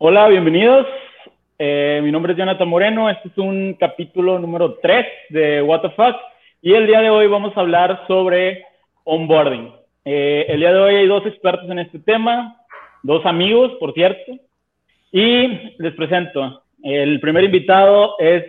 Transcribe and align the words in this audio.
Hola, 0.00 0.28
bienvenidos. 0.28 0.86
Eh, 1.58 1.98
mi 2.04 2.12
nombre 2.12 2.32
es 2.32 2.38
Jonathan 2.38 2.68
Moreno. 2.68 3.10
Este 3.10 3.30
es 3.30 3.36
un 3.36 3.74
capítulo 3.74 4.38
número 4.38 4.74
3 4.74 5.04
de 5.30 5.60
What 5.60 5.80
the 5.80 5.90
Fuck. 5.90 6.14
Y 6.62 6.74
el 6.74 6.86
día 6.86 7.00
de 7.00 7.10
hoy 7.10 7.26
vamos 7.26 7.56
a 7.56 7.60
hablar 7.62 8.04
sobre 8.06 8.64
onboarding. 9.02 9.72
Eh, 10.04 10.46
el 10.50 10.60
día 10.60 10.72
de 10.72 10.78
hoy 10.78 10.94
hay 10.94 11.06
dos 11.08 11.26
expertos 11.26 11.68
en 11.68 11.80
este 11.80 11.98
tema, 11.98 12.60
dos 13.02 13.26
amigos, 13.26 13.72
por 13.80 13.92
cierto. 13.92 14.38
Y 15.10 15.74
les 15.78 15.94
presento. 15.96 16.62
El 16.84 17.18
primer 17.18 17.42
invitado 17.42 18.14
es 18.20 18.44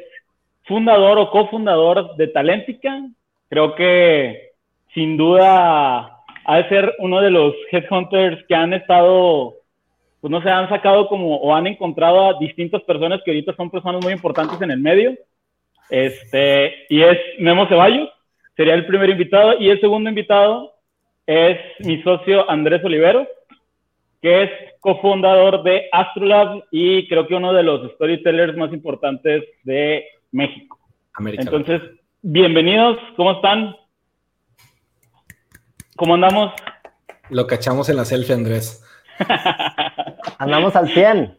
fundador 0.65 1.17
o 1.17 1.31
cofundador 1.31 2.15
de 2.15 2.27
Talentica. 2.27 3.07
Creo 3.49 3.73
que 3.73 4.51
sin 4.93 5.17
duda 5.17 6.21
ha 6.45 6.57
de 6.57 6.69
ser 6.69 6.93
uno 6.99 7.19
de 7.21 7.31
los 7.31 7.55
headhunters 7.71 8.45
que 8.45 8.53
han 8.53 8.73
estado 8.73 9.55
pues 10.21 10.31
no 10.31 10.41
se 10.41 10.49
han 10.49 10.67
sacado 10.69 11.07
como 11.07 11.37
o 11.37 11.55
han 11.55 11.67
encontrado 11.67 12.29
a 12.29 12.39
distintas 12.39 12.81
personas 12.83 13.21
que 13.23 13.31
ahorita 13.31 13.55
son 13.55 13.69
personas 13.69 14.03
muy 14.03 14.13
importantes 14.13 14.61
en 14.61 14.71
el 14.71 14.79
medio. 14.79 15.17
Este, 15.89 16.85
y 16.89 17.01
es 17.01 17.17
Memo 17.39 17.67
Ceballos, 17.67 18.09
sería 18.55 18.73
el 18.73 18.85
primer 18.85 19.09
invitado. 19.09 19.57
Y 19.59 19.69
el 19.69 19.79
segundo 19.79 20.09
invitado 20.09 20.73
es 21.25 21.57
mi 21.79 22.01
socio 22.03 22.49
Andrés 22.49 22.83
Olivero, 22.83 23.27
que 24.21 24.43
es 24.43 24.49
cofundador 24.81 25.63
de 25.63 25.87
Astrolab 25.91 26.63
y 26.71 27.07
creo 27.07 27.27
que 27.27 27.35
uno 27.35 27.53
de 27.53 27.63
los 27.63 27.91
storytellers 27.93 28.57
más 28.57 28.73
importantes 28.73 29.43
de 29.63 30.05
México. 30.31 30.77
América. 31.13 31.43
Entonces, 31.43 31.81
bienvenidos, 32.21 32.97
¿cómo 33.15 33.33
están? 33.33 33.75
¿Cómo 35.95 36.15
andamos? 36.15 36.53
Lo 37.29 37.45
cachamos 37.45 37.89
en 37.89 37.97
la 37.97 38.05
selfie, 38.05 38.35
Andrés. 38.35 38.83
Andamos 40.37 40.75
al 40.75 40.89
100. 40.89 41.37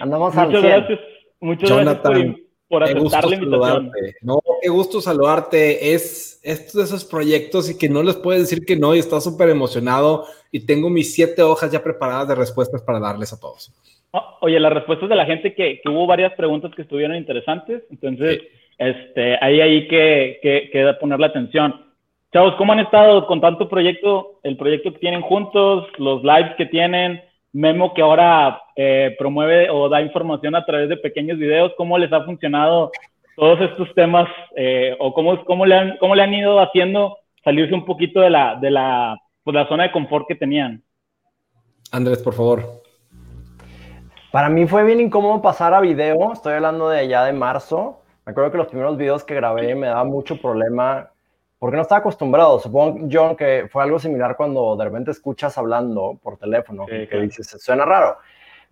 Andamos 0.00 0.34
Muchas 0.34 0.54
al 0.54 0.60
100. 0.60 0.62
Gracias. 0.62 1.00
Muchas 1.40 1.70
gracias 1.70 1.98
por, 1.98 2.36
por 2.68 2.84
aceptar 2.84 3.24
la 3.26 3.36
invitación. 3.36 3.92
No, 4.22 4.40
qué 4.62 4.68
gusto 4.68 5.00
saludarte. 5.00 5.94
Es 5.94 6.40
estos 6.42 6.74
de 6.74 6.82
esos 6.84 7.04
proyectos 7.04 7.70
y 7.70 7.78
que 7.78 7.88
no 7.88 8.02
les 8.02 8.16
puedes 8.16 8.42
decir 8.42 8.64
que 8.64 8.76
no 8.76 8.94
y 8.94 8.98
estás 8.98 9.24
súper 9.24 9.48
emocionado 9.48 10.26
y 10.52 10.64
tengo 10.64 10.90
mis 10.90 11.14
siete 11.14 11.42
hojas 11.42 11.72
ya 11.72 11.82
preparadas 11.82 12.28
de 12.28 12.34
respuestas 12.34 12.82
para 12.82 13.00
darles 13.00 13.32
a 13.32 13.40
todos. 13.40 13.72
Oh, 14.12 14.38
oye, 14.42 14.60
las 14.60 14.72
respuestas 14.72 15.08
de 15.08 15.16
la 15.16 15.26
gente 15.26 15.54
que, 15.54 15.80
que, 15.82 15.88
hubo 15.88 16.06
varias 16.06 16.32
preguntas 16.34 16.72
que 16.74 16.82
estuvieron 16.82 17.16
interesantes, 17.16 17.82
entonces 17.90 18.40
sí. 18.40 18.48
este, 18.78 19.36
ahí 19.40 19.60
hay 19.60 19.88
que, 19.88 20.38
que, 20.40 20.70
que 20.72 20.94
poner 21.00 21.18
la 21.18 21.26
atención. 21.26 21.85
Chavos, 22.36 22.56
¿cómo 22.56 22.74
han 22.74 22.80
estado 22.80 23.26
con 23.26 23.40
tanto 23.40 23.66
proyecto, 23.66 24.40
el 24.42 24.58
proyecto 24.58 24.92
que 24.92 24.98
tienen 24.98 25.22
juntos, 25.22 25.86
los 25.96 26.22
lives 26.22 26.54
que 26.58 26.66
tienen, 26.66 27.22
Memo 27.54 27.94
que 27.94 28.02
ahora 28.02 28.60
eh, 28.76 29.16
promueve 29.18 29.70
o 29.70 29.88
da 29.88 30.02
información 30.02 30.54
a 30.54 30.66
través 30.66 30.90
de 30.90 30.98
pequeños 30.98 31.38
videos, 31.38 31.72
¿cómo 31.78 31.96
les 31.96 32.12
ha 32.12 32.24
funcionado 32.24 32.90
todos 33.36 33.62
estos 33.62 33.88
temas 33.94 34.28
eh, 34.54 34.94
o 35.00 35.14
cómo, 35.14 35.46
cómo, 35.46 35.64
le 35.64 35.76
han, 35.76 35.96
cómo 35.96 36.14
le 36.14 36.24
han 36.24 36.34
ido 36.34 36.60
haciendo 36.60 37.16
salirse 37.42 37.72
un 37.72 37.86
poquito 37.86 38.20
de 38.20 38.28
la, 38.28 38.56
de 38.56 38.70
la, 38.70 39.16
pues, 39.42 39.54
la 39.54 39.66
zona 39.66 39.84
de 39.84 39.92
confort 39.92 40.28
que 40.28 40.34
tenían? 40.34 40.82
Andrés, 41.90 42.22
por 42.22 42.34
favor. 42.34 42.82
Para 44.30 44.50
mí 44.50 44.66
fue 44.66 44.84
bien 44.84 45.00
incómodo 45.00 45.40
pasar 45.40 45.72
a 45.72 45.80
video, 45.80 46.34
estoy 46.34 46.52
hablando 46.52 46.90
de 46.90 46.98
allá 46.98 47.24
de 47.24 47.32
marzo. 47.32 48.02
Me 48.26 48.32
acuerdo 48.32 48.50
que 48.50 48.58
los 48.58 48.66
primeros 48.66 48.98
videos 48.98 49.24
que 49.24 49.34
grabé 49.34 49.74
me 49.74 49.86
daba 49.86 50.04
mucho 50.04 50.38
problema 50.38 51.12
porque 51.58 51.76
no 51.76 51.82
estaba 51.82 52.00
acostumbrado. 52.00 52.58
Supongo, 52.58 53.08
John, 53.10 53.36
que 53.36 53.68
fue 53.70 53.82
algo 53.82 53.98
similar 53.98 54.36
cuando 54.36 54.76
de 54.76 54.84
repente 54.84 55.10
escuchas 55.10 55.56
hablando 55.58 56.18
por 56.22 56.36
teléfono, 56.36 56.84
sí, 56.84 56.90
que 56.90 57.08
claro. 57.08 57.24
dices, 57.24 57.48
suena 57.62 57.84
raro. 57.84 58.18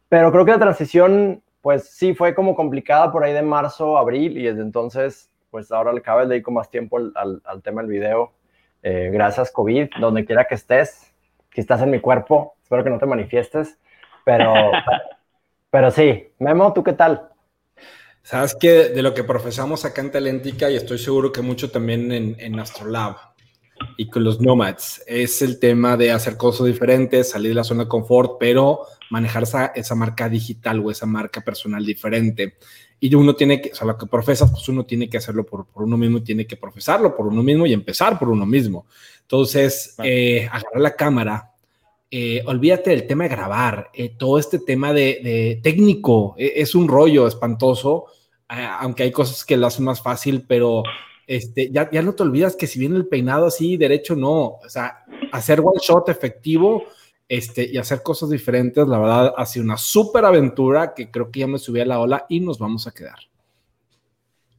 Pero 0.09 0.31
creo 0.31 0.45
que 0.45 0.53
la 0.53 0.59
transición, 0.59 1.43
pues 1.63 1.89
sí, 1.91 2.15
fue 2.15 2.35
como 2.35 2.55
complicada 2.55 3.11
por 3.11 3.25
ahí 3.25 3.33
de 3.33 3.43
marzo, 3.43 3.97
abril, 3.97 4.39
y 4.39 4.45
desde 4.45 4.63
entonces, 4.63 5.31
pues 5.51 5.73
ahora 5.73 5.93
le 5.93 6.03
cabe 6.03 6.27
dedico 6.27 6.51
más 6.51 6.71
tiempo 6.71 6.99
al, 6.99 7.13
al, 7.15 7.43
al 7.45 7.63
tema 7.63 7.83
del 7.83 7.91
video. 7.91 8.33
Eh, 8.83 9.11
gracias, 9.11 9.51
COVID, 9.51 9.89
donde 9.99 10.27
quiera 10.27 10.45
que 10.45 10.57
estés, 10.57 11.15
que 11.51 11.61
estás 11.61 11.81
en 11.81 11.91
mi 11.91 12.01
cuerpo, 12.01 12.55
espero 12.63 12.85
que 12.85 12.91
no 12.91 12.99
te 12.99 13.07
manifiestes, 13.07 13.79
pero, 14.25 14.53
pero 15.71 15.91
sí. 15.91 16.29
Memo, 16.39 16.73
¿tú 16.75 16.85
qué 16.85 16.93
tal? 16.93 17.31
Sabes 18.25 18.57
que 18.59 18.89
de 18.89 19.03
lo 19.03 19.13
que 19.13 19.23
profesamos 19.23 19.85
acá 19.85 20.01
en 20.01 20.11
Talentica, 20.11 20.71
y 20.71 20.77
estoy 20.77 20.99
seguro 20.99 21.31
que 21.31 21.43
mucho 21.43 21.71
también 21.71 22.11
en, 22.11 22.37
en 22.39 22.59
Astrolab 22.59 23.17
y 23.99 24.09
con 24.09 24.25
los 24.25 24.41
nomads, 24.41 25.03
es 25.07 25.43
el 25.43 25.59
tema 25.59 25.99
de 25.99 26.11
hacer 26.11 26.39
cosas 26.39 26.67
diferentes, 26.67 27.29
salir 27.29 27.51
de 27.51 27.57
la 27.57 27.65
zona 27.65 27.83
de 27.83 27.89
confort, 27.91 28.37
pero 28.41 28.81
manejar 29.11 29.43
esa, 29.43 29.67
esa 29.67 29.95
marca 29.95 30.31
digital 30.31 30.81
o 30.81 30.91
esa 30.91 31.05
marca 31.05 31.43
personal 31.43 31.85
diferente. 31.85 32.57
Y 32.99 33.15
uno 33.15 33.37
tiene 33.37 33.61
que, 33.61 33.73
o 33.73 33.75
sea, 33.75 33.87
lo 33.87 33.99
que 33.99 34.07
profesas, 34.07 34.51
pues 34.51 34.67
uno 34.71 34.87
tiene 34.87 35.11
que 35.11 35.19
hacerlo 35.19 35.45
por, 35.45 35.67
por 35.67 35.83
uno 35.83 35.99
mismo, 35.99 36.23
tiene 36.23 36.47
que 36.47 36.57
profesarlo 36.57 37.15
por 37.15 37.27
uno 37.27 37.43
mismo 37.43 37.67
y 37.67 37.75
empezar 37.75 38.19
por 38.19 38.31
uno 38.31 38.47
mismo. 38.47 38.87
Entonces, 39.21 39.97
eh, 40.03 40.49
agarrar 40.51 40.81
la 40.81 40.97
cámara, 40.97 41.54
eh, 42.17 42.45
olvídate 42.47 42.91
del 42.91 43.09
tema 43.09 43.25
de 43.25 43.31
grabar, 43.31 43.91
eh, 43.93 44.09
todo 44.17 44.39
este 44.39 44.61
tema 44.61 44.93
de, 44.93 45.59
técnico, 45.65 46.37
eh, 46.39 46.53
es 46.55 46.77
un 46.77 46.87
rollo 46.87 47.27
espantoso, 47.27 48.05
aunque 48.47 49.03
hay 49.03 49.11
cosas 49.11 49.45
que 49.45 49.57
lo 49.57 49.67
hacen 49.67 49.85
más 49.85 50.01
fácil, 50.01 50.45
pero 50.47 50.85
este, 51.27 51.73
ya, 51.73 51.91
ya 51.91 52.03
no 52.03 52.15
te 52.15 52.23
olvidas 52.23 52.55
que 52.55 52.69
si 52.69 52.79
viene 52.79 52.95
el 52.95 53.09
peinado 53.09 53.47
así, 53.47 53.77
derecho, 53.77 54.15
no, 54.15 54.61
o 54.65 54.69
sea, 54.69 55.05
hacer 55.33 55.59
one 55.59 55.81
shot 55.83 56.09
efectivo 56.09 56.85
este, 57.29 57.69
y 57.69 57.79
hacer 57.79 58.01
cosas 58.05 58.31
diferentes, 58.31 58.87
la 58.87 59.01
verdad, 59.01 59.35
ha 59.37 59.45
sido 59.45 59.65
una 59.65 59.77
súper 59.77 60.25
aventura 60.25 60.95
que 60.95 61.11
creo 61.11 61.33
que 61.33 61.41
ya 61.41 61.49
me 61.49 61.59
subí 61.59 61.81
a 61.81 61.85
la 61.85 61.99
ola 61.99 62.27
y 62.29 62.39
nos 62.39 62.61
vamos 62.61 62.87
a 62.87 62.93
quedar. 62.93 63.19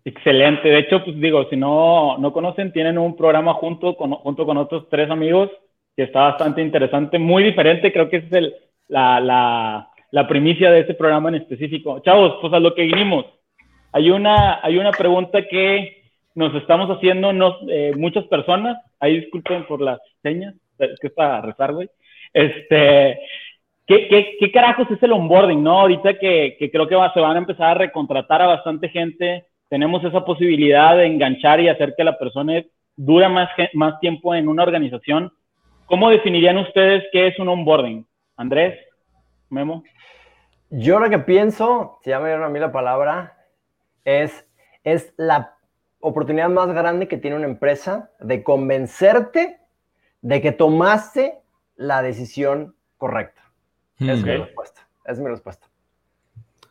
Excelente, 0.03 0.67
de 0.67 0.79
hecho, 0.79 1.05
pues 1.05 1.15
digo, 1.21 1.47
si 1.49 1.55
no, 1.55 2.17
no 2.17 2.33
conocen, 2.33 2.73
tienen 2.73 2.97
un 2.97 3.15
programa 3.15 3.53
junto 3.53 3.95
con, 3.95 4.11
junto 4.11 4.45
con 4.45 4.57
otros 4.57 4.89
tres 4.89 5.09
amigos 5.09 5.49
que 5.95 6.03
está 6.03 6.21
bastante 6.21 6.61
interesante, 6.61 7.19
muy 7.19 7.43
diferente, 7.43 7.91
creo 7.91 8.09
que 8.09 8.17
es 8.17 8.31
el, 8.31 8.53
la, 8.87 9.19
la, 9.19 9.89
la 10.11 10.27
primicia 10.27 10.71
de 10.71 10.81
este 10.81 10.93
programa 10.93 11.29
en 11.29 11.35
específico. 11.35 11.99
Chavos, 11.99 12.37
pues 12.41 12.53
a 12.53 12.59
lo 12.59 12.73
que 12.75 12.83
vinimos. 12.83 13.25
Hay 13.91 14.11
una, 14.11 14.59
hay 14.61 14.77
una 14.77 14.91
pregunta 14.91 15.47
que 15.47 16.03
nos 16.35 16.53
estamos 16.55 16.89
haciendo 16.89 17.31
nos, 17.31 17.55
eh, 17.69 17.93
muchas 17.95 18.25
personas, 18.25 18.77
ahí 18.99 19.21
disculpen 19.21 19.65
por 19.65 19.81
las 19.81 19.99
señas, 20.21 20.53
que 20.77 21.07
es 21.07 21.13
para 21.13 21.41
rezar, 21.41 21.73
güey. 21.73 21.89
Este, 22.33 23.19
¿qué, 23.87 24.07
qué, 24.09 24.35
¿qué, 24.37 24.51
carajos 24.51 24.91
es 24.91 25.01
el 25.01 25.13
onboarding, 25.13 25.63
no? 25.63 25.79
Ahorita 25.79 26.19
que, 26.19 26.57
que 26.59 26.69
creo 26.69 26.87
que 26.89 26.97
se 27.13 27.19
van 27.21 27.35
a 27.37 27.39
empezar 27.39 27.69
a 27.69 27.73
recontratar 27.75 28.41
a 28.41 28.47
bastante 28.47 28.89
gente, 28.89 29.45
tenemos 29.69 30.03
esa 30.03 30.25
posibilidad 30.25 30.97
de 30.97 31.05
enganchar 31.05 31.61
y 31.61 31.69
hacer 31.69 31.93
que 31.97 32.03
la 32.03 32.17
persona 32.17 32.61
dure 32.97 33.29
más, 33.29 33.49
más 33.73 33.99
tiempo 34.01 34.35
en 34.35 34.49
una 34.49 34.63
organización. 34.63 35.31
¿Cómo 35.85 36.09
definirían 36.09 36.57
ustedes 36.57 37.03
qué 37.11 37.27
es 37.27 37.39
un 37.39 37.47
onboarding? 37.47 38.05
Andrés, 38.37 38.79
Memo. 39.49 39.83
Yo 40.69 40.99
lo 40.99 41.09
que 41.09 41.19
pienso, 41.19 41.99
si 42.03 42.09
ya 42.09 42.19
me 42.19 42.27
dieron 42.27 42.43
a 42.43 42.49
mí 42.49 42.59
la 42.59 42.71
palabra, 42.71 43.37
es, 44.03 44.49
es 44.83 45.13
la 45.17 45.55
oportunidad 45.99 46.49
más 46.49 46.67
grande 46.73 47.07
que 47.07 47.17
tiene 47.17 47.37
una 47.37 47.45
empresa 47.45 48.11
de 48.19 48.43
convencerte 48.43 49.59
de 50.21 50.41
que 50.41 50.51
tomaste 50.51 51.39
la 51.75 52.01
decisión 52.01 52.75
correcta. 52.97 53.43
Hmm. 53.99 54.09
Es 54.09 54.23
mi 54.23 54.37
respuesta. 54.37 54.87
Es 55.05 55.19
mi 55.19 55.27
respuesta. 55.27 55.67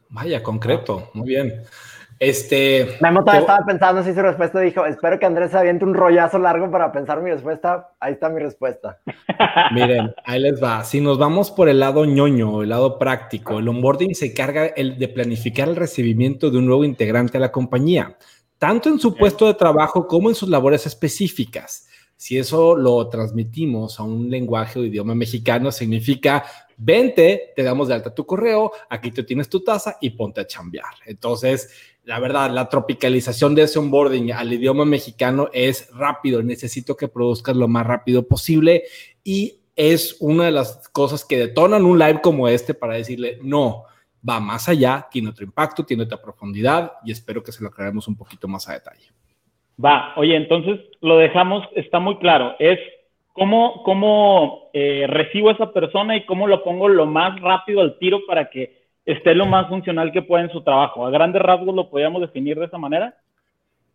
Vaya, 0.08 0.42
concreto. 0.42 1.10
Muy 1.14 1.28
bien. 1.28 1.62
Este. 2.19 2.97
Memo 3.00 3.20
todavía 3.20 3.41
te... 3.41 3.44
estaba 3.44 3.66
pensando 3.66 4.02
si 4.02 4.14
su 4.14 4.22
respuesta 4.22 4.60
dijo: 4.60 4.86
Espero 4.86 5.19
que 5.19 5.26
Andrés 5.26 5.50
se 5.50 5.58
aviente 5.58 5.84
un 5.84 5.94
rollazo 5.94 6.38
largo 6.38 6.70
para 6.70 6.92
pensar 6.92 7.20
mi 7.20 7.30
respuesta. 7.30 7.91
Ahí 8.00 8.12
está 8.14 8.28
mi 8.28 8.41
respuesta. 8.41 8.98
Miren, 9.72 10.14
ahí 10.25 10.41
les 10.41 10.62
va. 10.62 10.84
Si 10.84 11.00
nos 11.00 11.19
vamos 11.19 11.50
por 11.50 11.69
el 11.69 11.81
lado 11.81 12.05
ñoño, 12.05 12.62
el 12.62 12.69
lado 12.69 12.99
práctico, 12.99 13.58
el 13.58 13.69
onboarding 13.69 14.14
se 14.14 14.34
carga 14.34 14.66
el 14.66 14.99
de 14.99 15.08
planificar 15.08 15.69
el 15.69 15.76
recibimiento 15.76 16.50
de 16.50 16.58
un 16.58 16.66
nuevo 16.66 16.84
integrante 16.84 17.38
a 17.38 17.40
la 17.40 17.52
compañía, 17.52 18.16
tanto 18.58 18.88
en 18.88 18.99
su 18.99 19.14
puesto 19.14 19.46
de 19.46 19.55
trabajo 19.55 20.06
como 20.06 20.28
en 20.28 20.34
sus 20.34 20.49
labores 20.49 20.87
específicas. 20.87 21.88
Si 22.16 22.38
eso 22.38 22.76
lo 22.76 23.08
transmitimos 23.08 23.99
a 23.99 24.05
un 24.05 24.31
lenguaje 24.31 24.78
o 24.78 24.84
idioma 24.84 25.14
mexicano, 25.14 25.72
significa 25.72 26.44
vente, 26.76 27.53
te 27.55 27.62
damos 27.62 27.88
de 27.88 27.94
alta 27.94 28.15
tu 28.15 28.26
correo, 28.26 28.73
aquí 28.88 29.11
tú 29.11 29.25
tienes 29.25 29.49
tu 29.49 29.62
taza 29.62 29.97
y 30.00 30.11
ponte 30.11 30.41
a 30.41 30.47
chambear. 30.47 30.94
Entonces, 31.06 31.94
la 32.05 32.19
verdad, 32.21 32.50
la 32.50 32.69
tropicalización 32.69 33.55
de 33.55 33.62
ese 33.62 33.79
onboarding 33.79 34.32
al 34.32 34.53
idioma 34.53 34.85
mexicano 34.85 35.49
es 35.53 35.91
rápido. 35.94 36.43
Necesito 36.43 36.97
que 36.97 37.09
produzcas 37.09 37.56
lo 37.56 37.69
más 37.69 37.87
rápido 37.87 38.26
posible 38.26 38.85
y 39.23 39.61
es 39.76 40.17
una 40.21 40.44
de 40.44 40.53
las 40.53 40.88
cosas 40.91 41.25
que 41.25 41.38
detonan 41.38 41.85
un 41.85 41.99
live 41.99 42.21
como 42.23 42.49
este 42.49 42.75
para 42.75 42.94
decirle, 42.94 43.38
no, 43.43 43.85
va 44.29 44.41
más 44.41 44.69
allá, 44.69 45.06
tiene 45.11 45.31
otro 45.31 45.44
impacto, 45.44 45.85
tiene 45.85 46.05
otra 46.05 46.21
profundidad 46.21 46.93
y 47.05 47.12
espero 47.12 47.43
que 47.43 47.53
se 47.53 47.62
lo 47.62 47.69
aclaremos 47.69 48.06
un 48.09 48.17
poquito 48.17 48.49
más 48.49 48.69
a 48.69 48.75
detalle. 48.75 49.09
Va, 49.82 50.12
oye, 50.17 50.37
entonces 50.37 50.81
lo 51.00 51.17
dejamos, 51.19 51.65
está 51.75 51.99
muy 51.99 52.19
claro, 52.19 52.55
es 52.59 52.79
cómo, 53.34 53.82
cómo 53.82 54.70
eh, 54.72 55.06
recibo 55.08 55.50
a 55.50 55.52
esa 55.52 55.72
persona 55.72 56.16
y 56.16 56.25
cómo 56.25 56.46
lo 56.46 56.64
pongo 56.64 56.88
lo 56.88 57.04
más 57.04 57.38
rápido 57.40 57.82
al 57.82 57.98
tiro 57.98 58.20
para 58.26 58.48
que 58.48 58.84
esté 59.04 59.34
lo 59.34 59.44
más 59.44 59.69
funcional 59.69 60.12
que 60.12 60.22
pueda 60.22 60.44
en 60.44 60.50
su 60.50 60.62
trabajo. 60.62 61.04
A 61.04 61.10
grandes 61.10 61.42
rasgos 61.42 61.75
lo 61.75 61.90
podríamos 61.90 62.22
definir 62.22 62.58
de 62.58 62.66
esa 62.66 62.78
manera. 62.78 63.14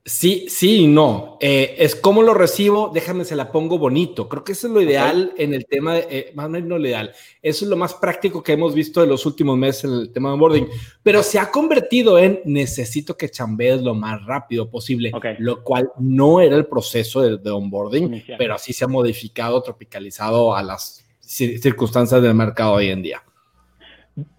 Sí, 0.09 0.45
sí 0.49 0.85
y 0.85 0.87
no. 0.87 1.37
Eh, 1.39 1.75
es 1.77 1.95
como 1.95 2.23
lo 2.23 2.33
recibo, 2.33 2.89
déjame 2.91 3.25
se 3.25 3.35
la 3.35 3.51
pongo 3.51 3.77
bonito. 3.77 4.27
Creo 4.27 4.43
que 4.43 4.53
eso 4.53 4.65
es 4.65 4.73
lo 4.73 4.81
ideal 4.81 5.33
en 5.37 5.53
el 5.53 5.67
tema, 5.67 5.93
de, 5.93 6.07
eh, 6.09 6.31
más 6.33 6.47
o 6.47 6.49
menos 6.49 6.67
no 6.67 6.79
lo 6.79 6.87
ideal. 6.87 7.11
Eso 7.43 7.63
es 7.63 7.69
lo 7.69 7.77
más 7.77 7.93
práctico 7.93 8.41
que 8.41 8.53
hemos 8.53 8.73
visto 8.73 9.03
en 9.03 9.09
los 9.09 9.27
últimos 9.27 9.55
meses 9.55 9.83
en 9.83 9.91
el 9.91 10.11
tema 10.11 10.29
de 10.29 10.33
onboarding. 10.33 10.67
Pero 11.03 11.21
se 11.21 11.37
ha 11.37 11.51
convertido 11.51 12.17
en 12.17 12.41
necesito 12.45 13.15
que 13.15 13.29
chambees 13.29 13.83
lo 13.83 13.93
más 13.93 14.25
rápido 14.25 14.67
posible, 14.67 15.11
lo 15.37 15.63
cual 15.63 15.91
no 15.99 16.41
era 16.41 16.55
el 16.55 16.65
proceso 16.65 17.21
de, 17.21 17.51
onboarding, 17.51 18.23
pero 18.35 18.55
así 18.55 18.73
se 18.73 18.85
ha 18.85 18.87
modificado, 18.87 19.61
tropicalizado 19.61 20.55
a 20.55 20.63
las 20.63 21.07
circunstancias 21.19 22.19
del 22.19 22.33
mercado 22.33 22.73
hoy 22.73 22.89
en 22.89 23.03
día. 23.03 23.21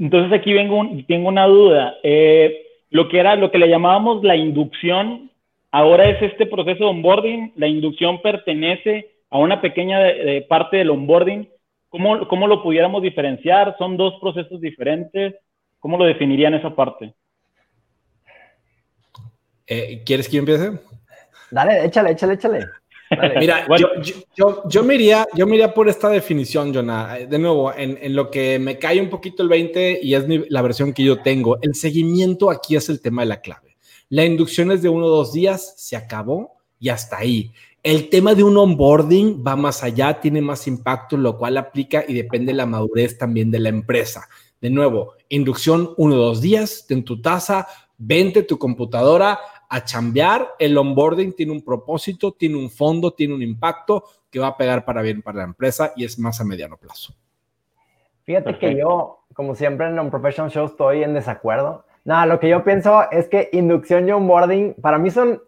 Entonces 0.00 0.36
aquí 0.36 0.52
vengo 0.52 0.82
tengo 1.06 1.28
una 1.28 1.46
duda. 1.46 1.94
Eh, 2.02 2.66
lo 2.90 3.08
que 3.08 3.20
era 3.20 3.36
lo 3.36 3.52
que 3.52 3.58
le 3.58 3.68
llamábamos 3.68 4.24
la 4.24 4.34
inducción 4.34 5.29
Ahora 5.72 6.08
es 6.08 6.20
este 6.22 6.46
proceso 6.46 6.84
de 6.84 6.90
onboarding, 6.90 7.52
la 7.56 7.68
inducción 7.68 8.20
pertenece 8.22 9.12
a 9.30 9.38
una 9.38 9.60
pequeña 9.60 10.00
parte 10.48 10.78
del 10.78 10.90
onboarding. 10.90 11.48
¿Cómo, 11.88 12.26
¿Cómo, 12.28 12.46
lo 12.46 12.62
pudiéramos 12.62 13.02
diferenciar? 13.02 13.76
¿Son 13.78 13.96
dos 13.96 14.14
procesos 14.20 14.60
diferentes? 14.60 15.34
¿Cómo 15.78 15.96
lo 15.96 16.04
definirían 16.04 16.54
esa 16.54 16.74
parte? 16.74 17.14
Eh, 19.66 20.02
¿Quieres 20.04 20.28
que 20.28 20.36
yo 20.36 20.40
empiece? 20.40 20.72
Dale, 21.50 21.84
échale, 21.84 22.10
échale, 22.10 22.34
échale. 22.34 22.66
Mira, 23.38 23.66
yo, 24.36 24.62
yo, 24.68 24.84
me 24.84 24.96
iría, 24.96 25.26
yo 25.34 25.46
me 25.46 25.54
iría 25.54 25.72
por 25.72 25.88
esta 25.88 26.08
definición, 26.08 26.74
Jonah. 26.74 27.14
De 27.18 27.38
nuevo, 27.38 27.72
en, 27.72 27.98
en, 28.00 28.14
lo 28.14 28.30
que 28.30 28.58
me 28.58 28.78
cae 28.78 29.00
un 29.00 29.08
poquito 29.08 29.42
el 29.42 29.48
20 29.48 30.00
y 30.02 30.14
es 30.14 30.24
la 30.48 30.62
versión 30.62 30.92
que 30.92 31.04
yo 31.04 31.22
tengo, 31.22 31.58
el 31.62 31.74
seguimiento 31.74 32.50
aquí 32.50 32.76
es 32.76 32.88
el 32.88 33.00
tema 33.00 33.22
de 33.22 33.28
la 33.28 33.40
clave. 33.40 33.69
La 34.10 34.24
inducción 34.24 34.72
es 34.72 34.82
de 34.82 34.88
uno 34.88 35.06
o 35.06 35.08
dos 35.08 35.32
días, 35.32 35.74
se 35.76 35.96
acabó 35.96 36.56
y 36.80 36.88
hasta 36.88 37.18
ahí. 37.18 37.52
El 37.82 38.10
tema 38.10 38.34
de 38.34 38.42
un 38.42 38.56
onboarding 38.56 39.42
va 39.46 39.54
más 39.54 39.84
allá, 39.84 40.20
tiene 40.20 40.42
más 40.42 40.66
impacto, 40.66 41.16
lo 41.16 41.38
cual 41.38 41.56
aplica 41.56 42.04
y 42.06 42.14
depende 42.14 42.52
de 42.52 42.56
la 42.56 42.66
madurez 42.66 43.16
también 43.16 43.52
de 43.52 43.60
la 43.60 43.68
empresa. 43.68 44.28
De 44.60 44.68
nuevo, 44.68 45.14
inducción 45.28 45.94
uno 45.96 46.16
o 46.16 46.18
dos 46.18 46.40
días, 46.40 46.86
en 46.90 47.04
tu 47.04 47.22
taza, 47.22 47.68
vente 47.96 48.42
tu 48.42 48.58
computadora 48.58 49.38
a 49.68 49.84
chambear. 49.84 50.54
El 50.58 50.76
onboarding 50.76 51.32
tiene 51.32 51.52
un 51.52 51.62
propósito, 51.62 52.32
tiene 52.32 52.56
un 52.56 52.68
fondo, 52.68 53.12
tiene 53.12 53.34
un 53.34 53.42
impacto 53.42 54.02
que 54.28 54.40
va 54.40 54.48
a 54.48 54.56
pegar 54.56 54.84
para 54.84 55.02
bien 55.02 55.22
para 55.22 55.38
la 55.38 55.44
empresa 55.44 55.92
y 55.94 56.04
es 56.04 56.18
más 56.18 56.40
a 56.40 56.44
mediano 56.44 56.76
plazo. 56.76 57.14
Fíjate 58.24 58.58
que 58.58 58.76
yo, 58.76 59.20
como 59.34 59.54
siempre 59.54 59.86
en 59.86 59.98
un 60.00 60.10
professional 60.10 60.50
show, 60.50 60.66
estoy 60.66 61.04
en 61.04 61.14
desacuerdo. 61.14 61.84
Nada, 62.10 62.26
lo 62.26 62.40
que 62.40 62.48
yo 62.48 62.64
pienso 62.64 63.08
es 63.12 63.28
que 63.28 63.50
inducción 63.52 64.08
y 64.08 64.10
onboarding, 64.10 64.74
para 64.82 64.98
mí 64.98 65.12
son, 65.12 65.40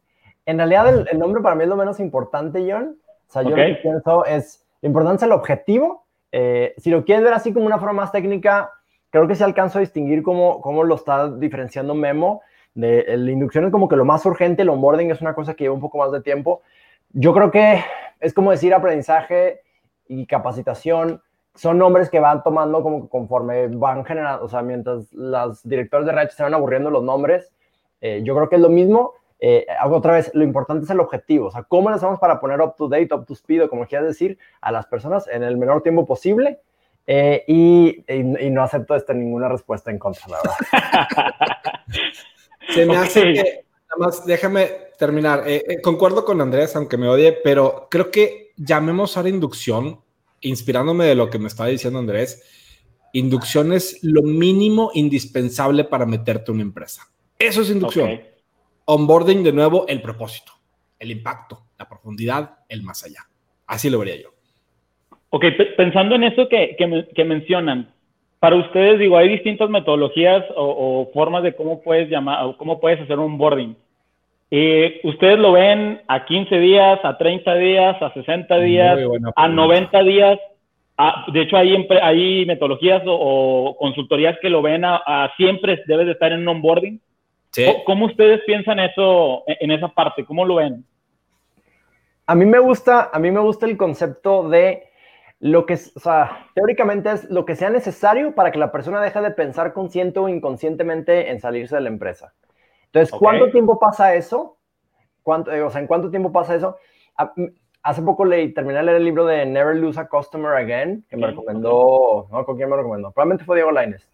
en 0.46 0.58
realidad 0.58 1.08
el, 1.10 1.18
nombre 1.18 1.42
para 1.42 1.56
mí 1.56 1.64
es 1.64 1.68
lo 1.68 1.74
menos 1.74 1.98
importante, 1.98 2.64
John. 2.70 2.98
O 3.28 3.32
sea, 3.32 3.42
yo 3.42 3.50
lo 3.50 3.56
que 3.56 3.80
pienso 3.82 4.24
es, 4.26 4.64
lo 4.80 4.86
importante 4.86 5.16
es 5.16 5.22
el 5.24 5.32
objetivo. 5.32 6.04
Eh, 6.30 6.72
si 6.76 6.90
lo 6.90 7.04
quieres 7.04 7.24
ver 7.24 7.34
así 7.34 7.52
como 7.52 7.66
una 7.66 7.80
forma 7.80 8.02
más 8.02 8.12
técnica, 8.12 8.70
creo 9.10 9.26
que 9.26 9.34
se 9.34 9.42
alcanzo 9.42 9.78
a 9.78 9.80
distinguir 9.80 10.22
cómo, 10.22 10.60
cómo 10.60 10.84
lo 10.84 10.94
está 10.94 11.32
diferenciando 11.32 11.96
Memo. 11.96 12.42
De, 12.74 13.06
la 13.08 13.32
inducción 13.32 13.64
es 13.64 13.72
como 13.72 13.88
que 13.88 13.96
lo 13.96 14.04
más 14.04 14.24
urgente, 14.24 14.62
el 14.62 14.68
onboarding 14.68 15.10
es 15.10 15.20
una 15.20 15.34
cosa 15.34 15.54
que 15.54 15.64
lleva 15.64 15.74
un 15.74 15.80
poco 15.80 15.98
más 15.98 16.12
de 16.12 16.20
tiempo. 16.20 16.62
Yo 17.10 17.34
creo 17.34 17.50
que 17.50 17.82
es 18.20 18.32
como 18.32 18.52
decir 18.52 18.72
aprendizaje 18.72 19.62
y 20.06 20.26
capacitación 20.26 21.22
son 21.54 21.78
nombres 21.78 22.08
que 22.08 22.20
van 22.20 22.42
tomando 22.42 22.82
como 22.82 23.08
conforme 23.08 23.68
van 23.68 24.04
generando, 24.04 24.44
o 24.44 24.48
sea, 24.48 24.62
mientras 24.62 25.12
los 25.12 25.62
directores 25.62 26.06
de 26.06 26.12
redes 26.12 26.34
se 26.34 26.42
van 26.42 26.54
aburriendo 26.54 26.90
los 26.90 27.02
nombres, 27.02 27.52
eh, 28.00 28.22
yo 28.24 28.34
creo 28.34 28.48
que 28.48 28.56
es 28.56 28.62
lo 28.62 28.68
mismo. 28.68 29.12
Eh, 29.38 29.66
otra 29.90 30.14
vez, 30.14 30.30
lo 30.34 30.44
importante 30.44 30.84
es 30.84 30.90
el 30.90 31.00
objetivo, 31.00 31.48
o 31.48 31.50
sea, 31.50 31.64
cómo 31.64 31.90
le 31.90 31.96
hacemos 31.96 32.18
para 32.20 32.40
poner 32.40 32.60
up 32.60 32.76
to 32.76 32.88
date, 32.88 33.12
up 33.12 33.26
to 33.26 33.34
speed, 33.34 33.64
o 33.64 33.68
como 33.68 33.86
quieras 33.86 34.06
decir, 34.06 34.38
a 34.60 34.70
las 34.70 34.86
personas 34.86 35.26
en 35.28 35.42
el 35.42 35.56
menor 35.56 35.82
tiempo 35.82 36.06
posible. 36.06 36.60
Eh, 37.04 37.42
y, 37.48 38.04
y, 38.06 38.50
no 38.50 38.62
acepto 38.62 38.94
este, 38.94 39.12
ninguna 39.12 39.48
respuesta 39.48 39.90
en 39.90 39.98
contra, 39.98 40.22
la 40.28 40.36
verdad. 40.36 40.56
Se 42.68 42.86
me 42.86 42.96
hace 42.96 43.32
que, 43.32 43.42
nada 43.42 43.98
más, 43.98 44.24
déjame 44.24 44.70
terminar. 44.96 45.42
concuerdo 45.82 46.24
con 46.24 46.40
Andrés, 46.40 46.76
aunque 46.76 46.96
me 46.96 47.08
odie, 47.08 47.32
pero 47.42 47.88
creo 47.90 48.12
que 48.12 48.52
llamemos 48.56 49.16
a 49.16 49.24
la 49.24 49.30
inducción 49.30 49.98
inspirándome 50.42 51.06
de 51.06 51.14
lo 51.14 51.30
que 51.30 51.38
me 51.38 51.48
estaba 51.48 51.68
diciendo 51.68 51.98
Andrés, 51.98 52.42
inducción 53.12 53.72
es 53.72 54.02
lo 54.02 54.22
mínimo 54.22 54.90
indispensable 54.94 55.84
para 55.84 56.06
meterte 56.06 56.50
en 56.50 56.56
una 56.56 56.62
empresa. 56.62 57.02
Eso 57.38 57.62
es 57.62 57.70
inducción. 57.70 58.20
Onboarding, 58.84 59.42
de 59.42 59.52
nuevo, 59.52 59.86
el 59.88 60.02
propósito, 60.02 60.52
el 60.98 61.10
impacto, 61.10 61.66
la 61.78 61.88
profundidad, 61.88 62.58
el 62.68 62.82
más 62.82 63.04
allá. 63.04 63.20
Así 63.66 63.88
lo 63.90 63.98
vería 63.98 64.16
yo. 64.16 64.30
Ok, 65.30 65.44
pensando 65.76 66.14
en 66.14 66.24
eso 66.24 66.48
que, 66.48 66.76
que, 66.76 67.24
mencionan, 67.24 67.90
para 68.38 68.56
ustedes, 68.56 68.98
digo, 68.98 69.16
hay 69.16 69.28
distintas 69.30 69.70
metodologías 69.70 70.44
o, 70.56 71.10
formas 71.14 71.42
de 71.42 71.54
cómo 71.54 71.82
puedes 71.82 72.10
llamar, 72.10 72.44
o 72.44 72.56
cómo 72.56 72.80
puedes 72.80 73.00
hacer 73.00 73.18
un 73.18 73.32
onboarding. 73.32 73.76
Eh, 74.54 75.00
ustedes 75.04 75.38
lo 75.38 75.52
ven 75.52 76.02
a 76.08 76.26
15 76.26 76.58
días, 76.58 77.00
a 77.04 77.16
30 77.16 77.54
días, 77.54 78.02
a 78.02 78.12
60 78.12 78.58
días, 78.58 78.98
a 79.34 79.48
90 79.48 80.02
días. 80.02 80.38
de 81.32 81.40
hecho, 81.40 81.56
hay, 81.56 81.88
hay 82.02 82.44
metodologías 82.44 83.02
o, 83.06 83.74
consultorías 83.78 84.36
que 84.42 84.50
lo 84.50 84.60
ven 84.60 84.84
a, 84.84 85.32
siempre 85.38 85.82
debes 85.86 86.04
de 86.04 86.12
estar 86.12 86.32
en 86.32 86.40
un 86.40 86.48
onboarding. 86.48 87.00
¿Cómo, 87.86 88.04
ustedes 88.04 88.42
piensan 88.44 88.78
eso 88.78 89.42
en 89.46 89.70
esa 89.70 89.88
parte? 89.88 90.26
¿Cómo 90.26 90.44
lo 90.44 90.56
ven? 90.56 90.84
A 92.26 92.34
mí 92.34 92.44
me 92.44 92.58
gusta, 92.58 93.08
a 93.10 93.18
mí 93.18 93.30
me 93.30 93.40
gusta 93.40 93.64
el 93.64 93.78
concepto 93.78 94.50
de 94.50 94.82
lo 95.40 95.64
que, 95.64 95.74
o 95.74 96.00
sea, 96.00 96.48
teóricamente 96.54 97.10
es 97.10 97.24
lo 97.30 97.46
que 97.46 97.56
sea 97.56 97.70
necesario 97.70 98.34
para 98.34 98.52
que 98.52 98.58
la 98.58 98.70
persona 98.70 99.00
deje 99.00 99.22
de 99.22 99.30
pensar 99.30 99.72
consciente 99.72 100.20
o 100.20 100.28
inconscientemente 100.28 101.30
en 101.30 101.40
salirse 101.40 101.76
de 101.76 101.80
la 101.80 101.88
empresa. 101.88 102.34
Entonces, 102.92 103.18
¿cuánto 103.18 103.50
tiempo 103.50 103.78
pasa 103.78 104.14
eso? 104.14 104.58
¿Cuánto, 105.22 105.50
eh, 105.50 105.62
o 105.62 105.70
sea, 105.70 105.80
¿en 105.80 105.86
cuánto 105.86 106.10
tiempo 106.10 106.30
pasa 106.30 106.54
eso? 106.54 106.76
Ah, 107.16 107.32
hace 107.82 108.02
poco 108.02 108.24
leí, 108.24 108.52
terminé 108.52 108.78
de 108.78 108.84
leer 108.84 108.96
el 108.98 109.04
libro 109.04 109.24
de 109.24 109.46
Never 109.46 109.76
Lose 109.76 109.98
a 109.98 110.08
Customer 110.08 110.52
Again, 110.56 111.06
que 111.08 111.16
me 111.16 111.28
recomendó, 111.28 112.28
no, 112.30 112.44
¿con 112.44 112.56
quién 112.56 112.68
me 112.68 112.76
recomendó? 112.76 113.10
Probablemente 113.10 113.44
fue 113.44 113.56
Diego 113.56 113.70
Laines, 113.70 114.06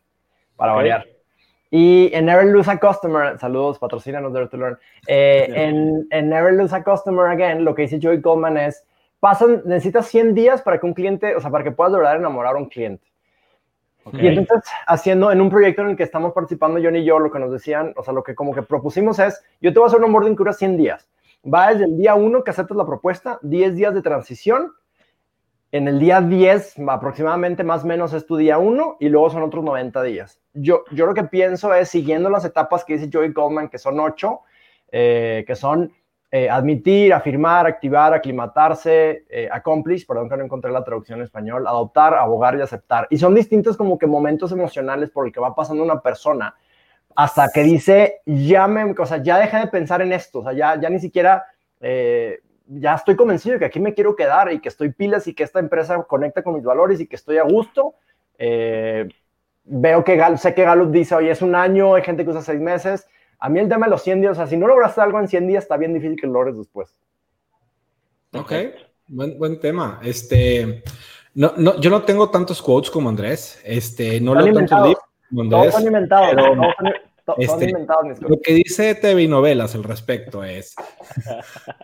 para 0.57 0.75
variar. 0.75 1.07
Y 1.71 2.11
en 2.15 2.27
Never 2.27 2.47
Lose 2.47 2.71
a 2.71 2.79
Customer, 2.79 3.37
saludos, 3.39 3.79
patrocínanos 3.79 4.33
Dare 4.33 4.47
to 4.47 4.57
Learn. 4.57 4.79
Eh, 5.07 5.49
en, 5.55 6.07
en, 6.11 6.29
Never 6.31 6.55
Lose 6.55 6.75
a 6.75 6.85
Customer 6.85 7.27
Again, 7.27 7.65
lo 7.65 7.75
que 7.75 7.83
dice 7.83 7.99
Joey 8.01 8.21
Goldman 8.21 8.57
es, 8.59 8.87
pasan, 9.19 9.63
necesitas 9.65 10.07
100 10.07 10.35
días 10.35 10.63
para 10.63 10.79
que 10.79 10.87
un 10.87 10.95
cliente, 10.95 11.35
o 11.35 11.41
sea, 11.41 11.51
para 11.51 11.65
que 11.65 11.73
puedas 11.73 11.93
de 11.93 11.99
verdad 11.99 12.17
enamorar 12.17 12.55
a 12.55 12.59
un 12.59 12.69
cliente. 12.69 13.08
Y 14.13 14.27
entonces, 14.29 14.71
haciendo 14.87 15.31
en 15.31 15.41
un 15.41 15.51
proyecto 15.51 15.83
en 15.83 15.91
el 15.91 15.97
que 15.97 16.03
estamos 16.03 16.33
participando 16.33 16.81
John 16.83 16.97
y 16.97 17.05
yo, 17.05 17.19
lo 17.19 17.31
que 17.31 17.39
nos 17.39 17.51
decían, 17.53 17.93
o 17.97 18.03
sea, 18.03 18.13
lo 18.13 18.23
que 18.23 18.35
como 18.35 18.55
que 18.55 18.63
propusimos 18.63 19.19
es, 19.19 19.43
yo 19.61 19.73
te 19.73 19.79
voy 19.79 19.87
a 19.87 19.89
hacer 19.89 19.99
un 19.99 20.07
onboarding 20.07 20.35
que 20.35 20.39
dura 20.39 20.53
100 20.53 20.77
días. 20.77 21.09
Va 21.45 21.73
desde 21.73 21.85
el 21.85 21.97
día 21.97 22.15
1 22.15 22.45
que 22.45 22.51
aceptas 22.51 22.77
la 22.77 22.87
propuesta, 22.87 23.39
10 23.43 23.75
días 23.75 23.95
de 23.95 24.03
transición. 24.03 24.73
En 25.71 25.87
el 25.87 25.99
día 25.99 26.21
10, 26.21 26.77
aproximadamente 26.89 27.63
más 27.63 27.85
o 27.85 27.87
menos 27.87 28.15
es 28.15 28.25
tu 28.27 28.37
día 28.37 28.59
1 28.59 28.97
y 29.01 29.09
luego 29.09 29.29
son 29.31 29.43
otros 29.43 29.63
90 29.63 30.03
días. 30.03 30.41
Yo, 30.55 30.85
yo 30.91 31.05
lo 31.07 31.15
que 31.15 31.25
pienso 31.25 31.75
es, 31.75 31.91
siguiendo 31.91 32.31
las 32.31 32.45
etapas 32.45 32.85
que 32.85 32.95
dice 32.95 33.11
Joey 33.13 33.33
Goldman, 33.33 33.69
que 33.69 33.79
son 33.79 34.01
8, 34.01 34.41
eh, 34.93 35.45
que 35.47 35.55
son 35.55 35.93
eh, 36.31 36.51
admitir, 36.51 37.15
afirmar, 37.15 37.67
activar, 37.67 38.13
aclimatarse, 38.13 39.25
eh, 39.31 39.49
accomplish, 39.51 40.07
perdón 40.07 40.29
que 40.29 40.37
no 40.37 40.45
encontré 40.45 40.71
la 40.71 40.85
traducción 40.85 41.21
en 41.21 41.25
español, 41.25 41.67
adoptar, 41.67 42.13
abogar 42.13 42.55
y 42.59 42.61
aceptar. 42.61 43.07
Y 43.09 43.17
son 43.17 43.35
distintos 43.35 43.79
como 43.79 43.99
que 43.99 44.07
momentos 44.07 44.53
emocionales 44.53 45.09
por 45.11 45.27
el 45.27 45.33
que 45.33 45.41
va 45.41 45.55
pasando 45.55 45.83
una 45.83 46.03
persona 46.03 46.55
hasta 47.17 47.49
que 47.49 47.63
dice, 47.63 48.21
ya 48.27 48.69
me, 48.69 48.95
o 48.97 49.07
sea, 49.07 49.23
ya 49.23 49.39
deja 49.39 49.59
de 49.59 49.69
pensar 49.69 50.03
en 50.03 50.13
esto, 50.13 50.41
o 50.41 50.43
sea, 50.43 50.53
ya, 50.53 50.79
ya 50.79 50.91
ni 50.91 51.01
siquiera, 51.01 51.47
eh, 51.81 52.41
ya 52.67 52.95
estoy 52.95 53.17
convencido 53.17 53.55
de 53.55 53.61
que 53.61 53.65
aquí 53.65 53.81
me 53.81 53.95
quiero 53.95 54.15
quedar 54.15 54.53
y 54.53 54.61
que 54.61 54.69
estoy 54.69 54.93
pilas 54.93 55.27
y 55.29 55.35
que 55.35 55.45
esta 55.45 55.61
empresa 55.61 56.03
conecta 56.03 56.43
con 56.43 56.55
mis 56.55 56.63
valores 56.63 57.01
y 57.01 57.07
que 57.07 57.17
estoy 57.17 57.39
a 57.39 57.45
gusto. 57.45 57.95
veo 59.65 60.05
que 60.05 60.37
sé 60.37 60.55
que 60.55 60.65
Gallup 60.65 60.91
dice, 60.91 61.15
oye, 61.15 61.31
es 61.31 61.41
un 61.41 61.55
año, 61.55 61.95
hay 61.95 62.03
gente 62.03 62.23
que 62.23 62.31
usa 62.31 62.43
seis 62.43 62.61
meses, 62.61 63.09
a 63.39 63.49
mí 63.49 63.61
el 63.61 63.69
tema 63.69 63.87
de 63.87 63.91
los 63.91 64.03
100 64.03 64.21
días, 64.21 64.33
o 64.33 64.35
sea, 64.35 64.47
si 64.47 64.57
no 64.57 64.67
lograste 64.67 65.01
algo 65.01 65.19
en 65.21 65.29
100 65.29 65.47
días, 65.47 65.65
está 65.65 65.77
bien 65.77 65.95
difícil 65.95 66.21
que 66.21 66.27
lo 66.27 66.35
logres 66.35 66.57
después. 66.57 66.99
Ok, 68.33 68.53
buen, 69.07 69.39
buen 69.39 69.61
tema. 69.61 70.01
Este, 70.03 70.83
no, 71.35 71.53
no, 71.57 71.81
yo 71.81 71.91
no 71.91 72.03
tengo 72.03 72.31
tantos 72.31 72.61
quotes 72.61 72.91
como 72.91 73.09
Andrés. 73.09 73.61
Este, 73.65 74.21
no 74.21 74.35
lo 74.35 74.45
tengo 74.45 74.61
como 74.67 75.43
Andrés. 75.43 75.75
son 75.75 75.87
inventados. 75.87 76.35
Este, 77.37 77.71
lo 78.21 78.41
que 78.43 78.55
dice 78.55 78.95
TV 78.95 79.29
Novelas 79.29 79.75
al 79.75 79.85
respecto 79.85 80.43
es. 80.43 80.75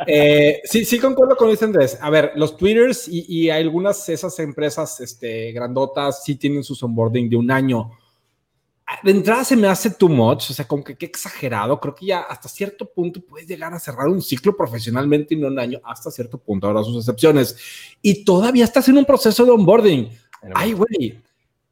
Eh, 0.07 0.61
sí, 0.65 0.85
sí, 0.85 0.99
concuerdo 0.99 1.37
con 1.37 1.49
Luis 1.49 1.63
Andrés. 1.63 1.99
A 2.01 2.11
ver, 2.11 2.33
los 2.35 2.57
Twitters 2.57 3.09
y, 3.09 3.25
y 3.29 3.51
algunas 3.51 4.07
de 4.07 4.15
esas 4.15 4.39
empresas 4.39 5.01
este, 5.01 5.53
grandotas 5.53 6.25
sí 6.25 6.37
tienen 6.37 6.63
su 6.63 6.77
onboarding 6.85 7.31
de 7.31 7.37
un 7.37 7.51
año 7.51 7.91
de 9.03 9.11
entrada 9.11 9.45
se 9.45 9.57
me 9.57 9.67
hace 9.69 9.91
too 9.91 10.09
much, 10.09 10.51
o 10.51 10.55
sea, 10.55 10.67
como 10.67 10.85
que 10.85 10.97
qué 10.97 11.07
exagerado. 11.07 11.81
Creo 11.81 11.95
que 11.95 12.07
ya 12.07 12.21
hasta 12.21 12.49
cierto 12.49 12.85
punto 12.87 13.21
puedes 13.21 13.47
llegar 13.47 13.73
a 13.73 13.79
cerrar 13.79 14.09
un 14.09 14.23
ciclo 14.23 14.57
profesionalmente 14.57 15.35
y 15.35 15.39
no 15.39 15.49
un 15.49 15.59
año, 15.59 15.81
hasta 15.85 16.11
cierto 16.11 16.39
punto, 16.39 16.67
ahora 16.67 16.83
sus 16.83 16.97
excepciones. 16.97 17.57
Y 18.03 18.25
todavía 18.25 18.65
estás 18.65 18.89
en 18.89 18.99
un 18.99 19.05
proceso 19.05 19.45
de 19.45 19.51
onboarding. 19.51 20.11
Ay, 20.55 20.73
güey. 20.73 21.21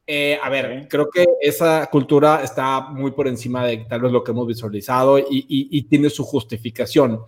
Eh, 0.05 0.37
a 0.43 0.49
ver, 0.49 0.87
creo 0.89 1.09
que 1.09 1.25
esa 1.39 1.87
cultura 1.87 2.43
está 2.43 2.81
muy 2.81 3.11
por 3.11 3.27
encima 3.27 3.65
de 3.65 3.77
tal 3.77 4.01
vez 4.01 4.11
lo 4.11 4.23
que 4.23 4.31
hemos 4.31 4.47
visualizado 4.47 5.17
y, 5.17 5.25
y 5.47 5.81
tiene 5.83 6.09
su 6.09 6.25
justificación. 6.25 7.21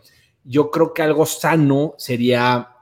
Yo 0.43 0.69
creo 0.69 0.93
que 0.93 1.01
algo 1.01 1.25
sano 1.25 1.95
sería 1.97 2.75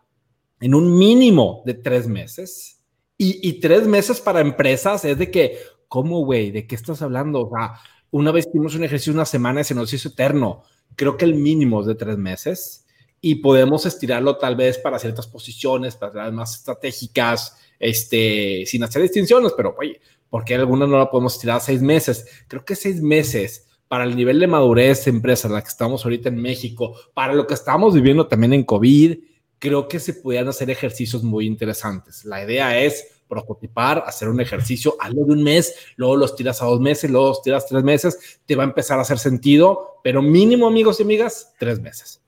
en 0.64 0.74
un 0.74 0.98
mínimo 0.98 1.62
de 1.66 1.74
tres 1.74 2.08
meses. 2.08 2.80
Y, 3.18 3.48
y, 3.48 3.60
tres 3.60 3.86
meses 3.86 4.22
para 4.22 4.40
empresas 4.40 5.04
es 5.04 5.18
de 5.18 5.30
que, 5.30 5.60
¿Cómo, 5.94 6.26
güey? 6.26 6.50
¿De 6.50 6.66
qué 6.66 6.74
estás 6.74 7.04
hablando? 7.04 7.42
O 7.42 7.50
sea, 7.56 7.76
una 8.10 8.32
vez 8.32 8.52
tuvimos 8.52 8.74
un 8.74 8.84
ejercicio 8.84 9.14
una 9.14 9.26
semana 9.26 9.62
y 9.62 9.64
se 9.64 9.76
nos 9.76 9.94
hizo 9.94 10.10
eterno. 10.10 10.64
Creo 10.96 11.18
que 11.18 11.26
el 11.26 11.36
mínimo 11.36 11.82
es 11.82 11.86
de 11.86 11.94
tres 11.94 12.18
meses 12.18 12.88
y 13.22 13.36
podemos 13.36 13.86
estirarlo 13.86 14.38
tal 14.38 14.56
vez 14.56 14.80
para 14.80 14.98
ciertas 14.98 15.28
posiciones, 15.28 15.96
para 15.96 16.26
las 16.26 16.34
más 16.34 16.56
estratégicas, 16.56 17.58
este, 17.78 18.64
sin 18.66 18.84
hacer 18.84 19.04
distinciones, 19.04 19.52
pero 19.56 19.76
oye, 19.78 20.02
¿por 20.32 20.44
qué 20.44 20.56
algunas 20.56 20.90
no 20.90 20.98
la 20.98 21.12
podemos 21.12 21.36
estirar 21.36 21.58
a 21.58 21.60
seis 21.60 21.84
meses? 21.84 22.26
Creo 22.48 22.66
que 22.66 22.76
seis 22.76 23.00
meses 23.00 23.68
para 23.88 24.06
el 24.06 24.16
nivel 24.16 24.40
de 24.40 24.48
madurez 24.48 25.06
de 25.06 25.12
empresa 25.12 25.48
en 25.48 25.54
la 25.54 25.62
que 25.62 25.70
estamos 25.70 26.04
ahorita 26.04 26.28
en 26.28 26.42
México, 26.42 26.96
para 27.14 27.36
lo 27.36 27.46
que 27.46 27.54
estamos 27.54 27.94
viviendo 27.94 28.26
también 28.26 28.54
en 28.54 28.64
COVID, 28.64 29.16
creo 29.60 29.88
que 29.88 30.00
se 30.00 30.16
pudieran 30.16 30.48
hacer 30.48 30.72
ejercicios 30.72 31.22
muy 31.22 31.46
interesantes. 31.46 32.26
La 32.26 32.44
idea 32.44 32.82
es 32.82 33.13
prototipar, 33.34 34.04
hacer 34.06 34.30
un 34.30 34.40
ejercicio, 34.40 34.94
hazlo 35.00 35.26
de 35.26 35.34
un 35.34 35.44
mes, 35.44 35.94
luego 35.98 36.16
los 36.16 36.36
tiras 36.36 36.62
a 36.62 36.66
dos 36.66 36.80
meses, 36.80 37.10
luego 37.10 37.30
los 37.30 37.42
tiras 37.42 37.68
tres 37.68 37.84
meses, 37.84 38.42
te 38.46 38.56
va 38.56 38.64
a 38.64 38.68
empezar 38.68 39.00
a 39.00 39.02
hacer 39.02 39.18
sentido, 39.18 40.00
pero 40.04 40.22
mínimo, 40.22 40.68
amigos 40.68 41.00
y 41.00 41.04
amigas, 41.04 41.56
tres 41.60 41.80
meses. 41.80 42.24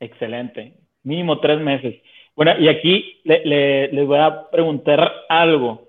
Excelente, 0.00 0.74
mínimo 1.02 1.40
tres 1.40 1.60
meses. 1.60 1.96
Bueno, 2.34 2.52
y 2.58 2.68
aquí 2.68 3.20
le, 3.24 3.88
les 3.92 4.06
voy 4.06 4.18
a 4.18 4.50
preguntar 4.50 5.10
algo. 5.28 5.88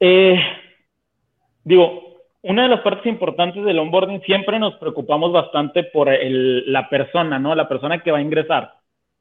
Eh, 0.00 0.38
digo, 1.64 2.06
una 2.42 2.62
de 2.62 2.68
las 2.68 2.80
partes 2.80 3.06
importantes 3.06 3.64
del 3.64 3.78
onboarding, 3.78 4.22
siempre 4.22 4.58
nos 4.58 4.74
preocupamos 4.74 5.32
bastante 5.32 5.84
por 5.84 6.08
la 6.10 6.88
persona, 6.88 7.38
¿no? 7.38 7.54
La 7.54 7.68
persona 7.68 8.02
que 8.02 8.12
va 8.12 8.18
a 8.18 8.22
ingresar. 8.22 8.72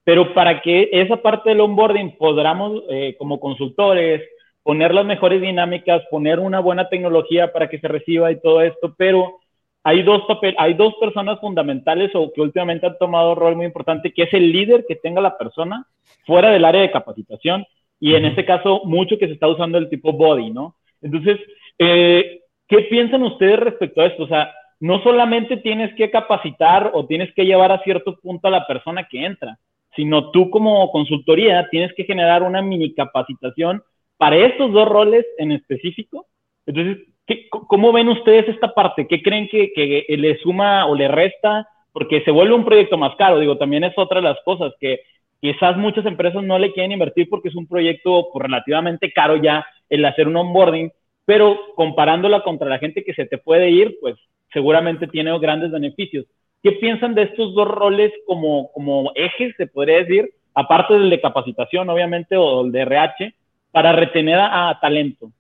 Pero 0.06 0.34
para 0.34 0.62
que 0.62 0.88
esa 0.94 1.18
parte 1.18 1.50
del 1.50 1.60
onboarding 1.60 2.16
podamos, 2.18 2.84
eh, 2.90 3.16
como 3.18 3.42
consultores, 3.42 4.22
poner 4.64 4.94
las 4.94 5.06
mejores 5.06 5.42
dinámicas, 5.42 6.04
poner 6.10 6.40
una 6.40 6.60
buena 6.60 6.88
tecnología 6.88 7.52
para 7.52 7.68
que 7.68 7.80
se 7.80 7.88
reciba 7.88 8.32
y 8.32 8.40
todo 8.40 8.62
esto, 8.62 8.96
pero 8.98 9.40
hay 9.84 10.02
dos, 10.04 10.24
papel, 10.28 10.56
hay 10.58 10.74
dos 10.74 10.96
personas 11.00 11.40
fundamentales 11.40 12.12
o 12.16 12.32
que 12.34 12.42
últimamente 12.42 12.88
han 12.88 12.98
tomado 12.98 13.34
un 13.34 13.38
rol 13.38 13.56
muy 13.56 13.66
importante, 13.66 14.12
que 14.14 14.24
es 14.24 14.34
el 14.34 14.52
líder 14.52 14.86
que 14.88 14.96
tenga 14.96 15.22
la 15.22 15.38
persona 15.38 15.86
fuera 16.26 16.50
del 16.50 16.66
área 16.66 16.82
de 16.82 16.92
capacitación 16.92 17.66
y 18.00 18.16
en 18.16 18.26
este 18.26 18.46
caso 18.46 18.82
mucho 18.86 19.18
que 19.18 19.28
se 19.28 19.34
está 19.34 19.48
usando 19.48 19.78
el 19.78 19.90
tipo 19.90 20.14
body, 20.14 20.50
¿no? 20.50 20.76
Entonces, 21.02 21.40
eh, 21.78 22.42
¿qué 22.68 22.80
piensan 22.90 23.22
ustedes 23.24 23.60
respecto 23.60 24.02
a 24.02 24.08
esto? 24.08 24.24
O 24.24 24.28
sea, 24.28 24.52
no 24.80 25.02
solamente 25.04 25.58
tienes 25.58 25.94
que 25.96 26.10
capacitar 26.10 26.92
o 26.94 27.06
tienes 27.06 27.34
que 27.34 27.46
llevar 27.46 27.72
a 27.72 27.84
cierto 27.84 28.20
punto 28.20 28.48
a 28.48 28.52
la 28.52 28.66
persona 28.66 29.08
que 29.08 29.24
entra, 29.24 29.58
sino 29.96 30.32
tú 30.32 30.50
como 30.50 30.92
consultoría 30.92 31.68
tienes 31.70 31.94
que 31.94 32.04
generar 32.04 32.44
una 32.44 32.62
mini 32.62 32.94
capacitación 32.94 33.82
para 34.18 34.38
estos 34.38 34.72
dos 34.72 34.88
roles 34.88 35.26
en 35.38 35.52
específico. 35.52 36.28
Entonces, 36.66 37.08
¿cómo 37.50 37.92
ven 37.92 38.10
ustedes 38.10 38.48
esta 38.50 38.74
parte? 38.74 39.08
¿Qué 39.08 39.22
creen 39.22 39.48
que, 39.50 40.06
le 40.10 40.38
suma 40.40 40.86
o 40.88 40.96
le 40.96 41.08
resta? 41.08 41.68
Porque 41.92 42.22
se 42.24 42.32
vuelve 42.32 42.54
un 42.54 42.66
proyecto 42.66 42.98
más 42.98 43.16
caro. 43.16 43.40
Digo, 43.40 43.58
también 43.58 43.84
es 43.84 43.94
otra 43.98 44.20
de 44.20 44.28
las 44.28 44.38
cosas 44.44 44.74
que 44.80 45.02
quizás 45.42 45.78
muchas 45.78 46.06
empresas 46.06 46.44
no 46.44 46.58
le 46.60 46.72
quieren 46.72 46.92
invertir 46.92 47.30
porque 47.30 47.50
es 47.50 47.56
un 47.56 47.68
proyecto 47.68 48.30
pues, 48.32 48.44
relativamente 48.44 49.12
caro 49.12 49.38
ya 49.38 49.66
el 49.90 50.04
hacer 50.06 50.28
un 50.28 50.38
onboarding, 50.38 50.92
pero 51.26 51.58
comparándola 51.76 52.42
contra 52.42 52.70
la 52.70 52.80
gente 52.80 53.04
que 53.04 53.14
se 53.14 53.26
te 53.26 53.38
puede 53.38 53.70
ir, 53.70 53.98
pues 54.02 54.16
seguramente 54.52 55.08
tiene 55.08 55.38
grandes 55.40 55.72
beneficios. 55.72 56.26
¿Qué 56.66 56.72
piensan 56.72 57.14
de 57.14 57.22
estos 57.22 57.54
dos 57.54 57.68
roles 57.68 58.12
como, 58.26 58.72
como 58.72 59.12
ejes, 59.14 59.54
se 59.56 59.68
podría 59.68 60.00
decir, 60.00 60.34
aparte 60.56 60.96
del 60.96 61.12
de 61.12 61.22
capacitación, 61.22 61.88
obviamente, 61.92 62.36
o 62.36 62.66
el 62.66 62.72
de 62.72 62.82
RH, 62.82 63.36
para 63.70 63.94
retener 63.94 64.40
a, 64.40 64.76
talento? 64.82 65.32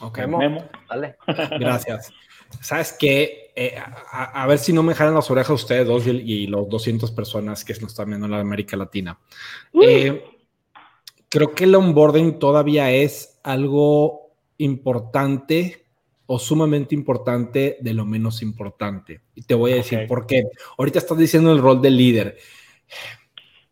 Ok, 0.00 0.26
Memo. 0.26 0.64
Dale. 0.88 1.14
Gracias. 1.60 2.12
¿Sabes 2.60 2.96
qué? 2.98 3.52
Eh, 3.54 3.76
a, 4.10 4.44
ver 4.48 4.58
si 4.58 4.72
no 4.72 4.82
me 4.82 4.94
jalan 4.94 5.14
las 5.14 5.30
orejas 5.30 5.62
ustedes 5.62 5.86
dos 5.86 6.08
y, 6.08 6.48
los 6.48 6.68
200 6.68 7.12
personas 7.12 7.64
que 7.64 7.74
nos 7.74 7.92
están 7.92 8.08
viendo 8.08 8.26
en 8.26 8.32
la 8.32 8.40
América 8.40 8.76
Latina. 8.76 9.16
Eh, 9.80 10.24
creo 11.28 11.54
que 11.54 11.64
el 11.64 11.74
onboarding 11.76 12.40
todavía 12.40 12.90
es 12.90 13.38
algo 13.44 14.32
importante 14.58 15.86
o 16.32 16.38
sumamente 16.38 16.94
importante 16.94 17.76
de 17.80 17.92
lo 17.92 18.06
menos 18.06 18.40
importante. 18.40 19.20
Y 19.34 19.42
te 19.42 19.52
voy 19.52 19.72
a 19.72 19.76
decir 19.76 20.06
por 20.06 20.26
qué. 20.28 20.44
Ahorita 20.78 21.00
estás 21.00 21.18
diciendo 21.18 21.50
el 21.50 21.58
rol 21.58 21.82
del 21.82 21.96
líder. 21.96 22.36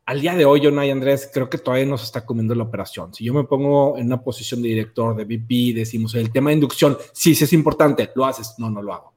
Al 0.06 0.20
día 0.20 0.34
de 0.34 0.44
hoy, 0.44 0.60
yo, 0.60 0.70
y 0.70 0.90
Andrés, 0.90 1.30
creo 1.32 1.48
que 1.48 1.58
todavía 1.58 1.86
nos 1.86 2.02
está 2.02 2.26
comiendo 2.26 2.56
la 2.56 2.64
operación. 2.64 3.14
Si 3.14 3.22
yo 3.22 3.32
me 3.32 3.44
pongo 3.44 3.96
en 3.96 4.06
una 4.06 4.20
posición 4.20 4.60
de 4.60 4.70
director, 4.70 5.14
de 5.14 5.24
VP, 5.24 5.72
decimos 5.72 6.16
el 6.16 6.32
tema 6.32 6.50
de 6.50 6.54
inducción, 6.54 6.98
sí, 7.12 7.32
sí 7.36 7.44
es 7.44 7.52
importante, 7.52 8.10
lo 8.16 8.24
haces, 8.24 8.56
no, 8.58 8.68
no 8.68 8.82
lo 8.82 8.92
hago. 8.92 9.12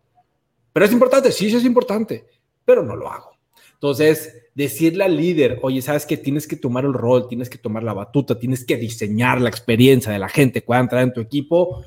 Pero 0.71 0.85
es 0.85 0.91
importante, 0.91 1.31
sí, 1.31 1.49
sí 1.49 1.55
es 1.55 1.65
importante, 1.65 2.27
pero 2.63 2.83
no 2.83 2.95
lo 2.95 3.11
hago. 3.11 3.31
Entonces, 3.73 4.49
decirle 4.53 5.03
al 5.03 5.17
líder, 5.17 5.57
oye, 5.63 5.81
sabes 5.81 6.05
que 6.05 6.17
tienes 6.17 6.45
que 6.45 6.57
tomar 6.57 6.85
el 6.85 6.93
rol, 6.93 7.27
tienes 7.27 7.49
que 7.49 7.57
tomar 7.57 7.81
la 7.81 7.93
batuta, 7.93 8.37
tienes 8.37 8.63
que 8.63 8.77
diseñar 8.77 9.41
la 9.41 9.49
experiencia 9.49 10.11
de 10.11 10.19
la 10.19 10.29
gente 10.29 10.61
que 10.61 10.67
pueda 10.67 10.79
entrar 10.79 11.01
en 11.01 11.13
tu 11.13 11.21
equipo, 11.21 11.83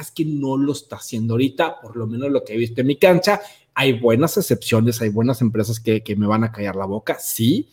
es 0.00 0.10
que 0.10 0.24
no 0.24 0.56
lo 0.56 0.72
está 0.72 0.96
haciendo 0.96 1.34
ahorita, 1.34 1.80
por 1.80 1.96
lo 1.96 2.06
menos 2.06 2.30
lo 2.30 2.44
que 2.44 2.54
he 2.54 2.56
visto 2.56 2.80
en 2.80 2.86
mi 2.86 2.96
cancha. 2.96 3.40
Hay 3.74 3.98
buenas 3.98 4.36
excepciones, 4.36 5.00
hay 5.00 5.08
buenas 5.08 5.40
empresas 5.40 5.80
que, 5.80 6.02
me 6.16 6.26
van 6.26 6.44
a 6.44 6.52
callar 6.52 6.76
la 6.76 6.86
boca, 6.86 7.18
sí, 7.18 7.68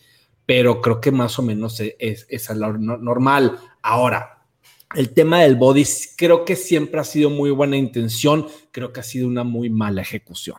pero 0.46 0.80
creo 0.80 1.00
que 1.00 1.12
más 1.12 1.38
o 1.38 1.42
menos 1.42 1.78
e, 1.80 1.96
es, 1.98 2.26
es, 2.28 2.50
lo 2.50 2.76
normal. 2.76 3.58
Ahora, 3.82 4.44
el 4.94 5.10
tema 5.10 5.42
del 5.42 5.56
body 5.56 5.84
creo 6.16 6.44
que 6.44 6.56
siempre 6.56 7.00
ha 7.00 7.04
sido 7.04 7.30
muy 7.30 7.50
buena 7.50 7.76
intención, 7.76 8.46
creo 8.70 8.92
que 8.92 9.00
ha 9.00 9.04
sido 9.04 9.26
una 9.26 9.44
muy 9.44 9.70
mala 9.70 10.02
ejecución. 10.02 10.56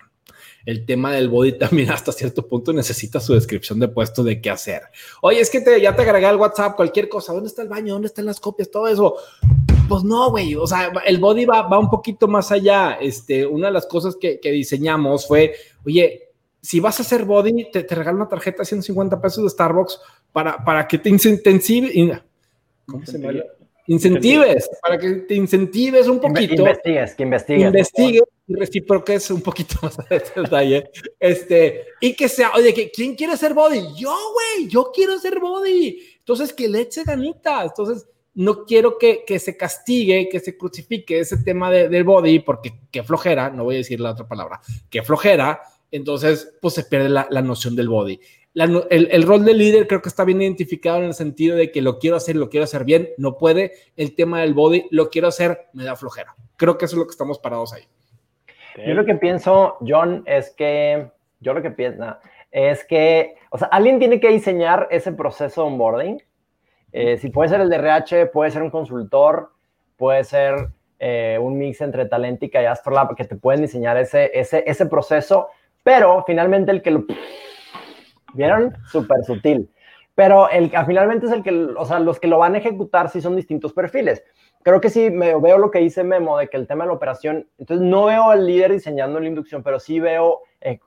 El 0.66 0.86
tema 0.86 1.12
del 1.12 1.28
body 1.28 1.58
también 1.60 1.92
hasta 1.92 2.12
cierto 2.14 2.48
punto 2.48 2.72
necesita 2.72 3.20
su 3.20 3.34
descripción 3.34 3.80
de 3.80 3.90
puesto 3.90 4.24
de 4.24 4.42
qué 4.42 4.50
hacer. 4.50 4.84
Oye, 5.22 5.42
es 5.42 5.50
que 5.50 5.60
te, 5.60 5.80
ya 5.82 5.94
te 5.96 6.04
agregué 6.04 6.26
al 6.26 6.38
WhatsApp, 6.38 6.76
cualquier 6.76 7.10
cosa, 7.10 7.34
¿dónde 7.34 7.50
está 7.50 7.62
el 7.62 7.68
baño? 7.68 7.94
¿Dónde 7.94 8.08
están 8.08 8.26
las 8.26 8.40
copias? 8.40 8.72
Todo 8.72 8.88
eso 8.88 9.18
pues 9.88 10.04
no, 10.04 10.32
güey, 10.32 10.56
o 10.56 10.66
sea, 10.68 10.92
el 11.06 11.18
body 11.20 11.46
va, 11.46 11.64
va, 11.64 11.80
un 11.80 11.90
poquito 11.90 12.28
más 12.28 12.52
allá. 12.52 12.98
Este, 13.00 13.46
una 13.46 13.68
de 13.68 13.74
las 13.74 13.86
cosas 13.86 14.16
que, 14.16 14.40
que 14.40 14.52
diseñamos 14.52 15.28
fue, 15.28 15.54
oye, 15.86 16.30
si 16.62 16.80
vas 16.80 17.00
a 17.00 17.04
hacer 17.04 17.26
body, 17.26 17.72
te, 17.72 17.84
te 17.84 17.96
regalo 17.96 18.18
una 18.18 18.30
tarjeta 18.30 18.60
de 18.60 18.66
150 18.66 19.20
pesos 19.22 19.44
de 19.44 19.50
Starbucks 19.50 20.00
para, 20.32 20.64
para 20.64 20.88
que 20.88 20.98
te 20.98 21.10
incentives. 21.10 22.22
¿Cómo 22.86 23.06
se 23.06 23.20
llama? 23.20 23.44
Incentives, 23.86 24.70
para 24.82 24.98
que 24.98 25.12
te 25.12 25.36
incentives 25.36 26.08
un 26.08 26.20
poquito. 26.22 26.56
Investigues, 26.56 27.16
que 27.16 27.24
investigues. 27.24 27.66
Investigues 27.66 28.24
y 28.48 28.56
recíproques 28.56 29.30
un 29.32 29.42
poquito 29.42 29.76
más 29.82 30.00
a 30.00 30.06
este 30.10 30.42
detalle. 30.42 30.90
Este, 31.20 31.88
y 32.00 32.16
que 32.16 32.30
sea, 32.30 32.52
oye, 32.56 32.92
¿quién 32.94 33.16
quiere 33.16 33.36
ser 33.36 33.54
body? 33.54 33.94
Yo, 33.98 34.16
güey, 34.34 34.70
yo 34.70 34.90
quiero 34.94 35.20
ser 35.20 35.40
body. 35.40 36.00
Entonces, 36.20 36.54
que 36.54 36.70
le 36.70 36.82
eche 36.82 37.04
ganitas. 37.04 37.66
Entonces, 37.66 38.08
no 38.36 38.66
quiero 38.66 38.98
que, 38.98 39.24
se 39.40 39.56
castigue, 39.56 40.30
que 40.30 40.40
se 40.40 40.58
crucifique 40.58 41.20
ese 41.20 41.38
tema 41.38 41.70
del 41.72 42.04
body, 42.04 42.40
porque 42.40 42.74
qué 42.92 43.04
flojera, 43.04 43.50
no 43.50 43.64
voy 43.64 43.76
a 43.76 43.78
decir 43.80 44.00
la 44.00 44.12
otra 44.12 44.28
palabra, 44.28 44.60
que 44.90 45.04
flojera, 45.04 45.62
entonces 45.92 46.56
pues 46.62 46.74
se 46.74 46.84
pierde 46.84 47.10
la, 47.10 47.42
noción 47.42 47.76
del 47.76 47.90
body. 47.90 48.20
el, 48.56 49.24
rol 49.24 49.46
del 49.46 49.58
líder 49.60 49.88
creo 49.88 50.02
que 50.02 50.10
está 50.10 50.24
bien 50.24 50.42
identificado 50.42 50.98
en 50.98 51.06
el 51.06 51.14
sentido 51.14 51.56
de 51.56 51.72
que 51.72 51.82
lo 51.82 52.00
quiero 52.00 52.18
hacer, 52.18 52.36
lo 52.36 52.50
quiero 52.50 52.64
hacer 52.64 52.84
bien, 52.84 53.10
no 53.18 53.38
puede. 53.38 53.74
El 53.96 54.16
tema 54.16 54.42
del 54.42 54.56
body, 54.56 54.88
lo 54.90 55.10
quiero 55.10 55.28
hacer, 55.28 55.68
me 55.74 55.84
da 55.84 55.96
flojera. 55.96 56.36
Creo 56.58 56.78
que 56.78 56.86
eso 56.86 56.96
es 56.96 57.00
lo 57.00 57.06
que 57.06 57.12
estamos 57.12 57.38
parados 57.38 57.74
ahí. 57.74 57.84
Yo 58.88 58.96
lo 58.96 59.06
que 59.06 59.14
pienso, 59.14 59.78
John, 59.88 60.24
es 60.26 60.50
que, 60.50 61.12
yo 61.42 61.54
lo 61.54 61.62
que 61.62 61.70
pienso, 61.70 62.18
es 62.50 62.84
que, 62.86 63.36
o 63.52 63.58
sea, 63.60 63.68
alguien 63.68 64.00
tiene 64.00 64.20
que 64.20 64.30
diseñar 64.30 64.88
ese 64.90 65.12
proceso 65.12 65.62
de 65.62 65.68
onboarding 65.68 66.24
eh, 66.94 67.18
si 67.18 67.30
puede 67.30 67.50
ser 67.50 67.60
el 67.60 67.70
de 67.70 67.78
RH, 67.78 68.28
puede 68.28 68.52
ser 68.52 68.62
un 68.62 68.70
consultor, 68.70 69.52
puede 69.98 70.24
ser 70.24 70.70
eh, 71.00 71.40
un 71.42 71.58
mix 71.58 71.82
entre 71.82 72.06
Talentica 72.06 72.62
y 72.62 72.66
Astrolab 72.66 73.16
que 73.16 73.26
te 73.26 73.36
pueden 73.36 73.62
diseñar 73.62 73.98
ese, 73.98 74.30
ese, 74.34 74.64
ese 74.68 74.86
proceso, 74.86 75.48
pero 75.82 76.24
finalmente 76.26 76.72
el 76.72 76.84
que 76.84 76.92
lo... 76.92 77.04
¿Vieron? 78.34 78.78
Súper 78.86 79.24
sutil. 79.26 79.70
pero 80.16 80.50
el 80.50 80.70
que 80.70 80.86
finalmente 80.86 81.26
es 81.26 81.32
el 81.32 81.44
que, 81.44 81.52
o 81.52 81.86
sea, 81.86 82.00
los 82.00 82.20
que 82.20 82.28
lo 82.28 82.38
van 82.38 82.54
a 82.56 82.60
ejecutar 82.60 83.10
sí 83.10 83.22
son 83.22 83.36
distintos 83.36 83.74
perfiles. 83.74 84.24
Creo 84.62 84.80
que 84.80 84.90
sí 84.90 85.10
me, 85.10 85.36
veo 85.40 85.58
lo 85.58 85.72
que 85.72 85.80
dice 85.80 86.04
Memo 86.04 86.38
de 86.38 86.48
que 86.48 86.58
el 86.58 86.68
tema 86.68 86.84
de 86.84 86.90
la 86.90 86.96
operación, 86.96 87.50
entonces 87.58 87.86
no 87.86 88.06
veo 88.06 88.30
al 88.30 88.46
líder 88.46 88.72
diseñando 88.72 89.20
la 89.20 89.28
inducción, 89.28 89.64
pero 89.64 89.80
sí 89.80 90.00
veo 90.00 90.42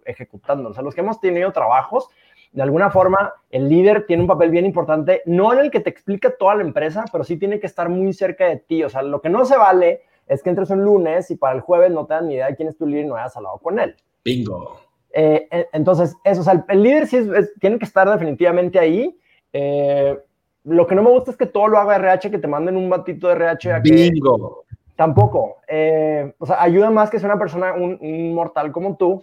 ejecutando. 0.04 0.70
O 0.70 0.72
sea, 0.72 0.82
los 0.82 0.94
que 0.94 1.02
hemos 1.02 1.20
tenido 1.20 1.52
trabajos, 1.52 2.08
de 2.56 2.62
alguna 2.62 2.88
forma, 2.88 3.34
el 3.50 3.68
líder 3.68 4.06
tiene 4.06 4.22
un 4.22 4.26
papel 4.26 4.50
bien 4.50 4.64
importante, 4.64 5.20
no 5.26 5.52
en 5.52 5.58
el 5.58 5.70
que 5.70 5.80
te 5.80 5.90
explica 5.90 6.34
toda 6.38 6.54
la 6.54 6.62
empresa, 6.62 7.04
pero 7.12 7.22
sí 7.22 7.36
tiene 7.36 7.60
que 7.60 7.66
estar 7.66 7.90
muy 7.90 8.14
cerca 8.14 8.46
de 8.46 8.56
ti. 8.56 8.82
O 8.82 8.88
sea, 8.88 9.02
lo 9.02 9.20
que 9.20 9.28
no 9.28 9.44
se 9.44 9.58
vale 9.58 10.00
es 10.26 10.42
que 10.42 10.48
entres 10.48 10.70
un 10.70 10.82
lunes 10.82 11.30
y 11.30 11.36
para 11.36 11.54
el 11.54 11.60
jueves 11.60 11.90
no 11.90 12.06
te 12.06 12.14
dan 12.14 12.28
ni 12.28 12.34
idea 12.34 12.46
de 12.46 12.56
quién 12.56 12.70
es 12.70 12.78
tu 12.78 12.86
líder 12.86 13.04
y 13.04 13.08
no 13.08 13.14
hayas 13.14 13.36
hablado 13.36 13.58
con 13.58 13.78
él. 13.78 13.94
Bingo. 14.24 14.80
Eh, 15.12 15.68
entonces, 15.74 16.16
eso, 16.24 16.40
o 16.40 16.44
sea, 16.44 16.64
el, 16.66 16.82
líder 16.82 17.06
sí 17.06 17.28
tiene 17.60 17.78
que 17.78 17.84
estar 17.84 18.10
definitivamente 18.10 18.78
ahí. 18.78 19.14
Eh, 19.52 20.18
lo 20.64 20.86
que 20.86 20.94
no 20.94 21.02
me 21.02 21.10
gusta 21.10 21.32
es 21.32 21.36
que 21.36 21.44
todo 21.44 21.68
lo 21.68 21.78
haga 21.78 21.96
RH, 21.96 22.30
que 22.30 22.38
te 22.38 22.48
manden 22.48 22.78
un 22.78 22.88
batito 22.88 23.28
de 23.28 23.34
RH 23.34 23.72
a 23.74 23.78
Bingo. 23.80 24.64
Tampoco. 24.96 25.58
Eh, 25.68 26.32
o 26.38 26.46
sea, 26.46 26.62
ayuda 26.62 26.88
más 26.88 27.10
que 27.10 27.18
sea 27.18 27.28
una 27.28 27.38
persona, 27.38 27.74
un, 27.74 28.32
mortal 28.34 28.72
como 28.72 28.96
tú, 28.96 29.22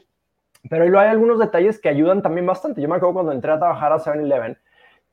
pero 0.69 0.99
hay 0.99 1.07
algunos 1.07 1.39
detalles 1.39 1.79
que 1.79 1.89
ayudan 1.89 2.21
también 2.21 2.45
bastante. 2.45 2.81
Yo 2.81 2.87
me 2.87 2.95
acuerdo 2.95 3.15
cuando 3.15 3.31
entré 3.31 3.51
a 3.51 3.59
trabajar 3.59 3.91
a 3.91 3.99
7-Eleven, 3.99 4.57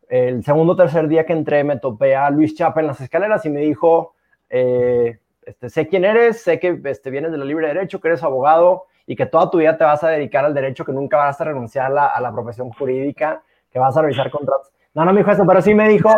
el 0.09 0.45
segundo 0.45 0.73
o 0.73 0.77
tercer 0.77 1.07
día 1.09 1.25
que 1.25 1.33
entré, 1.33 1.63
me 1.65 1.79
topé 1.79 2.17
a 2.17 2.31
Luis 2.31 2.55
Chapa 2.55 2.81
en 2.81 2.89
las 2.89 3.01
escaleras 3.01 3.45
y 3.47 3.51
me 3.51 3.61
dijo, 3.61 4.15
este, 4.49 5.69
sé 5.69 5.87
quién 5.87 6.05
eres, 6.05 6.43
sé 6.43 6.59
que 6.59 6.81
este, 6.85 7.11
vienes 7.11 7.31
de 7.33 7.39
la 7.39 7.45
libre 7.45 7.69
derecho, 7.69 8.01
que 8.01 8.09
eres 8.09 8.23
abogado, 8.23 8.87
y 9.07 9.17
que 9.17 9.27
toda 9.27 9.51
tu 9.51 9.59
vida 9.59 9.77
te 9.77 9.85
vas 9.85 10.05
a 10.05 10.09
dedicar 10.09 10.45
al 10.45 10.55
derecho, 10.55 10.85
que 10.85 10.93
nunca 10.93 11.17
vas 11.17 11.41
a 11.41 11.45
renunciar 11.45 11.87
a 11.97 12.21
la, 12.21 12.33
profesión 12.33 12.71
jurídica, 12.71 13.43
que 13.73 13.79
vas 13.79 13.97
a 13.97 14.03
revisar 14.03 14.31
contratos. 14.31 14.73
No, 14.95 15.05
no 15.05 15.13
me 15.13 15.21
dijo 15.21 15.31
eso, 15.31 15.45
pero 15.47 15.61
sí 15.63 15.75
me 15.75 15.89
dijo. 15.89 16.11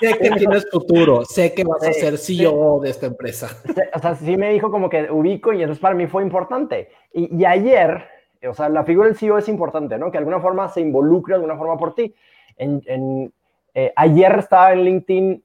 Que 0.00 0.30
tienes 0.30 0.66
futuro, 0.70 1.24
sé 1.24 1.54
que 1.54 1.64
vas 1.64 1.86
a 1.86 1.92
ser 1.92 2.18
CEO 2.18 2.80
de 2.80 2.90
esta 2.90 3.06
empresa. 3.06 3.48
O 3.94 3.98
sea, 3.98 4.14
sí 4.14 4.36
me 4.36 4.52
dijo 4.52 4.70
como 4.70 4.88
que 4.88 5.10
ubico 5.10 5.52
y 5.52 5.62
entonces 5.62 5.80
para 5.80 5.94
mí 5.94 6.06
fue 6.06 6.22
importante. 6.22 6.90
Y, 7.12 7.34
y 7.36 7.44
ayer, 7.44 8.04
o 8.48 8.54
sea, 8.54 8.68
la 8.68 8.84
figura 8.84 9.08
del 9.08 9.16
CEO 9.16 9.38
es 9.38 9.48
importante, 9.48 9.98
¿no? 9.98 10.06
Que 10.06 10.12
de 10.12 10.18
alguna 10.18 10.40
forma 10.40 10.68
se 10.68 10.80
involucre 10.80 11.32
de 11.32 11.36
alguna 11.36 11.56
forma 11.56 11.76
por 11.78 11.94
ti. 11.94 12.14
En, 12.56 12.82
en, 12.86 13.32
eh, 13.74 13.92
ayer 13.96 14.38
estaba 14.38 14.72
en 14.72 14.84
LinkedIn 14.84 15.44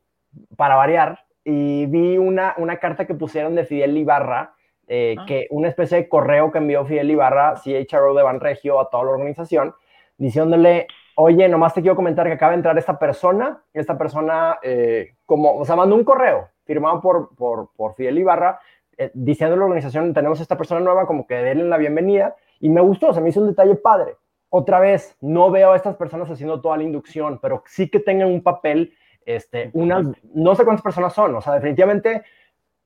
para 0.55 0.75
variar 0.75 1.19
y 1.43 1.85
vi 1.87 2.17
una, 2.17 2.53
una 2.57 2.77
carta 2.77 3.05
que 3.05 3.15
pusieron 3.15 3.55
de 3.55 3.65
Fidel 3.65 3.97
Ibarra 3.97 4.53
eh, 4.93 5.15
ah. 5.17 5.25
que 5.25 5.47
una 5.51 5.69
especie 5.69 5.99
de 5.99 6.09
correo 6.09 6.51
que 6.51 6.57
envió 6.57 6.85
Fidel 6.85 7.11
Ibarra, 7.11 7.55
CHRO 7.55 8.13
de 8.13 8.23
Banregio, 8.23 8.77
a 8.77 8.89
toda 8.89 9.05
la 9.05 9.11
organización, 9.11 9.73
diciéndole, 10.17 10.87
oye, 11.15 11.47
nomás 11.47 11.73
te 11.73 11.81
quiero 11.81 11.95
comentar 11.95 12.27
que 12.27 12.33
acaba 12.33 12.51
de 12.51 12.57
entrar 12.57 12.77
esta 12.77 12.97
persona, 12.97 13.63
esta 13.73 13.97
persona, 13.97 14.59
eh, 14.61 15.15
como, 15.25 15.57
o 15.57 15.65
sea, 15.65 15.75
mandó 15.75 15.95
un 15.95 16.03
correo 16.03 16.49
firmado 16.65 17.01
por, 17.01 17.35
por, 17.35 17.71
por 17.75 17.95
Fidel 17.95 18.17
Ibarra, 18.17 18.59
eh, 18.97 19.11
diciendo 19.13 19.55
a 19.55 19.59
la 19.59 19.65
organización, 19.65 20.13
tenemos 20.13 20.39
esta 20.39 20.57
persona 20.57 20.81
nueva, 20.81 21.07
como 21.07 21.25
que 21.25 21.35
denle 21.35 21.65
la 21.65 21.77
bienvenida, 21.77 22.35
y 22.59 22.69
me 22.69 22.81
gustó, 22.81 23.13
se 23.13 23.21
me 23.21 23.29
hizo 23.29 23.41
un 23.41 23.47
detalle 23.47 23.75
padre. 23.75 24.17
Otra 24.49 24.79
vez, 24.79 25.17
no 25.21 25.49
veo 25.49 25.71
a 25.71 25.75
estas 25.75 25.95
personas 25.95 26.29
haciendo 26.29 26.61
toda 26.61 26.77
la 26.77 26.83
inducción, 26.83 27.39
pero 27.41 27.63
sí 27.65 27.89
que 27.89 27.99
tengan 27.99 28.27
un 28.27 28.43
papel, 28.43 28.93
este, 29.25 29.71
unas, 29.73 30.05
no 30.33 30.55
sé 30.55 30.63
cuántas 30.63 30.83
personas 30.83 31.13
son, 31.13 31.33
o 31.35 31.41
sea, 31.41 31.53
definitivamente 31.53 32.23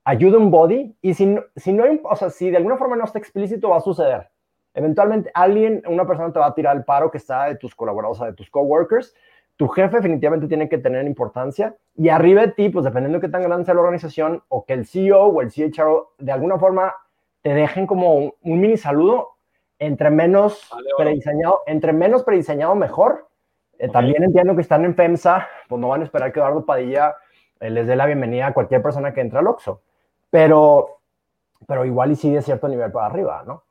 ayuda 0.06 0.38
un 0.38 0.52
body 0.52 0.96
y 1.02 1.14
si, 1.16 1.36
si 1.56 1.74
no 1.74 1.84
o 2.04 2.16
sea, 2.16 2.30
si 2.30 2.52
de 2.52 2.58
alguna 2.58 2.78
forma 2.78 2.96
no 2.96 3.04
está 3.04 3.20
explícito 3.20 3.70
va 3.70 3.78
a 3.78 3.82
suceder. 3.82 4.30
Eventualmente 4.76 5.32
alguien, 5.34 5.82
una 5.88 6.06
persona 6.06 6.32
te 6.32 6.40
va 6.40 6.48
a 6.48 6.54
tirar 6.54 6.76
el 6.76 6.84
paro 6.84 7.10
que 7.10 7.18
está 7.18 7.46
de 7.46 7.56
tus 7.56 7.74
colaboradores, 7.74 8.20
o 8.20 8.24
sea, 8.24 8.32
de 8.32 8.36
tus 8.36 8.50
coworkers. 8.50 9.16
Tu 9.56 9.68
jefe 9.70 9.98
definitivamente 9.98 10.48
tiene 10.48 10.70
que 10.70 10.78
tener 10.78 11.06
importancia 11.06 11.76
y 11.96 12.10
arriba 12.10 12.42
de 12.42 12.50
ti, 12.50 12.70
pues 12.70 12.86
dependiendo 12.86 13.20
de 13.20 13.22
qué 13.26 13.32
tan 13.32 13.42
grande 13.42 13.66
sea 13.66 13.74
la 13.74 13.82
organización 13.82 14.44
o 14.50 14.66
que 14.66 14.74
el 14.74 14.86
CEO 14.86 15.28
o 15.28 15.42
el 15.42 15.50
CHRO 15.50 16.14
de 16.20 16.32
alguna 16.32 16.60
forma 16.60 16.94
te 17.42 17.54
dejen 17.54 17.88
como 17.88 18.16
un, 18.16 18.34
mini 18.42 18.76
saludo, 18.76 19.38
entre 19.80 20.10
menos 20.10 20.70
prediseñado, 20.98 21.62
entre 21.68 21.94
menos 21.94 22.24
prediseñado 22.24 22.76
mejor. 22.76 23.30
Eh, 23.80 23.90
también 23.90 24.24
entiendo 24.24 24.56
que 24.56 24.62
están 24.62 24.84
en 24.84 24.96
FEMSA, 24.96 25.48
pues 25.68 25.80
no 25.80 25.90
van 25.90 26.02
a 26.02 26.04
esperar 26.04 26.32
que 26.32 26.40
Eduardo 26.40 26.66
Padilla 26.66 27.16
eh, 27.60 27.70
les 27.70 27.88
dé 27.88 27.96
la 27.96 28.06
bienvenida 28.06 28.48
a 28.48 28.54
cualquier 28.54 28.82
persona 28.82 29.14
que 29.14 29.22
entre 29.22 29.40
al 29.40 29.48
OXO 29.48 29.82
pero, 30.36 31.00
pero 31.66 31.86
igual 31.86 32.12
y 32.12 32.18
sigue 32.18 32.42
cierto 32.42 32.68
nivel 32.68 32.92
para 32.92 33.06
arriba, 33.06 33.44
¿no? 33.48 33.64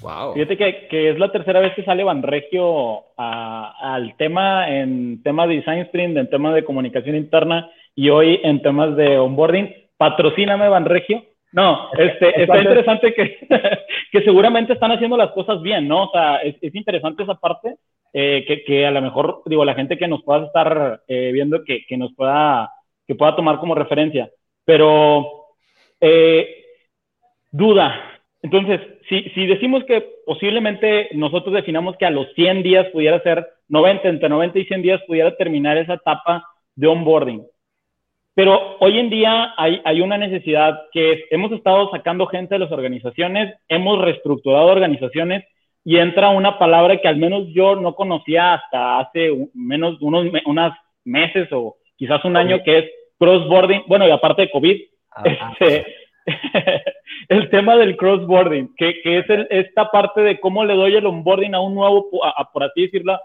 Wow. 0.00 0.34
Fíjate 0.34 0.56
que, 0.56 0.88
que, 0.88 1.10
es 1.10 1.18
la 1.18 1.30
tercera 1.30 1.60
vez 1.60 1.72
que 1.74 1.84
sale 1.84 2.04
Banregio 2.04 3.04
al 3.16 4.16
tema 4.16 4.68
en 4.68 5.22
temas 5.22 5.48
de 5.48 5.56
design 5.56 5.80
sprint, 5.80 6.16
en 6.16 6.30
temas 6.30 6.54
de 6.54 6.64
comunicación 6.64 7.16
interna 7.16 7.70
y 7.94 8.10
hoy 8.10 8.40
en 8.42 8.60
temas 8.60 8.96
de 8.96 9.18
onboarding. 9.18 9.72
Patrocíname 9.96 10.68
Banregio. 10.68 11.24
No, 11.54 11.88
este, 11.96 12.42
está 12.42 12.58
interesante 12.58 13.14
que, 13.14 13.46
que 14.10 14.22
seguramente 14.22 14.72
están 14.72 14.90
haciendo 14.90 15.16
las 15.16 15.30
cosas 15.30 15.62
bien, 15.62 15.86
¿no? 15.86 16.06
O 16.06 16.10
sea, 16.10 16.38
es, 16.38 16.56
es 16.60 16.74
interesante 16.74 17.22
esa 17.22 17.36
parte, 17.36 17.76
eh, 18.12 18.44
que, 18.46 18.64
que, 18.64 18.84
a 18.84 18.90
lo 18.90 19.00
mejor, 19.00 19.42
digo, 19.46 19.64
la 19.64 19.74
gente 19.74 19.96
que 19.96 20.08
nos 20.08 20.24
pueda 20.24 20.46
estar 20.46 21.02
eh, 21.06 21.30
viendo, 21.32 21.62
que, 21.62 21.86
que, 21.86 21.96
nos 21.96 22.12
pueda, 22.14 22.72
que 23.06 23.14
pueda 23.14 23.36
tomar 23.36 23.60
como 23.60 23.76
referencia. 23.76 24.28
Pero, 24.64 25.46
eh, 26.00 26.64
duda. 27.52 28.13
Entonces, 28.44 28.78
si, 29.08 29.22
si 29.30 29.46
decimos 29.46 29.84
que 29.84 30.06
posiblemente 30.26 31.08
nosotros 31.12 31.54
definamos 31.54 31.96
que 31.96 32.04
a 32.04 32.10
los 32.10 32.30
100 32.34 32.62
días 32.62 32.86
pudiera 32.92 33.18
ser 33.22 33.46
90, 33.68 34.06
entre 34.06 34.28
90 34.28 34.58
y 34.58 34.64
100 34.66 34.82
días 34.82 35.00
pudiera 35.06 35.34
terminar 35.34 35.78
esa 35.78 35.94
etapa 35.94 36.44
de 36.76 36.86
onboarding. 36.86 37.42
Pero 38.34 38.76
hoy 38.80 38.98
en 38.98 39.08
día 39.08 39.54
hay, 39.56 39.80
hay, 39.86 40.02
una 40.02 40.18
necesidad 40.18 40.78
que 40.92 41.12
es, 41.12 41.20
hemos 41.30 41.52
estado 41.52 41.90
sacando 41.90 42.26
gente 42.26 42.56
de 42.56 42.58
las 42.58 42.70
organizaciones, 42.70 43.54
hemos 43.66 43.98
reestructurado 44.02 44.66
organizaciones 44.66 45.44
y 45.82 45.96
entra 45.96 46.28
una 46.28 46.58
palabra 46.58 46.98
que 46.98 47.08
al 47.08 47.16
menos 47.16 47.46
yo 47.54 47.76
no 47.76 47.94
conocía 47.94 48.52
hasta 48.52 48.98
hace 48.98 49.30
menos 49.54 49.96
unos 50.02 50.26
unas 50.44 50.76
meses 51.02 51.48
o 51.50 51.76
quizás 51.96 52.22
un 52.26 52.36
año, 52.36 52.62
que 52.62 52.78
es 52.78 52.84
crossboarding, 53.18 53.84
bueno, 53.86 54.06
y 54.06 54.10
aparte 54.10 54.42
de 54.42 54.50
COVID, 54.50 54.82
ah, 55.12 55.22
este, 55.24 55.86
el 57.28 57.50
tema 57.50 57.76
del 57.76 57.96
crossboarding, 57.96 58.74
que, 58.76 59.00
que 59.02 59.18
es 59.18 59.26
esta 59.50 59.90
parte 59.90 60.20
de 60.20 60.40
cómo 60.40 60.64
le 60.64 60.74
doy 60.74 60.94
el 60.94 61.06
onboarding 61.06 61.54
a 61.54 61.60
un 61.60 61.74
nuevo, 61.74 62.08
por 62.52 62.64
así 62.64 62.82
decirlo, 62.82 63.18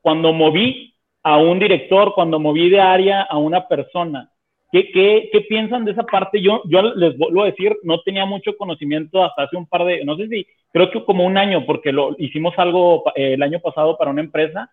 cuando 0.00 0.32
moví 0.32 0.94
a 1.22 1.38
un 1.38 1.58
director, 1.58 2.12
cuando 2.14 2.38
moví 2.38 2.70
de 2.70 2.80
área 2.80 3.22
a 3.22 3.36
una 3.38 3.66
persona. 3.66 4.30
¿Qué, 4.70 4.90
qué, 4.92 5.28
qué 5.32 5.40
piensan 5.42 5.84
de 5.84 5.92
esa 5.92 6.02
parte? 6.02 6.40
Yo, 6.40 6.62
yo 6.66 6.82
les 6.82 7.16
vuelvo 7.16 7.42
a 7.42 7.46
decir, 7.46 7.76
no 7.82 8.00
tenía 8.02 8.26
mucho 8.26 8.56
conocimiento 8.56 9.22
hasta 9.24 9.44
hace 9.44 9.56
un 9.56 9.66
par 9.66 9.84
de, 9.84 10.04
no 10.04 10.16
sé 10.16 10.28
si, 10.28 10.46
creo 10.72 10.90
que 10.90 11.04
como 11.04 11.24
un 11.24 11.38
año, 11.38 11.64
porque 11.64 11.92
lo 11.92 12.14
hicimos 12.18 12.54
algo 12.58 13.04
eh, 13.14 13.34
el 13.34 13.42
año 13.42 13.60
pasado 13.60 13.96
para 13.96 14.10
una 14.10 14.20
empresa 14.20 14.70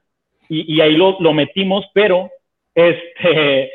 y, 0.50 0.76
y 0.76 0.82
ahí 0.82 0.96
lo, 0.96 1.18
lo 1.20 1.34
metimos, 1.34 1.86
pero 1.94 2.30
este, 2.76 3.72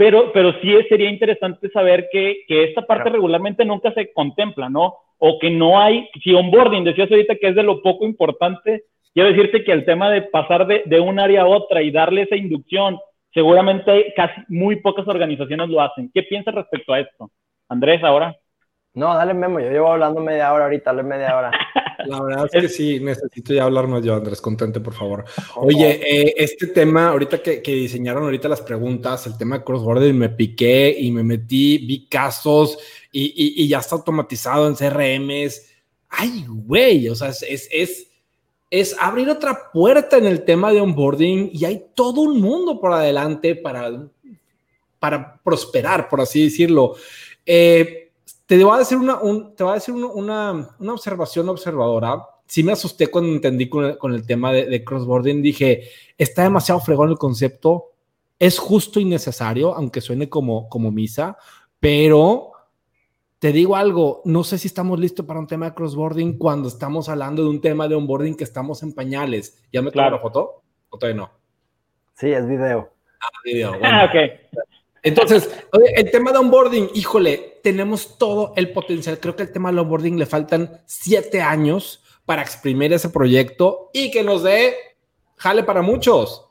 pero, 0.00 0.32
pero 0.32 0.54
sí 0.62 0.74
sería 0.88 1.10
interesante 1.10 1.68
saber 1.68 2.08
que, 2.10 2.44
que 2.48 2.64
esta 2.64 2.86
parte 2.86 3.10
regularmente 3.10 3.66
nunca 3.66 3.92
se 3.92 4.14
contempla, 4.14 4.70
¿no? 4.70 4.94
O 5.18 5.38
que 5.38 5.50
no 5.50 5.78
hay, 5.78 6.08
si 6.24 6.32
onboarding, 6.32 6.84
decías 6.84 7.10
ahorita 7.10 7.34
que 7.34 7.48
es 7.48 7.54
de 7.54 7.62
lo 7.62 7.82
poco 7.82 8.06
importante, 8.06 8.84
quiero 9.12 9.28
decirte 9.28 9.62
que 9.62 9.72
el 9.72 9.84
tema 9.84 10.10
de 10.10 10.22
pasar 10.22 10.66
de, 10.66 10.84
de 10.86 11.00
un 11.00 11.20
área 11.20 11.42
a 11.42 11.46
otra 11.46 11.82
y 11.82 11.90
darle 11.90 12.22
esa 12.22 12.34
inducción, 12.34 12.98
seguramente 13.34 14.14
casi 14.16 14.40
muy 14.48 14.76
pocas 14.76 15.06
organizaciones 15.06 15.68
lo 15.68 15.82
hacen. 15.82 16.10
¿Qué 16.14 16.22
piensas 16.22 16.54
respecto 16.54 16.94
a 16.94 17.00
esto? 17.00 17.30
Andrés, 17.68 18.02
ahora. 18.02 18.34
No, 18.94 19.14
dale 19.14 19.34
memo, 19.34 19.60
yo 19.60 19.68
llevo 19.68 19.92
hablando 19.92 20.22
media 20.22 20.50
hora 20.54 20.64
ahorita, 20.64 20.94
dale 20.94 21.02
media 21.02 21.36
hora. 21.36 21.50
La 22.06 22.22
verdad 22.22 22.48
es 22.52 22.62
que 22.62 22.68
sí, 22.68 23.00
necesito 23.00 23.52
ya 23.52 23.64
hablar 23.64 23.86
más 23.86 24.04
yo, 24.04 24.14
Andrés, 24.14 24.40
contente, 24.40 24.80
por 24.80 24.94
favor. 24.94 25.24
Oye, 25.56 26.00
eh, 26.04 26.34
este 26.36 26.68
tema, 26.68 27.08
ahorita 27.08 27.42
que, 27.42 27.60
diseñaron 27.62 28.24
ahorita 28.24 28.48
las 28.48 28.60
preguntas, 28.60 29.26
el 29.26 29.36
tema 29.36 29.58
de 29.58 29.64
cross-border, 29.64 30.12
me 30.14 30.28
piqué 30.28 30.96
y 30.98 31.10
me 31.10 31.22
metí, 31.22 31.78
vi 31.78 32.06
casos 32.06 32.78
y, 33.12 33.66
ya 33.68 33.78
está 33.78 33.96
automatizado 33.96 34.66
en 34.66 34.74
CRMs. 34.74 35.66
Ay, 36.08 36.44
güey, 36.48 37.08
o 37.08 37.14
sea, 37.14 37.28
es, 37.28 37.68
es, 37.70 38.08
es, 38.70 38.96
abrir 38.98 39.28
otra 39.30 39.70
puerta 39.72 40.16
en 40.16 40.26
el 40.26 40.44
tema 40.44 40.72
de 40.72 40.80
onboarding 40.80 41.50
y 41.52 41.64
hay 41.64 41.84
todo 41.94 42.22
un 42.22 42.40
mundo 42.40 42.80
por 42.80 42.92
adelante 42.92 43.54
para, 43.54 44.08
para 44.98 45.40
prosperar, 45.42 46.08
por 46.08 46.20
así 46.20 46.44
decirlo. 46.44 46.96
Eh, 47.46 47.99
te 48.56 48.64
voy 48.64 48.74
a 48.74 48.78
decir 48.78 48.98
una, 48.98 49.20
te 49.56 49.62
voy 49.62 49.70
a 49.70 49.74
decir 49.74 49.94
una, 49.94 50.50
una, 50.76 50.92
observación 50.92 51.48
observadora. 51.48 52.20
Sí 52.46 52.64
me 52.64 52.72
asusté 52.72 53.06
cuando 53.06 53.30
entendí 53.30 53.68
con 53.68 54.12
el, 54.12 54.26
tema 54.26 54.52
de, 54.52 54.66
de, 54.66 54.82
crossboarding. 54.82 55.40
Dije, 55.40 55.84
está 56.18 56.42
demasiado 56.42 56.80
fregón 56.80 57.10
el 57.10 57.16
concepto. 57.16 57.92
Es 58.40 58.58
justo 58.58 58.98
y 58.98 59.04
necesario, 59.04 59.72
aunque 59.74 60.00
suene 60.00 60.28
como, 60.28 60.68
como 60.68 60.90
misa, 60.90 61.36
pero 61.78 62.50
te 63.38 63.52
digo 63.52 63.76
algo, 63.76 64.20
no 64.24 64.42
sé 64.42 64.58
si 64.58 64.66
estamos 64.66 64.98
listos 64.98 65.24
para 65.24 65.38
un 65.38 65.46
tema 65.46 65.66
de 65.66 65.74
crossboarding 65.74 66.36
cuando 66.36 66.66
estamos 66.66 67.08
hablando 67.08 67.44
de 67.44 67.50
un 67.50 67.60
tema 67.60 67.86
de 67.86 67.94
onboarding 67.94 68.34
que 68.34 68.44
estamos 68.44 68.82
en 68.82 68.94
pañales. 68.94 69.62
¿Ya 69.72 69.80
me 69.80 69.92
claro. 69.92 70.16
la 70.16 70.22
foto? 70.22 70.62
¿O 70.88 70.98
todavía 70.98 71.22
no? 71.22 71.30
Sí, 72.14 72.32
es 72.32 72.48
video. 72.48 72.90
Ah, 73.20 73.28
video. 73.44 73.78
Ah, 73.82 74.10
ok. 74.10 74.60
Entonces, 75.02 75.48
el 75.96 76.10
tema 76.10 76.32
de 76.32 76.38
onboarding, 76.38 76.90
híjole, 76.94 77.60
tenemos 77.62 78.18
todo 78.18 78.52
el 78.56 78.72
potencial. 78.72 79.18
Creo 79.18 79.36
que 79.36 79.44
el 79.44 79.52
tema 79.52 79.70
del 79.70 79.78
onboarding 79.80 80.18
le 80.18 80.26
faltan 80.26 80.80
siete 80.86 81.40
años 81.40 82.02
para 82.26 82.42
exprimir 82.42 82.92
ese 82.92 83.08
proyecto 83.08 83.90
y 83.92 84.10
que 84.10 84.22
nos 84.22 84.42
dé 84.42 84.74
jale 85.40 85.62
para 85.62 85.82
muchos. 85.82 86.46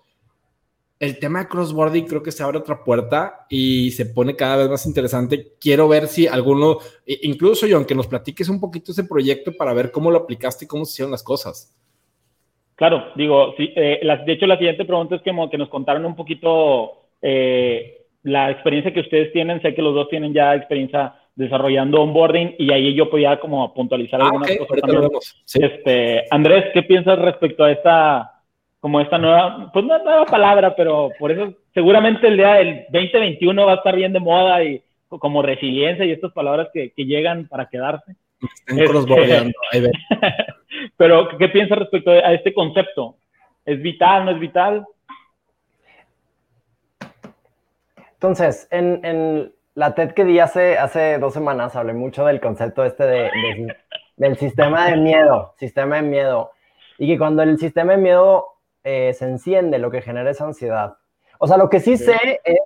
El 0.99 1.17
tema 1.17 1.39
de 1.39 1.47
crossboarding 1.47 2.05
creo 2.05 2.21
que 2.21 2.31
se 2.31 2.43
abre 2.43 2.57
otra 2.57 2.83
puerta 2.83 3.45
y 3.49 3.91
se 3.91 4.05
pone 4.05 4.35
cada 4.35 4.57
vez 4.57 4.69
más 4.69 4.85
interesante. 4.85 5.53
Quiero 5.61 5.87
ver 5.87 6.07
si 6.07 6.27
alguno, 6.27 6.79
incluso 7.05 7.65
yo, 7.67 7.77
aunque 7.77 7.95
nos 7.95 8.07
platiques 8.07 8.49
un 8.49 8.59
poquito 8.59 8.91
ese 8.91 9.05
proyecto 9.05 9.53
para 9.55 9.73
ver 9.73 9.91
cómo 9.91 10.11
lo 10.11 10.17
aplicaste 10.17 10.65
y 10.65 10.67
cómo 10.67 10.83
se 10.83 10.91
hicieron 10.91 11.11
las 11.11 11.23
cosas. 11.23 11.73
Claro, 12.75 13.13
digo, 13.15 13.53
sí, 13.55 13.71
eh, 13.75 13.99
de 14.25 14.33
hecho 14.33 14.47
la 14.47 14.57
siguiente 14.57 14.83
pregunta 14.83 15.15
es 15.15 15.21
que, 15.21 15.31
que 15.51 15.57
nos 15.57 15.69
contaron 15.69 16.05
un 16.05 16.15
poquito 16.15 17.03
eh, 17.21 17.98
la 18.23 18.51
experiencia 18.51 18.93
que 18.93 18.99
ustedes 18.99 19.31
tienen, 19.31 19.61
sé 19.61 19.73
que 19.73 19.81
los 19.81 19.93
dos 19.95 20.09
tienen 20.09 20.33
ya 20.33 20.55
experiencia 20.55 21.15
desarrollando 21.35 22.01
onboarding 22.01 22.55
y 22.57 22.71
ahí 22.71 22.93
yo 22.93 23.09
podía 23.09 23.39
como 23.39 23.73
puntualizar 23.73 24.21
ah, 24.21 24.25
algunas 24.25 24.57
cosas 24.57 25.35
Este, 25.53 26.25
Andrés, 26.29 26.65
¿qué 26.73 26.83
piensas 26.83 27.17
respecto 27.17 27.63
a 27.63 27.71
esta, 27.71 28.41
como 28.81 28.99
esta 28.99 29.17
nueva, 29.17 29.71
pues 29.71 29.85
no 29.85 29.97
nueva 30.03 30.25
palabra, 30.25 30.75
pero 30.75 31.11
por 31.17 31.31
eso 31.31 31.53
seguramente 31.73 32.27
el 32.27 32.37
día 32.37 32.55
del 32.55 32.85
2021 32.91 33.65
va 33.65 33.71
a 33.73 33.75
estar 33.75 33.95
bien 33.95 34.11
de 34.11 34.19
moda 34.19 34.63
y 34.63 34.81
como 35.07 35.41
resiliencia 35.41 36.05
y 36.05 36.11
estas 36.11 36.33
palabras 36.33 36.67
que, 36.73 36.91
llegan 36.97 37.47
para 37.47 37.67
quedarse. 37.67 38.15
Este, 38.67 39.53
pero, 40.97 41.37
¿qué 41.37 41.49
piensas 41.49 41.79
respecto 41.79 42.11
a 42.11 42.33
este 42.33 42.53
concepto? 42.53 43.15
¿Es 43.65 43.81
vital, 43.81 44.25
no 44.25 44.31
es 44.31 44.39
vital? 44.39 44.85
Entonces, 48.19 48.67
en, 48.69 49.53
la 49.75 49.95
TED 49.95 50.11
que 50.11 50.25
di 50.25 50.39
hace, 50.39 50.77
hace 50.77 51.19
dos 51.19 51.33
semanas 51.33 51.77
hablé 51.77 51.93
mucho 51.93 52.25
del 52.25 52.41
concepto 52.41 52.83
este 52.83 53.05
de, 53.05 53.77
del 54.17 54.35
sistema 54.35 54.89
de 54.89 54.97
miedo, 54.97 55.53
sistema 55.55 55.95
de 55.95 56.01
miedo, 56.01 56.51
y 56.97 57.07
que 57.07 57.17
cuando 57.17 57.43
el 57.43 57.57
sistema 57.57 57.93
de 57.93 57.99
miedo 57.99 58.47
eh, 58.83 59.13
se 59.13 59.23
enciende, 59.23 59.79
lo 59.79 59.89
que 59.89 60.01
genera 60.01 60.31
es 60.31 60.41
ansiedad. 60.41 60.97
O 61.37 61.47
sea, 61.47 61.55
lo 61.55 61.69
que 61.69 61.79
sí, 61.79 61.95
sé 61.95 62.41
es 62.43 62.59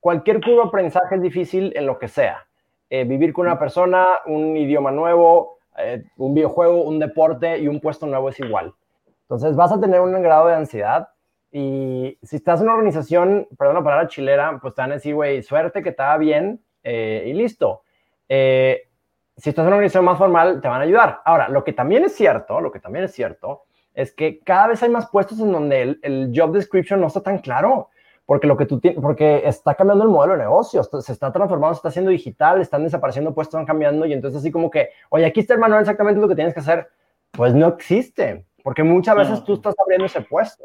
cualquier 0.00 0.40
curva 0.40 0.64
de 0.64 0.68
aprendizaje 0.70 1.14
es 1.14 1.22
difícil 1.22 1.72
en 1.76 1.86
lo 1.86 2.00
que 2.00 2.08
sea. 2.08 2.44
Eh, 2.90 3.04
vivir 3.04 3.32
con 3.32 3.46
una 3.46 3.60
persona, 3.60 4.08
un 4.26 4.56
idioma 4.56 4.90
nuevo, 4.90 5.58
eh, 5.78 6.02
un 6.16 6.34
videojuego, 6.34 6.82
un 6.82 6.98
deporte 6.98 7.56
y 7.60 7.68
un 7.68 7.78
puesto 7.78 8.04
nuevo 8.06 8.30
es 8.30 8.40
igual. 8.40 8.74
Entonces 9.20 9.54
vas 9.54 9.70
a 9.70 9.80
tener 9.80 10.00
un 10.00 10.20
grado 10.20 10.48
de 10.48 10.54
ansiedad 10.54 11.08
y 11.54 12.18
si 12.22 12.36
estás 12.36 12.60
en 12.60 12.64
una 12.64 12.76
organización, 12.76 13.46
perdón 13.58 13.76
la 13.76 13.84
palabra 13.84 14.08
chilera, 14.08 14.58
pues 14.60 14.74
te 14.74 14.80
van 14.80 14.92
a 14.92 14.94
decir, 14.94 15.14
güey, 15.14 15.42
suerte 15.42 15.82
que 15.82 15.94
va 15.98 16.16
bien 16.16 16.62
eh, 16.82 17.24
y 17.26 17.34
listo. 17.34 17.82
Eh, 18.26 18.88
si 19.36 19.50
estás 19.50 19.64
en 19.64 19.66
una 19.68 19.76
organización 19.76 20.06
más 20.06 20.16
formal, 20.16 20.62
te 20.62 20.68
van 20.68 20.80
a 20.80 20.84
ayudar. 20.84 21.20
Ahora, 21.26 21.50
lo 21.50 21.62
que 21.62 21.74
también 21.74 22.04
es 22.04 22.14
cierto, 22.14 22.58
lo 22.62 22.72
que 22.72 22.80
también 22.80 23.04
es 23.04 23.12
cierto, 23.12 23.64
es 23.92 24.12
que 24.12 24.40
cada 24.40 24.68
vez 24.68 24.82
hay 24.82 24.88
más 24.88 25.10
puestos 25.10 25.40
en 25.40 25.52
donde 25.52 25.98
el, 26.00 26.32
job 26.34 26.52
description 26.52 27.02
no 27.02 27.08
está 27.08 27.20
tan 27.20 27.38
claro, 27.38 27.90
porque 28.24 28.46
lo 28.46 28.56
que 28.56 28.64
tú 28.64 28.80
tienes, 28.80 28.98
porque 29.02 29.42
está 29.44 29.74
cambiando 29.74 30.04
el 30.04 30.10
modelo 30.10 30.32
de 30.32 30.44
negocio, 30.44 30.82
se 30.82 31.12
está 31.12 31.30
transformando, 31.30 31.74
se 31.74 31.80
está 31.80 31.88
haciendo 31.88 32.10
digital, 32.10 32.62
están 32.62 32.84
desapareciendo 32.84 33.34
puestos, 33.34 33.54
están 33.54 33.66
cambiando, 33.66 34.06
y 34.06 34.14
entonces 34.14 34.40
así 34.40 34.50
como 34.50 34.70
que, 34.70 34.88
oye, 35.10 35.26
aquí 35.26 35.40
está 35.40 35.52
el 35.52 35.60
manual 35.60 35.82
exactamente 35.82 36.18
lo 36.18 36.28
que 36.28 36.34
tienes 36.34 36.54
que 36.54 36.60
hacer, 36.60 36.88
pues 37.30 37.52
no 37.52 37.68
existe, 37.68 38.46
porque 38.62 38.82
muchas 38.82 39.16
veces 39.16 39.44
tú 39.44 39.54
estás 39.54 39.74
abriendo 39.78 40.06
ese 40.06 40.22
puesto. 40.22 40.64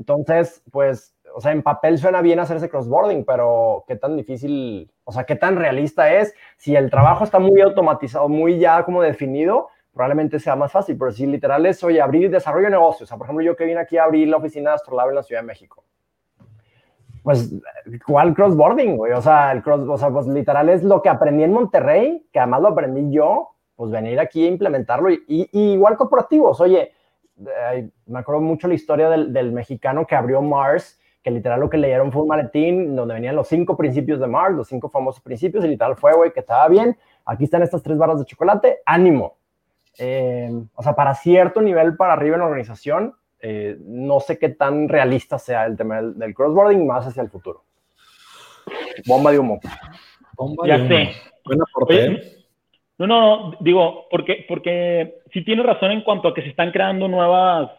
Entonces, 0.00 0.62
pues, 0.72 1.14
o 1.34 1.42
sea, 1.42 1.52
en 1.52 1.62
papel 1.62 1.98
suena 1.98 2.22
bien 2.22 2.40
hacer 2.40 2.56
ese 2.56 2.70
crossboarding, 2.70 3.22
pero 3.26 3.84
qué 3.86 3.96
tan 3.96 4.16
difícil, 4.16 4.90
o 5.04 5.12
sea, 5.12 5.24
qué 5.24 5.36
tan 5.36 5.56
realista 5.56 6.10
es. 6.10 6.34
Si 6.56 6.74
el 6.74 6.90
trabajo 6.90 7.22
está 7.22 7.38
muy 7.38 7.60
automatizado, 7.60 8.26
muy 8.26 8.58
ya 8.58 8.82
como 8.82 9.02
definido, 9.02 9.68
probablemente 9.92 10.40
sea 10.40 10.56
más 10.56 10.72
fácil, 10.72 10.96
pero 10.96 11.12
si 11.12 11.26
literal 11.26 11.66
es, 11.66 11.84
oye, 11.84 12.00
abrir 12.00 12.30
desarrollo 12.30 12.64
de 12.64 12.70
negocios, 12.70 13.02
o 13.02 13.06
sea, 13.08 13.18
por 13.18 13.26
ejemplo, 13.26 13.44
yo 13.44 13.54
que 13.54 13.66
vine 13.66 13.78
aquí 13.78 13.98
a 13.98 14.04
abrir 14.04 14.26
la 14.26 14.38
oficina 14.38 14.70
de 14.70 14.76
Astrolab 14.76 15.10
en 15.10 15.16
la 15.16 15.22
Ciudad 15.22 15.42
de 15.42 15.46
México, 15.46 15.84
pues, 17.22 17.54
¿cuál 18.06 18.32
crossboarding, 18.34 18.96
güey? 18.96 19.12
O 19.12 19.20
sea, 19.20 19.52
el 19.52 19.62
cross, 19.62 19.86
o 19.86 19.98
sea, 19.98 20.08
pues 20.08 20.26
literal 20.28 20.70
es 20.70 20.82
lo 20.82 21.02
que 21.02 21.10
aprendí 21.10 21.44
en 21.44 21.52
Monterrey, 21.52 22.26
que 22.32 22.38
además 22.38 22.62
lo 22.62 22.68
aprendí 22.68 23.14
yo, 23.14 23.50
pues 23.76 23.90
venir 23.90 24.18
aquí 24.18 24.46
a 24.46 24.48
implementarlo 24.48 25.10
y, 25.10 25.22
y 25.28 25.72
igual 25.72 25.98
corporativos, 25.98 26.58
oye, 26.62 26.92
me 28.06 28.18
acuerdo 28.18 28.40
mucho 28.40 28.68
la 28.68 28.74
historia 28.74 29.08
del, 29.08 29.52
mexicano 29.52 30.06
que 30.06 30.14
abrió 30.14 30.42
Mars, 30.42 31.00
que 31.22 31.30
literal 31.30 31.60
lo 31.60 31.70
que 31.70 31.76
leyeron 31.76 32.12
fue 32.12 32.22
un 32.22 32.28
maletín 32.28 32.96
donde 32.96 33.14
venían 33.14 33.36
los 33.36 33.48
cinco 33.48 33.76
principios 33.76 34.20
de 34.20 34.26
Mars, 34.26 34.54
los 34.54 34.68
cinco 34.68 34.88
famosos 34.88 35.22
principios, 35.22 35.64
y 35.64 35.68
literal 35.68 35.96
fue, 35.96 36.12
güey, 36.14 36.32
que 36.32 36.40
estaba 36.40 36.68
bien, 36.68 36.96
aquí 37.24 37.44
están 37.44 37.62
estas 37.62 37.82
tres 37.82 37.98
barras 37.98 38.18
de 38.18 38.24
chocolate, 38.24 38.80
ánimo. 38.84 39.36
Eh, 39.98 40.50
o 40.74 40.82
sea, 40.82 40.94
para 40.94 41.14
cierto 41.14 41.60
nivel 41.60 41.96
para 41.96 42.14
arriba 42.14 42.36
en 42.36 42.40
la 42.40 42.46
organización, 42.46 43.14
eh, 43.40 43.76
no 43.80 44.20
sé 44.20 44.38
qué 44.38 44.50
tan 44.50 44.88
realista 44.88 45.38
sea 45.38 45.66
el 45.66 45.76
tema 45.76 46.02
del, 46.02 46.34
crossboarding 46.34 46.86
más 46.86 47.06
hacia 47.06 47.22
el 47.22 47.30
futuro. 47.30 47.64
Bomba 49.06 49.32
de 49.32 49.38
humo. 49.38 49.60
Bomba 50.36 50.66
ya 50.66 50.78
sé. 50.86 51.10
Buena 51.44 51.64
no, 53.00 53.06
no, 53.06 53.56
digo, 53.60 54.08
porque, 54.10 54.44
porque 54.46 55.14
sí 55.32 55.42
tiene 55.42 55.62
razón 55.62 55.90
en 55.90 56.02
cuanto 56.02 56.28
a 56.28 56.34
que 56.34 56.42
se 56.42 56.48
están 56.48 56.70
creando 56.70 57.08
nuevas, 57.08 57.70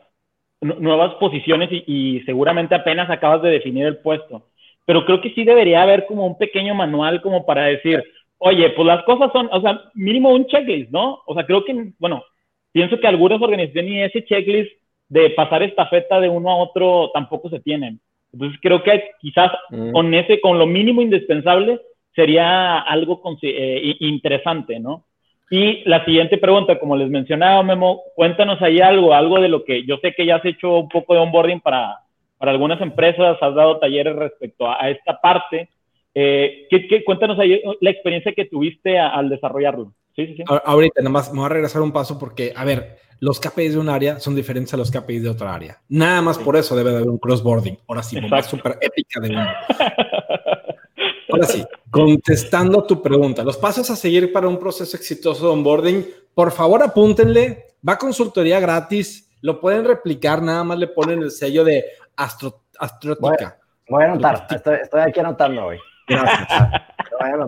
nuevas 0.61 1.13
posiciones 1.15 1.69
y, 1.71 2.21
seguramente 2.25 2.73
apenas 2.73 3.07
acabas 3.07 3.43
de 3.43 3.51
definir 3.51 3.85
el 3.85 3.97
puesto. 3.97 4.47
Pero 4.83 5.05
creo 5.05 5.21
que 5.21 5.31
sí 5.35 5.43
debería 5.43 5.83
haber 5.83 6.07
como 6.07 6.25
un 6.25 6.39
pequeño 6.39 6.73
manual 6.73 7.21
como 7.21 7.45
para 7.45 7.65
decir, 7.65 8.03
oye, 8.39 8.71
pues 8.71 8.87
las 8.87 9.03
cosas 9.03 9.31
son, 9.31 9.47
o 9.51 9.61
sea, 9.61 9.91
mínimo 9.93 10.29
un 10.31 10.47
checklist, 10.47 10.89
¿no? 10.89 11.21
O 11.27 11.35
sea, 11.35 11.45
creo 11.45 11.63
que, 11.63 11.91
bueno, 11.99 12.23
pienso 12.71 12.99
que 12.99 13.07
algunas 13.07 13.39
organizaciones 13.41 13.91
y 13.91 14.01
ese 14.01 14.25
checklist 14.25 14.71
de 15.07 15.29
pasar 15.31 15.61
estafeta 15.61 16.19
de 16.19 16.29
uno 16.29 16.49
a 16.49 16.55
otro 16.55 17.11
tampoco 17.13 17.47
se 17.49 17.59
tienen. 17.59 17.99
Entonces 18.33 18.57
creo 18.59 18.81
que 18.81 19.03
quizás 19.19 19.51
mm. 19.69 19.91
con 19.91 20.11
ese, 20.15 20.41
con 20.41 20.57
lo 20.57 20.65
mínimo 20.65 21.01
indispensable, 21.01 21.79
sería 22.15 22.79
algo 22.79 23.21
eh, 23.43 23.97
interesante, 23.99 24.79
¿no? 24.79 25.05
Y 25.53 25.83
la 25.83 26.05
siguiente 26.05 26.37
pregunta, 26.37 26.79
como 26.79 26.95
les 26.95 27.09
mencionaba, 27.09 27.61
Memo, 27.61 28.03
cuéntanos 28.15 28.61
ahí 28.61 28.79
algo, 28.79 29.13
algo 29.13 29.41
de 29.41 29.49
lo 29.49 29.65
que 29.65 29.85
yo 29.85 29.97
sé 29.97 30.13
que 30.15 30.25
ya 30.25 30.37
has 30.37 30.45
hecho 30.45 30.79
un 30.79 30.87
poco 30.87 31.13
de 31.13 31.19
onboarding 31.19 31.59
para, 31.59 31.99
para 32.37 32.53
algunas 32.53 32.79
empresas, 32.79 33.37
has 33.41 33.53
dado 33.53 33.77
talleres 33.77 34.15
respecto 34.15 34.71
a, 34.71 34.89
esta 34.89 35.19
parte. 35.19 35.67
Eh, 36.15 36.67
¿qué, 36.69 37.03
cuéntanos 37.03 37.37
ahí 37.37 37.61
la 37.81 37.89
experiencia 37.89 38.31
que 38.31 38.45
tuviste 38.45 38.97
al 38.97 39.27
desarrollarlo. 39.27 39.93
Sí, 40.15 40.27
sí, 40.27 40.35
sí. 40.37 40.43
Ahorita, 40.47 41.01
nada 41.01 41.11
más 41.11 41.33
me 41.33 41.39
voy 41.39 41.47
a 41.47 41.49
regresar 41.49 41.81
un 41.81 41.91
paso 41.91 42.17
porque, 42.17 42.53
a 42.55 42.63
ver, 42.63 42.99
los 43.19 43.41
KPIs 43.41 43.73
de 43.73 43.79
un 43.79 43.89
área 43.89 44.21
son 44.21 44.35
diferentes 44.35 44.73
a 44.73 44.77
los 44.77 44.89
KPIs 44.89 45.23
de 45.23 45.29
otra 45.29 45.53
área. 45.53 45.81
Nada 45.89 46.21
más 46.21 46.37
por 46.37 46.55
eso 46.55 46.77
debe 46.77 46.91
de 46.91 46.95
haber 46.95 47.09
un 47.09 47.17
crossboarding. 47.17 47.77
Ahora 47.89 48.03
sí, 48.03 48.19
bomba 48.21 48.41
súper 48.41 48.77
épica 48.79 49.19
de 49.19 49.29
uno. 49.29 49.45
Ahora 51.31 51.45
sí, 51.45 51.65
contestando 51.89 52.83
tu 52.83 53.01
pregunta, 53.01 53.43
los 53.43 53.57
pasos 53.57 53.89
a 53.89 53.95
seguir 53.95 54.33
para 54.33 54.47
un 54.47 54.59
proceso 54.59 54.97
exitoso 54.97 55.45
de 55.45 55.53
onboarding, 55.53 56.05
por 56.33 56.51
favor 56.51 56.83
apúntenle, 56.83 57.75
va 57.87 57.97
consultoría 57.97 58.59
gratis, 58.59 59.29
lo 59.41 59.59
pueden 59.59 59.85
replicar, 59.85 60.41
nada 60.41 60.63
más 60.63 60.77
le 60.77 60.87
ponen 60.87 61.21
el 61.21 61.31
sello 61.31 61.63
de 61.63 61.85
astro, 62.15 62.63
astrótica. 62.79 63.59
Voy, 63.89 64.03
a 64.03 64.11
anotar, 64.11 64.47
estoy, 64.49 65.01
aquí 65.01 65.19
anotando 65.19 65.65
hoy. 65.65 65.77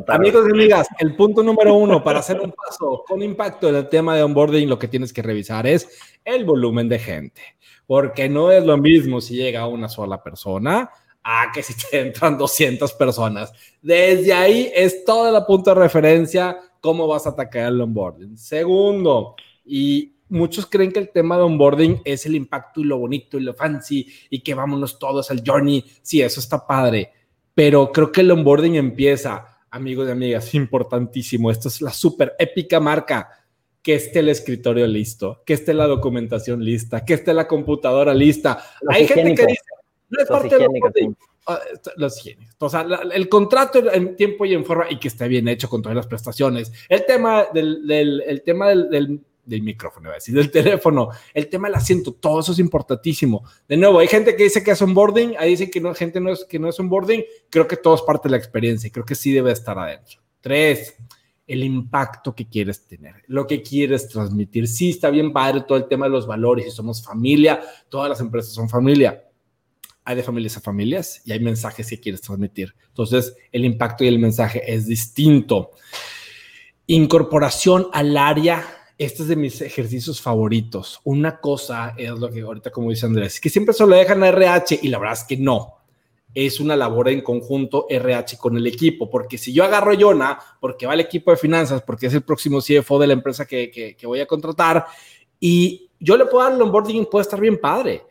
Amigos 0.07 0.47
y 0.47 0.51
amigas, 0.51 0.87
el 0.99 1.15
punto 1.15 1.41
número 1.41 1.73
uno 1.73 2.03
para 2.03 2.19
hacer 2.19 2.39
un 2.39 2.51
paso 2.51 3.03
con 3.07 3.23
impacto 3.23 3.69
en 3.69 3.75
el 3.75 3.89
tema 3.89 4.15
de 4.15 4.23
onboarding, 4.23 4.69
lo 4.69 4.77
que 4.77 4.87
tienes 4.87 5.11
que 5.11 5.23
revisar 5.23 5.65
es 5.65 5.89
el 6.23 6.45
volumen 6.45 6.87
de 6.87 6.99
gente, 6.99 7.41
porque 7.87 8.29
no 8.29 8.51
es 8.51 8.63
lo 8.63 8.77
mismo 8.77 9.19
si 9.19 9.35
llega 9.35 9.65
una 9.65 9.89
sola 9.89 10.21
persona 10.21 10.91
a 11.23 11.51
que 11.53 11.63
si 11.63 11.73
te 11.73 11.99
entran 12.01 12.37
200 12.37 12.93
personas. 12.93 13.51
Desde 13.81 14.33
ahí 14.33 14.71
es 14.75 15.05
toda 15.05 15.31
la 15.31 15.45
punto 15.45 15.73
de 15.73 15.79
referencia 15.79 16.57
cómo 16.81 17.07
vas 17.07 17.25
a 17.25 17.29
atacar 17.29 17.67
el 17.67 17.81
onboarding. 17.81 18.37
Segundo, 18.37 19.35
y 19.65 20.17
muchos 20.27 20.65
creen 20.65 20.91
que 20.91 20.99
el 20.99 21.11
tema 21.11 21.37
de 21.37 21.43
onboarding 21.43 22.01
es 22.03 22.25
el 22.25 22.35
impacto 22.35 22.81
y 22.81 22.83
lo 22.83 22.97
bonito 22.97 23.37
y 23.37 23.41
lo 23.41 23.53
fancy 23.53 24.05
y 24.29 24.41
que 24.41 24.53
vámonos 24.53 24.99
todos 24.99 25.31
al 25.31 25.41
journey. 25.45 25.83
Sí, 26.01 26.21
eso 26.21 26.41
está 26.41 26.67
padre, 26.67 27.11
pero 27.55 27.91
creo 27.91 28.11
que 28.11 28.21
el 28.21 28.31
onboarding 28.31 28.75
empieza, 28.75 29.59
amigos 29.71 30.09
y 30.09 30.11
amigas, 30.11 30.53
importantísimo. 30.55 31.49
Esto 31.49 31.69
es 31.69 31.81
la 31.81 31.91
súper 31.91 32.35
épica 32.37 32.79
marca. 32.79 33.29
Que 33.81 33.95
esté 33.95 34.19
el 34.19 34.29
escritorio 34.29 34.87
listo, 34.87 35.43
que 35.45 35.51
esté 35.51 35.73
la 35.73 35.87
documentación 35.87 36.63
lista, 36.63 37.03
que 37.03 37.15
esté 37.15 37.33
la 37.33 37.49
computadora 37.49 38.13
lista. 38.13 38.63
Hay 38.87 39.05
gente 39.05 39.35
que 39.35 39.45
dice, 39.45 39.61
no 40.09 40.21
es 40.21 40.27
parte 40.27 40.57
de 40.57 40.67
ah, 41.47 41.59
los 41.97 42.17
higiénicos. 42.19 42.55
O 42.59 42.69
sea, 42.69 42.85
el 43.13 43.29
contrato 43.29 43.91
en 43.91 44.15
tiempo 44.15 44.45
y 44.45 44.53
en 44.53 44.65
forma 44.65 44.85
y 44.89 44.99
que 44.99 45.07
esté 45.07 45.27
bien 45.27 45.47
hecho 45.47 45.69
con 45.69 45.81
todas 45.81 45.95
las 45.95 46.07
prestaciones. 46.07 46.71
El 46.89 47.05
tema 47.05 47.47
del, 47.53 48.21
el 48.25 48.41
tema 48.43 48.69
del, 48.69 49.21
del 49.45 49.61
micrófono, 49.61 50.07
iba 50.07 50.13
a 50.13 50.15
decir, 50.15 50.35
del 50.35 50.51
teléfono, 50.51 51.09
el 51.33 51.49
tema 51.49 51.67
del 51.67 51.75
asiento, 51.75 52.13
todo 52.13 52.39
eso 52.39 52.51
es 52.51 52.59
importantísimo. 52.59 53.43
De 53.67 53.77
nuevo, 53.77 53.99
hay 53.99 54.07
gente 54.07 54.35
que 54.35 54.43
dice 54.43 54.63
que 54.63 54.71
es 54.71 54.81
onboarding, 54.81 55.35
ahí 55.37 55.51
dice 55.51 55.69
que 55.69 55.81
no, 55.81 55.93
gente 55.93 56.19
no 56.19 56.31
es, 56.31 56.45
que 56.45 56.59
no 56.59 56.69
es 56.69 56.79
onboarding, 56.79 57.23
creo 57.49 57.67
que 57.67 57.77
todo 57.77 57.95
es 57.95 58.01
parte 58.01 58.27
de 58.27 58.31
la 58.31 58.37
experiencia 58.37 58.87
y 58.87 58.91
creo 58.91 59.05
que 59.05 59.15
sí 59.15 59.31
debe 59.31 59.51
estar 59.51 59.77
adentro. 59.77 60.21
Tres, 60.39 60.95
el 61.45 61.63
impacto 61.63 62.33
que 62.33 62.47
quieres 62.47 62.87
tener, 62.87 63.15
lo 63.27 63.45
que 63.45 63.61
quieres 63.61 64.07
transmitir. 64.07 64.67
Sí, 64.67 64.91
está 64.91 65.09
bien 65.09 65.33
padre 65.33 65.61
todo 65.67 65.77
el 65.77 65.87
tema 65.87 66.05
de 66.05 66.11
los 66.11 66.25
valores 66.25 66.67
y 66.67 66.71
somos 66.71 67.03
familia, 67.03 67.61
todas 67.89 68.09
las 68.09 68.19
empresas 68.21 68.53
son 68.53 68.69
familia. 68.69 69.23
Hay 70.05 70.15
de 70.15 70.23
familias 70.23 70.57
a 70.57 70.61
familias 70.61 71.21
y 71.25 71.31
hay 71.31 71.39
mensajes 71.39 71.89
que 71.89 71.99
quieres 71.99 72.21
transmitir. 72.21 72.73
Entonces, 72.89 73.35
el 73.51 73.65
impacto 73.65 74.03
y 74.03 74.07
el 74.07 74.19
mensaje 74.19 74.61
es 74.65 74.85
distinto. 74.85 75.71
Incorporación 76.87 77.87
al 77.93 78.17
área 78.17 78.65
este 78.97 79.23
es 79.23 79.27
de 79.27 79.35
mis 79.35 79.61
ejercicios 79.61 80.21
favoritos. 80.21 81.01
Una 81.03 81.39
cosa 81.39 81.93
es 81.97 82.11
lo 82.11 82.29
que 82.29 82.41
ahorita, 82.41 82.71
como 82.71 82.89
dice 82.89 83.05
Andrés, 83.05 83.39
que 83.39 83.49
siempre 83.49 83.73
se 83.73 83.85
lo 83.85 83.95
dejan 83.95 84.23
a 84.23 84.29
RH 84.29 84.79
y 84.81 84.87
la 84.87 84.99
verdad 84.99 85.17
es 85.19 85.23
que 85.23 85.37
no. 85.37 85.79
Es 86.33 86.59
una 86.59 86.75
labor 86.75 87.09
en 87.09 87.21
conjunto 87.21 87.85
RH 87.89 88.37
con 88.37 88.57
el 88.57 88.65
equipo, 88.65 89.09
porque 89.09 89.37
si 89.37 89.53
yo 89.53 89.63
agarro 89.63 89.91
a 89.91 89.95
Yona, 89.95 90.39
porque 90.59 90.87
va 90.87 90.93
el 90.93 90.99
equipo 90.99 91.31
de 91.31 91.37
finanzas, 91.37 91.81
porque 91.83 92.07
es 92.07 92.13
el 92.13 92.23
próximo 92.23 92.59
CFO 92.59 92.97
de 92.99 93.07
la 93.07 93.13
empresa 93.13 93.45
que, 93.45 93.95
que 93.97 94.07
voy 94.07 94.19
a 94.19 94.25
contratar, 94.25 94.85
y 95.39 95.89
yo 95.99 96.17
le 96.17 96.25
puedo 96.25 96.43
dar 96.43 96.53
el 96.53 96.61
onboarding, 96.61 97.05
puede 97.05 97.23
estar 97.23 97.39
bien 97.39 97.59
padre 97.59 98.03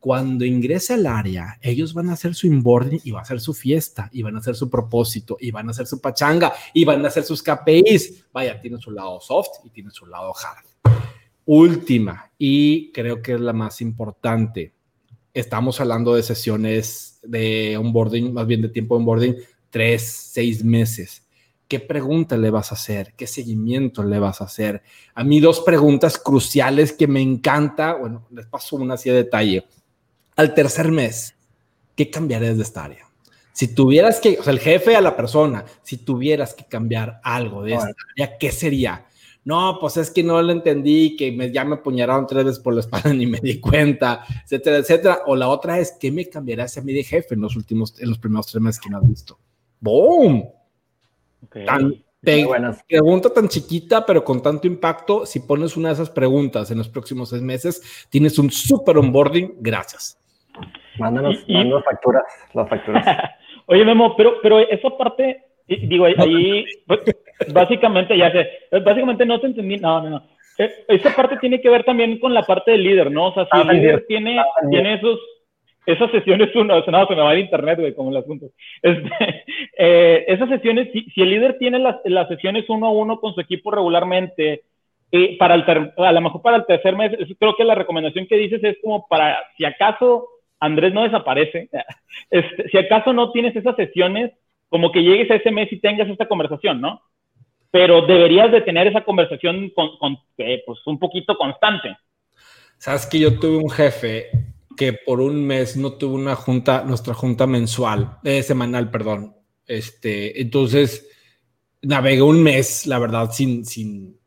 cuando 0.00 0.44
ingrese 0.44 0.94
al 0.94 1.06
área, 1.06 1.58
ellos 1.60 1.92
van 1.92 2.08
a 2.10 2.12
hacer 2.12 2.34
su 2.34 2.46
inboarding 2.46 3.00
y 3.02 3.10
va 3.10 3.20
a 3.20 3.22
hacer 3.22 3.40
su 3.40 3.52
fiesta, 3.52 4.08
y 4.12 4.22
van 4.22 4.36
a 4.36 4.38
hacer 4.38 4.54
su 4.54 4.70
propósito, 4.70 5.36
y 5.40 5.50
van 5.50 5.68
a 5.68 5.70
hacer 5.70 5.86
su 5.86 6.00
pachanga, 6.00 6.52
y 6.72 6.84
van 6.84 7.04
a 7.04 7.08
hacer 7.08 7.24
sus 7.24 7.42
KPIs. 7.42 8.26
Vaya, 8.32 8.60
tiene 8.60 8.78
su 8.78 8.90
lado 8.90 9.20
soft 9.20 9.64
y 9.64 9.70
tiene 9.70 9.90
su 9.90 10.06
lado 10.06 10.32
hard. 10.32 10.64
Última, 11.46 12.30
y 12.38 12.92
creo 12.92 13.22
que 13.22 13.34
es 13.34 13.40
la 13.40 13.52
más 13.52 13.80
importante. 13.80 14.74
Estamos 15.34 15.80
hablando 15.80 16.14
de 16.14 16.22
sesiones 16.22 17.18
de 17.22 17.76
onboarding, 17.76 18.32
más 18.32 18.46
bien 18.46 18.62
de 18.62 18.68
tiempo 18.68 18.94
de 18.94 18.98
onboarding, 19.00 19.36
tres, 19.70 20.02
seis 20.32 20.62
meses. 20.62 21.24
¿Qué 21.66 21.80
pregunta 21.80 22.36
le 22.36 22.50
vas 22.50 22.72
a 22.72 22.76
hacer? 22.76 23.14
¿Qué 23.14 23.26
seguimiento 23.26 24.02
le 24.02 24.18
vas 24.18 24.40
a 24.40 24.44
hacer? 24.44 24.82
A 25.14 25.22
mí 25.22 25.38
dos 25.38 25.60
preguntas 25.60 26.18
cruciales 26.18 26.92
que 26.92 27.06
me 27.06 27.20
encanta. 27.20 27.94
Bueno, 27.94 28.26
les 28.30 28.46
paso 28.46 28.76
una 28.76 28.94
así 28.94 29.10
de 29.10 29.16
detalle 29.16 29.66
al 30.38 30.54
tercer 30.54 30.92
mes, 30.92 31.34
¿qué 31.96 32.08
cambiarías 32.10 32.56
de 32.56 32.62
esta 32.62 32.84
área? 32.84 33.04
Si 33.52 33.74
tuvieras 33.74 34.20
que, 34.20 34.38
o 34.38 34.42
sea, 34.44 34.52
el 34.52 34.60
jefe 34.60 34.94
a 34.94 35.00
la 35.00 35.16
persona, 35.16 35.64
si 35.82 35.96
tuvieras 35.96 36.54
que 36.54 36.64
cambiar 36.64 37.20
algo 37.24 37.64
de 37.64 37.74
esta 37.74 37.92
área, 38.12 38.38
¿qué 38.38 38.52
sería? 38.52 39.04
No, 39.44 39.78
pues 39.80 39.96
es 39.96 40.12
que 40.12 40.22
no 40.22 40.40
lo 40.40 40.52
entendí, 40.52 41.16
que 41.16 41.32
me, 41.32 41.50
ya 41.50 41.64
me 41.64 41.74
apuñalaron 41.74 42.24
tres 42.28 42.44
veces 42.44 42.60
por 42.60 42.72
la 42.72 42.80
espalda 42.80 43.12
ni 43.14 43.26
me 43.26 43.40
di 43.40 43.58
cuenta, 43.58 44.24
etcétera, 44.44 44.76
etcétera. 44.76 45.22
O 45.26 45.34
la 45.34 45.48
otra 45.48 45.80
es, 45.80 45.96
¿qué 45.98 46.12
me 46.12 46.28
cambiarías 46.28 46.78
a 46.78 46.82
mí 46.82 46.92
de 46.92 47.02
jefe 47.02 47.34
en 47.34 47.40
los 47.40 47.56
últimos, 47.56 48.00
en 48.00 48.08
los 48.08 48.18
primeros 48.18 48.46
tres 48.46 48.62
meses 48.62 48.80
que 48.80 48.90
me 48.90 48.96
has 48.96 49.08
visto? 49.08 49.36
¡Boom! 49.80 50.48
Tan, 51.66 51.94
pregunta 52.86 53.30
tan 53.30 53.48
chiquita, 53.48 54.06
pero 54.06 54.22
con 54.22 54.40
tanto 54.40 54.68
impacto, 54.68 55.26
si 55.26 55.40
pones 55.40 55.76
una 55.76 55.88
de 55.88 55.94
esas 55.94 56.10
preguntas 56.10 56.70
en 56.70 56.78
los 56.78 56.88
próximos 56.88 57.30
seis 57.30 57.42
meses, 57.42 57.82
tienes 58.08 58.38
un 58.38 58.52
super 58.52 58.98
onboarding. 58.98 59.56
Gracias. 59.58 60.16
Mándanos, 60.98 61.44
facturas, 61.84 62.22
las 62.54 62.68
facturas. 62.68 63.04
Oye, 63.66 63.84
Memo, 63.84 64.16
pero, 64.16 64.36
pero 64.42 64.58
esa 64.58 64.90
parte, 64.96 65.44
digo, 65.66 66.06
ahí, 66.06 66.64
pues, 66.86 67.00
básicamente, 67.52 68.16
ya 68.16 68.32
sé, 68.32 68.48
básicamente 68.80 69.26
no 69.26 69.40
te 69.40 69.48
entendí, 69.48 69.76
no, 69.76 70.02
no, 70.02 70.10
no. 70.10 70.22
E, 70.58 70.70
esa 70.88 71.14
parte 71.14 71.36
tiene 71.36 71.60
que 71.60 71.70
ver 71.70 71.84
también 71.84 72.18
con 72.18 72.34
la 72.34 72.42
parte 72.42 72.72
del 72.72 72.82
líder, 72.82 73.10
¿no? 73.10 73.28
O 73.28 73.34
sea, 73.34 73.44
si 73.44 73.50
ah, 73.52 73.66
el 73.70 73.80
líder 73.80 74.04
tiene, 74.08 74.42
tiene 74.70 74.94
esos, 74.94 75.20
esas 75.86 76.10
sesiones 76.10 76.48
uno, 76.54 76.80
no, 76.80 77.06
se 77.06 77.14
me 77.14 77.22
va 77.22 77.32
el 77.32 77.40
internet, 77.40 77.78
güey, 77.78 77.94
como 77.94 78.10
el 78.10 78.16
asunto. 78.16 78.46
Este, 78.82 79.44
eh, 79.78 80.24
esas 80.28 80.48
sesiones, 80.48 80.88
si, 80.92 81.02
si, 81.10 81.22
el 81.22 81.30
líder 81.30 81.58
tiene 81.58 81.78
las, 81.78 81.96
las, 82.04 82.28
sesiones 82.28 82.64
uno 82.68 82.86
a 82.86 82.90
uno 82.90 83.20
con 83.20 83.34
su 83.34 83.40
equipo 83.40 83.70
regularmente, 83.70 84.62
eh, 85.10 85.38
para 85.38 85.54
el 85.54 85.64
a 85.96 86.12
lo 86.12 86.20
mejor 86.20 86.42
para 86.42 86.56
el 86.58 86.66
tercer 86.66 86.94
mes, 86.94 87.12
creo 87.38 87.56
que 87.56 87.64
la 87.64 87.74
recomendación 87.74 88.26
que 88.26 88.36
dices 88.36 88.62
es 88.62 88.76
como 88.82 89.06
para, 89.08 89.38
si 89.56 89.64
acaso 89.64 90.26
Andrés 90.60 90.92
no 90.92 91.02
desaparece. 91.02 91.68
Este, 92.30 92.68
si 92.68 92.76
acaso 92.76 93.12
no 93.12 93.30
tienes 93.30 93.54
esas 93.54 93.76
sesiones, 93.76 94.32
como 94.68 94.92
que 94.92 95.02
llegues 95.02 95.30
a 95.30 95.36
ese 95.36 95.50
mes 95.50 95.72
y 95.72 95.80
tengas 95.80 96.08
esta 96.08 96.28
conversación, 96.28 96.80
¿no? 96.80 97.00
Pero 97.70 98.06
deberías 98.06 98.50
de 98.50 98.60
tener 98.62 98.86
esa 98.86 99.04
conversación 99.04 99.70
con, 99.70 100.18
eh, 100.38 100.62
pues 100.66 100.78
un 100.86 100.98
poquito 100.98 101.36
constante. 101.36 101.96
Sabes 102.76 103.06
que 103.06 103.18
yo 103.20 103.38
tuve 103.38 103.56
un 103.56 103.70
jefe 103.70 104.30
que 104.76 104.92
por 104.92 105.20
un 105.20 105.46
mes 105.46 105.76
no 105.76 105.92
tuvo 105.92 106.14
una 106.14 106.34
junta, 106.34 106.84
nuestra 106.84 107.14
junta 107.14 107.46
mensual, 107.46 108.18
eh, 108.24 108.42
semanal, 108.42 108.90
perdón. 108.90 109.34
Este, 109.66 110.40
entonces 110.40 111.08
navegué 111.82 112.22
un 112.22 112.42
mes, 112.42 112.86
la 112.86 112.98
verdad, 112.98 113.30
sin, 113.30 113.64
sin, 113.64 114.18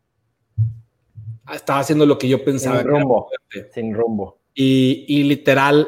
estaba 1.53 1.79
haciendo 1.79 2.05
lo 2.05 2.17
que 2.17 2.27
yo 2.27 2.43
pensaba. 2.43 2.79
Sin 2.79 2.87
rumbo. 2.87 3.29
Sin 3.73 3.93
rumbo. 3.93 4.39
Y, 4.53 5.05
y 5.07 5.23
literal, 5.23 5.87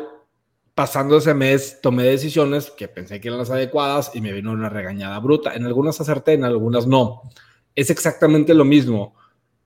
pasando 0.75 1.17
ese 1.17 1.33
mes 1.33 1.79
tomé 1.81 2.03
decisiones 2.03 2.71
que 2.71 2.87
pensé 2.87 3.21
que 3.21 3.27
eran 3.27 3.39
las 3.39 3.51
adecuadas 3.51 4.11
y 4.13 4.21
me 4.21 4.33
vino 4.33 4.51
una 4.51 4.69
regañada 4.69 5.19
bruta. 5.19 5.53
En 5.53 5.65
algunas 5.65 5.99
acerté, 6.01 6.33
en 6.33 6.43
algunas 6.43 6.87
no. 6.87 7.21
Es 7.75 7.89
exactamente 7.89 8.53
lo 8.53 8.65
mismo. 8.65 9.15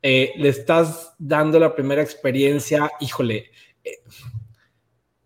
Eh, 0.02 0.34
le 0.38 0.50
estás 0.50 1.14
dando 1.18 1.60
la 1.60 1.76
primera 1.76 2.02
experiencia, 2.02 2.92
híjole. 3.00 3.52
Eh, 3.84 4.00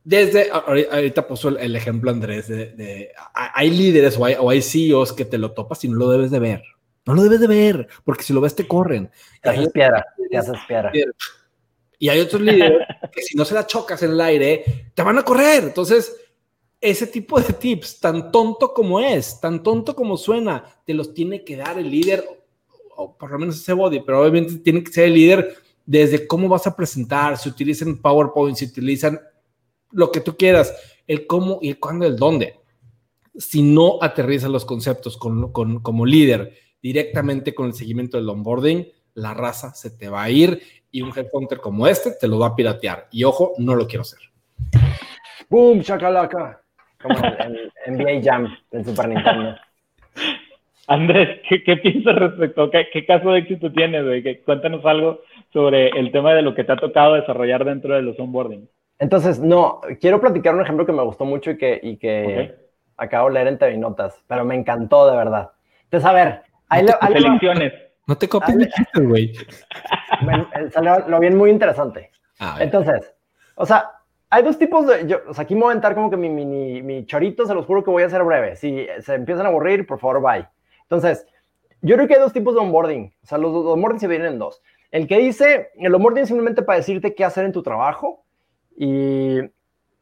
desde 0.03 0.49
ahorita 0.51 1.27
puso 1.27 1.49
el, 1.49 1.75
ejemplo 1.75 2.09
Andrés 2.09 2.47
de, 2.47 3.11
hay 3.33 3.69
líderes 3.69 4.17
o 4.17 4.25
hay, 4.25 4.35
o 4.39 4.49
hay, 4.49 4.61
CEOs 4.61 5.13
que 5.13 5.25
te 5.25 5.37
lo 5.37 5.51
topas 5.51 5.83
y 5.83 5.89
no 5.89 5.97
lo 5.97 6.09
debes 6.09 6.31
de 6.31 6.39
ver. 6.39 6.63
No 7.05 7.13
lo 7.15 7.23
debes 7.23 7.39
de 7.39 7.47
ver, 7.47 7.87
porque 8.03 8.23
si 8.23 8.33
lo 8.33 8.41
ves 8.41 8.55
te 8.55 8.67
corren. 8.67 9.11
Te 9.41 9.49
haces 9.49 9.69
piedra, 9.69 10.05
te 10.29 10.37
haces 10.37 10.57
piedra. 10.67 10.91
Y 12.01 12.09
hay 12.09 12.19
otros 12.19 12.41
líderes 12.41 12.79
que 13.13 13.21
si 13.21 13.37
no 13.37 13.45
se 13.45 13.53
la 13.53 13.67
chocas 13.67 14.01
en 14.01 14.09
el 14.09 14.21
aire, 14.21 14.89
te 14.95 15.03
van 15.03 15.19
a 15.19 15.23
correr. 15.23 15.65
Entonces, 15.65 16.11
ese 16.81 17.05
tipo 17.05 17.39
de 17.39 17.53
tips, 17.53 17.99
tan 17.99 18.31
tonto 18.31 18.73
como 18.73 18.99
es, 18.99 19.39
tan 19.39 19.61
tonto 19.61 19.95
como 19.95 20.17
suena, 20.17 20.65
te 20.83 20.95
los 20.95 21.13
tiene 21.13 21.43
que 21.43 21.57
dar 21.57 21.77
el 21.77 21.91
líder, 21.91 22.25
o 22.95 23.15
por 23.15 23.29
lo 23.29 23.37
menos 23.37 23.57
ese 23.57 23.73
body, 23.73 23.99
pero 23.99 24.19
obviamente 24.19 24.55
tiene 24.55 24.83
que 24.83 24.91
ser 24.91 25.05
el 25.05 25.13
líder 25.13 25.55
desde 25.85 26.25
cómo 26.25 26.49
vas 26.49 26.65
a 26.65 26.75
presentar, 26.75 27.37
si 27.37 27.49
utilizan 27.49 28.01
PowerPoint, 28.01 28.57
si 28.57 28.65
utilizan 28.65 29.21
lo 29.91 30.11
que 30.11 30.21
tú 30.21 30.35
quieras, 30.35 30.73
el 31.05 31.27
cómo 31.27 31.59
y 31.61 31.69
el 31.69 31.79
cuándo, 31.79 32.07
el 32.07 32.15
dónde. 32.15 32.55
Si 33.37 33.61
no 33.61 33.99
aterrizas 34.01 34.49
los 34.49 34.65
conceptos 34.65 35.17
con, 35.17 35.51
con, 35.51 35.81
como 35.81 36.03
líder 36.03 36.51
directamente 36.81 37.53
con 37.53 37.67
el 37.67 37.75
seguimiento 37.75 38.17
del 38.17 38.27
onboarding, 38.27 38.87
la 39.13 39.33
raza 39.33 39.73
se 39.73 39.89
te 39.91 40.09
va 40.09 40.23
a 40.23 40.29
ir 40.29 40.61
y 40.91 41.01
un 41.01 41.11
headhunter 41.15 41.59
como 41.59 41.87
este 41.87 42.11
te 42.11 42.27
lo 42.27 42.39
va 42.39 42.47
a 42.47 42.55
piratear. 42.55 43.07
Y 43.11 43.23
ojo, 43.23 43.53
no 43.57 43.75
lo 43.75 43.87
quiero 43.87 44.01
hacer. 44.01 44.19
¡Boom! 45.49 45.81
¡Chacalaca! 45.81 46.61
Como 47.01 47.15
en 47.17 47.95
NBA 47.95 48.21
Jam 48.23 48.47
del 48.71 48.85
Super 48.85 49.09
Nintendo. 49.09 49.55
Andrés, 50.87 51.39
¿qué, 51.47 51.77
piensas 51.77 52.15
respecto? 52.15 52.69
¿Qué, 52.69 52.87
¿Qué, 52.91 53.05
caso 53.05 53.31
de 53.31 53.39
éxito 53.39 53.71
tienes? 53.71 54.03
Cuéntanos 54.43 54.83
algo 54.85 55.21
sobre 55.53 55.87
el 55.89 56.11
tema 56.11 56.33
de 56.33 56.41
lo 56.41 56.53
que 56.53 56.63
te 56.63 56.73
ha 56.73 56.75
tocado 56.75 57.13
desarrollar 57.13 57.63
dentro 57.63 57.95
de 57.95 58.01
los 58.01 58.19
onboarding. 58.19 58.67
Entonces, 58.99 59.39
no, 59.39 59.81
quiero 59.99 60.19
platicar 60.19 60.53
un 60.53 60.61
ejemplo 60.61 60.85
que 60.85 60.91
me 60.91 61.03
gustó 61.03 61.25
mucho 61.25 61.51
y 61.51 61.57
que, 61.57 61.79
y 61.81 61.97
que 61.97 62.55
acabo 62.97 63.29
de 63.29 63.35
leer 63.35 63.47
en 63.47 63.57
TV 63.57 63.77
Notas, 63.77 64.21
pero 64.27 64.43
me 64.43 64.55
encantó 64.55 65.09
de 65.09 65.17
verdad. 65.17 65.51
Entonces, 65.85 66.09
a 66.09 66.13
ver, 66.13 66.41
hay, 66.69 66.85
selecciones. 66.87 67.73
No 68.07 68.17
te 68.17 68.27
copies 68.27 68.57
de 68.57 68.69
chistes, 68.69 69.07
güey. 69.07 69.33
Lo 71.07 71.19
bien 71.19 71.37
muy 71.37 71.49
interesante. 71.49 72.11
Entonces, 72.59 73.13
o 73.55 73.65
sea, 73.65 73.91
hay 74.29 74.43
dos 74.43 74.57
tipos 74.57 74.87
de. 74.87 75.07
Yo, 75.07 75.19
o 75.27 75.33
sea, 75.33 75.43
aquí 75.43 75.55
me 75.55 75.61
voy 75.61 75.71
a 75.71 75.75
entrar 75.75 75.93
como 75.93 76.09
que 76.09 76.17
mi, 76.17 76.29
mi, 76.29 76.81
mi, 76.81 77.05
chorito, 77.05 77.45
se 77.45 77.53
los 77.53 77.65
juro 77.65 77.83
que 77.83 77.91
voy 77.91 78.03
a 78.03 78.07
hacer 78.07 78.23
breve. 78.23 78.55
Si 78.55 78.87
se 78.99 79.13
empiezan 79.13 79.45
a 79.45 79.49
aburrir, 79.49 79.85
por 79.85 79.99
favor, 79.99 80.21
bye. 80.21 80.47
Entonces, 80.83 81.25
yo 81.81 81.95
creo 81.95 82.07
que 82.07 82.15
hay 82.15 82.19
dos 82.19 82.33
tipos 82.33 82.53
de 82.55 82.61
onboarding. 82.61 83.13
O 83.23 83.25
sea, 83.25 83.37
los, 83.37 83.51
los 83.51 83.73
onboarding 83.73 83.99
se 83.99 84.07
vienen 84.07 84.33
en 84.33 84.39
dos. 84.39 84.61
El 84.89 85.07
que 85.07 85.17
dice, 85.17 85.71
el 85.75 85.93
onboarding 85.93 86.25
simplemente 86.25 86.63
para 86.63 86.77
decirte 86.77 87.13
qué 87.13 87.23
hacer 87.23 87.45
en 87.45 87.51
tu 87.51 87.63
trabajo 87.63 88.23
y 88.75 89.39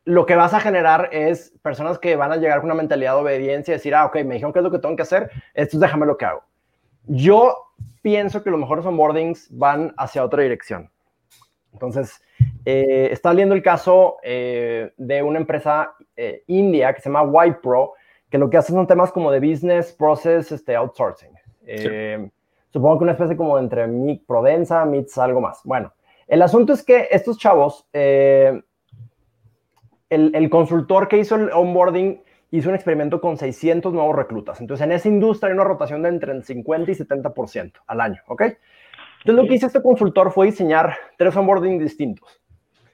lo 0.06 0.26
que 0.26 0.36
vas 0.36 0.54
a 0.54 0.60
generar 0.60 1.10
es 1.12 1.54
personas 1.62 2.00
que 2.00 2.16
van 2.16 2.32
a 2.32 2.38
llegar 2.38 2.60
con 2.60 2.66
una 2.66 2.76
mentalidad 2.76 3.14
de 3.14 3.22
obediencia 3.22 3.74
y 3.74 3.78
decir, 3.78 3.94
ah, 3.94 4.06
ok, 4.06 4.16
me 4.26 4.36
dijeron 4.36 4.52
qué 4.52 4.60
es 4.60 4.64
lo 4.64 4.72
que 4.72 4.80
tengo 4.80 4.96
que 4.96 5.04
hacer, 5.04 5.30
esto 5.54 5.78
déjame 5.78 6.06
lo 6.06 6.18
que 6.18 6.26
hago. 6.26 6.44
Yo 7.06 7.56
pienso 8.02 8.44
que 8.44 8.50
los 8.50 8.60
mejores 8.60 8.86
onboardings 8.86 9.48
van 9.52 9.94
hacia 9.98 10.24
otra 10.24 10.44
dirección. 10.44 10.90
Entonces, 11.74 12.22
eh, 12.66 13.10
está 13.12 13.34
viendo 13.34 13.56
el 13.56 13.62
caso 13.62 14.18
eh, 14.24 14.92
de 14.98 15.22
una 15.24 15.40
empresa 15.40 15.94
eh, 16.16 16.44
india 16.48 16.94
que 16.94 17.02
se 17.02 17.10
llama 17.10 17.24
White 17.24 17.60
Pro, 17.62 17.94
que 18.30 18.38
lo 18.38 18.50
que 18.50 18.58
hace 18.58 18.74
son 18.74 18.88
temas 18.88 19.12
como 19.12 19.32
de 19.32 19.40
business 19.40 19.94
process 19.94 20.52
este, 20.52 20.76
outsourcing. 20.76 21.32
Supongo 22.72 23.00
que 23.00 23.04
una 23.04 23.14
especie 23.14 23.36
como 23.36 23.58
entre 23.58 23.88
mi 23.88 24.16
Provenza, 24.18 24.86
MITS, 24.86 25.18
algo 25.18 25.42
más. 25.42 25.62
Bueno, 25.64 25.94
el 26.28 26.42
asunto 26.44 26.74
es 26.74 26.84
que 26.84 27.08
estos 27.10 27.40
chavos, 27.40 27.88
eh, 27.94 28.62
el, 30.10 30.32
el, 30.36 30.50
consultor 30.50 31.08
que 31.08 31.18
hizo 31.18 31.36
el 31.36 31.52
onboarding 31.52 32.22
hizo 32.52 32.70
un 32.70 32.76
experimento 32.76 33.22
con 33.22 33.38
600 33.38 33.94
nuevos 33.94 34.16
reclutas. 34.16 34.60
Entonces, 34.60 34.86
en 34.86 34.92
esa 34.92 35.08
industria 35.08 35.50
hay 35.50 35.54
una 35.54 35.64
rotación 35.64 36.02
de 36.04 36.10
entre 36.10 36.32
el 36.32 36.44
50 36.44 36.92
y 36.92 36.96
70% 36.96 37.74
al 37.86 38.02
año, 38.02 38.22
¿ok? 38.28 38.42
Entonces, 38.42 39.44
lo 39.44 39.48
que 39.48 39.56
hizo 39.56 39.68
este 39.68 39.82
consultor 39.82 40.32
fue 40.32 40.48
diseñar 40.48 40.96
tres 41.18 41.36
onboarding 41.36 41.78
distintos. 41.78 42.42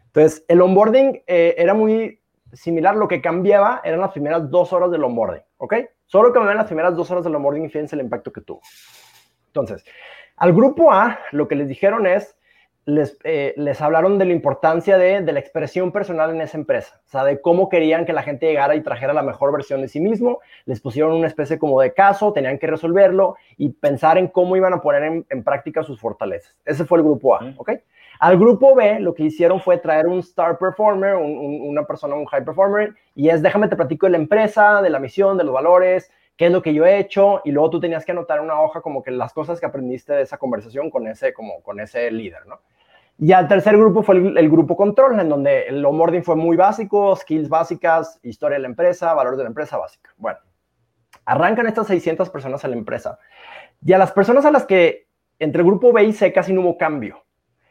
Entonces, 0.07 0.43
el 0.47 0.61
onboarding 0.61 1.23
eh, 1.27 1.55
era 1.57 1.73
muy 1.73 2.19
similar, 2.53 2.95
lo 2.95 3.07
que 3.07 3.21
cambiaba 3.21 3.81
eran 3.83 3.99
las 3.99 4.11
primeras 4.11 4.49
dos 4.49 4.73
horas 4.73 4.91
del 4.91 5.03
onboarding, 5.03 5.43
¿ok? 5.57 5.75
Solo 6.05 6.31
cambiaban 6.31 6.57
las 6.57 6.67
primeras 6.67 6.95
dos 6.95 7.11
horas 7.11 7.23
del 7.23 7.35
onboarding 7.35 7.65
y 7.65 7.69
fíjense 7.69 7.95
el 7.95 8.01
impacto 8.01 8.31
que 8.31 8.41
tuvo. 8.41 8.61
Entonces, 9.47 9.83
al 10.37 10.53
grupo 10.53 10.91
A, 10.91 11.19
lo 11.31 11.47
que 11.47 11.55
les 11.55 11.67
dijeron 11.67 12.05
es, 12.07 12.37
les, 12.85 13.17
eh, 13.23 13.53
les 13.57 13.81
hablaron 13.81 14.19
de 14.19 14.25
la 14.25 14.33
importancia 14.33 14.97
de, 14.97 15.21
de, 15.21 15.31
la 15.31 15.39
expresión 15.39 15.91
personal 15.91 16.29
en 16.29 16.41
esa 16.41 16.57
empresa, 16.57 17.01
o 17.05 17.09
sea, 17.09 17.23
de 17.23 17.41
cómo 17.41 17.67
querían 17.67 18.05
que 18.05 18.13
la 18.13 18.21
gente 18.21 18.45
llegara 18.45 18.75
y 18.75 18.81
trajera 18.81 19.13
la 19.13 19.23
mejor 19.23 19.51
versión 19.51 19.81
de 19.81 19.87
sí 19.87 19.99
mismo, 19.99 20.39
les 20.65 20.81
pusieron 20.81 21.13
una 21.13 21.27
especie 21.27 21.57
como 21.57 21.81
de 21.81 21.93
caso, 21.93 22.31
tenían 22.31 22.59
que 22.59 22.67
resolverlo 22.67 23.35
y 23.57 23.69
pensar 23.69 24.17
en 24.17 24.27
cómo 24.27 24.55
iban 24.55 24.73
a 24.73 24.81
poner 24.81 25.03
en, 25.03 25.25
en 25.29 25.43
práctica 25.43 25.83
sus 25.83 25.99
fortalezas. 25.99 26.55
Ese 26.63 26.85
fue 26.85 26.99
el 26.99 27.03
grupo 27.03 27.35
A, 27.35 27.53
¿ok? 27.57 27.71
Al 28.19 28.37
grupo 28.37 28.75
B, 28.75 28.99
lo 28.99 29.13
que 29.13 29.23
hicieron 29.23 29.59
fue 29.59 29.77
traer 29.77 30.07
un 30.07 30.19
star 30.19 30.57
performer, 30.57 31.15
un, 31.15 31.37
un, 31.37 31.61
una 31.69 31.85
persona, 31.85 32.15
un 32.15 32.25
high 32.25 32.45
performer, 32.45 32.93
y 33.13 33.29
es, 33.29 33.41
déjame 33.41 33.67
te 33.67 33.75
platico 33.75 34.05
de 34.05 34.11
la 34.11 34.17
empresa, 34.17 34.81
de 34.81 34.89
la 34.89 34.99
misión, 34.99 35.37
de 35.37 35.43
los 35.43 35.53
valores, 35.53 36.11
qué 36.37 36.47
es 36.47 36.51
lo 36.51 36.61
que 36.61 36.73
yo 36.73 36.85
he 36.85 36.99
hecho, 36.99 37.41
y 37.45 37.51
luego 37.51 37.69
tú 37.69 37.79
tenías 37.79 38.05
que 38.05 38.11
anotar 38.11 38.41
una 38.41 38.61
hoja 38.61 38.81
como 38.81 39.01
que 39.03 39.11
las 39.11 39.33
cosas 39.33 39.59
que 39.59 39.65
aprendiste 39.65 40.13
de 40.13 40.23
esa 40.23 40.37
conversación 40.37 40.89
con 40.89 41.07
ese, 41.07 41.33
como, 41.33 41.61
con 41.61 41.79
ese 41.79 42.11
líder, 42.11 42.45
¿no? 42.45 42.59
Y 43.17 43.31
al 43.31 43.47
tercer 43.47 43.77
grupo 43.77 44.03
fue 44.03 44.15
el, 44.15 44.49
grupo 44.49 44.75
control, 44.75 45.17
en 45.19 45.29
donde 45.29 45.67
el 45.67 45.85
onboarding 45.85 46.23
fue 46.23 46.35
muy 46.35 46.57
básico, 46.57 47.15
skills 47.15 47.47
básicas, 47.47 48.19
historia 48.23 48.57
de 48.57 48.63
la 48.63 48.67
empresa, 48.67 49.13
valores 49.13 49.37
de 49.37 49.45
la 49.45 49.49
empresa 49.49 49.77
básica. 49.77 50.13
Bueno, 50.17 50.39
arrancan 51.23 51.67
estas 51.67 51.87
600 51.87 52.29
personas 52.29 52.65
a 52.65 52.67
la 52.67 52.75
empresa. 52.75 53.19
Y 53.85 53.93
a 53.93 53.97
las 53.97 54.11
personas 54.11 54.43
a 54.43 54.51
las 54.51 54.65
que 54.65 55.07
entre 55.39 55.61
el 55.61 55.67
grupo 55.67 55.93
B 55.93 56.03
y 56.03 56.11
C 56.11 56.33
casi 56.33 56.51
no 56.51 56.59
hubo 56.61 56.77
cambio. 56.77 57.23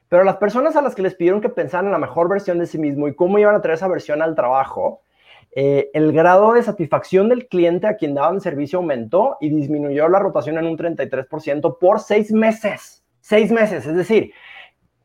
Pero 0.09 0.23
a 0.23 0.25
las 0.25 0.37
personas 0.37 0.77
a 0.77 0.83
las 0.83 0.95
que 0.95 1.03
les 1.03 1.15
pidieron 1.15 1.43
que 1.43 1.51
pensaran 1.51 1.87
en 1.87 1.93
la 1.93 1.99
mejor 1.99 2.29
versión 2.29 2.59
de 2.59 2.67
sí 2.67 2.79
mismo 2.79 3.07
y 3.09 3.15
cómo 3.15 3.39
iban 3.39 3.55
a 3.55 3.61
traer 3.61 3.77
esa 3.77 3.89
versión 3.89 4.23
al 4.23 4.35
trabajo, 4.35 5.03
eh, 5.57 5.91
el 5.95 6.13
grado 6.13 6.55
de 6.55 6.63
satisfacción 6.63 7.29
del 7.29 7.47
cliente 7.47 7.87
a 7.87 7.97
quien 7.97 8.15
daban 8.15 8.41
servicio 8.41 8.81
aumentó 8.81 9.37
y 9.41 9.51
disminuyó 9.51 10.09
la 10.09 10.19
rotación 10.19 10.59
en 10.59 10.67
un 10.67 10.77
33% 10.77 11.79
por 11.79 12.01
seis 12.01 12.33
meses. 12.33 13.05
Seis 13.21 13.53
meses, 13.53 13.87
es 13.87 13.97
decir, 13.97 14.33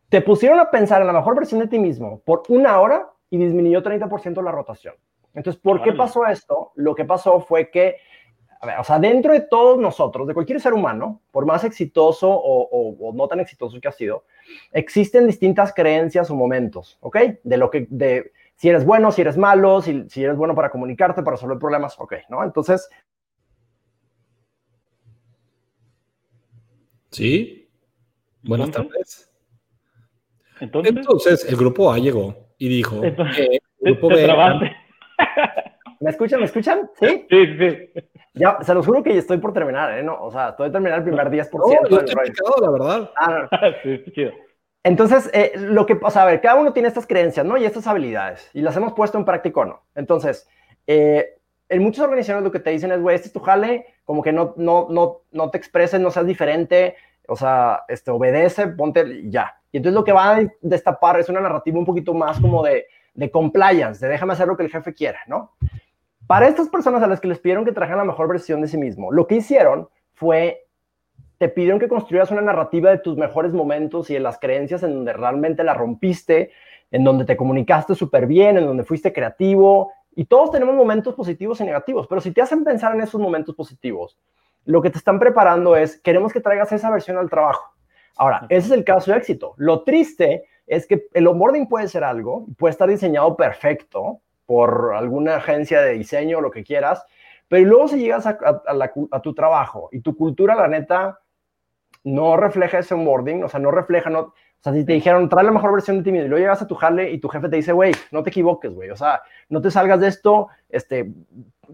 te 0.10 0.22
pusieron 0.22 0.60
a 0.60 0.72
pensar 0.72 1.02
en 1.02 1.08
la 1.08 1.14
mejor 1.14 1.36
versión 1.36 1.60
de 1.60 1.68
ti 1.68 1.78
mismo 1.80 2.22
por 2.26 2.44
una 2.50 2.80
hora 2.80 3.10
y 3.30 3.38
disminuyó 3.38 3.84
30% 3.84 4.44
la 4.44 4.52
rotación. 4.52 4.96
Entonces, 5.36 5.62
¿por 5.62 5.84
qué 5.84 5.94
pasó 5.94 6.26
esto? 6.26 6.72
Lo 6.76 6.96
que 6.96 7.06
pasó 7.06 7.40
fue 7.40 7.70
que, 7.70 7.98
a 8.60 8.66
ver, 8.66 8.80
o 8.80 8.84
sea, 8.84 8.98
dentro 8.98 9.32
de 9.32 9.42
todos 9.42 9.78
nosotros, 9.78 10.28
de 10.28 10.34
cualquier 10.34 10.60
ser 10.60 10.74
humano, 10.74 11.22
por 11.32 11.46
más 11.46 11.64
exitoso 11.64 12.28
o, 12.28 12.64
o, 12.64 13.08
o, 13.08 13.14
no 13.14 13.28
tan 13.28 13.40
exitoso 13.40 13.80
que 13.80 13.88
ha 13.88 13.92
sido, 13.92 14.26
existen 14.74 15.28
distintas 15.28 15.74
creencias 15.74 16.32
o 16.32 16.36
momentos, 16.36 16.98
¿ok? 17.02 17.18
De 17.44 17.58
lo 17.58 17.70
que, 17.70 17.86
de 17.90 18.32
si 18.60 18.68
eres 18.68 18.86
bueno, 18.86 19.10
si 19.10 19.22
eres 19.22 19.38
malo, 19.38 19.82
si, 19.82 20.10
si 20.10 20.22
eres 20.22 20.36
bueno 20.36 20.54
para 20.54 20.70
comunicarte, 20.70 21.24
para 21.24 21.36
resolver 21.36 21.58
problemas, 21.58 21.98
ok, 21.98 22.16
¿no? 22.28 22.44
Entonces... 22.44 22.90
Sí. 27.10 27.72
Buenas 28.44 28.70
tardes. 28.72 29.32
Entonces, 30.60 30.94
Entonces, 30.94 31.46
el 31.46 31.56
grupo 31.56 31.90
A 31.90 32.00
llegó 32.00 32.36
y 32.58 32.68
dijo 32.68 33.02
Entonces, 33.02 33.38
que 33.38 33.46
el 33.56 33.62
grupo 33.94 34.10
B. 34.10 34.28
¿Me 36.02 36.10
escuchan? 36.10 36.40
¿Me 36.42 36.46
escuchan? 36.46 36.90
¿Sí? 37.00 37.28
Sí, 37.30 37.58
sí. 37.58 37.90
Ya, 38.34 38.58
se 38.62 38.74
los 38.74 38.86
juro 38.86 39.02
que 39.02 39.14
ya 39.14 39.20
estoy 39.20 39.38
por 39.38 39.54
terminar, 39.54 39.98
¿eh? 39.98 40.04
No, 40.04 40.22
o 40.22 40.32
sea, 40.32 40.50
estoy 40.50 40.70
terminar 40.70 40.98
el 40.98 41.06
primer 41.06 41.30
10%. 41.30 41.50
No, 41.54 41.90
yo 41.90 41.98
estoy 42.02 42.26
picado, 42.26 42.56
la 42.62 42.72
verdad. 42.72 43.12
Ah, 43.16 43.48
no. 43.50 43.58
sí, 43.84 44.04
chido. 44.12 44.34
Entonces, 44.84 45.30
eh, 45.34 45.54
lo 45.56 45.86
que 45.86 45.96
pasa, 45.96 46.24
a 46.24 46.26
ver, 46.26 46.42
cada 46.42 46.56
uno 46.56 46.74
tiene 46.74 46.88
estas 46.88 47.06
creencias, 47.06 47.46
¿no? 47.46 47.58
Y 47.58 47.66
estas 47.66 47.86
habilidades, 47.88 48.50
y 48.54 48.62
las 48.62 48.76
hemos 48.78 48.94
puesto 48.94 49.18
en 49.18 49.26
práctica 49.26 49.62
o 49.62 49.66
no. 49.66 49.84
Entonces, 49.96 50.48
eh, 50.88 51.38
en 51.68 51.84
muchas 51.84 52.06
organizaciones 52.06 52.44
lo 52.44 52.52
que 52.52 52.60
te 52.60 52.72
dicen 52.72 52.92
es, 52.92 53.02
güey, 53.02 53.16
este 53.16 53.28
es 53.28 53.34
tu 53.34 53.40
jale, 53.40 53.86
como 54.06 54.24
que 54.24 54.32
no, 54.32 54.54
no, 54.58 54.88
no, 54.90 55.22
no 55.32 55.50
te 55.52 55.58
expreses, 55.58 56.00
no 56.00 56.12
seas 56.12 56.26
diferente, 56.26 56.96
o 57.28 57.36
sea, 57.36 57.84
este, 57.88 58.10
obedece, 58.10 58.68
ponte 58.68 59.30
ya. 59.30 59.56
Y 59.72 59.78
entonces 59.78 59.96
lo 59.96 60.04
que 60.04 60.14
va 60.14 60.36
a 60.36 60.42
destapar 60.62 61.20
es 61.20 61.30
una 61.30 61.42
narrativa 61.42 61.78
un 61.78 61.86
poquito 61.86 62.14
más 62.14 62.40
como 62.40 62.64
de, 62.64 62.88
de 63.14 63.30
compliance, 63.30 64.04
de 64.04 64.12
déjame 64.12 64.34
hacer 64.34 64.48
lo 64.48 64.58
que 64.58 64.64
el 64.64 64.72
jefe 64.72 64.94
quiera, 64.94 65.20
¿no? 65.28 65.54
Para 66.26 66.48
estas 66.48 66.70
personas 66.70 67.04
a 67.04 67.08
las 67.08 67.20
que 67.20 67.28
les 67.28 67.40
pidieron 67.40 67.66
que 67.66 67.72
trajeran 67.72 68.00
la 68.00 68.06
mejor 68.06 68.28
versión 68.28 68.62
de 68.62 68.68
sí 68.68 68.78
mismo, 68.78 69.12
lo 69.12 69.28
que 69.28 69.36
hicieron 69.36 69.90
fue, 70.14 70.68
te 71.40 71.48
pidieron 71.48 71.80
que 71.80 71.88
construyas 71.88 72.30
una 72.32 72.42
narrativa 72.42 72.92
de 72.92 72.98
tus 73.00 73.18
mejores 73.18 73.54
momentos 73.54 74.10
y 74.10 74.14
de 74.14 74.20
las 74.20 74.38
creencias 74.40 74.84
en 74.84 74.94
donde 74.94 75.14
realmente 75.14 75.64
la 75.64 75.74
rompiste, 75.74 76.52
en 76.92 77.06
donde 77.06 77.24
te 77.24 77.38
comunicaste 77.38 77.96
súper 77.96 78.28
bien, 78.28 78.58
en 78.58 78.66
donde 78.66 78.84
fuiste 78.84 79.14
creativo. 79.14 79.94
Y 80.14 80.26
todos 80.26 80.52
tenemos 80.52 80.76
momentos 80.76 81.16
positivos 81.16 81.62
y 81.62 81.64
negativos, 81.64 82.08
pero 82.08 82.20
si 82.20 82.32
te 82.32 82.42
hacen 82.42 82.66
pensar 82.66 82.94
en 82.94 83.02
esos 83.02 83.22
momentos 83.22 83.56
positivos, 83.56 84.20
lo 84.66 84.82
que 84.82 84.90
te 84.90 84.98
están 84.98 85.18
preparando 85.18 85.78
es, 85.78 86.02
queremos 86.02 86.34
que 86.34 86.42
traigas 86.42 86.74
esa 86.74 86.92
versión 86.92 87.18
al 87.18 87.30
trabajo. 87.30 87.74
Ahora, 88.18 88.46
ese 88.50 88.68
es 88.68 88.72
el 88.74 88.84
caso 88.84 89.12
de 89.12 89.18
éxito. 89.18 89.54
Lo 89.56 89.84
triste 89.84 90.44
es 90.68 90.86
que 90.86 91.08
el 91.14 91.26
onboarding 91.26 91.70
puede 91.70 91.88
ser 91.88 92.04
algo, 92.04 92.48
puede 92.58 92.72
estar 92.72 92.90
diseñado 92.90 93.38
perfecto 93.38 94.20
por 94.46 94.94
alguna 94.94 95.38
agencia 95.38 95.82
de 95.82 95.94
diseño 95.94 96.40
o 96.40 96.42
lo 96.42 96.52
que 96.52 96.66
quieras, 96.66 97.06
pero 97.48 97.66
luego 97.66 97.88
si 97.88 98.00
llegas 98.00 98.28
a, 98.28 98.38
a, 98.68 98.74
la, 98.74 98.92
a, 99.12 99.22
tu 99.22 99.34
trabajo 99.34 99.88
y 99.94 100.02
tu 100.02 100.18
cultura, 100.18 100.54
la 100.54 100.68
neta, 100.68 101.20
no 102.04 102.38
refleja 102.38 102.80
ese 102.80 102.94
onboarding, 102.94 103.44
o 103.44 103.50
sea, 103.50 103.60
no 103.60 103.72
refleja, 103.72 104.10
no, 104.10 104.20
o 104.20 104.34
sea, 104.62 104.74
si 104.74 104.86
te 104.86 104.94
dijeron, 104.94 105.30
trae 105.30 105.44
la 105.44 105.52
mejor 105.52 105.72
versión 105.72 105.98
de 105.98 106.04
ti 106.04 106.12
mismo 106.12 106.26
y 106.26 106.30
luego 106.30 106.42
llegas 106.42 106.62
a 106.62 106.68
tu 106.68 106.76
jale 106.76 107.12
y 107.12 107.20
tu 107.20 107.30
jefe 107.30 107.50
te 107.50 107.56
dice, 107.58 107.72
güey, 107.72 107.94
no 108.12 108.24
te 108.24 108.30
equivoques, 108.30 108.74
güey, 108.74 108.90
o 108.90 108.96
sea, 108.96 109.22
no 109.50 109.62
te 109.62 109.72
salgas 109.72 110.00
de 110.00 110.08
esto, 110.08 110.50
este, 110.70 111.12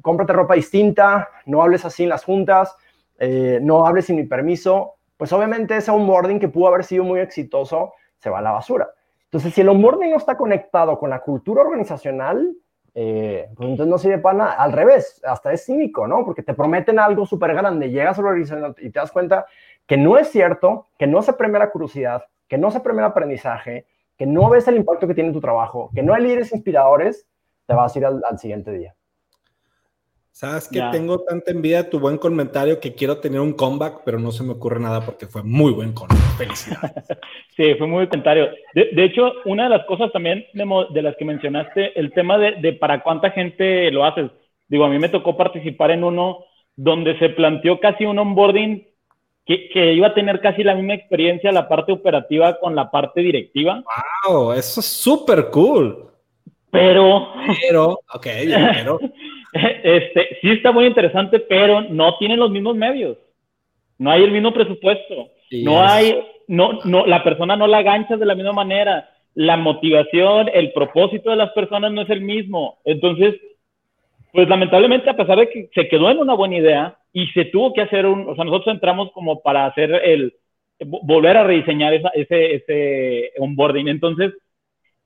cómprate 0.01 0.33
ropa 0.33 0.55
distinta, 0.55 1.29
no 1.45 1.61
hables 1.61 1.85
así 1.85 2.03
en 2.03 2.09
las 2.09 2.23
juntas, 2.23 2.75
eh, 3.19 3.59
no 3.61 3.85
hables 3.85 4.05
sin 4.05 4.17
mi 4.17 4.23
permiso, 4.23 4.95
pues 5.17 5.31
obviamente 5.33 5.77
ese 5.77 5.91
onboarding 5.91 6.39
que 6.39 6.49
pudo 6.49 6.67
haber 6.67 6.83
sido 6.83 7.03
muy 7.03 7.19
exitoso 7.19 7.93
se 8.17 8.29
va 8.29 8.39
a 8.39 8.41
la 8.41 8.51
basura. 8.51 8.89
Entonces, 9.25 9.53
si 9.53 9.61
el 9.61 9.69
onboarding 9.69 10.11
no 10.11 10.17
está 10.17 10.37
conectado 10.37 10.97
con 10.99 11.09
la 11.09 11.19
cultura 11.19 11.61
organizacional, 11.61 12.55
eh, 12.93 13.49
pues 13.55 13.69
entonces 13.69 13.91
no 13.91 13.97
sirve 13.97 14.19
para 14.19 14.37
nada. 14.37 14.53
Al 14.53 14.71
revés, 14.71 15.21
hasta 15.25 15.51
es 15.51 15.65
cínico, 15.65 16.07
¿no? 16.07 16.23
Porque 16.23 16.43
te 16.43 16.53
prometen 16.53 16.99
algo 16.99 17.25
súper 17.25 17.53
grande, 17.53 17.89
llegas 17.89 18.17
a 18.17 18.21
la 18.21 18.29
organización 18.29 18.75
y 18.79 18.89
te 18.89 18.99
das 18.99 19.11
cuenta 19.11 19.45
que 19.87 19.97
no 19.97 20.17
es 20.17 20.29
cierto, 20.29 20.87
que 20.97 21.07
no 21.07 21.21
se 21.21 21.33
premia 21.33 21.59
la 21.59 21.71
curiosidad, 21.71 22.23
que 22.47 22.57
no 22.57 22.71
se 22.71 22.79
premia 22.79 23.01
el 23.01 23.11
aprendizaje, 23.11 23.85
que 24.17 24.25
no 24.25 24.49
ves 24.49 24.67
el 24.67 24.77
impacto 24.77 25.07
que 25.07 25.13
tiene 25.13 25.33
tu 25.33 25.41
trabajo, 25.41 25.91
que 25.93 26.03
no 26.03 26.13
hay 26.13 26.23
líderes 26.23 26.53
inspiradores, 26.53 27.27
te 27.65 27.73
vas 27.73 27.95
a 27.95 27.99
ir 27.99 28.05
al, 28.05 28.21
al 28.29 28.39
siguiente 28.39 28.71
día. 28.71 28.95
Sabes 30.35 30.67
que 30.67 30.81
tengo 30.91 31.23
tanta 31.23 31.51
envidia 31.51 31.83
de 31.83 31.89
tu 31.89 31.97
buen 31.97 32.17
comentario 32.17 32.81
que 32.81 32.93
quiero 32.93 33.19
tener 33.21 33.39
un 33.39 33.53
comeback, 33.53 34.01
pero 34.03 34.19
no 34.19 34.33
se 34.33 34.43
me 34.43 34.51
ocurre 34.51 34.81
nada 34.81 34.99
porque 34.99 35.27
fue 35.27 35.43
muy 35.43 35.71
buen 35.71 35.93
comeback. 35.93 36.37
Felicidades. 36.37 37.07
sí, 37.55 37.73
fue 37.75 37.87
muy 37.87 37.99
buen 37.99 38.07
comentario. 38.07 38.49
De, 38.73 38.89
de, 38.91 39.03
hecho, 39.05 39.31
una 39.45 39.63
de 39.63 39.69
las 39.69 39.85
cosas 39.85 40.11
también 40.11 40.45
de, 40.53 40.85
de 40.93 41.01
las 41.01 41.15
que 41.15 41.23
mencionaste, 41.23 41.97
el 41.97 42.11
tema 42.11 42.37
de, 42.37 42.51
de, 42.59 42.73
para 42.73 43.01
cuánta 43.01 43.31
gente 43.31 43.89
lo 43.91 44.03
haces. 44.03 44.29
Digo, 44.67 44.83
a 44.83 44.89
mí 44.89 44.99
me 44.99 45.07
tocó 45.07 45.37
participar 45.37 45.91
en 45.91 46.03
uno 46.03 46.43
donde 46.75 47.17
se 47.17 47.29
planteó 47.29 47.79
casi 47.79 48.05
un 48.05 48.19
onboarding 48.19 48.85
que, 49.45 49.69
que 49.69 49.93
iba 49.93 50.07
a 50.07 50.13
tener 50.13 50.41
casi 50.41 50.63
la 50.63 50.75
misma 50.75 50.95
experiencia 50.95 51.51
la 51.51 51.67
parte 51.67 51.91
operativa 51.91 52.57
con 52.59 52.75
la 52.75 52.89
parte 52.89 53.21
directiva. 53.21 53.83
¡Wow! 54.27 54.53
Eso 54.53 54.79
es 54.79 54.85
súper 54.85 55.49
cool. 55.51 56.09
Pero. 56.71 57.31
Pero, 57.61 57.99
ok, 58.13 58.27
pero. 58.73 58.99
este, 59.53 60.37
sí 60.41 60.49
está 60.49 60.71
muy 60.71 60.85
interesante, 60.85 61.39
pero 61.39 61.81
no 61.81 62.17
tienen 62.17 62.39
los 62.39 62.51
mismos 62.51 62.75
medios. 62.75 63.17
No 63.97 64.11
hay 64.11 64.23
el 64.23 64.31
mismo 64.31 64.53
presupuesto. 64.53 65.29
No 65.63 65.81
hay, 65.81 66.19
no, 66.47 66.79
no, 66.83 67.05
la 67.05 67.23
persona 67.23 67.55
no 67.55 67.67
la 67.67 67.81
ganchas 67.81 68.19
de 68.19 68.25
la 68.25 68.35
misma 68.35 68.51
manera. 68.51 69.09
La 69.35 69.57
motivación, 69.57 70.49
el 70.53 70.73
propósito 70.73 71.29
de 71.29 71.35
las 71.35 71.51
personas 71.51 71.91
no 71.91 72.01
es 72.01 72.09
el 72.09 72.21
mismo. 72.21 72.79
Entonces, 72.83 73.35
pues 74.35 74.49
lamentablemente, 74.49 75.09
a 75.09 75.15
pesar 75.15 75.39
de 75.39 75.49
que 75.49 75.69
se 75.73 75.87
quedó 75.87 76.11
en 76.11 76.17
una 76.17 76.33
buena 76.33 76.57
idea 76.57 76.97
y 77.13 77.27
se 77.27 77.45
tuvo 77.45 77.71
que 77.73 77.79
hacer 77.79 78.05
un, 78.05 78.27
o 78.27 78.35
sea, 78.35 78.43
nosotros 78.43 78.75
entramos 78.75 79.09
como 79.13 79.41
para 79.41 79.65
hacer 79.65 79.93
el, 80.03 80.33
volver 80.83 81.37
a 81.37 81.45
rediseñar 81.45 81.93
ese, 81.93 82.55
ese 82.55 83.31
onboarding. 83.39 83.87
Entonces, 83.87 84.33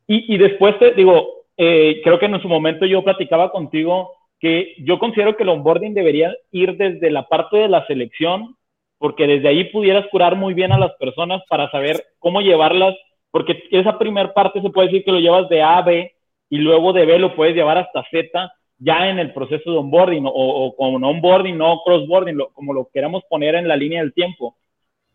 y, 0.07 0.34
y 0.34 0.38
después 0.39 0.80
te 0.80 0.93
digo, 0.93 1.45
eh, 1.57 2.01
creo 2.03 2.17
que 2.17 2.25
en 2.25 2.41
su 2.41 2.47
momento 2.47 2.88
yo 2.88 3.03
platicaba 3.03 3.51
contigo 3.51 4.13
que 4.39 4.73
yo 4.80 4.97
considero 4.97 5.38
que 5.38 5.43
el 5.43 5.49
onboarding 5.49 5.93
debería 5.93 6.36
ir 6.51 6.75
desde 6.75 7.11
la 7.11 7.27
parte 7.27 7.57
de 7.57 7.69
la 7.69 7.86
selección 7.86 8.55
porque 8.97 9.27
desde 9.27 9.47
ahí 9.47 9.65
pudieras 9.65 10.07
curar 10.07 10.38
muy 10.38 10.55
bien 10.55 10.71
a 10.71 10.80
las 10.80 10.93
personas 10.95 11.43
para 11.47 11.69
saber 11.69 12.03
cómo 12.17 12.41
llevarlas, 12.41 12.95
porque 13.30 13.61
esa 13.69 13.99
primera 13.99 14.34
parte 14.34 14.59
se 14.59 14.71
puede 14.71 14.88
decir 14.88 15.05
que 15.05 15.11
lo 15.11 15.19
llevas 15.19 15.47
de 15.49 15.61
A 15.61 15.77
a 15.77 15.82
B 15.84 16.11
y 16.49 16.57
luego 16.57 16.93
de 16.93 17.05
B 17.05 17.19
lo 17.19 17.36
puedes 17.36 17.53
llevar 17.53 17.77
hasta 17.77 18.03
Z 18.09 18.51
ya 18.80 19.09
en 19.09 19.19
el 19.19 19.34
proceso 19.34 19.71
de 19.71 19.77
onboarding 19.77 20.25
o, 20.25 20.32
o 20.32 20.75
con 20.75 21.03
onboarding, 21.03 21.57
no 21.57 21.82
crossboarding, 21.86 22.39
como 22.53 22.73
lo 22.73 22.89
queramos 22.93 23.23
poner 23.30 23.55
en 23.55 23.67
la 23.67 23.75
línea 23.75 24.01
del 24.01 24.13
tiempo. 24.13 24.55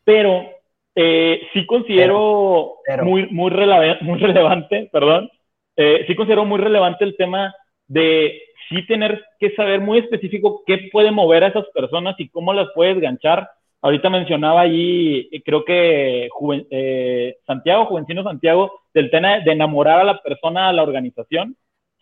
Pero 0.05 0.47
eh, 0.95 1.41
sí 1.53 1.67
considero 1.67 2.77
Muy, 3.03 3.27
muy, 3.27 3.51
muy 4.03 4.19
relevante, 4.21 4.89
perdón, 4.93 5.31
eh, 5.77 6.05
sí 6.07 6.15
considero 6.15 6.45
muy 6.45 6.59
relevante 6.59 7.05
el 7.05 7.17
tema 7.17 7.55
de 7.89 8.41
sí 8.69 8.87
tener 8.87 9.23
que 9.39 9.51
saber 9.55 9.81
muy 9.81 9.99
específico 9.99 10.63
qué 10.67 10.89
puede 10.93 11.11
mover 11.11 11.45
a 11.45 11.49
esas 11.49 11.67
personas 11.75 12.15
y 12.19 12.29
cómo 12.29 12.53
las 12.53 12.69
puedes 12.75 12.99
ganchar. 13.01 13.49
Ahorita 13.83 14.09
mencionaba 14.09 14.63
allí, 14.63 15.29
eh, 15.31 15.43
creo 15.45 15.65
que 15.65 16.29
eh, 16.71 17.37
Santiago, 17.47 17.87
Juvencino 17.87 18.23
Santiago, 18.23 18.81
del 18.95 19.11
tema 19.11 19.41
de 19.41 19.53
enamorar 19.53 20.01
a 20.01 20.05
la 20.05 20.23
persona, 20.23 20.69
a 20.69 20.73
la 20.73 20.83
organización. 20.83 21.57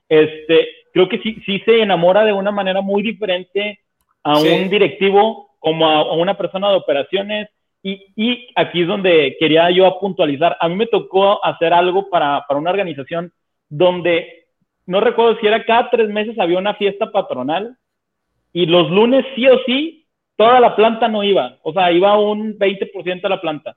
Este, 0.08 0.68
creo 0.92 1.08
que 1.08 1.18
sí, 1.18 1.36
sí 1.46 1.60
se 1.64 1.82
enamora 1.82 2.24
de 2.24 2.32
una 2.32 2.50
manera 2.50 2.80
muy 2.80 3.02
diferente 3.02 3.80
a 4.22 4.38
un 4.38 4.68
directivo 4.68 5.56
como 5.58 5.88
a, 5.88 6.14
una 6.14 6.36
persona 6.36 6.70
de 6.70 6.76
operaciones. 6.76 7.48
Y, 7.82 8.12
y, 8.14 8.48
aquí 8.54 8.82
es 8.82 8.88
donde 8.88 9.36
quería 9.40 9.68
yo 9.70 9.98
puntualizar. 9.98 10.56
A 10.60 10.68
mí 10.68 10.76
me 10.76 10.86
tocó 10.86 11.44
hacer 11.44 11.72
algo 11.72 12.08
para, 12.08 12.44
para 12.46 12.60
una 12.60 12.70
organización 12.70 13.32
donde 13.68 14.46
no 14.86 15.00
recuerdo 15.00 15.38
si 15.40 15.46
era 15.46 15.64
cada 15.64 15.90
tres 15.90 16.08
meses 16.08 16.38
había 16.38 16.58
una 16.58 16.74
fiesta 16.74 17.10
patronal 17.10 17.76
y 18.52 18.66
los 18.66 18.90
lunes 18.90 19.24
sí 19.34 19.46
o 19.48 19.58
sí, 19.64 20.06
toda 20.36 20.60
la 20.60 20.76
planta 20.76 21.08
no 21.08 21.24
iba, 21.24 21.58
o 21.62 21.72
sea, 21.72 21.90
iba 21.92 22.18
un 22.18 22.58
20% 22.58 23.22
de 23.22 23.28
la 23.28 23.40
planta. 23.40 23.76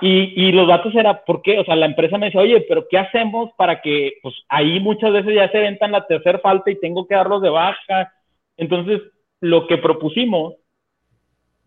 Y, 0.00 0.48
y, 0.48 0.52
los 0.52 0.68
datos 0.68 0.94
era, 0.94 1.24
¿por 1.24 1.42
qué? 1.42 1.58
O 1.58 1.64
sea, 1.64 1.74
la 1.74 1.86
empresa 1.86 2.18
me 2.18 2.26
dice, 2.26 2.38
oye, 2.38 2.60
pero 2.68 2.86
¿qué 2.88 2.98
hacemos 2.98 3.50
para 3.56 3.80
que, 3.80 4.14
pues 4.22 4.34
ahí 4.48 4.78
muchas 4.78 5.12
veces 5.12 5.34
ya 5.34 5.50
se 5.50 5.58
ventan 5.58 5.92
la 5.92 6.06
tercera 6.06 6.38
falta 6.38 6.70
y 6.70 6.78
tengo 6.78 7.06
que 7.06 7.14
darlos 7.14 7.42
de 7.42 7.48
baja? 7.48 8.12
Entonces, 8.56 9.02
lo 9.40 9.66
que 9.66 9.78
propusimos 9.78 10.54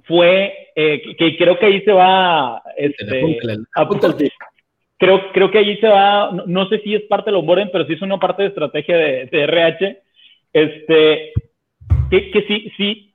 fue, 0.04 0.70
eh, 0.76 1.02
que 1.18 1.38
creo 1.38 1.60
que 1.60 1.66
ahí 1.66 1.82
se 1.82 1.92
va, 1.92 2.62
este, 2.78 3.38
creo, 4.98 5.32
creo 5.32 5.52
que 5.52 5.58
allí 5.58 5.78
se 5.78 5.88
va, 5.88 6.32
no, 6.46 6.68
sé 6.70 6.80
si 6.80 6.96
es 6.96 7.04
parte 7.04 7.30
de 7.30 7.34
los 7.34 7.42
onboarding, 7.42 7.70
pero 7.72 7.86
sí 7.86 7.94
es 7.94 8.02
una 8.02 8.20
parte 8.20 8.44
de 8.44 8.50
estrategia 8.50 8.98
de, 8.98 9.30
RH, 9.32 10.02
este, 10.54 11.32
que, 12.10 12.32
que 12.32 12.42
sí, 12.44 12.72
sí, 12.78 13.11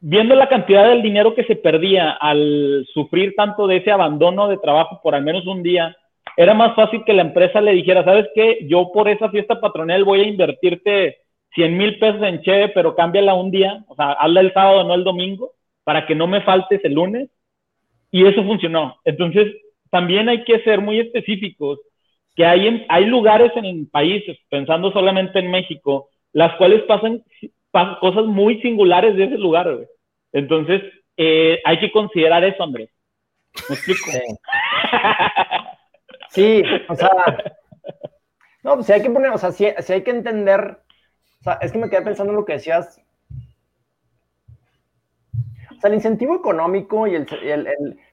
viendo 0.00 0.34
la 0.34 0.48
cantidad 0.48 0.88
del 0.88 1.02
dinero 1.02 1.34
que 1.34 1.44
se 1.44 1.56
perdía 1.56 2.10
al 2.10 2.86
sufrir 2.92 3.34
tanto 3.36 3.66
de 3.66 3.76
ese 3.76 3.90
abandono 3.90 4.48
de 4.48 4.58
trabajo 4.58 5.00
por 5.02 5.14
al 5.14 5.22
menos 5.22 5.46
un 5.46 5.62
día, 5.62 5.96
era 6.36 6.54
más 6.54 6.74
fácil 6.74 7.04
que 7.04 7.12
la 7.12 7.22
empresa 7.22 7.60
le 7.60 7.72
dijera, 7.72 8.04
¿sabes 8.04 8.26
qué? 8.34 8.66
Yo 8.68 8.90
por 8.92 9.08
esa 9.08 9.28
fiesta 9.30 9.60
patronal 9.60 10.04
voy 10.04 10.20
a 10.20 10.28
invertirte 10.28 11.18
100 11.54 11.76
mil 11.76 11.98
pesos 11.98 12.22
en 12.22 12.42
Cheve, 12.42 12.68
pero 12.68 12.94
cámbiala 12.94 13.34
un 13.34 13.50
día, 13.50 13.84
o 13.88 13.94
sea, 13.94 14.12
hazla 14.12 14.40
el 14.40 14.52
sábado, 14.52 14.84
no 14.84 14.94
el 14.94 15.04
domingo, 15.04 15.52
para 15.84 16.06
que 16.06 16.14
no 16.14 16.26
me 16.26 16.42
faltes 16.42 16.84
el 16.84 16.94
lunes. 16.94 17.28
Y 18.10 18.26
eso 18.26 18.42
funcionó. 18.44 18.96
Entonces, 19.04 19.54
también 19.90 20.28
hay 20.28 20.44
que 20.44 20.60
ser 20.60 20.80
muy 20.80 21.00
específicos, 21.00 21.80
que 22.36 22.44
hay, 22.44 22.86
hay 22.88 23.06
lugares 23.06 23.50
en 23.56 23.88
países, 23.90 24.38
pensando 24.48 24.92
solamente 24.92 25.40
en 25.40 25.50
México, 25.50 26.08
las 26.32 26.54
cuales 26.56 26.82
pasan, 26.82 27.22
cosas 28.00 28.24
muy 28.24 28.60
singulares 28.60 29.16
de 29.16 29.24
ese 29.24 29.38
lugar, 29.38 29.68
Entonces, 30.32 30.82
eh, 31.16 31.60
hay 31.64 31.78
que 31.80 31.90
considerar 31.90 32.44
eso, 32.44 32.62
Andrés. 32.62 32.90
¿Me? 33.68 33.76
Sí. 36.30 36.62
o 36.88 36.94
sea, 36.94 37.10
no, 38.62 38.74
pues 38.74 38.90
hay 38.90 39.02
que 39.02 39.10
poner, 39.10 39.30
o 39.30 39.38
sea, 39.38 39.50
sí, 39.50 39.64
hay 39.64 40.02
que 40.02 40.10
entender, 40.10 40.78
o 41.40 41.42
sea, 41.42 41.54
es 41.54 41.72
que 41.72 41.78
me 41.78 41.88
quedé 41.88 42.02
pensando 42.02 42.32
en 42.32 42.36
lo 42.36 42.44
que 42.44 42.52
decías. 42.54 43.00
O 45.70 45.80
sea, 45.80 45.88
el 45.88 45.94
incentivo 45.94 46.36
económico 46.36 47.06
y 47.06 47.14
el 47.14 47.26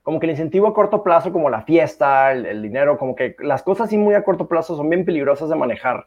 como 0.05 0.20
que 0.20 0.28
el 0.28 0.34
incentivo 0.34 0.68
a 0.68 0.74
corto 0.76 1.01
plazo, 1.01 1.34
como 1.34 1.49
la 1.49 1.63
fiesta, 1.63 2.32
el, 2.32 2.61
dinero, 2.61 2.99
como 2.99 3.16
que 3.16 3.36
las 3.39 3.63
cosas 3.63 3.88
así 3.88 3.97
muy 3.97 4.13
a 4.13 4.24
corto 4.24 4.47
plazo 4.47 4.78
son 4.78 4.88
bien 4.88 5.03
peligrosas 5.03 5.49
de 5.49 5.55
manejar, 5.55 6.05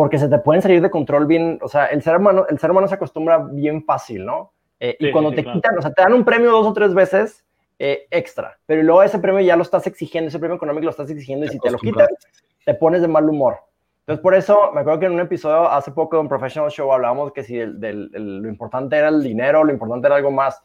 porque 0.00 0.18
se 0.18 0.30
te 0.30 0.38
pueden 0.38 0.62
salir 0.62 0.80
de 0.80 0.88
control 0.88 1.26
bien, 1.26 1.58
o 1.60 1.68
sea, 1.68 1.84
el 1.84 2.00
ser 2.00 2.16
humano, 2.16 2.46
el 2.48 2.58
ser 2.58 2.70
humano 2.70 2.88
se 2.88 2.94
acostumbra 2.94 3.36
bien 3.36 3.84
fácil, 3.84 4.24
¿no? 4.24 4.50
Eh, 4.78 4.96
y 4.98 5.12
cuando 5.12 5.30
te 5.30 5.44
quitan, 5.44 5.76
o 5.76 5.82
sea, 5.82 5.92
te 5.92 6.00
dan 6.00 6.14
un 6.14 6.24
premio 6.24 6.50
dos 6.52 6.66
o 6.68 6.72
tres 6.72 6.94
veces 6.94 7.44
eh, 7.78 8.06
extra, 8.10 8.58
pero 8.64 8.82
luego 8.82 9.02
ese 9.02 9.18
premio 9.18 9.42
ya 9.42 9.56
lo 9.56 9.62
estás 9.62 9.86
exigiendo, 9.86 10.28
ese 10.28 10.38
premio 10.38 10.56
económico 10.56 10.86
lo 10.86 10.90
estás 10.90 11.10
exigiendo, 11.10 11.44
y 11.44 11.50
si 11.50 11.58
te 11.58 11.70
lo 11.70 11.76
quitan, 11.76 12.08
te 12.64 12.72
pones 12.72 13.02
de 13.02 13.08
mal 13.08 13.28
humor. 13.28 13.58
Entonces, 13.98 14.22
por 14.22 14.34
eso, 14.34 14.72
me 14.72 14.80
acuerdo 14.80 15.00
que 15.00 15.04
en 15.04 15.12
un 15.12 15.20
episodio 15.20 15.68
hace 15.68 15.90
poco 15.90 16.16
de 16.16 16.22
un 16.22 16.28
Professional 16.30 16.70
Show 16.70 16.90
hablábamos 16.90 17.32
que 17.32 17.42
si 17.42 17.62
lo 17.62 18.48
importante 18.48 18.96
era 18.96 19.08
el 19.08 19.22
dinero, 19.22 19.64
lo 19.64 19.72
importante 19.74 20.06
era 20.06 20.16
algo 20.16 20.30
más. 20.30 20.62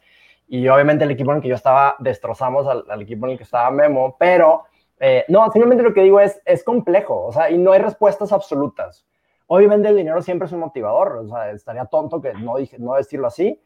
Y 0.47 0.65
obviamente 0.69 1.03
el 1.03 1.11
equipo 1.11 1.31
en 1.31 1.37
el 1.37 1.43
que 1.43 1.49
yo 1.49 1.55
estaba, 1.55 1.97
destrozamos 1.99 2.65
al, 2.67 3.01
equipo 3.01 3.25
en 3.25 3.33
el 3.33 3.37
que 3.37 3.43
estaba 3.43 3.69
Memo, 3.69 4.15
pero 4.17 4.63
eh, 4.97 5.25
no, 5.27 5.43
simplemente 5.51 5.83
lo 5.83 5.93
que 5.93 6.03
digo 6.03 6.21
es, 6.21 6.41
es 6.45 6.63
complejo, 6.63 7.25
o 7.25 7.33
sea, 7.33 7.51
y 7.51 7.57
no 7.57 7.73
hay 7.73 7.81
respuestas 7.81 8.31
absolutas. 8.31 9.05
Obviamente 9.47 9.89
el 9.89 9.97
dinero 9.97 10.21
siempre 10.21 10.47
es 10.47 10.51
un 10.51 10.59
motivador, 10.59 11.17
o 11.17 11.27
sea, 11.27 11.51
estaría 11.51 11.85
tonto 11.85 12.21
que 12.21 12.33
no, 12.33 12.55
no 12.79 12.95
decirlo 12.95 13.27
así, 13.27 13.61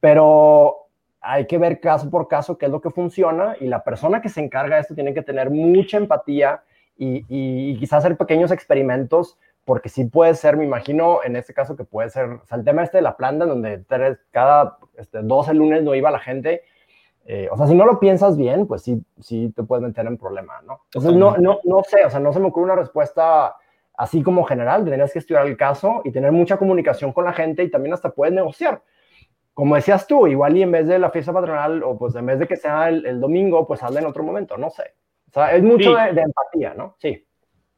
pero 0.00 0.88
hay 1.20 1.46
que 1.46 1.58
ver 1.58 1.80
caso 1.80 2.10
por 2.10 2.28
caso 2.28 2.58
qué 2.58 2.66
es 2.66 2.72
lo 2.72 2.80
que 2.80 2.90
funciona 2.90 3.56
y 3.58 3.66
la 3.66 3.82
persona 3.82 4.20
que 4.20 4.28
se 4.28 4.40
encarga 4.40 4.76
de 4.76 4.82
esto 4.82 4.94
tiene 4.94 5.14
que 5.14 5.22
tener 5.22 5.50
mucha 5.50 5.96
empatía 5.96 6.62
y, 6.96 7.24
y 7.28 7.78
quizás 7.78 8.04
hacer 8.04 8.16
pequeños 8.16 8.50
experimentos 8.50 9.38
porque 9.64 9.88
sí 9.88 10.04
puede 10.04 10.34
ser, 10.34 10.56
me 10.56 10.64
imagino, 10.64 11.20
en 11.24 11.36
este 11.36 11.54
caso 11.54 11.76
que 11.76 11.84
puede 11.84 12.10
ser, 12.10 12.26
o 12.28 12.46
sea, 12.46 12.58
el 12.58 12.64
tema 12.64 12.82
este 12.82 12.98
de 12.98 13.02
la 13.02 13.16
planta, 13.16 13.46
donde 13.46 13.78
tres, 13.78 14.18
cada 14.30 14.78
este, 14.96 15.22
12 15.22 15.54
lunes 15.54 15.82
no 15.82 15.94
iba 15.94 16.10
la 16.10 16.18
gente, 16.18 16.62
eh, 17.26 17.48
o 17.50 17.56
sea, 17.56 17.66
si 17.66 17.74
no 17.74 17.86
lo 17.86 17.98
piensas 17.98 18.36
bien, 18.36 18.66
pues 18.66 18.82
sí, 18.82 19.02
sí 19.20 19.52
te 19.56 19.62
puedes 19.62 19.82
meter 19.82 20.06
en 20.06 20.18
problema, 20.18 20.60
¿no? 20.66 20.82
Entonces, 20.86 21.14
no, 21.14 21.38
no, 21.38 21.60
no 21.64 21.82
sé, 21.82 22.04
o 22.04 22.10
sea, 22.10 22.20
no 22.20 22.32
se 22.32 22.40
me 22.40 22.48
ocurre 22.48 22.64
una 22.64 22.76
respuesta 22.76 23.56
así 23.96 24.22
como 24.22 24.44
general, 24.44 24.84
tendrías 24.84 25.12
que 25.12 25.18
estudiar 25.18 25.46
el 25.46 25.56
caso 25.56 26.02
y 26.04 26.12
tener 26.12 26.32
mucha 26.32 26.56
comunicación 26.56 27.12
con 27.12 27.24
la 27.24 27.32
gente 27.32 27.62
y 27.62 27.70
también 27.70 27.94
hasta 27.94 28.10
puedes 28.10 28.34
negociar. 28.34 28.82
Como 29.52 29.76
decías 29.76 30.06
tú, 30.06 30.26
igual 30.26 30.56
y 30.56 30.62
en 30.62 30.72
vez 30.72 30.88
de 30.88 30.98
la 30.98 31.10
fiesta 31.10 31.32
patronal 31.32 31.82
o 31.82 31.96
pues 31.96 32.14
en 32.16 32.26
vez 32.26 32.38
de 32.40 32.48
que 32.48 32.56
sea 32.56 32.88
el, 32.88 33.20
domingo, 33.20 33.66
pues 33.66 33.82
hazla 33.82 34.00
en 34.00 34.06
otro 34.06 34.24
momento, 34.24 34.58
no 34.58 34.70
sé. 34.70 34.82
O 35.28 35.32
sea, 35.32 35.54
es 35.54 35.62
mucho 35.62 35.94
de, 35.94 36.12
de 36.12 36.22
empatía, 36.22 36.74
¿no? 36.74 36.96
Sí. 36.98 37.24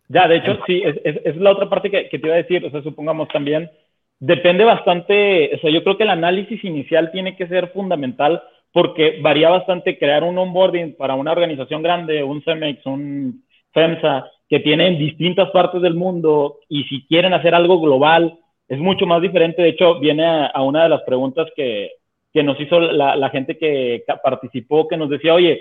Ya, 0.09 0.29
de 0.29 0.37
hecho, 0.37 0.59
sí, 0.67 0.83
es, 0.85 0.97
es, 1.25 1.37
la 1.37 1.51
otra 1.51 1.69
parte 1.69 1.91
que, 1.91 2.09
que, 2.09 2.19
te 2.19 2.27
iba 2.27 2.35
a 2.35 2.39
decir, 2.39 2.65
o 2.65 2.71
sea, 2.71 2.81
supongamos 2.83 3.29
también, 3.29 3.71
depende 4.19 4.65
bastante, 4.65 5.55
o 5.55 5.59
sea, 5.59 5.71
yo 5.71 5.83
creo 5.83 5.97
que 5.97 6.05
el 6.05 6.11
análisis 6.11 6.63
inicial 6.65 7.11
tiene 7.11 7.37
que 7.37 7.49
ser 7.49 7.69
fundamental 7.73 8.43
porque 8.73 9.19
varía 9.21 9.51
bastante 9.51 9.99
crear 9.99 10.23
un 10.23 10.39
onboarding 10.39 10.97
para 10.97 11.15
una 11.15 11.33
organización 11.33 11.83
grande, 11.83 12.23
un 12.23 12.43
CEMEX, 12.43 12.87
un 12.87 13.45
FEMSA, 13.73 14.31
que 14.49 14.61
tienen 14.61 14.99
distintas 14.99 15.51
partes 15.51 15.83
del 15.83 15.95
mundo 15.95 16.59
y 16.69 16.85
si 16.85 17.07
quieren 17.07 17.35
hacer 17.35 17.55
algo 17.55 17.81
global, 17.81 18.39
es 18.69 18.79
mucho 18.79 19.07
más 19.07 19.21
diferente. 19.21 19.63
De 19.63 19.71
hecho, 19.71 19.99
viene 19.99 20.25
a, 20.25 20.63
una 20.63 20.85
de 20.85 20.89
las 20.89 21.03
preguntas 21.03 21.49
que, 21.57 21.93
que 22.33 22.43
nos 22.43 22.59
hizo 22.61 22.81
la, 22.81 23.31
gente 23.31 23.59
que 23.59 24.05
participó, 24.23 24.87
que 24.89 24.97
nos 24.97 25.11
decía, 25.11 25.35
oye, 25.35 25.61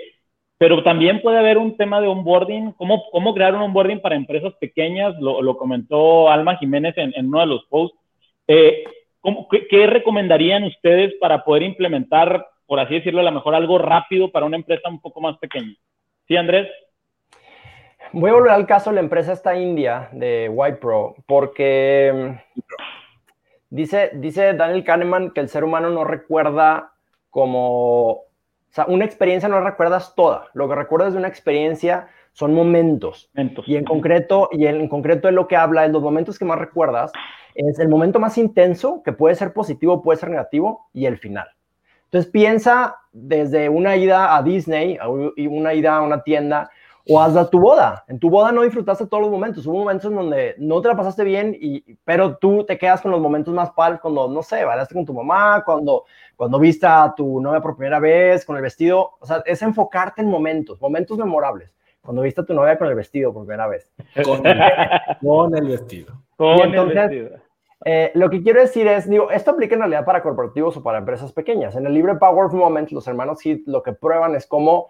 pero 0.58 0.82
también 0.82 1.20
puede 1.20 1.38
haber 1.38 1.58
un 1.58 1.76
tema 1.76 2.00
de 2.00 2.08
onboarding, 2.08 2.72
cómo, 2.72 3.04
cómo 3.10 3.34
crear 3.34 3.54
un 3.54 3.62
onboarding 3.62 4.00
para 4.00 4.16
empresas 4.16 4.54
pequeñas, 4.60 5.14
lo, 5.20 5.56
comentó 5.56 6.30
Alma 6.30 6.56
Jiménez 6.56 6.96
en, 6.96 7.12
en, 7.16 7.26
uno 7.26 7.40
de 7.40 7.46
los 7.46 7.64
posts. 7.66 7.98
Eh, 8.48 8.84
qué, 9.50 9.66
qué, 9.68 9.86
recomendarían 9.86 10.64
ustedes 10.64 11.14
para 11.20 11.44
poder 11.44 11.64
implementar, 11.64 12.46
por 12.66 12.80
así 12.80 12.94
decirlo, 12.94 13.20
a 13.20 13.24
lo 13.24 13.32
mejor 13.32 13.54
algo 13.54 13.78
rápido 13.78 14.30
para 14.30 14.46
una 14.46 14.56
empresa 14.56 14.88
un 14.88 15.00
poco 15.00 15.20
más 15.20 15.36
pequeña? 15.38 15.74
¿Sí, 16.26 16.36
Andrés? 16.36 16.68
Voy 18.12 18.30
a 18.30 18.34
volver 18.34 18.52
al 18.52 18.66
caso 18.66 18.90
de 18.90 18.94
la 18.94 19.00
empresa 19.00 19.32
esta 19.32 19.56
india 19.56 20.08
de 20.12 20.50
Pro, 20.80 21.16
porque 21.26 22.38
dice, 23.70 24.10
dice 24.14 24.54
Daniel 24.54 24.84
Kahneman 24.84 25.30
que 25.30 25.40
el 25.40 25.48
ser 25.48 25.64
humano 25.64 25.90
no 25.90 26.04
recuerda 26.04 26.92
como 27.30 28.10
o 28.10 28.74
sea, 28.76 28.86
una 28.86 29.04
experiencia 29.04 29.48
no 29.48 29.60
recuerdas 29.60 30.14
toda. 30.14 30.48
Lo 30.52 30.68
que 30.68 30.74
recuerdas 30.74 31.14
de 31.14 31.18
una 31.18 31.28
experiencia 31.28 32.08
son 32.32 32.52
momentos. 32.52 33.30
Y 33.66 33.76
en 33.76 33.84
concreto, 33.84 34.50
y 34.52 34.66
en, 34.66 34.88
concreto 34.88 35.28
de 35.28 35.32
lo 35.32 35.48
que 35.48 35.56
habla, 35.56 35.86
en 35.86 35.92
los 35.92 36.02
momentos 36.02 36.38
que 36.38 36.44
más 36.44 36.58
recuerdas, 36.58 37.10
es 37.54 37.78
el 37.78 37.88
momento 37.88 38.20
más 38.20 38.36
intenso, 38.36 39.02
que 39.02 39.12
puede 39.12 39.34
ser 39.34 39.54
positivo, 39.54 40.02
puede 40.02 40.18
ser 40.18 40.28
negativo, 40.28 40.90
y 40.92 41.06
el 41.06 41.16
final. 41.16 41.48
Entonces 42.04 42.30
piensa 42.30 42.96
desde 43.12 43.70
una 43.70 43.96
ida 43.96 44.36
a 44.36 44.42
Disney, 44.42 44.98
una 45.48 45.72
ida 45.72 45.96
a 45.96 46.02
una 46.02 46.22
tienda, 46.22 46.70
O 47.08 47.20
hasta 47.20 47.48
tu 47.48 47.60
boda. 47.60 48.04
En 48.08 48.18
tu 48.18 48.28
boda 48.28 48.50
no 48.50 48.62
disfrutaste 48.62 49.06
todos 49.06 49.22
los 49.22 49.30
momentos. 49.30 49.66
Hubo 49.66 49.78
momentos 49.78 50.10
en 50.10 50.16
donde 50.16 50.54
no 50.58 50.80
te 50.80 50.88
la 50.88 50.96
pasaste 50.96 51.22
bien, 51.22 51.56
y, 51.58 51.96
pero 52.04 52.36
tú 52.36 52.64
te 52.64 52.76
quedas 52.76 53.00
con 53.00 53.10
los 53.12 53.20
momentos 53.20 53.54
más 53.54 53.70
padres 53.70 54.00
cuando, 54.00 54.28
no 54.28 54.42
sé, 54.42 54.64
bailaste 54.64 54.94
con 54.94 55.06
tu 55.06 55.14
mamá, 55.14 55.62
cuando, 55.64 56.04
cuando 56.34 56.58
viste 56.58 56.86
a 56.86 57.14
tu 57.16 57.40
novia 57.40 57.60
por 57.60 57.76
primera 57.76 58.00
vez, 58.00 58.44
con 58.44 58.56
el 58.56 58.62
vestido. 58.62 59.12
O 59.20 59.26
sea, 59.26 59.42
es 59.46 59.62
enfocarte 59.62 60.22
en 60.22 60.28
momentos, 60.28 60.80
momentos 60.80 61.16
memorables. 61.16 61.72
Cuando 62.00 62.22
viste 62.22 62.40
a 62.40 62.44
tu 62.44 62.54
novia 62.54 62.78
con 62.78 62.88
el 62.88 62.94
vestido 62.94 63.32
por 63.32 63.46
primera 63.46 63.66
vez. 63.66 63.92
Con 64.24 64.46
el, 64.46 64.60
con 65.20 65.56
el 65.56 65.68
vestido. 65.68 66.14
Con 66.36 66.60
entonces, 66.60 66.96
el 66.96 67.08
vestido. 67.08 67.46
Eh, 67.84 68.10
lo 68.14 68.30
que 68.30 68.42
quiero 68.42 68.60
decir 68.60 68.86
es, 68.88 69.08
digo, 69.08 69.30
esto 69.30 69.52
aplica 69.52 69.74
en 69.74 69.80
realidad 69.80 70.04
para 70.04 70.22
corporativos 70.22 70.76
o 70.76 70.82
para 70.82 70.98
empresas 70.98 71.32
pequeñas. 71.32 71.76
En 71.76 71.86
el 71.86 71.94
libro 71.94 72.18
Power 72.18 72.46
of 72.46 72.54
Moment, 72.54 72.90
los 72.90 73.06
hermanos 73.06 73.44
Heath 73.44 73.62
lo 73.66 73.82
que 73.82 73.92
prueban 73.92 74.34
es 74.34 74.46
cómo 74.46 74.88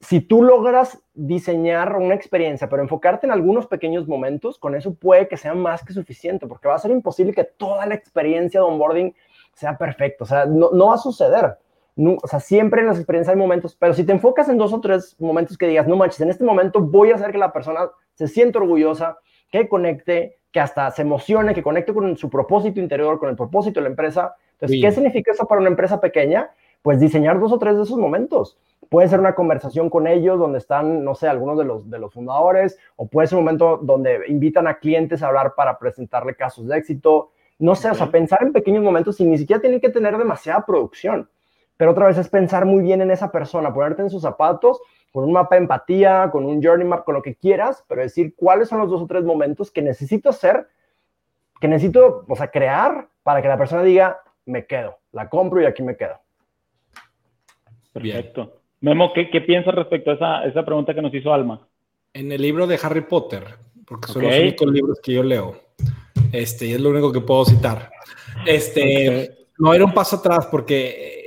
si 0.00 0.20
tú 0.20 0.42
logras 0.42 1.02
diseñar 1.14 1.96
una 1.96 2.14
experiencia, 2.14 2.68
pero 2.68 2.82
enfocarte 2.82 3.26
en 3.26 3.32
algunos 3.32 3.66
pequeños 3.66 4.06
momentos, 4.06 4.58
con 4.58 4.76
eso 4.76 4.94
puede 4.94 5.26
que 5.26 5.36
sea 5.36 5.54
más 5.54 5.84
que 5.84 5.92
suficiente, 5.92 6.46
porque 6.46 6.68
va 6.68 6.74
a 6.74 6.78
ser 6.78 6.92
imposible 6.92 7.32
que 7.32 7.44
toda 7.44 7.84
la 7.86 7.94
experiencia 7.94 8.60
de 8.60 8.66
onboarding 8.66 9.14
sea 9.54 9.76
perfecta. 9.76 10.24
O 10.24 10.26
sea, 10.26 10.46
no, 10.46 10.70
no 10.72 10.86
va 10.86 10.94
a 10.94 10.98
suceder. 10.98 11.58
No, 11.96 12.16
o 12.22 12.28
sea, 12.28 12.38
siempre 12.38 12.80
en 12.80 12.86
las 12.86 12.96
experiencias 12.96 13.34
hay 13.34 13.38
momentos, 13.38 13.74
pero 13.74 13.92
si 13.92 14.04
te 14.04 14.12
enfocas 14.12 14.48
en 14.48 14.56
dos 14.56 14.72
o 14.72 14.80
tres 14.80 15.16
momentos 15.18 15.58
que 15.58 15.66
digas, 15.66 15.88
no 15.88 15.96
manches, 15.96 16.20
en 16.20 16.30
este 16.30 16.44
momento 16.44 16.80
voy 16.80 17.10
a 17.10 17.16
hacer 17.16 17.32
que 17.32 17.38
la 17.38 17.52
persona 17.52 17.90
se 18.14 18.28
sienta 18.28 18.60
orgullosa, 18.60 19.18
que 19.50 19.68
conecte, 19.68 20.38
que 20.52 20.60
hasta 20.60 20.92
se 20.92 21.02
emocione, 21.02 21.54
que 21.54 21.62
conecte 21.62 21.92
con 21.92 22.16
su 22.16 22.30
propósito 22.30 22.78
interior, 22.78 23.18
con 23.18 23.30
el 23.30 23.36
propósito 23.36 23.80
de 23.80 23.84
la 23.84 23.90
empresa. 23.90 24.36
Entonces, 24.52 24.78
¿qué 24.80 24.92
significa 24.92 25.32
eso 25.32 25.46
para 25.46 25.60
una 25.60 25.70
empresa 25.70 26.00
pequeña? 26.00 26.50
Pues 26.82 27.00
diseñar 27.00 27.40
dos 27.40 27.52
o 27.52 27.58
tres 27.58 27.76
de 27.76 27.82
esos 27.82 27.98
momentos. 27.98 28.56
Puede 28.88 29.08
ser 29.08 29.20
una 29.20 29.34
conversación 29.34 29.90
con 29.90 30.06
ellos 30.06 30.38
donde 30.38 30.58
están, 30.58 31.04
no 31.04 31.14
sé, 31.14 31.28
algunos 31.28 31.58
de 31.58 31.64
los, 31.64 31.90
de 31.90 31.98
los 31.98 32.12
fundadores, 32.12 32.78
o 32.96 33.06
puede 33.06 33.28
ser 33.28 33.38
un 33.38 33.44
momento 33.44 33.78
donde 33.82 34.20
invitan 34.28 34.66
a 34.66 34.78
clientes 34.78 35.22
a 35.22 35.28
hablar 35.28 35.54
para 35.54 35.78
presentarle 35.78 36.34
casos 36.34 36.66
de 36.66 36.78
éxito. 36.78 37.32
No 37.58 37.74
sé, 37.74 37.90
o 37.90 37.94
sea, 37.94 38.06
pensar 38.10 38.42
en 38.42 38.52
pequeños 38.52 38.82
momentos 38.82 39.20
y 39.20 39.24
ni 39.24 39.36
siquiera 39.36 39.60
tienen 39.60 39.80
que 39.80 39.90
tener 39.90 40.16
demasiada 40.16 40.64
producción 40.64 41.28
pero 41.78 41.92
otra 41.92 42.08
vez 42.08 42.18
es 42.18 42.28
pensar 42.28 42.66
muy 42.66 42.82
bien 42.82 43.00
en 43.00 43.10
esa 43.10 43.30
persona, 43.30 43.72
ponerte 43.72 44.02
en 44.02 44.10
sus 44.10 44.20
zapatos, 44.20 44.80
con 45.12 45.24
un 45.24 45.32
mapa 45.32 45.54
de 45.54 45.62
empatía, 45.62 46.28
con 46.30 46.44
un 46.44 46.62
journey 46.62 46.86
map, 46.86 47.04
con 47.04 47.14
lo 47.14 47.22
que 47.22 47.36
quieras, 47.36 47.84
pero 47.88 48.02
decir 48.02 48.34
cuáles 48.34 48.68
son 48.68 48.80
los 48.80 48.90
dos 48.90 49.00
o 49.00 49.06
tres 49.06 49.24
momentos 49.24 49.70
que 49.70 49.80
necesito 49.80 50.28
hacer, 50.28 50.68
que 51.60 51.68
necesito, 51.68 52.26
o 52.28 52.36
sea, 52.36 52.50
crear 52.50 53.08
para 53.22 53.40
que 53.40 53.48
la 53.48 53.56
persona 53.56 53.84
diga, 53.84 54.20
me 54.44 54.66
quedo, 54.66 54.98
la 55.12 55.28
compro 55.28 55.62
y 55.62 55.66
aquí 55.66 55.84
me 55.84 55.96
quedo. 55.96 56.20
Perfecto. 57.92 58.57
Memo, 58.80 59.12
¿qué, 59.12 59.28
qué 59.30 59.40
piensas 59.40 59.74
respecto 59.74 60.10
a 60.10 60.14
esa, 60.14 60.44
esa, 60.44 60.64
pregunta 60.64 60.94
que 60.94 61.02
nos 61.02 61.12
hizo 61.14 61.32
Alma? 61.32 61.66
En 62.12 62.30
el 62.30 62.40
libro 62.40 62.66
de 62.66 62.78
Harry 62.82 63.02
Potter, 63.02 63.44
porque 63.84 64.12
son 64.12 64.24
okay. 64.24 64.30
los 64.30 64.40
únicos 64.40 64.72
libros 64.72 65.00
que 65.02 65.12
yo 65.12 65.22
leo, 65.22 65.60
este, 66.32 66.66
y 66.66 66.72
es 66.72 66.80
lo 66.80 66.90
único 66.90 67.12
que 67.12 67.20
puedo 67.20 67.44
citar. 67.44 67.90
Este, 68.46 69.08
okay. 69.08 69.46
no 69.58 69.74
era 69.74 69.84
un 69.84 69.92
paso 69.92 70.16
atrás 70.16 70.46
porque 70.50 71.26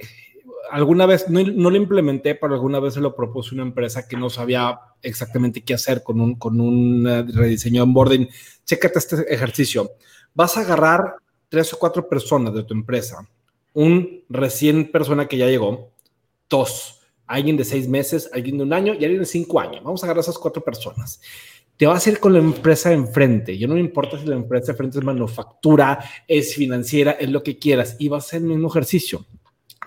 alguna 0.72 1.06
vez, 1.06 1.30
no, 1.30 1.43
no, 1.43 1.70
lo 1.70 1.76
implementé, 1.76 2.36
pero 2.36 2.54
alguna 2.54 2.80
vez 2.80 2.93
se 2.93 3.02
lo 3.02 3.16
propuse 3.16 3.54
una 3.54 3.64
empresa 3.64 4.08
que 4.08 4.18
no 4.18 4.30
sabía 4.30 4.80
exactamente 5.02 5.64
qué 5.64 5.74
hacer 5.74 6.02
con 6.02 6.22
un, 6.22 6.36
con 6.36 6.60
un 6.62 7.06
uh, 7.06 7.26
rediseño 7.34 7.82
de 7.82 7.84
onboarding. 7.84 8.30
Chécate 8.66 8.97
este 8.97 9.34
ejercicio. 9.34 9.91
Vas 10.34 10.58
a 10.58 10.62
agarrar 10.62 11.16
tres 11.49 11.74
o 11.74 11.80
cuatro 11.80 12.08
personas 12.08 12.54
de 12.54 12.64
tu 12.64 12.74
empresa, 12.74 13.28
un 13.74 14.24
recién 14.30 14.89
persona 14.89 15.28
que 15.28 15.38
ya 15.38 15.47
llegó, 15.47 15.89
dos, 16.49 17.01
alguien 17.34 17.58
de 17.58 17.64
seis 17.64 17.88
meses, 17.88 18.30
alguien 18.34 18.58
de 18.58 18.64
un 18.64 18.74
año 18.74 18.94
y 18.94 19.04
alguien 19.04 19.20
de 19.20 19.26
cinco 19.26 19.60
años. 19.60 19.84
Vamos 19.84 20.04
a 20.04 20.06
agarrar 20.06 20.22
esas 20.22 20.38
cuatro 20.38 20.64
personas. 20.64 21.22
Te 21.78 21.88
vas 21.88 22.06
a 22.06 22.10
ir 22.12 22.20
con 22.20 22.34
la 22.34 22.40
empresa 22.40 22.92
enfrente. 22.92 23.58
Yo 23.58 23.68
no 23.68 23.74
me 23.74 23.80
importa 23.80 24.20
si 24.20 24.26
la 24.26 24.36
empresa 24.36 24.72
enfrente 24.72 25.00
es 25.00 25.04
manufactura, 25.04 26.00
es 26.28 26.54
financiera, 26.54 27.12
es 27.12 27.30
lo 27.30 27.42
que 27.42 27.58
quieras. 27.58 27.96
Y 27.98 28.08
vas 28.08 28.26
a 28.26 28.28
hacer 28.28 28.42
el 28.42 28.48
mismo 28.48 28.68
ejercicio 28.68 29.26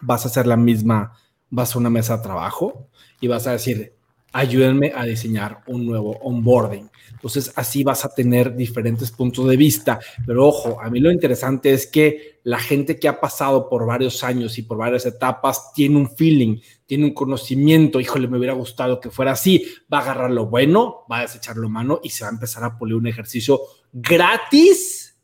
vas 0.00 0.24
a 0.24 0.28
hacer 0.28 0.46
la 0.46 0.56
misma, 0.56 1.12
vas 1.50 1.74
a 1.74 1.78
una 1.78 1.90
mesa 1.90 2.16
de 2.16 2.22
trabajo 2.22 2.88
y 3.20 3.28
vas 3.28 3.46
a 3.46 3.52
decir, 3.52 3.94
ayúdenme 4.34 4.92
a 4.94 5.04
diseñar 5.04 5.60
un 5.68 5.86
nuevo 5.86 6.18
onboarding. 6.18 6.90
Entonces, 7.12 7.52
así 7.54 7.84
vas 7.84 8.04
a 8.04 8.12
tener 8.12 8.54
diferentes 8.54 9.12
puntos 9.12 9.48
de 9.48 9.56
vista. 9.56 10.00
Pero 10.26 10.48
ojo, 10.48 10.80
a 10.80 10.90
mí 10.90 10.98
lo 10.98 11.12
interesante 11.12 11.72
es 11.72 11.86
que 11.86 12.40
la 12.42 12.58
gente 12.58 12.98
que 12.98 13.06
ha 13.06 13.20
pasado 13.20 13.68
por 13.68 13.86
varios 13.86 14.24
años 14.24 14.58
y 14.58 14.62
por 14.62 14.76
varias 14.76 15.06
etapas 15.06 15.72
tiene 15.72 15.96
un 15.96 16.10
feeling, 16.10 16.58
tiene 16.84 17.04
un 17.04 17.14
conocimiento. 17.14 18.00
Híjole, 18.00 18.26
me 18.26 18.36
hubiera 18.36 18.54
gustado 18.54 19.00
que 19.00 19.08
fuera 19.08 19.32
así. 19.32 19.66
Va 19.90 19.98
a 19.98 20.02
agarrar 20.02 20.32
lo 20.32 20.46
bueno, 20.46 21.06
va 21.10 21.18
a 21.18 21.22
desechar 21.22 21.56
lo 21.56 21.68
malo 21.68 22.00
y 22.02 22.10
se 22.10 22.24
va 22.24 22.30
a 22.30 22.34
empezar 22.34 22.64
a 22.64 22.76
pulir 22.76 22.96
un 22.96 23.06
ejercicio 23.06 23.60
gratis, 23.92 25.16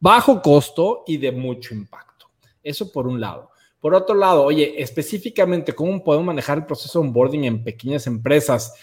bajo 0.00 0.42
costo 0.42 1.04
y 1.06 1.18
de 1.18 1.30
mucho 1.30 1.72
impacto. 1.72 2.26
Eso 2.64 2.90
por 2.90 3.06
un 3.06 3.20
lado. 3.20 3.49
Por 3.80 3.94
otro 3.94 4.14
lado, 4.14 4.44
oye, 4.44 4.74
específicamente, 4.82 5.74
¿cómo 5.74 6.04
podemos 6.04 6.26
manejar 6.26 6.58
el 6.58 6.66
proceso 6.66 7.00
de 7.00 7.08
onboarding 7.08 7.44
en 7.44 7.64
pequeñas 7.64 8.06
empresas? 8.06 8.74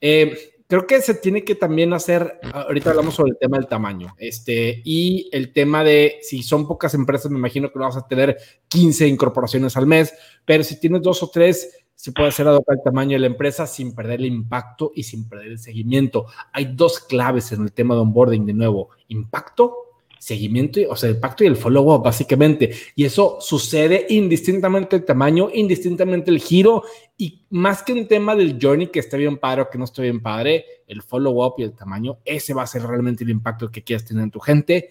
Eh, 0.00 0.54
creo 0.68 0.86
que 0.86 1.00
se 1.00 1.14
tiene 1.14 1.44
que 1.44 1.56
también 1.56 1.92
hacer, 1.92 2.38
ahorita 2.52 2.90
hablamos 2.90 3.14
sobre 3.14 3.32
el 3.32 3.38
tema 3.38 3.58
del 3.58 3.66
tamaño, 3.66 4.14
este, 4.18 4.80
y 4.84 5.28
el 5.32 5.52
tema 5.52 5.82
de 5.82 6.18
si 6.22 6.42
son 6.42 6.68
pocas 6.68 6.94
empresas, 6.94 7.30
me 7.30 7.38
imagino 7.38 7.72
que 7.72 7.78
vas 7.78 7.96
a 7.96 8.06
tener 8.06 8.38
15 8.68 9.08
incorporaciones 9.08 9.76
al 9.76 9.86
mes, 9.86 10.14
pero 10.44 10.62
si 10.62 10.78
tienes 10.78 11.02
dos 11.02 11.22
o 11.22 11.30
tres, 11.30 11.84
se 11.96 12.12
puede 12.12 12.28
hacer 12.28 12.46
adoptar 12.46 12.76
el 12.76 12.82
tamaño 12.82 13.12
de 13.12 13.20
la 13.20 13.26
empresa 13.26 13.66
sin 13.66 13.94
perder 13.94 14.20
el 14.20 14.26
impacto 14.26 14.92
y 14.94 15.04
sin 15.04 15.28
perder 15.28 15.52
el 15.52 15.58
seguimiento. 15.58 16.26
Hay 16.52 16.74
dos 16.74 17.00
claves 17.00 17.52
en 17.52 17.62
el 17.62 17.72
tema 17.72 17.94
de 17.94 18.00
onboarding, 18.02 18.44
de 18.44 18.52
nuevo, 18.52 18.90
impacto 19.08 19.83
seguimiento, 20.24 20.80
o 20.88 20.96
sea, 20.96 21.10
el 21.10 21.20
pacto 21.20 21.44
y 21.44 21.48
el 21.48 21.56
follow-up, 21.56 22.02
básicamente. 22.02 22.70
Y 22.96 23.04
eso 23.04 23.36
sucede 23.40 24.06
indistintamente 24.08 24.96
el 24.96 25.04
tamaño, 25.04 25.50
indistintamente 25.52 26.30
el 26.30 26.38
giro, 26.38 26.82
y 27.18 27.42
más 27.50 27.82
que 27.82 27.92
un 27.92 28.08
tema 28.08 28.34
del 28.34 28.58
journey 28.60 28.86
que 28.86 29.00
esté 29.00 29.18
bien 29.18 29.36
padre 29.36 29.62
o 29.62 29.70
que 29.70 29.76
no 29.76 29.84
esté 29.84 30.00
bien 30.00 30.22
padre, 30.22 30.64
el 30.86 31.02
follow-up 31.02 31.56
y 31.58 31.64
el 31.64 31.76
tamaño, 31.76 32.16
ese 32.24 32.54
va 32.54 32.62
a 32.62 32.66
ser 32.66 32.82
realmente 32.84 33.22
el 33.22 33.30
impacto 33.30 33.70
que 33.70 33.82
quieras 33.82 34.06
tener 34.06 34.24
en 34.24 34.30
tu 34.30 34.40
gente 34.40 34.88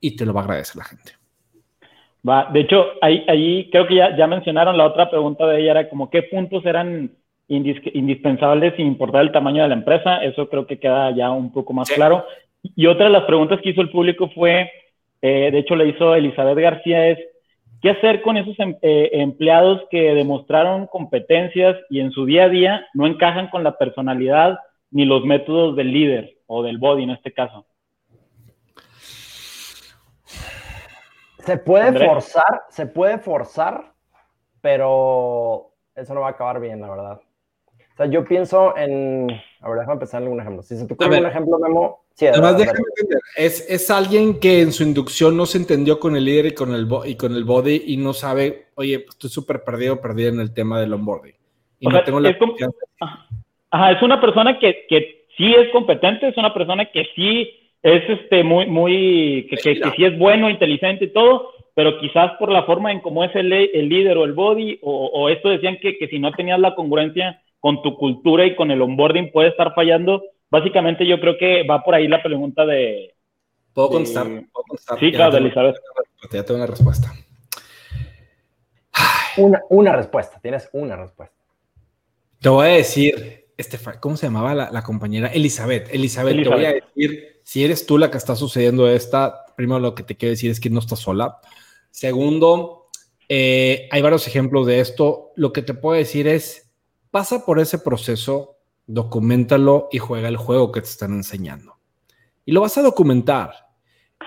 y 0.00 0.16
te 0.16 0.26
lo 0.26 0.34
va 0.34 0.40
a 0.40 0.44
agradecer 0.44 0.76
la 0.76 0.84
gente. 0.84 1.12
Va, 2.28 2.50
de 2.52 2.60
hecho, 2.60 2.84
ahí, 3.00 3.24
ahí 3.28 3.70
creo 3.70 3.86
que 3.86 3.94
ya, 3.94 4.16
ya 4.16 4.26
mencionaron 4.26 4.76
la 4.76 4.86
otra 4.86 5.08
pregunta 5.08 5.46
de 5.46 5.60
ella, 5.60 5.70
era 5.70 5.88
como 5.88 6.10
qué 6.10 6.24
puntos 6.24 6.66
eran 6.66 7.12
indis 7.46 7.80
indispensables 7.94 8.74
sin 8.76 8.88
importar 8.88 9.22
el 9.22 9.32
tamaño 9.32 9.62
de 9.62 9.68
la 9.68 9.74
empresa, 9.74 10.24
eso 10.24 10.48
creo 10.48 10.66
que 10.66 10.80
queda 10.80 11.14
ya 11.14 11.30
un 11.30 11.52
poco 11.52 11.72
más 11.72 11.86
sí. 11.86 11.94
claro. 11.94 12.24
Y 12.62 12.86
otra 12.86 13.06
de 13.06 13.12
las 13.12 13.24
preguntas 13.24 13.60
que 13.62 13.70
hizo 13.70 13.80
el 13.80 13.90
público 13.90 14.30
fue, 14.34 14.70
eh, 15.22 15.50
de 15.50 15.58
hecho 15.58 15.76
le 15.76 15.88
hizo 15.88 16.14
Elizabeth 16.14 16.58
García, 16.58 17.08
es, 17.08 17.18
¿qué 17.80 17.90
hacer 17.90 18.22
con 18.22 18.36
esos 18.36 18.58
em 18.58 18.76
eh, 18.82 19.10
empleados 19.14 19.82
que 19.90 20.14
demostraron 20.14 20.86
competencias 20.86 21.76
y 21.88 22.00
en 22.00 22.10
su 22.12 22.24
día 22.26 22.44
a 22.44 22.48
día 22.48 22.86
no 22.94 23.06
encajan 23.06 23.48
con 23.48 23.64
la 23.64 23.78
personalidad 23.78 24.58
ni 24.90 25.04
los 25.04 25.24
métodos 25.24 25.76
del 25.76 25.92
líder 25.92 26.36
o 26.46 26.62
del 26.62 26.78
body 26.78 27.04
en 27.04 27.10
este 27.10 27.32
caso? 27.32 27.66
Se 31.38 31.56
puede 31.56 31.88
André. 31.88 32.06
forzar, 32.06 32.62
se 32.68 32.86
puede 32.86 33.18
forzar, 33.18 33.92
pero 34.60 35.72
eso 35.94 36.14
no 36.14 36.20
va 36.20 36.28
a 36.28 36.30
acabar 36.30 36.60
bien, 36.60 36.80
la 36.80 36.90
verdad. 36.90 37.20
O 37.92 37.96
sea, 37.96 38.06
yo 38.06 38.24
pienso 38.24 38.76
en, 38.76 39.30
a 39.60 39.68
ver, 39.68 39.80
déjame 39.80 39.98
pensar 39.98 40.20
en 40.20 40.26
algún 40.26 40.40
ejemplo. 40.40 40.62
Si 40.62 40.76
se 40.76 40.86
te 40.86 40.94
ocurre 40.94 41.18
un 41.18 41.26
ejemplo, 41.26 41.58
Memo, 41.58 42.04
Sí, 42.20 42.26
Además, 42.26 42.58
déjame 42.58 42.80
entender, 42.98 43.22
es, 43.34 43.66
es, 43.70 43.90
alguien 43.90 44.40
que 44.40 44.60
en 44.60 44.72
su 44.72 44.82
inducción 44.82 45.38
no 45.38 45.46
se 45.46 45.56
entendió 45.56 45.98
con 45.98 46.16
el 46.16 46.26
líder 46.26 46.46
y 46.48 46.54
con 46.54 46.74
el, 46.74 46.86
y 47.06 47.16
con 47.16 47.34
el 47.34 47.44
body 47.44 47.84
y 47.86 47.96
no 47.96 48.12
sabe, 48.12 48.66
oye, 48.74 49.06
estoy 49.08 49.30
súper 49.30 49.64
perdido, 49.64 50.02
perdido 50.02 50.28
en 50.28 50.38
el 50.38 50.52
tema 50.52 50.78
del 50.78 50.92
onboarding. 50.92 51.32
Y 51.78 51.86
o 51.86 51.88
no 51.88 51.96
sea, 51.96 52.04
tengo 52.04 52.20
la 52.20 52.28
es, 52.28 52.36
como, 52.36 52.56
ajá, 53.70 53.92
es 53.92 54.02
una 54.02 54.20
persona 54.20 54.58
que, 54.58 54.84
que 54.86 55.24
sí 55.34 55.54
es 55.54 55.70
competente, 55.72 56.28
es 56.28 56.36
una 56.36 56.52
persona 56.52 56.84
que 56.84 57.06
sí 57.14 57.54
es 57.82 58.02
este, 58.06 58.44
muy, 58.44 58.66
muy, 58.66 59.46
que, 59.48 59.56
que, 59.56 59.80
que 59.80 59.90
sí 59.96 60.04
es 60.04 60.18
bueno, 60.18 60.50
inteligente 60.50 61.06
y 61.06 61.12
todo, 61.14 61.54
pero 61.74 61.98
quizás 62.00 62.32
por 62.32 62.52
la 62.52 62.64
forma 62.64 62.92
en 62.92 63.00
cómo 63.00 63.24
es 63.24 63.34
el, 63.34 63.50
el 63.50 63.88
líder 63.88 64.18
o 64.18 64.26
el 64.26 64.34
body, 64.34 64.78
o, 64.82 65.06
o 65.06 65.30
esto 65.30 65.48
decían 65.48 65.78
que, 65.80 65.96
que 65.96 66.08
si 66.08 66.18
no 66.18 66.32
tenías 66.32 66.60
la 66.60 66.74
congruencia 66.74 67.40
con 67.60 67.80
tu 67.80 67.96
cultura 67.96 68.44
y 68.44 68.56
con 68.56 68.70
el 68.70 68.82
onboarding 68.82 69.32
puede 69.32 69.48
estar 69.48 69.72
fallando 69.74 70.22
básicamente 70.50 71.06
yo 71.06 71.20
creo 71.20 71.36
que 71.38 71.62
va 71.62 71.82
por 71.82 71.94
ahí 71.94 72.08
la 72.08 72.22
pregunta 72.22 72.66
de... 72.66 73.14
¿Puedo 73.72 73.90
contestar? 73.90 74.28
De... 74.28 74.46
¿Puedo 74.52 74.64
contestar? 74.68 74.98
Sí, 74.98 75.12
claro, 75.12 75.32
de 75.32 75.38
Elizabeth. 75.38 75.76
Ya 76.32 76.44
tengo 76.44 76.58
una 76.58 76.66
respuesta. 76.66 77.12
Una, 79.36 79.62
una, 79.70 79.96
respuesta, 79.96 80.40
tienes 80.40 80.68
una 80.72 80.96
respuesta. 80.96 81.36
Te 82.40 82.48
voy 82.48 82.66
a 82.66 82.70
decir, 82.70 83.46
Estefan, 83.56 83.98
¿cómo 84.00 84.16
se 84.16 84.26
llamaba 84.26 84.54
la, 84.54 84.70
la 84.70 84.82
compañera? 84.82 85.28
Elizabeth. 85.28 85.88
Elizabeth. 85.94 86.34
Elizabeth, 86.34 86.42
te 86.42 86.48
voy 86.48 86.64
a 86.64 86.72
decir, 86.72 87.40
si 87.44 87.64
eres 87.64 87.86
tú 87.86 87.96
la 87.96 88.10
que 88.10 88.18
está 88.18 88.34
sucediendo 88.34 88.88
esta, 88.88 89.46
primero 89.56 89.78
lo 89.78 89.94
que 89.94 90.02
te 90.02 90.16
quiero 90.16 90.30
decir 90.30 90.50
es 90.50 90.60
que 90.60 90.70
no 90.70 90.80
estás 90.80 90.98
sola. 90.98 91.38
Segundo, 91.90 92.88
eh, 93.28 93.88
hay 93.90 94.02
varios 94.02 94.26
ejemplos 94.26 94.66
de 94.66 94.80
esto. 94.80 95.30
Lo 95.36 95.52
que 95.52 95.62
te 95.62 95.74
puedo 95.74 95.96
decir 95.96 96.26
es, 96.26 96.72
pasa 97.10 97.44
por 97.44 97.60
ese 97.60 97.78
proceso 97.78 98.59
documentalo 98.92 99.88
y 99.92 99.98
juega 99.98 100.28
el 100.28 100.36
juego 100.36 100.72
que 100.72 100.80
te 100.80 100.88
están 100.88 101.12
enseñando. 101.12 101.78
Y 102.44 102.52
lo 102.52 102.60
vas 102.60 102.76
a 102.78 102.82
documentar. 102.82 103.52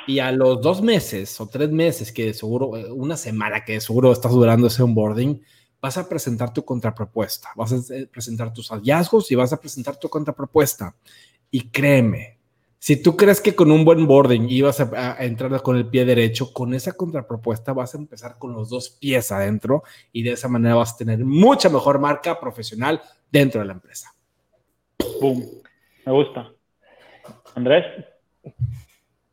Y 0.07 0.19
a 0.19 0.31
los 0.31 0.61
dos 0.61 0.81
meses 0.81 1.39
o 1.39 1.47
tres 1.47 1.69
meses, 1.69 2.11
que 2.11 2.33
seguro, 2.33 2.69
una 2.93 3.15
semana 3.15 3.63
que 3.63 3.79
seguro 3.79 4.11
estás 4.11 4.31
durando 4.31 4.67
ese 4.67 4.83
onboarding, 4.83 5.41
vas 5.81 5.97
a 5.97 6.07
presentar 6.07 6.53
tu 6.53 6.63
contrapropuesta, 6.63 7.49
vas 7.55 7.73
a 7.73 7.77
presentar 8.11 8.53
tus 8.53 8.69
hallazgos 8.69 9.31
y 9.31 9.35
vas 9.35 9.53
a 9.53 9.59
presentar 9.59 9.97
tu 9.97 10.09
contrapropuesta. 10.09 10.95
Y 11.51 11.69
créeme, 11.69 12.39
si 12.79 13.01
tú 13.01 13.15
crees 13.15 13.39
que 13.39 13.55
con 13.55 13.69
un 13.71 13.85
buen 13.85 14.07
boarding 14.07 14.49
ibas 14.49 14.79
a, 14.79 15.17
a, 15.19 15.25
entrar 15.25 15.61
con 15.61 15.77
el 15.77 15.87
pie 15.87 16.05
derecho, 16.05 16.51
con 16.51 16.73
esa 16.73 16.93
contrapropuesta 16.93 17.73
vas 17.73 17.93
a 17.93 17.97
empezar 17.97 18.37
con 18.37 18.53
los 18.53 18.69
dos 18.69 18.89
pies 18.89 19.31
adentro 19.31 19.83
y 20.11 20.23
de 20.23 20.31
esa 20.31 20.47
manera 20.47 20.75
vas 20.75 20.93
a 20.93 20.97
tener 20.97 21.23
mucha 21.23 21.69
mejor 21.69 21.99
marca 21.99 22.39
profesional 22.39 23.01
dentro 23.31 23.61
de 23.61 23.67
la 23.67 23.73
empresa. 23.73 24.12
Boom. 25.21 25.43
Me 26.05 26.11
gusta. 26.11 26.51
Andrés. 27.55 27.85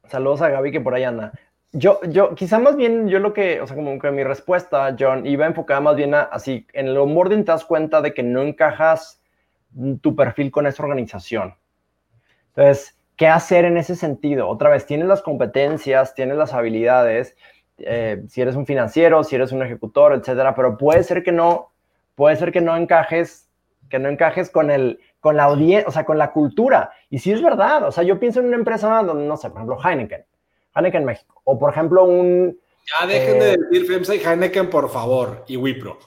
Saludos 0.09 0.43
a 0.43 0.49
Gaby 0.49 0.73
que 0.73 0.81
por 0.81 0.95
ahí 0.95 1.05
anda. 1.05 1.33
Yo, 1.73 2.01
yo, 2.09 2.35
quizá 2.35 2.59
más 2.59 2.77
bien, 2.77 3.09
yo 3.09 3.21
lo 3.21 3.33
que, 3.33 3.61
o 3.61 3.67
sea, 3.67 3.77
como 3.77 3.99
que 3.99 4.11
mi 4.11 4.25
respuesta, 4.25 4.97
John, 4.99 5.25
iba 5.25 5.47
enfocada 5.47 5.81
más 5.81 5.95
bien 5.95 6.15
a, 6.15 6.23
así, 6.23 6.67
en 6.73 6.89
el 6.89 6.97
onboarding 6.97 7.45
te 7.45 7.53
das 7.53 7.65
cuenta 7.65 8.01
de 8.03 8.13
que 8.13 8.25
no 8.25 8.43
encajas 8.43 9.23
tu 10.01 10.17
perfil 10.17 10.51
con 10.51 10.67
esa 10.67 10.83
organización. 10.83 11.55
Entonces, 12.49 12.99
¿qué 13.17 13.29
hacer 13.29 13.65
en 13.65 13.77
ese 13.77 13.95
sentido? 13.95 14.49
Otra 14.49 14.71
vez, 14.71 14.85
tienes 14.85 15.07
las 15.07 15.23
competencias, 15.23 16.15
tienes 16.15 16.37
las 16.37 16.53
habilidades, 16.55 17.37
eh, 17.79 18.23
si 18.29 18.41
eres 18.41 18.57
un 18.57 18.67
financiero, 18.67 19.23
si 19.23 19.37
eres 19.37 19.53
un 19.53 19.63
ejecutor, 19.63 20.15
etcétera, 20.15 20.55
pero 20.55 20.77
puede 20.77 21.03
ser 21.05 21.23
que 21.23 21.33
no, 21.33 21.73
puede 22.15 22.37
ser 22.37 22.53
que 22.53 22.61
no 22.61 22.77
encajes, 22.77 23.49
que 23.91 23.99
no 23.99 24.09
encajes 24.09 24.49
con 24.49 24.70
el, 24.70 25.01
con 25.18 25.36
la 25.36 25.45
audiencia, 25.45 25.86
o 25.88 25.91
sea, 25.91 26.05
con 26.05 26.16
la 26.16 26.32
cultura. 26.32 26.93
Y 27.11 27.18
sí 27.18 27.32
es 27.32 27.43
verdad, 27.43 27.84
o 27.86 27.93
sea, 27.93 28.05
yo 28.05 28.18
pienso 28.18 28.41
en 28.41 28.47
una 28.47 28.57
empresa 28.57 29.03
donde, 29.03 29.26
no 29.26 29.36
sé, 29.36 29.51
por 29.51 29.59
ejemplo, 29.59 29.78
Heineken, 29.84 30.24
Heineken 30.74 31.05
México, 31.05 31.43
o 31.45 31.59
por 31.59 31.70
ejemplo 31.70 32.05
un... 32.05 32.59
Ya 33.01 33.07
dejen 33.07 33.38
de 33.38 33.53
eh, 33.53 33.57
decir 33.59 33.86
FEMSA 33.86 34.14
y 34.14 34.20
Heineken, 34.24 34.70
por 34.70 34.88
favor, 34.88 35.45
y 35.47 35.57
Wipro. 35.57 35.99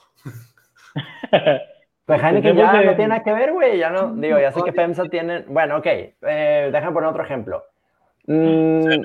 Pues 2.06 2.22
Heineken 2.22 2.58
ya 2.58 2.84
no 2.84 2.96
tiene 2.96 3.08
nada 3.08 3.24
que 3.24 3.32
ver, 3.32 3.54
güey, 3.54 3.78
ya 3.78 3.90
no, 3.90 4.14
digo, 4.14 4.38
ya 4.38 4.52
sé 4.52 4.62
que 4.62 4.74
FEMSA 4.74 5.06
tiene, 5.06 5.46
bueno, 5.48 5.78
ok, 5.78 5.86
eh, 5.86 6.70
déjame 6.70 6.92
poner 6.92 7.10
otro 7.10 7.24
ejemplo. 7.24 7.64
Mm, 8.28 9.04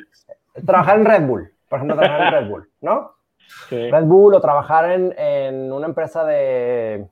trabajar 0.66 0.98
en 0.98 1.04
Red 1.04 1.22
Bull, 1.22 1.52
por 1.68 1.78
ejemplo, 1.78 1.96
trabajar 1.96 2.26
en 2.26 2.40
Red 2.40 2.50
Bull, 2.50 2.68
¿no? 2.80 3.12
Red 3.70 4.02
Bull 4.02 4.34
o 4.34 4.40
trabajar 4.40 4.90
en, 4.90 5.14
en 5.16 5.72
una 5.72 5.86
empresa 5.86 6.24
de, 6.24 7.06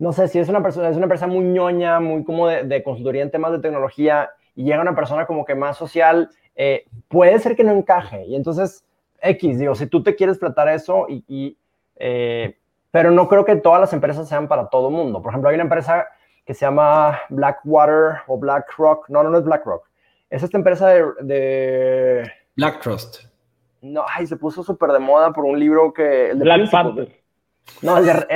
no 0.00 0.14
sé, 0.14 0.28
si 0.28 0.38
es 0.38 0.48
una 0.48 0.62
persona, 0.62 0.88
es 0.88 0.96
una 0.96 1.04
empresa 1.04 1.26
muy 1.26 1.44
ñoña, 1.44 2.00
muy 2.00 2.24
como 2.24 2.48
de, 2.48 2.82
consultoría 2.82 3.22
en 3.22 3.30
temas 3.30 3.52
de 3.52 3.58
tecnología 3.58 4.30
y 4.56 4.64
llega 4.64 4.80
una 4.80 4.94
persona 4.94 5.26
como 5.26 5.44
que 5.44 5.54
más 5.54 5.76
social, 5.76 6.30
eh, 6.56 6.86
puede 7.08 7.38
ser 7.38 7.54
que 7.54 7.64
no 7.64 7.72
encaje. 7.72 8.24
Y 8.24 8.34
entonces, 8.34 8.82
X, 9.20 9.58
digo, 9.58 9.74
si 9.74 9.86
tú 9.86 10.02
te 10.02 10.16
quieres 10.16 10.38
tratar 10.38 10.70
eso 10.70 11.04
y, 11.08 11.54
eh, 11.96 12.56
pero 12.90 13.10
no 13.10 13.28
creo 13.28 13.44
que 13.44 13.56
todas 13.56 13.78
las 13.78 13.92
empresas 13.92 14.26
sean 14.26 14.48
para 14.48 14.70
todo 14.70 14.88
el 14.88 14.94
mundo. 14.94 15.20
Por 15.20 15.32
ejemplo, 15.32 15.50
hay 15.50 15.56
una 15.56 15.64
empresa 15.64 16.06
que 16.46 16.54
se 16.54 16.64
llama 16.64 17.20
Blackwater 17.28 18.22
o 18.26 18.38
BlackRock. 18.38 19.10
No, 19.10 19.22
no, 19.22 19.28
no 19.28 19.36
es 19.36 19.44
BlackRock. 19.44 19.86
Es 20.30 20.42
esta 20.42 20.56
empresa 20.56 20.88
de... 20.88 21.04
de... 21.20 22.32
Black 22.56 22.80
Trust. 22.80 23.24
No, 23.82 24.06
ay, 24.08 24.26
se 24.26 24.38
puso 24.38 24.62
súper 24.62 24.92
de 24.92 24.98
moda 24.98 25.30
por 25.30 25.44
un 25.44 25.60
libro 25.60 25.92
que... 25.92 26.30
El 26.30 26.38
de 26.38 26.44
Black 26.44 26.70
Panther. 26.70 27.20
No, 27.82 27.98
el 27.98 28.06
de... 28.06 28.26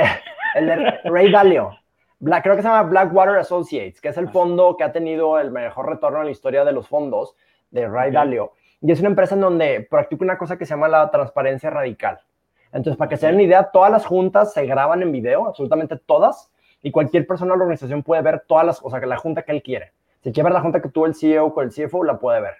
el 0.55 0.67
de 0.67 0.75
Ray 1.03 1.31
Dalio. 1.31 1.71
Black, 2.19 2.43
creo 2.43 2.55
que 2.55 2.61
se 2.61 2.69
llama 2.69 2.89
Blackwater 2.89 3.35
Associates, 3.35 3.99
que 3.99 4.07
es 4.07 4.17
el 4.17 4.29
fondo 4.29 4.77
que 4.77 4.85
ha 4.85 4.91
tenido 4.91 5.37
el 5.37 5.51
mejor 5.51 5.89
retorno 5.89 6.19
en 6.19 6.25
la 6.25 6.31
historia 6.31 6.63
de 6.63 6.71
los 6.71 6.87
fondos 6.87 7.35
de 7.71 7.87
Ray 7.87 8.11
Dalio. 8.11 8.53
Y 8.81 8.91
es 8.91 8.99
una 9.01 9.09
empresa 9.09 9.35
en 9.35 9.41
donde 9.41 9.85
practica 9.89 10.23
una 10.23 10.37
cosa 10.37 10.57
que 10.57 10.65
se 10.65 10.71
llama 10.71 10.87
la 10.87 11.11
transparencia 11.11 11.69
radical. 11.69 12.21
Entonces, 12.71 12.97
para 12.97 13.09
que 13.09 13.17
se 13.17 13.25
den 13.25 13.35
una 13.35 13.43
idea, 13.43 13.63
todas 13.71 13.91
las 13.91 14.05
juntas 14.05 14.53
se 14.53 14.65
graban 14.65 15.01
en 15.01 15.11
video, 15.11 15.45
absolutamente 15.45 15.97
todas, 15.97 16.51
y 16.81 16.91
cualquier 16.91 17.27
persona 17.27 17.51
de 17.51 17.57
la 17.57 17.63
organización 17.63 18.01
puede 18.01 18.21
ver 18.21 18.43
todas 18.47 18.65
las, 18.65 18.79
o 18.81 18.89
sea, 18.89 18.99
que 18.99 19.07
la 19.07 19.17
junta 19.17 19.41
que 19.41 19.51
él 19.51 19.61
quiere. 19.61 19.91
Si 20.23 20.31
quiere 20.31 20.45
ver 20.45 20.53
la 20.53 20.61
junta 20.61 20.81
que 20.81 20.89
tuvo 20.89 21.05
el 21.05 21.15
CEO 21.15 21.53
con 21.53 21.65
el 21.65 21.71
CFO, 21.71 22.03
la 22.03 22.17
puede 22.17 22.41
ver. 22.41 22.55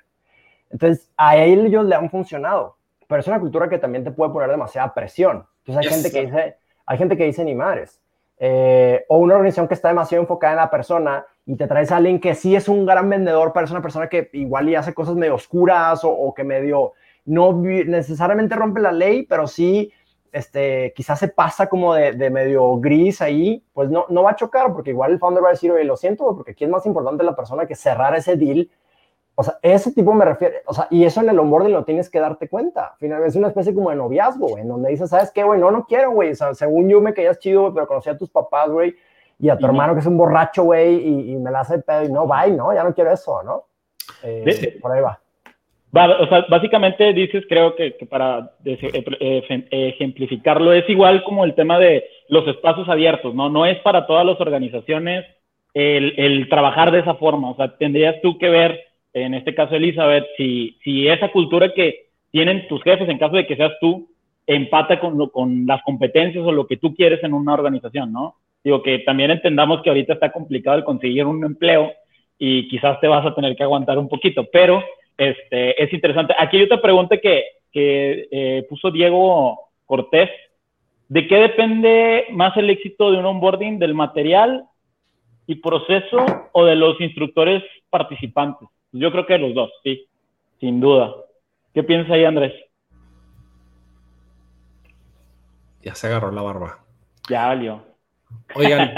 Entonces, 0.69 1.09
a 1.15 1.37
ellos 1.37 1.85
le 1.85 1.95
han 1.95 2.09
funcionado, 2.09 2.77
pero 3.07 3.21
es 3.21 3.27
una 3.27 3.39
cultura 3.39 3.69
que 3.69 3.77
también 3.77 4.03
te 4.03 4.11
puede 4.11 4.31
poner 4.31 4.49
demasiada 4.49 4.93
presión. 4.93 5.47
Entonces, 5.65 5.77
hay 5.77 5.95
gente 5.95 6.11
que 6.11 6.25
dice, 6.25 6.57
hay 6.85 6.97
gente 6.97 7.17
que 7.17 7.25
dice 7.25 7.43
ni 7.43 7.55
madres. 7.55 8.01
Eh, 8.37 9.05
o 9.07 9.17
una 9.17 9.35
organización 9.35 9.67
que 9.67 9.75
está 9.75 9.87
demasiado 9.87 10.21
enfocada 10.21 10.53
en 10.53 10.57
la 10.57 10.69
persona 10.69 11.25
y 11.45 11.55
te 11.55 11.67
traes 11.67 11.91
a 11.91 11.97
alguien 11.97 12.19
que 12.19 12.35
sí 12.35 12.55
es 12.55 12.67
un 12.67 12.85
gran 12.85 13.09
vendedor, 13.09 13.51
pero 13.53 13.65
es 13.65 13.71
una 13.71 13.81
persona 13.81 14.09
que 14.09 14.29
igual 14.33 14.67
y 14.67 14.75
hace 14.75 14.93
cosas 14.93 15.15
medio 15.15 15.35
oscuras 15.35 16.01
o, 16.03 16.33
que 16.33 16.43
medio 16.43 16.93
no 17.25 17.53
necesariamente 17.53 18.55
rompe 18.55 18.81
la 18.81 18.91
ley, 18.91 19.23
pero 19.23 19.47
sí 19.47 19.91
este, 20.33 20.91
quizás 20.95 21.17
se 21.17 21.29
pasa 21.29 21.67
como 21.67 21.93
de, 21.93 22.29
medio 22.29 22.77
gris 22.77 23.21
ahí, 23.21 23.63
pues 23.73 23.89
no, 23.89 24.05
no 24.09 24.23
va 24.23 24.31
a 24.31 24.35
chocar 24.35 24.73
porque 24.73 24.89
igual 24.89 25.13
el 25.13 25.19
founder 25.19 25.43
va 25.43 25.49
a 25.49 25.51
decir, 25.51 25.71
oye, 25.71 25.85
lo 25.85 25.95
siento, 25.95 26.35
porque 26.35 26.51
aquí 26.51 26.65
es 26.65 26.69
más 26.69 26.85
importante 26.85 27.23
la 27.23 27.37
persona 27.37 27.65
que 27.65 27.75
cerrar 27.75 28.15
ese 28.15 28.35
deal 28.35 28.69
o 29.37 29.43
sea, 29.43 29.57
ese 29.61 29.91
tipo 29.91 30.13
me 30.13 30.23
refiero, 30.23 30.55
o 30.65 30.73
sea, 30.73 30.87
y 30.89 31.03
eso 31.03 31.19
en 31.19 31.29
el 31.29 31.37
onboarding 31.37 31.73
lo 31.73 31.83
tienes 31.83 32.09
que 32.09 32.19
darte 32.19 32.47
cuenta. 32.47 32.95
Finalmente 32.99 33.29
es 33.29 33.35
una 33.35 33.49
especie 33.49 33.73
como 33.73 33.89
de 33.89 33.97
noviazgo, 33.97 34.47
güey, 34.47 34.61
en 34.61 34.69
donde 34.69 34.89
dices, 34.89 35.09
¿sabes 35.09 35.29
qué, 35.31 35.43
güey? 35.43 35.59
No, 35.59 35.71
no 35.71 35.85
quiero, 35.85 36.11
güey. 36.11 36.31
O 36.31 36.35
sea, 36.35 36.53
según 36.53 36.89
yo 36.89 37.01
me 37.01 37.13
caías 37.13 37.39
chido, 37.39 37.73
pero 37.73 37.85
conocí 37.85 38.09
a 38.09 38.17
tus 38.17 38.29
papás, 38.29 38.69
güey, 38.69 38.95
y 39.37 39.49
a 39.49 39.57
tu 39.57 39.65
hermano 39.65 39.93
que 39.93 39.99
es 39.99 40.05
un 40.05 40.17
borracho, 40.17 40.63
güey, 40.63 41.31
y, 41.31 41.35
me 41.35 41.51
la 41.51 41.59
hace 41.61 41.79
pedo, 41.79 42.05
y 42.05 42.09
no, 42.09 42.25
bye, 42.25 42.51
¿no? 42.51 42.73
Ya 42.73 42.85
no 42.85 42.93
quiero 42.93 43.11
eso, 43.11 43.43
¿no? 43.43 43.65
Eh, 44.23 44.79
por 44.81 44.93
ahí 44.93 45.01
va. 45.01 45.19
O 45.91 46.27
sea, 46.27 46.45
básicamente 46.49 47.11
dices, 47.11 47.43
creo 47.47 47.75
que, 47.75 47.91
para 48.09 48.51
eh, 48.63 49.65
ejemplificarlo, 49.69 50.71
es 50.71 50.89
igual 50.89 51.23
como 51.25 51.43
el 51.43 51.55
tema 51.55 51.77
de 51.77 52.05
los 52.29 52.47
espacios 52.47 52.87
abiertos, 52.87 53.35
¿no? 53.35 53.49
No 53.49 53.65
es 53.65 53.79
para 53.79 54.07
todas 54.07 54.25
las 54.25 54.39
organizaciones 54.39 55.25
el, 55.73 56.13
el 56.17 56.47
trabajar 56.47 56.91
de 56.91 56.99
esa 56.99 57.15
forma. 57.15 57.51
O 57.51 57.55
sea, 57.55 57.77
tendrías 57.77 58.15
tú 58.21 58.37
que 58.37 58.49
ver 58.49 58.84
en 59.15 59.33
este 59.33 59.55
caso 59.55 59.75
Elizabeth, 59.75 60.25
si, 60.37 60.77
esa 61.07 61.31
cultura 61.31 61.73
que 61.73 62.07
tienen 62.31 62.67
tus 62.67 62.83
jefes, 62.83 63.07
en 63.07 63.17
caso 63.17 63.35
de 63.37 63.47
que 63.47 63.55
seas 63.55 63.71
tú, 63.79 64.09
empata 64.45 64.99
con, 64.99 65.29
con 65.29 65.65
las 65.65 65.81
competencias 65.83 66.45
o 66.45 66.51
lo 66.51 66.67
que 66.67 66.77
tú 66.77 66.93
quieres 66.93 67.23
en 67.23 67.33
una 67.33 67.53
organización, 67.53 68.11
¿no? 68.11 68.35
Digo 68.63 68.83
que 68.83 68.99
también 68.99 69.31
entendamos 69.31 69.81
que 69.81 69.89
ahorita 69.89 70.13
está 70.13 70.31
complicado 70.31 70.77
el 70.77 70.83
conseguir 70.83 71.25
un 71.25 71.43
empleo 71.45 71.93
y 72.37 72.67
quizás 72.67 72.99
te 72.99 73.07
vas 73.07 73.25
a 73.25 73.33
tener 73.33 73.55
que 73.55 73.63
aguantar 73.63 73.97
un 73.97 74.09
poquito, 74.09 74.45
pero 74.51 74.83
este, 75.17 75.81
es 75.81 75.93
interesante. 75.93 76.35
Aquí 76.37 76.57
hay 76.57 76.63
otra 76.63 76.81
pregunta 76.81 77.17
que, 77.17 77.43
que 77.71 78.27
eh, 78.29 78.65
puso 78.69 78.91
Diego 78.91 79.69
Cortés. 79.85 80.29
¿De 81.07 81.25
qué 81.27 81.37
depende 81.37 82.25
más 82.31 82.57
el 82.57 82.69
éxito 82.69 83.11
de 83.11 83.19
un 83.19 83.25
onboarding? 83.25 83.79
¿Del 83.79 83.93
material 83.93 84.65
y 85.47 85.55
proceso 85.55 86.25
o 86.51 86.65
de 86.65 86.75
los 86.75 86.99
instructores 86.99 87.63
participantes? 87.89 88.67
Yo 88.97 89.11
creo 89.11 89.25
que 89.25 89.37
los 89.37 89.53
dos, 89.53 89.69
sí, 89.83 90.07
sin 90.61 90.79
duda. 90.79 91.13
¿Qué 91.73 91.83
piensas 91.83 92.13
ahí, 92.13 92.23
Andrés? 92.23 92.53
Ya 95.81 95.93
se 95.95 96.07
agarró 96.07 96.31
la 96.31 96.41
barba. 96.41 96.79
Ya 97.29 97.47
valió. 97.47 97.83
Oigan, 98.55 98.93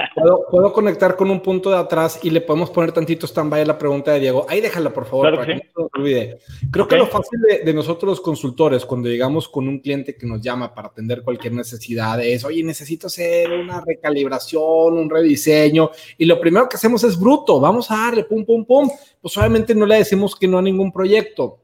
¿puedo, 0.52 0.72
conectar 0.72 1.16
con 1.16 1.32
un 1.32 1.42
punto 1.42 1.72
de 1.72 1.78
atrás 1.78 2.20
y 2.22 2.30
le 2.30 2.42
podemos 2.42 2.70
poner 2.70 2.92
tantito 2.92 3.26
stand-by 3.26 3.62
a 3.62 3.66
la 3.66 3.78
pregunta 3.78 4.12
de 4.12 4.20
Diego. 4.20 4.46
Ahí 4.48 4.62
déjala, 4.62 4.92
por 4.92 5.06
favor, 5.06 5.34
para 5.34 5.46
que, 5.48 5.56
no 5.56 5.62
se 5.90 6.00
olvide. 6.00 6.40
Creo 6.72 6.88
que 6.88 6.96
lo 6.96 7.08
fácil 7.08 7.40
de, 7.64 7.74
nosotros 7.74 8.10
los 8.10 8.22
consultores, 8.22 8.86
cuando 8.86 9.10
llegamos 9.10 9.50
con 9.50 9.68
un 9.68 9.80
cliente 9.80 10.16
que 10.16 10.28
nos 10.28 10.42
llama 10.42 10.74
para 10.74 10.90
atender 10.90 11.24
cualquier 11.24 11.54
necesidad, 11.54 12.24
es, 12.24 12.46
oye, 12.46 12.64
necesito 12.64 13.08
hacer 13.08 13.52
una 13.52 13.82
recalibración, 13.82 14.98
un 14.98 15.10
rediseño, 15.10 15.90
y 16.18 16.26
lo 16.26 16.40
primero 16.40 16.70
que 16.70 16.78
hacemos 16.78 17.04
es 17.04 17.20
bruto, 17.20 17.60
vamos 17.60 17.90
a 17.90 17.98
darle, 17.98 18.24
pum, 18.26 18.46
pum, 18.46 18.64
pum. 18.64 18.90
Pues 19.20 19.38
obviamente 19.38 19.74
no 19.74 19.86
le 19.86 19.96
decimos 19.96 20.36
que 20.36 20.48
no 20.48 20.60
a 20.60 20.62
ningún 20.62 20.92
proyecto 20.92 21.60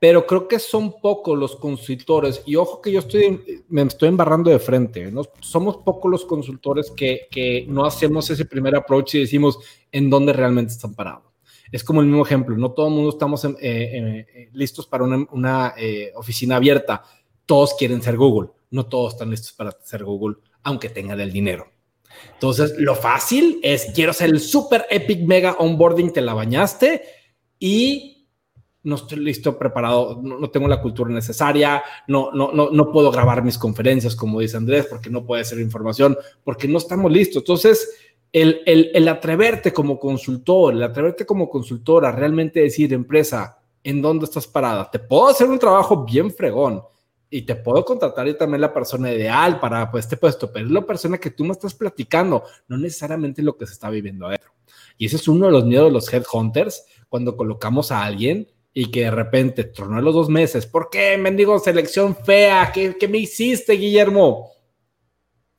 pero 0.00 0.26
creo 0.26 0.48
que 0.48 0.58
son 0.58 0.98
pocos 0.98 1.38
los 1.38 1.56
consultores, 1.56 2.42
y 2.46 2.56
ojo 2.56 2.80
que 2.80 2.90
yo 2.90 3.00
estoy, 3.00 3.62
me 3.68 3.82
estoy 3.82 4.08
embarrando 4.08 4.50
de 4.50 4.58
frente, 4.58 5.12
¿no? 5.12 5.22
somos 5.40 5.76
pocos 5.76 6.10
los 6.10 6.24
consultores 6.24 6.90
que, 6.90 7.28
que, 7.30 7.66
no 7.68 7.84
hacemos 7.84 8.30
ese 8.30 8.46
primer 8.46 8.74
approach 8.74 9.14
y 9.14 9.20
decimos 9.20 9.58
en 9.92 10.08
dónde 10.08 10.32
realmente 10.32 10.72
están 10.72 10.94
parados. 10.94 11.24
Es 11.70 11.84
como 11.84 12.00
el 12.00 12.06
mismo 12.06 12.24
ejemplo, 12.24 12.56
no 12.56 12.72
todo 12.72 12.88
el 12.88 12.94
mundo 12.94 13.10
estamos 13.10 13.44
eh, 13.44 13.54
eh, 13.60 14.48
listos 14.54 14.86
para 14.86 15.04
una, 15.04 15.26
una 15.32 15.74
eh, 15.76 16.12
oficina 16.16 16.56
abierta, 16.56 17.04
todos 17.44 17.74
quieren 17.74 18.00
ser 18.00 18.16
Google, 18.16 18.48
no 18.70 18.86
todos 18.86 19.12
están 19.12 19.30
listos 19.30 19.52
para 19.52 19.70
ser 19.82 20.02
Google, 20.02 20.36
aunque 20.62 20.88
tengan 20.88 21.20
el 21.20 21.30
dinero. 21.30 21.66
Entonces, 22.32 22.74
lo 22.78 22.94
fácil 22.94 23.60
es, 23.62 23.92
quiero 23.94 24.12
hacer 24.12 24.30
el 24.30 24.40
super 24.40 24.86
epic 24.88 25.20
mega 25.26 25.56
onboarding, 25.58 26.10
te 26.10 26.22
la 26.22 26.32
bañaste 26.32 27.02
y 27.58 28.09
no 28.82 28.94
estoy 28.96 29.18
listo, 29.18 29.58
preparado, 29.58 30.20
no, 30.22 30.50
tengo 30.50 30.66
la 30.66 30.80
cultura 30.80 31.10
necesaria, 31.10 31.82
no, 32.08 32.30
no, 32.32 32.52
no, 32.52 32.70
no 32.70 32.90
puedo 32.90 33.10
grabar 33.10 33.44
mis 33.44 33.58
conferencias, 33.58 34.16
como 34.16 34.40
dice 34.40 34.56
Andrés, 34.56 34.86
porque 34.86 35.10
no 35.10 35.24
puede 35.24 35.44
ser 35.44 35.60
información, 35.60 36.16
porque 36.44 36.66
no 36.66 36.78
estamos 36.78 37.12
listos. 37.12 37.42
Entonces, 37.42 37.90
el, 38.32 38.62
el, 38.64 38.90
el, 38.94 39.08
atreverte 39.08 39.72
como 39.72 39.98
consultor, 39.98 40.72
el 40.72 40.82
atreverte 40.82 41.26
como 41.26 41.50
consultora, 41.50 42.12
realmente 42.12 42.60
decir, 42.60 42.92
empresa, 42.94 43.58
¿en 43.84 44.00
dónde 44.00 44.24
estás 44.24 44.46
parada? 44.46 44.90
Te 44.90 44.98
puedo 44.98 45.28
hacer 45.28 45.48
un 45.48 45.58
trabajo 45.58 46.04
bien 46.04 46.30
fregón 46.30 46.82
y 47.28 47.42
te 47.42 47.56
puedo 47.56 47.84
contratar 47.84 48.28
y 48.28 48.36
también 48.36 48.60
la 48.60 48.72
persona 48.72 49.12
ideal 49.12 49.60
para 49.60 49.90
pues, 49.90 50.04
este 50.04 50.16
puesto, 50.16 50.50
pero 50.52 50.66
es 50.66 50.72
la 50.72 50.86
persona 50.86 51.18
que 51.18 51.30
tú 51.30 51.44
me 51.44 51.52
estás 51.52 51.74
platicando, 51.74 52.44
no 52.66 52.78
necesariamente 52.78 53.42
lo 53.42 53.56
que 53.56 53.66
se 53.66 53.74
está 53.74 53.90
viviendo 53.90 54.26
adentro. 54.26 54.52
Y 54.96 55.06
ese 55.06 55.16
es 55.16 55.28
uno 55.28 55.46
de 55.46 55.52
los 55.52 55.64
miedos 55.64 55.86
de 55.86 55.92
los 55.92 56.12
headhunters 56.12 56.84
cuando 57.08 57.36
colocamos 57.36 57.92
a 57.92 58.04
alguien 58.04 58.48
y 58.72 58.90
que 58.90 59.04
de 59.04 59.10
repente 59.10 59.64
tronó 59.64 60.00
los 60.00 60.14
dos 60.14 60.28
meses. 60.28 60.66
¿Por 60.66 60.90
qué, 60.90 61.18
mendigo, 61.18 61.58
selección 61.58 62.16
fea? 62.16 62.70
¿Qué, 62.72 62.96
¿Qué, 62.98 63.08
me 63.08 63.18
hiciste, 63.18 63.72
Guillermo? 63.74 64.50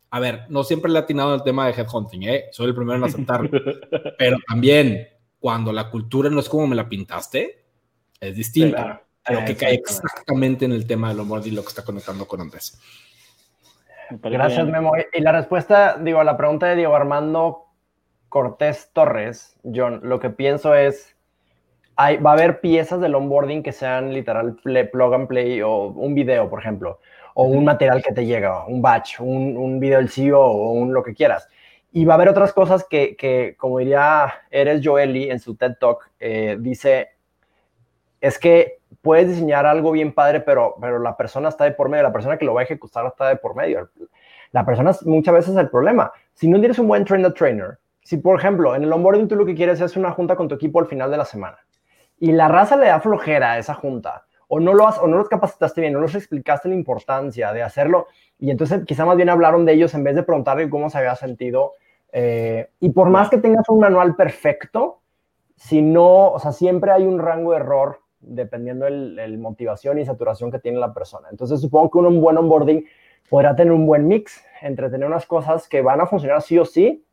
A 0.09 0.19
ver, 0.19 0.45
no 0.49 0.63
siempre 0.63 0.91
le 0.91 0.99
he 0.99 1.01
atinado 1.01 1.35
el 1.35 1.43
tema 1.43 1.67
de 1.67 1.73
headhunting, 1.73 2.23
¿eh? 2.23 2.45
Soy 2.51 2.67
el 2.67 2.75
primero 2.75 2.97
en 2.97 3.03
aceptarlo. 3.05 3.49
Pero 4.17 4.37
también, 4.47 5.07
cuando 5.39 5.71
la 5.71 5.89
cultura 5.89 6.29
no 6.29 6.39
es 6.39 6.49
como 6.49 6.67
me 6.67 6.75
la 6.75 6.87
pintaste, 6.87 7.65
es 8.19 8.35
distinto. 8.35 8.77
Claro. 8.77 9.01
Lo 9.29 9.45
que 9.45 9.55
cae 9.55 9.75
exactamente 9.75 10.65
en 10.65 10.71
el 10.71 10.87
tema 10.87 11.09
del 11.09 11.19
humor 11.19 11.41
y 11.45 11.51
lo 11.51 11.61
que 11.61 11.67
está 11.67 11.83
conectando 11.83 12.27
con 12.27 12.41
Andrés. 12.41 12.79
Gracias, 14.09 14.67
Memo. 14.67 14.93
Y 15.13 15.21
la 15.21 15.31
respuesta, 15.31 15.97
digo, 15.97 16.19
a 16.19 16.23
la 16.23 16.37
pregunta 16.37 16.65
de 16.67 16.75
Diego 16.75 16.95
Armando 16.95 17.67
Cortés 18.29 18.89
Torres, 18.93 19.57
John, 19.63 20.01
lo 20.03 20.19
que 20.19 20.29
pienso 20.29 20.73
es, 20.73 21.15
hay, 22.05 22.17
va 22.17 22.31
a 22.31 22.33
haber 22.33 22.61
piezas 22.61 22.99
del 23.01 23.15
onboarding 23.15 23.63
que 23.63 23.71
sean 23.71 24.13
literal 24.13 24.55
plug 24.55 25.13
and 25.13 25.27
play 25.27 25.61
o 25.61 25.87
un 25.87 26.15
video, 26.15 26.49
por 26.49 26.59
ejemplo 26.59 26.99
o 27.33 27.45
un 27.45 27.63
material 27.63 28.01
que 28.03 28.13
te 28.13 28.25
llega, 28.25 28.65
un 28.65 28.81
batch, 28.81 29.19
un, 29.19 29.57
un 29.57 29.79
video 29.79 29.99
del 29.99 30.09
CEO 30.09 30.39
o 30.39 30.71
un 30.71 30.93
lo 30.93 31.03
que 31.03 31.13
quieras. 31.13 31.47
Y 31.91 32.05
va 32.05 32.13
a 32.13 32.15
haber 32.15 32.29
otras 32.29 32.53
cosas 32.53 32.85
que, 32.89 33.15
que 33.15 33.55
como 33.57 33.79
diría 33.79 34.33
Eres 34.49 34.81
Joeli 34.83 35.29
en 35.29 35.39
su 35.39 35.55
TED 35.55 35.73
Talk, 35.79 36.09
eh, 36.19 36.57
dice, 36.59 37.09
es 38.21 38.39
que 38.39 38.79
puedes 39.01 39.27
diseñar 39.27 39.65
algo 39.65 39.91
bien 39.91 40.13
padre, 40.13 40.39
pero, 40.41 40.75
pero 40.79 40.99
la 40.99 41.17
persona 41.17 41.49
está 41.49 41.65
de 41.65 41.71
por 41.71 41.89
medio, 41.89 42.03
la 42.03 42.13
persona 42.13 42.37
que 42.37 42.45
lo 42.45 42.53
va 42.53 42.61
a 42.61 42.63
ejecutar 42.63 43.05
está 43.05 43.27
de 43.29 43.35
por 43.35 43.55
medio. 43.55 43.89
La 44.51 44.65
persona 44.65 44.91
muchas 45.05 45.33
veces 45.33 45.51
es 45.51 45.59
el 45.59 45.69
problema. 45.69 46.11
Si 46.33 46.47
no 46.47 46.59
tienes 46.59 46.79
un 46.79 46.87
buen 46.87 47.05
trainer 47.05 47.33
trainer, 47.33 47.77
si 48.03 48.17
por 48.17 48.39
ejemplo 48.39 48.75
en 48.75 48.83
el 48.83 48.91
onboarding 48.91 49.27
tú 49.27 49.35
lo 49.35 49.45
que 49.45 49.55
quieres 49.55 49.81
es 49.81 49.95
una 49.97 50.11
junta 50.11 50.35
con 50.35 50.47
tu 50.47 50.55
equipo 50.55 50.79
al 50.79 50.87
final 50.87 51.11
de 51.11 51.17
la 51.17 51.25
semana 51.25 51.57
y 52.21 52.31
la 52.33 52.47
raza 52.47 52.77
le 52.77 52.85
da 52.85 52.99
flojera 52.99 53.53
a 53.53 53.57
esa 53.57 53.73
junta, 53.73 54.27
o 54.47 54.59
no, 54.59 54.75
lo 54.75 54.87
has, 54.87 54.99
o 54.99 55.07
no 55.07 55.17
los 55.17 55.27
capacitaste 55.27 55.81
bien, 55.81 55.93
no 55.93 55.99
los 55.99 56.13
explicaste 56.13 56.69
la 56.69 56.75
importancia 56.75 57.51
de 57.51 57.63
hacerlo, 57.63 58.05
y 58.37 58.51
entonces 58.51 58.85
quizá 58.85 59.05
más 59.05 59.17
bien 59.17 59.27
hablaron 59.27 59.65
de 59.65 59.73
ellos 59.73 59.95
en 59.95 60.03
vez 60.03 60.13
de 60.13 60.21
preguntarle 60.21 60.69
cómo 60.69 60.91
se 60.91 60.99
había 60.99 61.15
sentido. 61.15 61.73
Eh, 62.13 62.69
y 62.79 62.89
por 62.91 63.09
más 63.09 63.31
que 63.31 63.39
tengas 63.39 63.67
un 63.69 63.79
manual 63.79 64.15
perfecto, 64.15 65.01
si 65.55 65.81
no, 65.81 66.29
o 66.29 66.37
sea, 66.37 66.51
siempre 66.51 66.91
hay 66.91 67.07
un 67.07 67.17
rango 67.17 67.53
de 67.53 67.57
error 67.57 68.01
dependiendo 68.19 68.85
de 68.85 68.91
la 68.91 69.37
motivación 69.39 69.97
y 69.97 70.05
saturación 70.05 70.51
que 70.51 70.59
tiene 70.59 70.77
la 70.77 70.93
persona. 70.93 71.27
Entonces 71.31 71.59
supongo 71.59 71.89
que 71.89 71.97
un 71.97 72.21
buen 72.21 72.37
onboarding 72.37 72.85
podrá 73.31 73.55
tener 73.55 73.73
un 73.73 73.87
buen 73.87 74.07
mix 74.07 74.45
entre 74.61 74.91
tener 74.91 75.07
unas 75.07 75.25
cosas 75.25 75.67
que 75.67 75.81
van 75.81 76.01
a 76.01 76.05
funcionar 76.05 76.43
sí 76.43 76.59
o 76.59 76.65
sí 76.65 77.03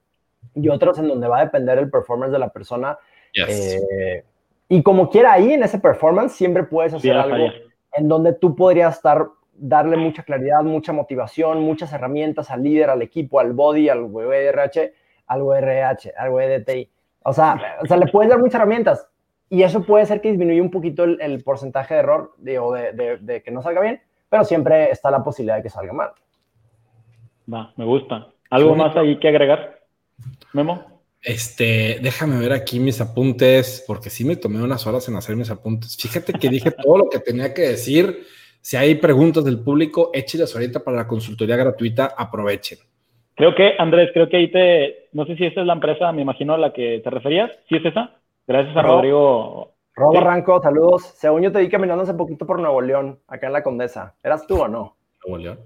y 0.55 0.69
otras 0.69 0.99
en 0.99 1.09
donde 1.09 1.29
va 1.29 1.39
a 1.39 1.45
depender 1.45 1.79
el 1.79 1.91
performance 1.91 2.31
de 2.31 2.39
la 2.39 2.51
persona. 2.51 2.99
Eh, 3.35 4.25
y 4.69 4.83
como 4.83 5.09
quiera 5.09 5.33
ahí 5.33 5.53
en 5.53 5.63
ese 5.63 5.79
performance, 5.79 6.33
siempre 6.33 6.65
puedes 6.65 6.95
hacer 6.95 7.17
algo 7.17 7.49
en 7.93 8.09
donde 8.09 8.35
tú 8.35 8.55
podrías 8.55 8.97
estar, 8.97 9.27
darle 9.55 9.97
mucha 9.97 10.23
claridad, 10.23 10.63
mucha 10.63 10.93
motivación, 10.93 11.63
muchas 11.63 11.93
herramientas 11.93 12.51
al 12.51 12.63
líder, 12.63 12.91
al 12.91 13.03
equipo, 13.03 13.41
al 13.41 13.53
body, 13.53 13.89
al 13.89 14.05
WRH, 14.05 14.93
al 15.27 15.43
WRH, 15.43 16.13
al 16.17 16.31
WDTI. 16.31 16.91
O 17.23 17.33
sea, 17.33 17.79
o 17.83 17.87
sea, 17.87 17.97
le 17.97 18.07
puedes 18.07 18.31
dar 18.31 18.39
muchas 18.39 18.57
herramientas 18.57 19.09
y 19.49 19.63
eso 19.63 19.83
puede 19.83 20.05
ser 20.05 20.21
que 20.21 20.31
disminuya 20.31 20.63
un 20.63 20.71
poquito 20.71 21.05
el, 21.05 21.43
porcentaje 21.43 21.95
de 21.95 22.01
error 22.01 22.35
de, 22.37 22.59
o 22.59 22.73
de, 22.73 23.19
de, 23.21 23.43
que 23.43 23.51
no 23.51 23.63
salga 23.63 23.81
bien, 23.81 24.03
pero 24.29 24.45
siempre 24.45 24.91
está 24.91 25.11
la 25.11 25.25
posibilidad 25.25 25.57
de 25.57 25.63
que 25.63 25.71
salga 25.71 25.93
mal. 25.93 26.11
Va, 27.53 27.73
me 27.77 27.87
gusta. 27.87 28.29
¿Algo 28.51 28.75
más 28.75 28.95
ahí 28.97 29.19
que 29.19 29.29
agregar, 29.29 29.81
Memo? 30.53 30.98
Este, 31.23 31.99
déjame 32.01 32.39
ver 32.39 32.53
aquí 32.53 32.79
mis 32.79 33.01
apuntes, 33.01 33.85
porque 33.87 34.11
sí 34.11 34.25
me 34.25 34.37
tomé 34.37 34.63
unas 34.63 34.87
horas 34.87 35.09
en 35.09 35.17
hacer 35.17 35.37
mis 35.37 35.51
apuntes. 35.51 35.97
Fíjate 35.97 36.33
que 36.33 36.49
dije 36.49 36.71
todo 36.71 36.99
lo 36.99 37.09
que 37.09 37.19
tenía 37.19 37.53
que 37.53 37.63
decir. 37.63 38.25
Si 38.61 38.77
hay 38.77 38.95
preguntas 38.97 39.45
del 39.45 39.61
público, 39.61 40.11
échelas 40.13 40.55
ahorita 40.55 40.81
para 40.81 40.97
la 40.99 41.07
consultoría 41.07 41.57
gratuita, 41.57 42.15
aprovechen. 42.17 42.79
Creo 43.35 43.55
que, 43.55 43.75
Andrés, 43.79 44.11
creo 44.13 44.29
que 44.29 44.37
ahí 44.37 44.51
te, 44.51 45.09
no 45.13 45.25
sé 45.25 45.37
si 45.37 45.45
esta 45.45 45.61
es 45.61 45.67
la 45.67 45.75
empresa, 45.75 46.11
me 46.13 46.23
imagino 46.23 46.55
a 46.55 46.59
la 46.59 46.73
que 46.73 47.01
te 47.03 47.11
referías. 47.11 47.51
¿Sí 47.69 47.77
es 47.77 47.85
esa? 47.85 48.17
Gracias 48.47 48.77
a 48.77 48.83
Rodrigo. 48.83 49.75
Robo 49.95 50.21
Ranco, 50.21 50.61
saludos. 50.63 51.03
Según 51.17 51.43
yo 51.43 51.53
te 51.53 51.61
vi 51.61 51.69
caminando 51.69 52.05
hace 52.05 52.15
poquito 52.15 52.47
por 52.47 52.59
Nuevo 52.61 52.81
León, 52.81 53.21
acá 53.27 53.49
en 53.49 53.53
la 53.53 53.63
Condesa. 53.63 54.15
¿Eras 54.23 54.47
tú 54.47 54.63
o 54.63 54.69
no? 54.69 54.97
Nuevo 55.25 55.39
León. 55.39 55.59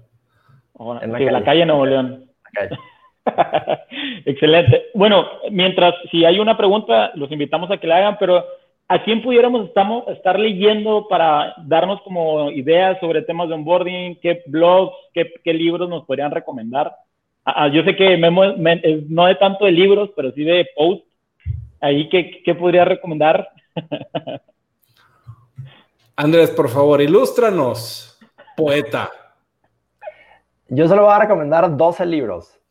en 1.01 1.11
la, 1.11 1.17
calle. 1.17 1.31
la 1.31 1.43
calle 1.43 1.65
Nuevo 1.65 1.85
León. 1.85 2.31
La 2.43 2.61
calle. 2.61 2.77
Excelente. 4.25 4.87
Bueno, 4.93 5.25
mientras, 5.51 5.93
si 6.11 6.25
hay 6.25 6.39
una 6.39 6.57
pregunta, 6.57 7.11
los 7.15 7.31
invitamos 7.31 7.71
a 7.71 7.77
que 7.77 7.87
la 7.87 7.97
hagan, 7.97 8.17
pero 8.19 8.43
¿a 8.87 9.03
quién 9.03 9.21
pudiéramos 9.21 9.67
estamos, 9.67 10.07
estar 10.09 10.39
leyendo 10.39 11.07
para 11.07 11.53
darnos 11.65 12.01
como 12.01 12.51
ideas 12.51 12.99
sobre 12.99 13.21
temas 13.21 13.49
de 13.49 13.55
onboarding? 13.55 14.19
¿Qué 14.21 14.43
blogs, 14.47 14.95
qué, 15.13 15.31
qué 15.43 15.53
libros 15.53 15.89
nos 15.89 16.05
podrían 16.05 16.31
recomendar? 16.31 16.95
Ah, 17.45 17.63
ah 17.63 17.67
yo 17.69 17.83
sé 17.83 17.95
que 17.95 18.17
Memo 18.17 18.43
no 19.09 19.25
de 19.25 19.35
tanto 19.35 19.65
de 19.65 19.71
libros, 19.71 20.09
pero 20.15 20.31
sí 20.31 20.43
de 20.43 20.67
post. 20.75 21.05
Ahí, 21.79 22.07
¿qué, 22.09 22.41
qué 22.43 22.55
podría 22.55 22.85
recomendar? 22.85 23.49
Andrés, 26.15 26.51
por 26.51 26.69
favor, 26.69 27.01
ilústranos, 27.01 28.19
poeta. 28.55 29.09
Yo 30.69 30.87
solo 30.87 31.03
voy 31.03 31.13
a 31.13 31.19
recomendar 31.19 31.75
12 31.75 32.05
libros. 32.05 32.62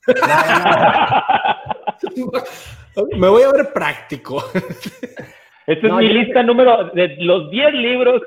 Me 3.17 3.29
voy 3.29 3.43
a 3.43 3.53
ver 3.53 3.73
práctico. 3.73 4.43
Esta 5.67 5.87
es 5.87 5.93
mi 5.93 6.09
lista 6.09 6.43
número 6.43 6.91
de 6.91 7.17
los 7.19 7.51
10 7.51 7.73
libros. 7.75 8.23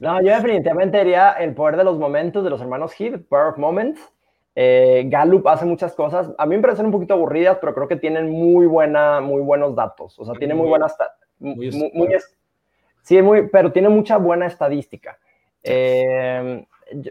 No, 0.00 0.22
yo 0.22 0.28
definitivamente 0.34 0.98
diría 0.98 1.32
El 1.32 1.54
poder 1.54 1.76
de 1.76 1.84
los 1.84 1.98
momentos 1.98 2.42
de 2.44 2.50
los 2.50 2.60
hermanos 2.60 2.92
Heath, 2.98 3.26
Power 3.28 3.48
of 3.48 3.58
Moments. 3.58 4.00
Eh, 4.54 5.04
Gallup 5.08 5.46
hace 5.48 5.64
muchas 5.64 5.94
cosas. 5.94 6.32
A 6.38 6.46
mí 6.46 6.56
me 6.56 6.62
parecen 6.62 6.86
un 6.86 6.92
poquito 6.92 7.14
aburridas, 7.14 7.58
pero 7.60 7.74
creo 7.74 7.88
que 7.88 7.96
tienen 7.96 8.30
muy, 8.30 8.66
buena, 8.66 9.20
muy 9.20 9.42
buenos 9.42 9.74
datos. 9.74 10.18
O 10.18 10.24
sea, 10.24 10.34
tiene 10.34 10.54
muy 10.54 10.68
buenas... 10.68 10.96
Muy, 11.38 11.70
sí, 13.02 13.22
muy, 13.22 13.48
pero 13.48 13.72
tiene 13.72 13.88
mucha 13.88 14.18
buena 14.18 14.46
estadística. 14.46 15.18
Eh, 15.62 16.64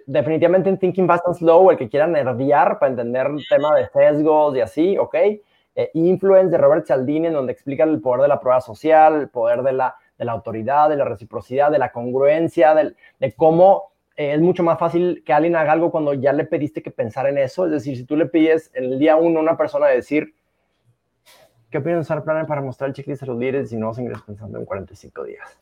definitivamente 0.06 0.70
en 0.70 0.78
Thinking 0.78 1.08
Fast 1.08 1.26
and 1.28 1.36
Slow, 1.36 1.72
el 1.72 1.78
que 1.78 1.90
quiera 1.90 2.08
nerdear 2.08 2.80
para 2.80 2.92
entender 2.92 3.28
el 3.28 3.48
tema 3.48 3.76
de 3.76 3.88
sesgos 3.88 4.56
y 4.56 4.62
así, 4.62 4.98
ok. 4.98 5.16
Eh, 5.76 5.92
Influence 5.94 6.52
de 6.52 6.58
Robert 6.58 6.86
Cialdini, 6.86 7.28
en 7.28 7.34
donde 7.34 7.54
explica 7.54 7.84
el 7.84 8.02
poder 8.02 8.24
de 8.24 8.28
la 8.28 8.40
prueba 8.40 8.60
social, 8.62 9.22
el 9.22 9.30
poder 9.30 9.62
de 9.64 9.74
la, 9.74 9.96
de 10.18 10.26
la 10.26 10.34
autoridad, 10.34 10.90
de 10.90 10.98
la 10.98 11.06
reciprocidad, 11.06 11.72
de 11.72 11.80
la 11.80 11.92
congruencia, 11.92 12.76
de 12.76 13.34
cómo 13.36 13.90
eh, 14.20 14.34
es 14.34 14.42
mucho 14.42 14.64
más 14.64 14.78
fácil 14.78 15.24
que 15.26 15.32
alguien 15.32 15.56
haga 15.56 15.72
algo 15.72 15.92
cuando 15.92 16.14
ya 16.14 16.34
le 16.34 16.44
pediste 16.44 16.84
que 16.84 16.92
pensar 16.92 17.26
en 17.28 17.38
eso. 17.38 17.66
Es 17.66 17.72
decir, 17.72 17.96
si 17.96 18.04
tú 18.04 18.18
le 18.18 18.26
pides 18.26 18.70
en 18.74 18.84
el 18.84 19.00
día 19.00 19.16
uno 19.16 19.40
a 19.40 19.42
una 19.42 19.56
persona 19.56 19.88
decir, 19.88 20.36
¿qué 21.70 21.78
opinas 21.78 22.00
de 22.00 22.02
usar 22.02 22.26
Planner 22.26 22.46
para 22.46 22.62
mostrar 22.62 22.90
el 22.90 22.94
checklist 22.94 23.24
a 23.24 23.28
los 23.28 23.38
líderes 23.38 23.72
y 23.72 23.78
no 23.78 23.94
se 23.94 24.02
ingresan 24.02 24.26
pensando 24.26 24.60
en 24.60 24.66
45 24.66 25.24
días? 25.24 25.58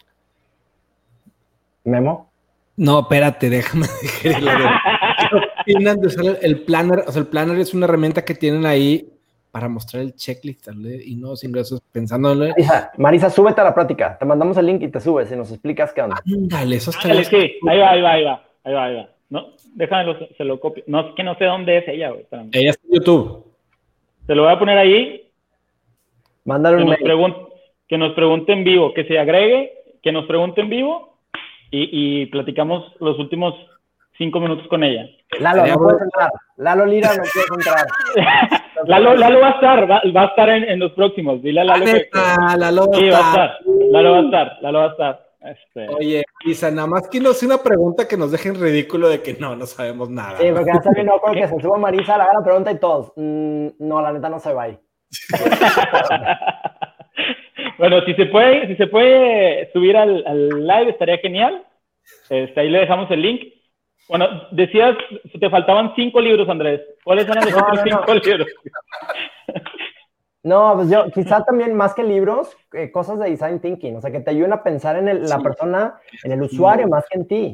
Memo. 1.84 2.32
No, 2.78 3.00
espérate, 3.00 3.50
déjame 3.50 3.88
¿Qué 4.22 5.74
opinan 5.74 6.00
de 6.00 6.08
usar 6.08 6.38
el 6.42 6.62
planner? 6.62 7.00
O 7.08 7.12
sea, 7.12 7.22
el 7.24 7.28
planner 7.28 7.58
es 7.58 7.74
una 7.74 7.86
herramienta 7.86 8.24
que 8.24 8.36
tienen 8.36 8.68
ahí 8.68 9.10
para 9.52 9.68
mostrar 9.68 10.04
el 10.04 10.14
checklist 10.14 10.68
y 11.04 11.16
no 11.16 11.34
ingresos 11.42 11.82
pensando 11.92 12.34
en... 12.34 12.50
Marisa, 12.50 12.92
Marisa, 12.98 13.30
súbete 13.32 13.62
a 13.62 13.64
la 13.64 13.74
práctica. 13.74 14.16
Te 14.20 14.26
mandamos 14.26 14.56
el 14.58 14.68
link 14.68 14.84
y 14.84 14.90
te 14.90 15.00
subes 15.00 15.32
y 15.32 15.36
nos 15.36 15.52
explicas 15.52 15.92
qué 15.92 16.04
onda. 16.04 16.22
Ándale, 16.24 16.76
eso 16.76 16.92
está 16.92 17.08
Ándale, 17.08 17.26
sí. 17.26 17.56
Ahí 17.68 17.80
va, 17.80 17.90
ahí 17.90 18.02
va, 18.02 18.12
ahí 18.12 18.24
va, 18.24 18.44
ahí 18.64 18.74
va, 18.74 18.86
ahí 18.86 18.96
va. 18.96 19.10
No, 19.30 19.48
déjame, 19.74 20.16
se 20.38 20.44
lo 20.44 20.60
copio. 20.60 20.84
No, 20.86 21.10
es 21.10 21.16
que 21.16 21.24
no 21.24 21.36
sé 21.36 21.46
dónde 21.46 21.80
es 21.80 21.88
ella, 21.88 22.12
güey. 22.12 22.28
Ella 22.52 22.70
está 22.70 22.86
en 22.88 22.94
YouTube. 22.94 23.46
Te 24.28 24.36
lo 24.36 24.44
voy 24.44 24.54
a 24.54 24.60
poner 24.60 24.78
ahí. 24.78 25.28
Mándale 26.46 26.78
un 26.78 26.90
mail. 26.90 27.36
que 27.88 27.98
nos 27.98 28.14
pregunte 28.14 28.54
en 28.54 28.64
vivo, 28.64 28.94
que 28.94 29.06
se 29.06 29.18
agregue, 29.18 29.74
que 30.04 30.12
nos 30.12 30.28
pregunte 30.28 30.62
en 30.62 30.70
vivo 30.70 31.17
y, 31.72 32.26
platicamos 32.28 32.94
los 33.00 33.18
últimos 33.20 33.54
cinco 34.18 34.40
minutos 34.40 34.68
con 34.68 34.84
ella. 34.84 35.06
Lalo, 35.40 35.66
no 35.66 35.78
puedes 35.78 36.02
entrar. 36.02 36.32
Lalo 36.58 36.86
Lira 36.86 37.10
no 37.16 37.24
puedes 37.34 37.52
entrar. 37.52 38.62
Lalo, 38.86 39.16
Lalo 39.16 39.40
va 39.42 39.48
a 39.48 39.52
estar, 39.52 39.92
va, 39.92 40.02
va 40.16 40.22
a 40.24 40.26
estar 40.28 40.50
en, 40.50 40.64
en, 40.64 40.80
los 40.80 40.92
próximos. 40.94 41.42
Dile 41.42 41.62
a 41.62 41.64
Lalo 41.66 41.86
que, 41.86 42.10
Lalo 42.58 42.90
sí, 42.94 43.10
va 43.10 43.18
a 43.18 43.30
estar. 43.30 43.58
Lalo 43.92 44.12
va 44.12 44.18
a 44.18 44.22
estar, 44.22 44.58
Lalo 44.62 44.80
va 44.80 44.86
a 44.86 44.90
estar. 44.90 45.28
Este... 45.42 45.88
Oye, 45.96 46.24
Isa, 46.46 46.72
nada 46.72 46.88
más 46.88 47.08
que 47.08 47.20
no 47.20 47.34
sea 47.34 47.48
una 47.48 47.64
pregunta 47.64 48.08
que 48.08 48.18
nos 48.18 48.32
deje 48.32 48.50
en 48.50 48.60
ridículo 48.60 49.08
de 49.08 49.22
que 49.22 49.36
no, 49.36 49.56
no 49.56 49.66
sabemos 49.66 50.10
nada. 50.10 50.38
Sí, 50.40 50.48
porque 50.52 50.72
no 51.04 51.14
no, 51.14 51.22
porque 51.22 51.48
se 51.48 51.60
suba 51.62 51.78
Marisa, 51.78 52.18
le 52.18 52.24
haga 52.24 52.34
la 52.40 52.44
pregunta 52.44 52.72
y 52.72 52.80
todos, 52.80 53.14
mm, 53.16 53.68
no, 53.80 54.02
la 54.02 54.12
neta 54.12 54.30
no 54.30 54.40
se 54.40 54.54
va 54.54 54.64
ahí. 54.64 54.80
bueno, 57.78 58.02
si 58.06 58.14
se 58.14 58.26
puede, 58.28 58.68
si 58.68 58.76
se 58.76 58.88
puede 58.88 59.72
subir 59.72 59.98
al, 59.98 60.24
live 60.50 60.90
estaría 60.90 61.18
genial. 61.18 61.66
Este, 62.30 62.60
ahí 62.60 62.70
le 62.70 62.80
dejamos 62.80 63.10
el 63.12 63.22
link. 63.22 63.42
Bueno, 64.08 64.28
decías, 64.52 64.96
te 65.40 65.50
faltaban 65.50 65.94
cinco 65.96 66.22
libros, 66.22 66.48
Andrés. 66.48 66.82
¿Cuáles 67.04 67.28
eran 67.28 67.46
los 67.46 67.54
otros 67.54 67.80
cinco 67.84 68.14
libros? 68.14 68.48
No, 70.44 70.76
pues 70.76 70.90
yo, 70.90 71.12
quizá 71.12 71.44
también 71.44 71.76
más 71.76 71.94
que 71.94 72.04
libros, 72.04 72.56
eh, 72.72 72.90
cosas 72.90 73.20
de 73.20 73.30
design 73.30 73.60
thinking, 73.60 73.98
o 73.98 74.02
sea, 74.02 74.12
que 74.12 74.22
te 74.22 74.30
ayuden 74.30 74.54
a 74.54 74.64
pensar 74.64 74.96
en 74.96 75.28
la 75.28 75.40
persona, 75.40 76.00
en 76.24 76.32
el 76.32 76.42
usuario, 76.42 76.88
más 76.88 77.04
que 77.10 77.18
en 77.18 77.28
ti. 77.28 77.54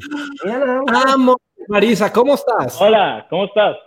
Vamos, 0.91 1.37
Marisa, 1.67 2.13
¿cómo 2.13 2.35
estás? 2.35 2.79
Hola, 2.79 3.25
¿cómo 3.31 3.45
estás? 3.45 3.77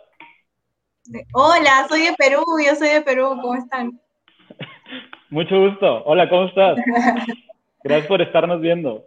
Hola, 1.35 1.87
soy 1.89 2.01
de 2.07 2.15
Perú, 2.15 2.43
yo 2.67 2.75
soy 2.75 2.89
de 2.89 3.01
Perú, 3.03 3.39
¿cómo 3.41 3.55
están? 3.55 4.01
Mucho 5.31 5.61
gusto. 5.61 6.05
Hola, 6.05 6.29
¿cómo 6.29 6.47
estás? 6.47 6.79
Gracias 7.83 8.07
por 8.07 8.23
estarnos 8.23 8.61
viendo. 8.61 9.07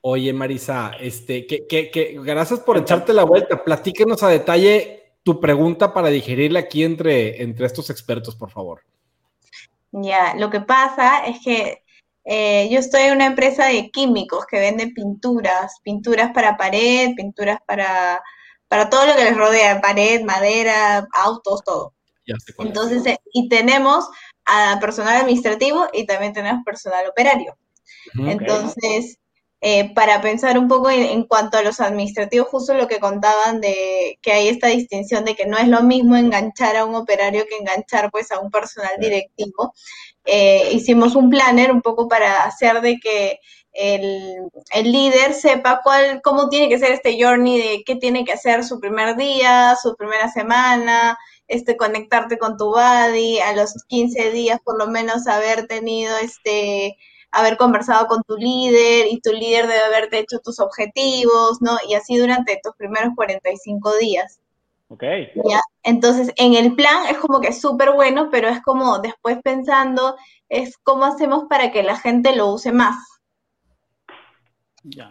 Oye, 0.00 0.32
Marisa, 0.32 0.92
este, 1.00 1.46
que, 1.46 1.66
que, 1.66 2.18
gracias 2.22 2.60
por 2.60 2.76
echarte 2.76 3.12
la 3.12 3.24
vuelta. 3.24 3.62
Platíquenos 3.62 4.22
a 4.22 4.28
detalle 4.28 5.14
tu 5.22 5.40
pregunta 5.40 5.92
para 5.92 6.08
digerirla 6.08 6.60
aquí 6.60 6.82
entre, 6.82 7.42
entre 7.42 7.66
estos 7.66 7.90
expertos, 7.90 8.34
por 8.34 8.50
favor. 8.50 8.82
Ya, 9.92 10.34
lo 10.36 10.50
que 10.50 10.60
pasa 10.60 11.24
es 11.26 11.40
que 11.44 11.82
eh, 12.24 12.68
yo 12.70 12.78
estoy 12.78 13.02
en 13.02 13.14
una 13.14 13.26
empresa 13.26 13.66
de 13.66 13.90
químicos 13.90 14.46
que 14.46 14.58
vende 14.58 14.88
pinturas, 14.88 15.80
pinturas 15.82 16.32
para 16.32 16.56
pared, 16.56 17.14
pinturas 17.16 17.58
para, 17.66 18.22
para 18.68 18.88
todo 18.88 19.06
lo 19.06 19.14
que 19.14 19.24
les 19.24 19.36
rodea, 19.36 19.80
pared, 19.80 20.22
madera, 20.22 21.06
autos, 21.12 21.62
todo. 21.64 21.94
Entonces, 22.58 23.04
eh, 23.06 23.18
y 23.32 23.48
tenemos 23.48 24.08
a 24.46 24.78
personal 24.80 25.16
administrativo 25.16 25.86
y 25.92 26.06
también 26.06 26.32
tenemos 26.32 26.64
personal 26.64 27.08
operario. 27.08 27.56
Entonces, 28.14 29.18
eh, 29.64 29.94
para 29.94 30.20
pensar 30.20 30.58
un 30.58 30.66
poco 30.66 30.90
en, 30.90 31.22
cuanto 31.24 31.56
a 31.56 31.62
los 31.62 31.78
administrativos, 31.78 32.48
justo 32.48 32.74
lo 32.74 32.88
que 32.88 32.98
contaban 32.98 33.60
de 33.60 34.18
que 34.20 34.32
hay 34.32 34.48
esta 34.48 34.66
distinción 34.66 35.24
de 35.24 35.36
que 35.36 35.46
no 35.46 35.56
es 35.56 35.68
lo 35.68 35.84
mismo 35.84 36.16
enganchar 36.16 36.76
a 36.76 36.84
un 36.84 36.96
operario 36.96 37.44
que 37.48 37.58
enganchar 37.58 38.10
pues 38.10 38.32
a 38.32 38.40
un 38.40 38.50
personal 38.50 38.90
directivo. 38.98 39.72
Eh, 40.24 40.70
hicimos 40.72 41.14
un 41.14 41.30
planner 41.30 41.70
un 41.70 41.80
poco 41.80 42.08
para 42.08 42.42
hacer 42.42 42.80
de 42.80 42.98
que 42.98 43.38
el, 43.72 44.34
el, 44.74 44.92
líder 44.92 45.32
sepa 45.32 45.80
cuál, 45.82 46.20
cómo 46.22 46.48
tiene 46.48 46.68
que 46.68 46.78
ser 46.78 46.90
este 46.90 47.16
journey 47.22 47.58
de 47.58 47.84
qué 47.84 47.94
tiene 47.94 48.24
que 48.24 48.32
hacer 48.32 48.64
su 48.64 48.80
primer 48.80 49.16
día, 49.16 49.76
su 49.80 49.94
primera 49.94 50.28
semana, 50.28 51.16
este, 51.48 51.76
conectarte 51.76 52.38
con 52.38 52.56
tu 52.56 52.66
body, 52.66 53.40
a 53.40 53.54
los 53.54 53.74
15 53.88 54.30
días 54.30 54.60
por 54.64 54.78
lo 54.78 54.86
menos 54.88 55.26
haber 55.26 55.66
tenido 55.66 56.16
este 56.18 56.96
haber 57.32 57.56
conversado 57.56 58.06
con 58.08 58.22
tu 58.24 58.36
líder 58.36 59.06
y 59.10 59.20
tu 59.20 59.32
líder 59.32 59.66
debe 59.66 59.80
haberte 59.80 60.18
hecho 60.18 60.38
tus 60.40 60.60
objetivos, 60.60 61.62
¿no? 61.62 61.78
Y 61.88 61.94
así 61.94 62.18
durante 62.18 62.60
tus 62.62 62.74
primeros 62.76 63.14
45 63.16 63.96
días. 63.96 64.38
Ok. 64.88 65.02
¿Ya? 65.48 65.60
Entonces, 65.82 66.32
en 66.36 66.52
el 66.54 66.74
plan 66.74 67.06
es 67.08 67.16
como 67.16 67.40
que 67.40 67.48
es 67.48 67.60
súper 67.60 67.92
bueno, 67.92 68.28
pero 68.30 68.48
es 68.48 68.60
como 68.60 68.98
después 68.98 69.38
pensando, 69.42 70.16
es 70.50 70.76
cómo 70.82 71.06
hacemos 71.06 71.44
para 71.48 71.72
que 71.72 71.82
la 71.82 71.96
gente 71.96 72.36
lo 72.36 72.52
use 72.52 72.70
más. 72.70 72.96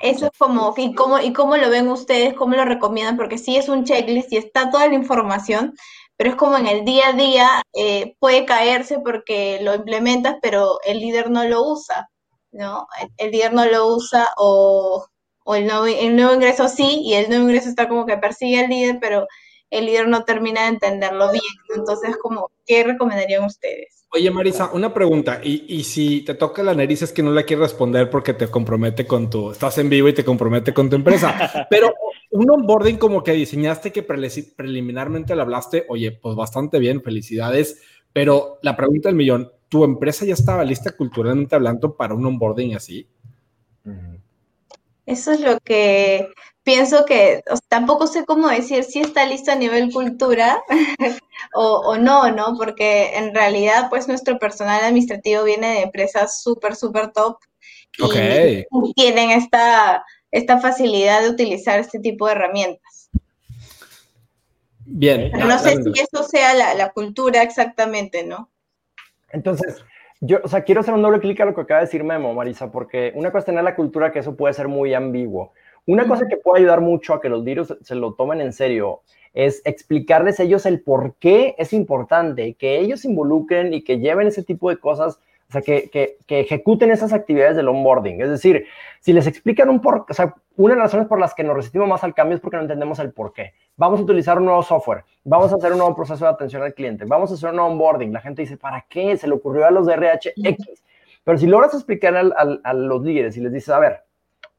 Eso 0.01 0.25
es 0.25 0.31
como, 0.37 0.73
y 0.77 0.93
cómo, 0.93 1.19
y 1.19 1.31
cómo 1.33 1.55
lo 1.55 1.69
ven 1.69 1.87
ustedes, 1.87 2.33
cómo 2.33 2.55
lo 2.55 2.65
recomiendan, 2.65 3.15
porque 3.15 3.37
sí 3.37 3.55
es 3.55 3.69
un 3.69 3.85
checklist 3.85 4.31
y 4.33 4.37
está 4.37 4.69
toda 4.69 4.87
la 4.87 4.95
información, 4.95 5.75
pero 6.21 6.29
es 6.29 6.35
como 6.35 6.55
en 6.55 6.67
el 6.67 6.85
día 6.85 7.07
a 7.07 7.13
día 7.13 7.63
eh, 7.73 8.15
puede 8.19 8.45
caerse 8.45 8.99
porque 8.99 9.57
lo 9.63 9.73
implementas, 9.73 10.35
pero 10.39 10.77
el 10.85 10.99
líder 10.99 11.31
no 11.31 11.45
lo 11.45 11.63
usa. 11.63 12.11
¿no? 12.51 12.85
El, 13.17 13.31
líder 13.31 13.53
no 13.53 13.65
lo 13.65 13.87
usa 13.87 14.27
o, 14.37 15.03
el, 15.47 15.65
nuevo, 15.65 15.87
el 15.87 16.15
nuevo 16.15 16.35
ingreso 16.35 16.67
sí, 16.67 17.01
y 17.03 17.15
el 17.15 17.27
nuevo 17.27 17.45
ingreso 17.45 17.69
está 17.69 17.89
como 17.89 18.05
que 18.05 18.17
persigue 18.17 18.59
al 18.59 18.69
líder, 18.69 18.99
pero 19.01 19.25
el 19.71 19.85
líder 19.85 20.07
no 20.07 20.23
termina 20.23 20.63
de 20.63 20.67
entenderlo 20.67 21.31
bien. 21.31 21.43
Entonces, 21.75 22.17
como, 22.17 22.51
¿qué 22.65 22.83
recomendarían 22.83 23.45
ustedes? 23.45 24.05
Oye, 24.13 24.29
Marisa, 24.29 24.69
una 24.73 24.93
pregunta. 24.93 25.39
Y, 25.41 25.63
y, 25.73 25.85
si 25.85 26.21
te 26.21 26.33
toca 26.33 26.61
la 26.61 26.75
nariz 26.75 27.01
es 27.01 27.13
que 27.13 27.23
no 27.23 27.31
la 27.31 27.43
quieres 27.43 27.69
responder 27.69 28.09
porque 28.09 28.33
te 28.33 28.49
compromete 28.49 29.07
con 29.07 29.29
tu, 29.29 29.51
estás 29.51 29.77
en 29.77 29.89
vivo 29.89 30.09
y 30.09 30.13
te 30.13 30.25
compromete 30.25 30.73
con 30.73 30.89
tu 30.89 30.97
empresa. 30.97 31.33
Pero 31.69 31.93
un 32.31 32.49
onboarding 32.49 32.97
como 32.97 33.23
que 33.23 33.31
diseñaste 33.31 33.93
que 33.93 34.03
preliminarmente 34.03 35.33
le 35.33 35.41
hablaste, 35.41 35.85
oye, 35.87 36.11
pues 36.11 36.35
bastante 36.35 36.77
bien, 36.77 37.01
felicidades. 37.01 37.81
Pero 38.11 38.59
la 38.61 38.75
pregunta 38.75 39.07
del 39.07 39.15
millón, 39.15 39.49
¿tu 39.69 39.85
empresa 39.85 40.25
ya 40.25 40.33
estaba 40.33 40.65
lista 40.65 40.91
culturalmente 40.91 41.55
hablando 41.55 41.95
para 41.95 42.13
un 42.13 42.25
onboarding 42.25 42.75
así? 42.75 43.07
Eso 45.05 45.31
es 45.31 45.39
lo 45.39 45.57
que 45.61 46.27
pienso 46.63 47.05
que 47.05 47.43
tampoco 47.67 48.07
sé 48.07 48.25
cómo 48.25 48.47
decir 48.47 48.83
si 48.83 48.99
está 48.99 49.25
listo 49.25 49.51
a 49.51 49.55
nivel 49.55 49.91
cultura 49.91 50.61
o, 51.53 51.97
no, 51.97 52.31
¿no? 52.31 52.55
Porque 52.57 53.17
en 53.17 53.33
realidad, 53.33 53.89
pues 53.89 54.07
nuestro 54.07 54.37
personal 54.39 54.83
administrativo 54.83 55.43
viene 55.43 55.67
de 55.73 55.81
empresas 55.81 56.41
súper, 56.41 56.75
súper 56.75 57.11
top 57.11 57.37
y 57.97 58.93
tienen 58.93 59.31
esta, 59.31 60.05
esta 60.31 60.59
facilidad 60.59 61.21
de 61.21 61.29
utilizar 61.29 61.79
este 61.79 61.99
tipo 61.99 62.27
de 62.27 62.33
herramientas. 62.33 63.09
Bien. 64.85 65.31
no 65.31 65.57
sé 65.57 65.81
si 65.81 66.01
eso 66.01 66.23
sea 66.23 66.53
la, 66.53 66.73
la 66.73 66.91
cultura 66.91 67.43
exactamente, 67.43 68.25
¿no? 68.25 68.49
Entonces, 69.31 69.83
yo, 70.19 70.39
o 70.43 70.47
sea, 70.47 70.63
quiero 70.63 70.81
hacer 70.81 70.93
un 70.93 71.01
doble 71.01 71.19
clic 71.19 71.39
a 71.39 71.45
lo 71.45 71.55
que 71.55 71.61
acaba 71.61 71.79
de 71.79 71.85
decir 71.85 72.03
Memo, 72.03 72.33
Marisa, 72.33 72.71
porque 72.71 73.11
una 73.15 73.31
cosa 73.31 73.39
es 73.39 73.45
tener 73.45 73.63
la 73.63 73.75
cultura 73.75 74.11
que 74.11 74.19
eso 74.19 74.35
puede 74.35 74.53
ser 74.53 74.67
muy 74.67 74.93
ambiguo. 74.93 75.53
Una 75.85 76.07
cosa 76.07 76.27
que 76.27 76.37
puede 76.37 76.59
ayudar 76.59 76.81
mucho 76.81 77.13
a 77.13 77.21
que 77.21 77.29
los 77.29 77.43
virus 77.43 77.75
se 77.81 77.95
lo 77.95 78.13
tomen 78.13 78.41
en 78.41 78.53
serio 78.53 79.01
es 79.33 79.61
explicarles 79.65 80.39
a 80.39 80.43
ellos 80.43 80.65
el 80.65 80.81
por 80.81 81.15
qué 81.15 81.55
es 81.57 81.73
importante 81.73 82.53
que 82.55 82.79
ellos 82.79 83.01
se 83.01 83.09
involucren 83.09 83.73
y 83.73 83.83
que 83.83 83.99
lleven 83.99 84.27
ese 84.27 84.43
tipo 84.43 84.69
de 84.69 84.77
cosas 84.77 85.19
o 85.47 85.51
sea, 85.51 85.61
que, 85.61 85.89
que, 85.89 86.17
que, 86.27 86.39
ejecuten 86.39 86.91
esas 86.91 87.11
actividades 87.11 87.57
del 87.57 87.67
onboarding. 87.67 88.21
Es 88.21 88.29
decir, 88.29 88.67
si 89.01 89.11
les 89.11 89.27
explican 89.27 89.67
un 89.67 89.81
por, 89.81 90.05
o 90.09 90.13
sea, 90.13 90.33
una 90.55 90.75
de 90.75 90.79
las 90.79 90.85
razones 90.85 91.09
por 91.09 91.19
las 91.19 91.33
que 91.33 91.43
nos 91.43 91.57
resistimos 91.57 91.89
más 91.89 92.05
al 92.05 92.13
cambio 92.13 92.35
es 92.35 92.41
porque 92.41 92.55
no 92.55 92.63
entendemos 92.63 92.99
el 92.99 93.11
por 93.11 93.33
qué. 93.33 93.53
Vamos 93.75 93.99
a 93.99 94.03
utilizar 94.03 94.37
un 94.37 94.45
nuevo 94.45 94.63
software, 94.63 95.03
vamos 95.25 95.51
a 95.51 95.57
hacer 95.57 95.73
un 95.73 95.79
nuevo 95.79 95.93
proceso 95.93 96.23
de 96.23 96.31
atención 96.31 96.63
al 96.63 96.73
cliente, 96.73 97.03
vamos 97.03 97.31
a 97.31 97.33
hacer 97.33 97.49
un 97.49 97.59
onboarding. 97.59 98.13
La 98.13 98.21
gente 98.21 98.43
dice, 98.43 98.55
¿para 98.55 98.85
qué? 98.87 99.17
Se 99.17 99.27
le 99.27 99.33
ocurrió 99.33 99.65
a 99.65 99.71
los 99.71 99.87
de 99.87 99.95
RH 99.95 100.35
X. 100.37 100.83
Pero 101.25 101.37
si 101.37 101.47
logras 101.47 101.73
explicar 101.73 102.15
a 102.15 102.73
los 102.73 103.03
líderes 103.03 103.35
y 103.35 103.41
les 103.41 103.51
dices, 103.51 103.69
a 103.71 103.79
ver, 103.79 104.03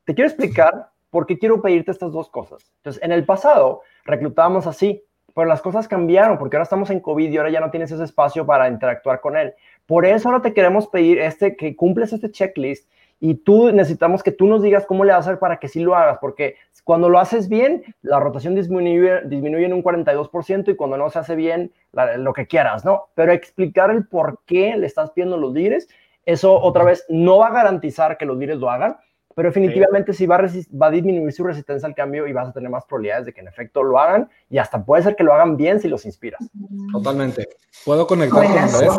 te 0.05 0.14
quiero 0.14 0.29
explicar 0.29 0.91
por 1.13 1.27
qué 1.27 1.39
quiero 1.39 1.61
pedirte 1.61 1.91
estas 1.91 2.11
dos 2.11 2.31
cosas. 2.31 2.73
Entonces, 2.79 3.03
en 3.03 3.13
el 3.13 3.27
pasado 3.27 3.83
reclutábamos 4.07 4.67
así, 4.67 5.05
pero 5.35 5.47
las 5.47 5.61
cosas 5.61 5.87
cambiaron 5.87 6.39
porque 6.39 6.57
ahora 6.57 6.65
estamos 6.65 6.89
en 6.89 7.01
COVID 7.01 7.31
y 7.31 7.37
ahora 7.37 7.51
ya 7.51 7.61
no 7.61 7.71
tienes 7.71 7.93
ese 7.93 8.03
espacio 8.03 8.47
para 8.47 8.67
interactuar 8.69 9.21
con 9.21 9.37
él. 9.37 9.53
Por 9.85 10.07
eso 10.07 10.31
ahora 10.31 10.41
te 10.41 10.55
queremos 10.55 10.89
pedir 10.89 11.19
este, 11.19 11.55
que 11.55 11.77
cumples 11.77 12.15
este 12.15 12.31
checklist 12.31 12.91
y 13.21 13.35
tú 13.35 13.71
necesitamos 13.73 14.23
que 14.23 14.33
tú 14.33 14.47
nos 14.47 14.63
digas 14.63 14.87
cómo 14.87 15.05
le 15.05 15.13
vas 15.13 15.27
a 15.27 15.31
hacer 15.31 15.39
para 15.39 15.59
que 15.59 15.69
sí 15.69 15.81
lo 15.81 15.95
hagas, 15.95 16.17
porque 16.19 16.57
cuando 16.83 17.11
lo 17.11 17.19
haces 17.19 17.51
bien, 17.51 17.85
la 18.01 18.19
rotación 18.19 18.55
disminuye, 18.55 19.67
en 19.67 19.73
un 19.75 19.85
42% 19.85 20.73
y 20.73 20.77
cuando 20.77 20.97
no 20.97 21.11
se 21.11 21.19
hace 21.19 21.37
bien, 21.37 21.73
lo 22.17 22.33
que 22.33 22.47
quieras, 22.47 22.87
¿no? 22.87 23.11
Pero 23.15 23.33
explicar 23.33 23.91
el 23.91 24.09
por 24.09 24.41
qué 24.47 24.77
le 24.79 24.87
estás 24.87 25.11
pidiendo 25.11 25.37
los 25.37 25.53
líderes, 25.53 25.89
eso 26.25 26.59
otra 26.59 26.85
vez 26.85 27.05
no 27.11 27.39
va 27.39 27.49
a 27.49 27.53
garantizar 27.53 28.17
que 28.17 28.25
los 28.25 28.39
líderes 28.39 28.61
lo 28.61 28.71
hagan, 28.71 28.97
pero 29.35 29.49
definitivamente 29.49 30.12
sí, 30.12 30.26
va, 30.26 30.37
a 30.37 30.41
va 30.41 30.87
a 30.87 30.91
disminuir 30.91 31.33
su 31.33 31.45
resistencia 31.45 31.87
al 31.87 31.95
cambio 31.95 32.26
y 32.26 32.33
vas 32.33 32.49
a 32.49 32.53
tener 32.53 32.70
más 32.70 32.85
probabilidades 32.85 33.26
de 33.26 33.33
que 33.33 33.41
en 33.41 33.49
efecto 33.49 33.83
lo 33.83 33.99
hagan 33.99 34.28
y 34.51 34.59
hasta 34.59 34.85
puede 34.85 35.03
ser 35.03 35.16
que 35.16 35.24
lo 35.24 35.33
hagan 35.33 35.57
bien 35.57 35.80
si 35.80 35.89
los 35.89 36.05
inspiras. 36.05 36.49
Totalmente. 36.93 37.49
¿Puedo 37.85 38.07
conectar 38.07 38.45
con 38.45 38.59
Andrés? 38.59 38.93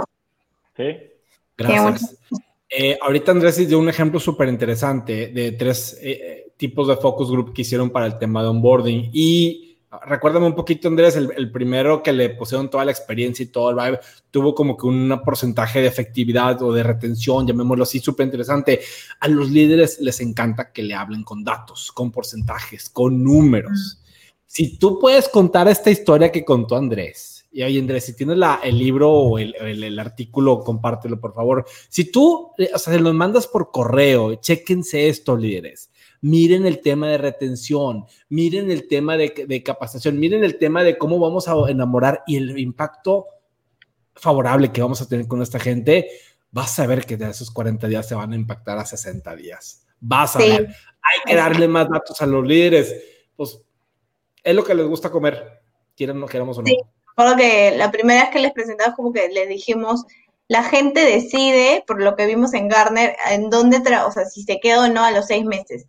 Sí. 0.76 1.12
Gracias. 1.58 2.18
Eh, 2.70 2.98
ahorita 3.02 3.32
Andrés 3.32 3.68
dio 3.68 3.78
un 3.78 3.90
ejemplo 3.90 4.20
súper 4.20 4.50
interesante 4.50 5.28
de 5.28 5.52
tres 5.52 6.00
eh, 6.02 6.52
tipos 6.58 6.88
de 6.88 6.98
focus 6.98 7.30
group 7.30 7.54
que 7.54 7.62
hicieron 7.62 7.92
para 7.92 8.08
el 8.08 8.18
tema 8.18 8.42
de 8.42 8.50
onboarding. 8.50 9.12
Y 9.14 9.73
recuérdame 10.06 10.48
un 10.48 10.56
poquito, 10.56 10.88
Andrés, 10.88 11.16
el, 11.16 11.52
primero 11.52 12.02
que 12.02 12.12
le 12.12 12.30
pusieron 12.30 12.70
toda 12.70 12.86
la 12.86 12.92
experiencia 12.92 13.44
y 13.44 13.48
todo 13.48 13.70
el 13.70 13.76
vibe, 13.76 14.00
tuvo 14.32 14.56
como 14.56 14.76
que 14.76 14.88
un 14.88 15.22
porcentaje 15.24 15.82
de 15.82 15.88
efectividad 15.88 16.62
o 16.62 16.74
de 16.74 16.84
retención, 16.84 17.46
llamémoslo 17.46 17.84
así, 17.84 18.00
súper 18.00 18.26
interesante. 18.26 18.82
A 19.20 19.28
los 19.28 19.50
líderes 19.50 20.00
les 20.00 20.20
encanta 20.22 20.72
que 20.72 20.84
le 20.84 20.96
hablen 20.96 21.24
con 21.24 21.44
datos, 21.44 21.92
con 21.92 22.12
porcentajes, 22.12 22.90
con 22.90 23.24
números. 23.24 24.00
Si 24.46 24.78
tú 24.78 25.00
puedes 25.00 25.30
contar 25.30 25.68
esta 25.68 25.90
historia 25.90 26.32
que 26.32 26.46
contó 26.46 26.76
Andrés, 26.76 27.46
y 27.52 27.62
oye, 27.62 27.80
Andrés, 27.80 28.06
si 28.06 28.16
tienes 28.16 28.38
la, 28.38 28.62
el 28.64 28.80
libro 28.80 29.12
o 29.12 29.38
el, 29.38 29.54
el, 29.56 30.00
artículo, 30.00 30.64
compártelo, 30.64 31.20
por 31.20 31.36
favor. 31.36 31.66
Si 31.88 32.06
tú, 32.06 32.52
eh, 32.58 32.72
o 32.74 32.80
sea, 32.80 32.94
se 32.94 33.00
los 33.00 33.14
mandas 33.14 33.46
por 33.46 33.70
correo, 33.70 34.34
chéquense 34.36 35.08
esto, 35.08 35.38
líderes. 35.38 35.92
Miren 36.24 36.66
el 36.66 36.80
tema 36.80 37.10
de 37.10 37.18
retención, 37.18 38.06
miren 38.30 38.72
el 38.72 38.88
tema 38.88 39.18
de, 39.18 39.46
de 39.46 39.62
capacitación, 39.62 40.18
miren 40.18 40.44
el 40.44 40.58
tema 40.58 40.82
de 40.82 40.98
cómo 40.98 41.20
vamos 41.20 41.50
a 41.50 41.54
enamorar 41.70 42.24
y 42.26 42.38
el 42.38 42.58
impacto 42.58 43.28
favorable 44.16 44.72
que 44.72 44.82
vamos 44.82 45.02
a 45.02 45.08
tener 45.08 45.28
con 45.28 45.42
esta 45.42 45.60
gente, 45.60 46.10
vas 46.50 46.80
a 46.80 46.88
ver 46.88 47.06
que 47.06 47.18
de 47.18 47.30
esos 47.30 47.52
40 47.52 47.88
días 47.88 48.08
se 48.08 48.16
van 48.16 48.32
a 48.32 48.36
impactar 48.36 48.78
a 48.78 48.86
60 48.86 49.36
días. 49.36 49.86
Vas 50.00 50.38
a 50.38 50.40
ver. 50.40 50.70
Hay 51.02 51.20
que 51.26 51.36
darle 51.36 51.68
más 51.68 51.90
datos 51.90 52.22
a 52.22 52.26
los 52.26 52.48
líderes. 52.48 52.96
Pues 53.36 53.60
es 54.44 54.56
lo 54.56 54.64
que 54.64 54.76
les 54.76 54.86
gusta 54.86 55.12
comer, 55.12 55.62
quieran 55.96 56.22
no 56.22 56.28
queramos 56.28 56.58
o 56.58 56.62
no. 56.62 56.68
Sí, 56.68 56.78
que 57.38 57.76
la 57.76 57.92
primera 57.92 58.22
vez 58.22 58.32
que 58.32 58.40
les 58.40 58.54
presentamos, 58.54 58.96
como 58.96 59.12
que 59.12 59.28
les 59.28 59.50
dijimos, 59.50 60.06
la 60.48 60.64
gente 60.64 61.02
decide, 61.02 61.84
por 61.88 62.02
lo 62.02 62.16
que 62.16 62.28
vimos 62.28 62.54
en 62.54 62.68
Garner, 62.68 63.16
en 63.30 63.50
dónde, 63.50 63.78
o 64.06 64.12
sea, 64.12 64.26
si 64.26 64.44
se 64.44 64.60
queda 64.60 64.86
o 64.86 64.88
no 64.88 65.04
a 65.04 65.12
los 65.12 65.28
seis 65.28 65.46
meses. 65.46 65.88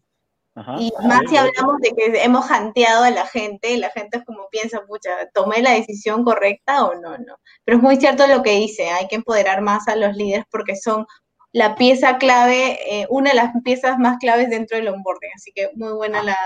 Y 0.79 0.93
más 1.07 1.23
si 1.29 1.37
hablamos 1.37 1.81
de 1.81 1.91
que 1.97 2.23
hemos 2.23 2.47
janteado 2.47 3.05
a 3.05 3.11
la 3.11 3.27
gente, 3.27 3.77
la 3.77 3.91
gente 3.91 4.19
es 4.19 4.25
como 4.25 4.49
piensa, 4.51 4.85
pucha, 4.87 5.11
¿tomé 5.33 5.63
la 5.63 5.73
decisión 5.73 6.25
correcta 6.25 6.85
o 6.85 6.95
no? 6.95 7.19
no. 7.19 7.37
Pero 7.65 7.79
es 7.79 7.83
muy 7.83 7.97
cierto 7.97 8.27
lo 8.27 8.43
que 8.43 8.53
dice, 8.53 8.89
hay 8.89 9.09
que 9.09 9.17
empoderar 9.17 9.63
más 9.63 9.89
a 9.89 9.97
los 9.97 10.15
líderes 10.17 10.45
porque 10.51 10.77
son 10.77 11.07
la 11.53 11.75
pieza 11.75 12.19
clave, 12.19 12.79
eh, 12.89 13.07
una 13.11 13.31
de 13.31 13.37
las 13.37 13.53
piezas 13.65 13.99
más 13.99 14.19
claves 14.19 14.51
dentro 14.51 14.77
del 14.77 14.89
onboarding. 14.89 15.31
Así 15.35 15.53
que 15.53 15.71
muy 15.75 15.93
buena 15.93 16.23
la, 16.23 16.37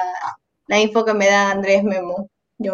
la 0.67 0.81
info 0.81 1.05
que 1.05 1.15
me 1.15 1.27
da 1.27 1.51
Andrés 1.51 1.83
Memo. 1.83 2.29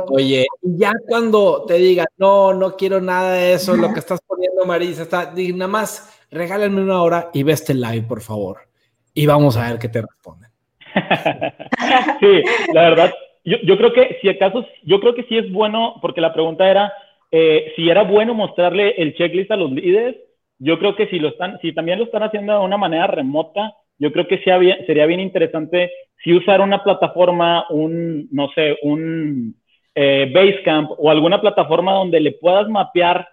Oye, 0.09 0.47
ya 0.63 0.93
cuando 1.07 1.65
te 1.67 1.75
diga, 1.75 2.07
no, 2.17 2.55
no 2.55 2.75
quiero 2.75 3.01
nada 3.01 3.33
de 3.35 3.53
eso, 3.53 3.77
lo 3.77 3.93
que 3.93 4.01
estás 4.01 4.21
poniendo, 4.27 4.65
Marisa, 4.65 5.03
está, 5.03 5.33
nada 5.35 5.69
más 5.69 6.09
regálenme 6.31 6.83
una 6.83 7.03
hora 7.03 7.31
y 7.35 7.43
ve 7.43 7.53
este 7.53 7.75
live, 7.75 8.03
por 8.03 8.23
favor. 8.23 8.69
Y 9.13 9.27
vamos 9.27 9.57
a 9.57 9.69
ver 9.69 9.79
qué 9.79 9.89
te 9.89 10.01
responden. 10.01 10.54
sí, 12.21 12.43
la 12.73 12.83
verdad, 12.83 13.15
yo, 13.45 13.59
yo, 13.63 13.77
creo 13.77 13.93
que 13.93 14.19
si 14.21 14.29
acaso, 14.29 14.67
yo 14.85 15.01
creo 15.01 15.15
que 15.15 15.25
sí 15.25 15.37
es 15.37 15.51
bueno, 15.53 15.97
porque 16.01 16.21
la 16.21 16.33
pregunta 16.33 16.71
era 16.71 16.93
eh, 17.37 17.73
si 17.75 17.91
era 17.91 18.05
bueno 18.05 18.33
mostrarle 18.33 18.91
el 18.91 19.17
checklist 19.17 19.51
a 19.51 19.57
los 19.57 19.73
líderes. 19.73 20.15
Yo 20.61 20.79
creo 20.79 20.95
que 20.95 21.09
si 21.09 21.19
lo 21.19 21.31
están, 21.31 21.59
si 21.61 21.75
también 21.75 21.99
lo 21.99 22.05
están 22.05 22.23
haciendo 22.23 22.53
de 22.53 22.65
una 22.65 22.77
manera 22.77 23.09
remota, 23.09 23.75
yo 23.99 24.13
creo 24.13 24.29
que 24.29 24.39
sí 24.39 24.45
sería 24.87 25.07
bien 25.07 25.19
interesante 25.19 25.91
si 26.23 26.33
usar 26.33 26.61
una 26.61 26.85
plataforma, 26.85 27.67
un, 27.71 28.29
no 28.31 28.51
sé, 28.55 28.79
un 28.83 29.57
eh, 29.97 30.31
Basecamp 30.33 30.93
o 30.97 31.11
alguna 31.11 31.41
plataforma 31.41 31.93
donde 31.93 32.21
le 32.21 32.33
puedas 32.33 32.69
mapear, 32.69 33.29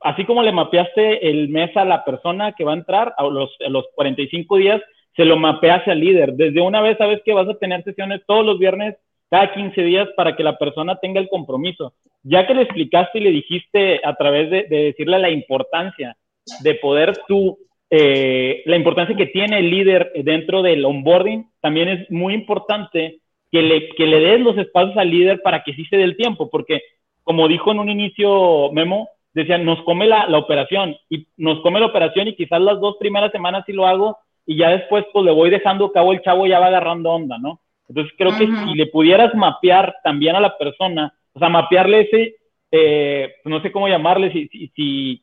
así 0.00 0.24
como 0.24 0.42
le 0.42 0.52
mapeaste 0.52 1.28
el 1.28 1.50
mes 1.50 1.76
a 1.76 1.84
la 1.84 2.04
persona 2.06 2.52
que 2.52 2.64
va 2.64 2.72
a 2.72 2.76
entrar, 2.76 3.14
a 3.18 3.24
los, 3.24 3.54
a 3.64 3.68
los 3.68 3.84
45 3.94 4.56
días, 4.56 4.80
se 5.16 5.24
lo 5.24 5.36
mapeas 5.36 5.86
al 5.88 6.00
líder. 6.00 6.34
Desde 6.34 6.60
una 6.60 6.80
vez 6.80 6.98
sabes 6.98 7.20
que 7.24 7.34
vas 7.34 7.48
a 7.48 7.58
tener 7.58 7.82
sesiones 7.84 8.22
todos 8.26 8.44
los 8.44 8.58
viernes, 8.58 8.96
cada 9.30 9.52
15 9.52 9.82
días, 9.82 10.08
para 10.16 10.36
que 10.36 10.44
la 10.44 10.58
persona 10.58 10.96
tenga 10.96 11.20
el 11.20 11.28
compromiso. 11.28 11.94
Ya 12.22 12.46
que 12.46 12.54
le 12.54 12.62
explicaste 12.62 13.18
y 13.18 13.22
le 13.22 13.30
dijiste 13.30 14.00
a 14.04 14.14
través 14.14 14.50
de, 14.50 14.64
de 14.64 14.84
decirle 14.84 15.18
la 15.18 15.30
importancia 15.30 16.16
de 16.62 16.74
poder 16.74 17.12
tú 17.28 17.58
eh, 17.94 18.62
la 18.64 18.76
importancia 18.76 19.14
que 19.14 19.26
tiene 19.26 19.58
el 19.58 19.68
líder 19.68 20.12
dentro 20.24 20.62
del 20.62 20.82
onboarding, 20.82 21.50
también 21.60 21.90
es 21.90 22.10
muy 22.10 22.32
importante 22.32 23.20
que 23.50 23.60
le, 23.60 23.90
que 23.90 24.06
le 24.06 24.18
des 24.18 24.40
los 24.40 24.56
espacios 24.56 24.96
al 24.96 25.10
líder 25.10 25.42
para 25.42 25.62
que 25.62 25.74
sí 25.74 25.84
se 25.84 25.98
dé 25.98 26.04
el 26.04 26.16
tiempo, 26.16 26.48
porque 26.48 26.80
como 27.22 27.48
dijo 27.48 27.70
en 27.70 27.80
un 27.80 27.90
inicio 27.90 28.72
Memo, 28.72 29.10
decían, 29.34 29.66
nos 29.66 29.82
come 29.82 30.06
la, 30.06 30.26
la, 30.26 30.38
operación 30.38 30.96
y 31.10 31.26
nos 31.36 31.60
come 31.60 31.80
la 31.80 31.86
operación 31.86 32.28
y 32.28 32.34
quizás 32.34 32.62
las 32.62 32.80
dos 32.80 32.96
primeras 32.98 33.30
semanas 33.30 33.64
sí 33.66 33.74
lo 33.74 33.86
hago 33.86 34.16
y 34.46 34.58
ya 34.58 34.70
después 34.70 35.04
pues 35.12 35.24
le 35.24 35.32
voy 35.32 35.50
dejando 35.50 35.92
cabo, 35.92 36.12
el 36.12 36.22
chavo 36.22 36.46
ya 36.46 36.58
va 36.58 36.66
agarrando 36.66 37.10
onda, 37.10 37.38
¿no? 37.38 37.60
Entonces 37.88 38.12
creo 38.16 38.36
que 38.36 38.46
si 38.46 38.74
le 38.74 38.86
pudieras 38.86 39.34
mapear 39.34 39.94
también 40.02 40.34
a 40.34 40.40
la 40.40 40.56
persona, 40.56 41.12
o 41.34 41.38
sea, 41.38 41.48
mapearle 41.48 42.00
ese, 42.00 42.36
eh, 42.70 43.34
no 43.44 43.60
sé 43.60 43.70
cómo 43.70 43.88
llamarle, 43.88 44.32
si, 44.32 44.48
si, 44.48 44.68
si 44.74 45.22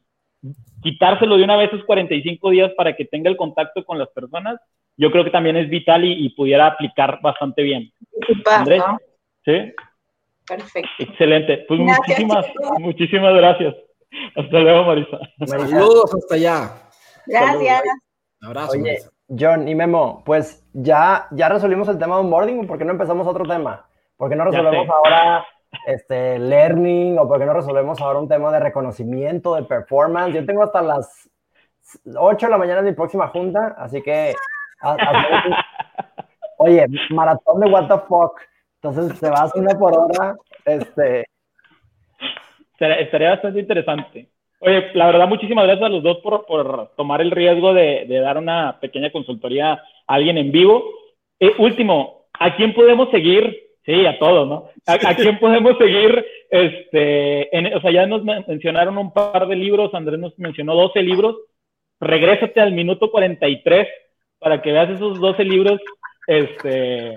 quitárselo 0.83 1.37
de 1.37 1.43
una 1.43 1.57
vez 1.57 1.71
esos 1.73 1.85
45 1.85 2.49
días 2.51 2.71
para 2.77 2.95
que 2.95 3.05
tenga 3.05 3.29
el 3.29 3.37
contacto 3.37 3.83
con 3.83 3.97
las 3.97 4.09
personas, 4.09 4.59
yo 4.97 5.11
creo 5.11 5.23
que 5.23 5.31
también 5.31 5.55
es 5.55 5.69
vital 5.69 6.03
y, 6.03 6.29
pudiera 6.29 6.67
aplicar 6.67 7.19
bastante 7.21 7.63
bien. 7.63 7.91
Andrés, 8.45 8.83
¿sí? 9.45 9.73
Perfecto. 10.45 10.89
Excelente. 10.99 11.65
Pues 11.67 11.79
muchísimas, 11.79 12.45
muchísimas 12.79 13.33
gracias. 13.33 13.75
Hasta 14.35 14.59
luego, 14.59 14.83
Marisa. 14.83 15.19
Saludos 15.45 16.13
hasta 16.13 16.35
allá. 16.35 16.71
Gracias. 17.25 17.81
Un 17.85 18.08
abrazo. 18.41 18.71
Oye, 18.73 18.99
John 19.27 19.67
y 19.67 19.75
Memo, 19.75 20.23
pues 20.25 20.65
ya, 20.73 21.27
ya 21.31 21.49
resolvimos 21.49 21.87
el 21.87 21.97
tema 21.97 22.15
de 22.15 22.21
onboarding, 22.21 22.67
¿por 22.67 22.77
qué 22.77 22.85
no 22.85 22.91
empezamos 22.91 23.27
otro 23.27 23.45
tema? 23.45 23.85
¿Por 24.17 24.29
qué 24.29 24.35
no 24.35 24.45
resolvemos 24.45 24.89
ahora 24.89 25.45
este, 25.85 26.39
learning 26.39 27.17
o 27.19 27.27
porque 27.27 27.45
no 27.45 27.53
resolvemos 27.53 27.99
ahora 28.01 28.19
un 28.19 28.27
tema 28.27 28.51
de 28.51 28.59
reconocimiento, 28.59 29.55
de 29.55 29.63
performance. 29.63 30.33
Yo 30.33 30.45
tengo 30.45 30.63
hasta 30.63 30.81
las 30.81 31.29
8 32.15 32.45
de 32.45 32.51
la 32.51 32.57
mañana 32.57 32.81
de 32.81 32.91
mi 32.91 32.95
próxima 32.95 33.27
junta, 33.27 33.75
así 33.77 34.01
que... 34.01 34.33
oye, 36.57 36.85
maratón 37.09 37.59
de 37.59 37.69
what 37.69 37.87
the 37.87 37.99
fuck. 38.07 38.39
Entonces 38.81 39.17
se 39.17 39.29
va 39.29 39.39
a 39.39 39.43
hacer 39.43 39.61
una 39.61 39.77
por 39.77 39.97
hora. 39.97 40.35
Este... 40.65 41.25
Estaría 42.79 43.31
bastante 43.31 43.59
interesante. 43.59 44.29
Oye, 44.59 44.91
la 44.93 45.05
verdad, 45.07 45.27
muchísimas 45.27 45.65
gracias 45.65 45.85
a 45.85 45.89
los 45.89 46.03
dos 46.03 46.17
por, 46.17 46.45
por 46.45 46.91
tomar 46.95 47.21
el 47.21 47.31
riesgo 47.31 47.73
de, 47.73 48.05
de, 48.07 48.19
dar 48.19 48.37
una 48.37 48.79
pequeña 48.79 49.11
consultoría 49.11 49.73
a 49.73 49.81
alguien 50.07 50.37
en 50.37 50.51
vivo. 50.51 50.83
Eh, 51.39 51.53
último, 51.57 52.25
¿a 52.33 52.55
quién 52.55 52.73
podemos 52.73 53.09
seguir 53.09 53.69
Sí, 53.89 54.05
a 54.05 54.19
todos, 54.19 54.47
¿no? 54.47 54.69
¿A, 54.85 55.15
quién 55.15 55.39
podemos 55.39 55.75
seguir? 55.79 56.23
Este, 56.51 57.49
o 57.75 57.81
sea, 57.81 57.91
ya 57.91 58.05
nos 58.05 58.23
mencionaron 58.23 58.99
un 58.99 59.11
par 59.11 59.47
de 59.47 59.55
libros, 59.55 59.93
Andrés 59.95 60.19
nos 60.19 60.37
mencionó 60.37 60.75
12 60.75 61.01
libros. 61.01 61.37
Regrésate 61.99 62.61
al 62.61 62.71
minuto 62.73 63.09
43 63.09 63.87
para 64.37 64.61
que 64.61 64.73
veas 64.73 64.91
esos 64.91 65.19
12 65.19 65.43
libros 65.43 65.81
este, 66.27 67.15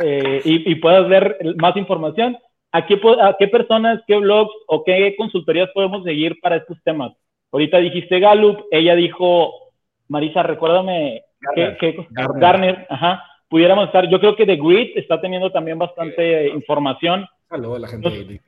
eh, 0.00 0.40
y, 0.44 0.74
puedas 0.76 1.08
ver 1.08 1.38
más 1.58 1.76
información. 1.76 2.36
¿A 2.72 2.86
qué, 2.86 3.00
¿A 3.20 3.36
qué 3.38 3.48
personas, 3.48 4.00
qué 4.06 4.16
blogs 4.16 4.52
o 4.66 4.84
qué 4.84 5.14
consultorías 5.16 5.70
podemos 5.74 6.04
seguir 6.04 6.38
para 6.40 6.56
estos 6.56 6.78
temas? 6.84 7.12
Ahorita 7.52 7.78
dijiste 7.78 8.20
Gallup, 8.20 8.60
ella 8.70 8.94
dijo, 8.94 9.52
Marisa, 10.08 10.42
recuérdame, 10.42 11.22
¿qué, 11.54 11.76
qué, 11.80 12.06
Garner, 12.10 12.86
ajá 12.88 13.24
pudiéramos 13.50 13.86
estar, 13.86 14.08
yo 14.08 14.18
creo 14.20 14.36
que 14.36 14.46
The 14.46 14.56
Grid 14.56 14.96
está 14.96 15.20
teniendo 15.20 15.50
también 15.50 15.76
bastante 15.76 16.48
información. 16.48 17.26
Saludos 17.50 17.76
a 17.76 17.80
la 17.80 17.88
gente 17.88 18.08
de 18.08 18.40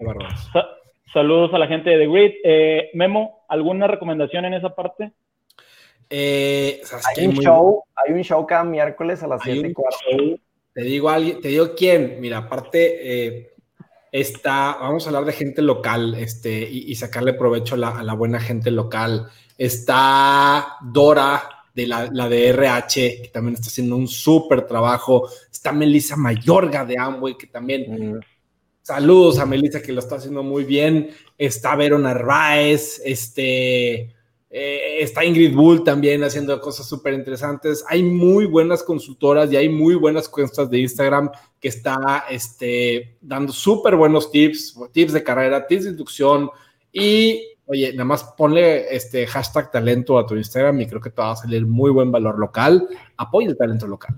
Saludos 1.13 1.53
a 1.53 1.59
la 1.59 1.67
gente 1.67 1.91
de 1.91 1.99
The 1.99 2.07
Grid. 2.11 2.33
Eh, 2.45 2.91
Memo, 2.95 3.45
¿alguna 3.49 3.87
recomendación 3.87 4.47
en 4.47 4.55
esa 4.55 4.75
parte? 4.75 5.13
Eh, 6.09 6.81
hay, 7.17 7.27
un 7.27 7.35
show, 7.35 7.83
hay 7.97 8.15
un 8.15 8.23
show 8.23 8.47
cada 8.47 8.65
miércoles 8.65 9.23
a 9.23 9.27
las 9.27 9.43
7 9.43 9.69
y 9.69 9.73
cuarto. 9.73 9.99
Te 10.73 10.83
digo 10.83 11.11
alguien, 11.11 11.41
te 11.41 11.49
digo 11.49 11.75
quién. 11.77 12.19
Mira, 12.21 12.39
aparte 12.39 13.27
eh, 13.27 13.52
está, 14.13 14.77
vamos 14.79 15.05
a 15.05 15.09
hablar 15.09 15.25
de 15.25 15.33
gente 15.33 15.63
local, 15.63 16.15
este, 16.15 16.63
y, 16.71 16.95
sacarle 16.95 17.35
provecho 17.35 17.75
a 17.75 17.79
la, 17.79 17.89
a 17.89 18.03
la, 18.05 18.15
buena 18.15 18.39
gente 18.39 18.71
local. 18.71 19.29
Está 19.59 20.77
Dora, 20.83 21.63
de 21.75 21.87
la, 21.87 22.29
de 22.29 22.49
RH, 22.49 23.23
que 23.23 23.29
también 23.29 23.55
está 23.55 23.69
haciendo 23.69 23.97
un 23.97 24.09
súper 24.09 24.67
trabajo. 24.67 25.29
Está 25.51 25.73
Melissa 25.73 26.17
Mayorga 26.17 26.85
de 26.85 26.99
Amway, 26.99 27.37
que 27.37 27.47
también... 27.47 28.21
Saludos 28.85 29.39
a 29.39 29.47
Melissa, 29.47 29.81
que 29.81 29.93
lo 29.93 30.01
está 30.01 30.17
haciendo 30.17 30.43
muy 30.43 30.65
bien. 30.65 31.11
Está 31.39 31.77
Vero 31.77 31.99
Narváez, 31.99 33.01
este... 33.05 34.15
Eh, 34.55 34.99
está 35.01 35.25
Ingrid 35.25 35.55
Bull 35.55 35.83
también 35.83 36.23
haciendo 36.23 36.61
cosas 36.61 36.87
súper 36.87 37.15
interesantes. 37.15 37.83
Hay 37.89 38.03
muy 38.03 38.45
buenas 38.45 38.83
consultoras 38.83 39.51
y 39.51 39.57
hay 39.57 39.71
muy 39.71 39.95
buenas 39.95 40.29
cuentas 40.29 40.69
de 40.69 40.79
Instagram 40.79 41.31
que 41.59 41.69
está 41.69 42.25
este, 42.29 43.17
dando 43.23 43.51
súper 43.51 43.97
buenos 43.97 44.31
tips, 44.31 44.79
tips 44.93 45.15
de 45.15 45.25
carrera, 45.25 45.67
tips 45.67 45.85
de 45.85 45.91
inducción 45.91 46.51
y 46.93 47.49
Oye, 47.67 47.93
nada 47.93 48.05
más 48.05 48.35
ponle 48.37 48.95
este 48.95 49.27
hashtag 49.27 49.71
talento 49.71 50.19
a 50.19 50.27
tu 50.27 50.35
Instagram 50.35 50.81
y 50.81 50.87
creo 50.87 51.01
que 51.01 51.11
te 51.11 51.23
va 51.23 51.31
a 51.31 51.37
salir 51.37 51.65
muy 51.65 51.91
buen 51.91 52.11
valor 52.11 52.39
local. 52.39 52.87
Apoya 53.17 53.49
el 53.49 53.57
talento 53.57 53.87
local. 53.87 54.17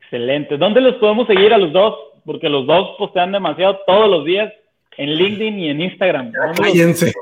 Excelente. 0.00 0.56
¿Dónde 0.56 0.80
los 0.80 0.94
podemos 0.94 1.26
seguir 1.26 1.52
a 1.52 1.58
los 1.58 1.72
dos? 1.72 1.94
Porque 2.24 2.48
los 2.48 2.66
dos 2.66 2.96
postean 2.96 3.32
demasiado 3.32 3.80
todos 3.86 4.08
los 4.08 4.24
días 4.24 4.52
en 4.96 5.10
LinkedIn 5.10 5.58
y 5.58 5.68
en 5.70 5.80
Instagram. 5.80 6.32
Cállense. 6.56 7.12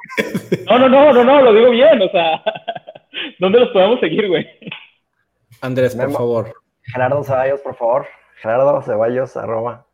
No, 0.68 0.78
no, 0.78 0.88
no, 0.88 1.12
no, 1.12 1.24
no, 1.24 1.42
lo 1.42 1.52
digo 1.52 1.70
bien. 1.70 2.00
O 2.02 2.08
sea, 2.08 2.42
¿dónde 3.38 3.60
los 3.60 3.70
podemos 3.70 4.00
seguir, 4.00 4.28
güey? 4.28 4.46
Andrés, 5.60 5.94
por 5.94 6.12
favor. 6.12 6.54
Gerardo 6.82 7.22
Ceballos, 7.22 7.60
por 7.60 7.76
favor. 7.76 8.06
Gerardo 8.40 8.82
Ceballos, 8.82 9.36
arroba. 9.36 9.86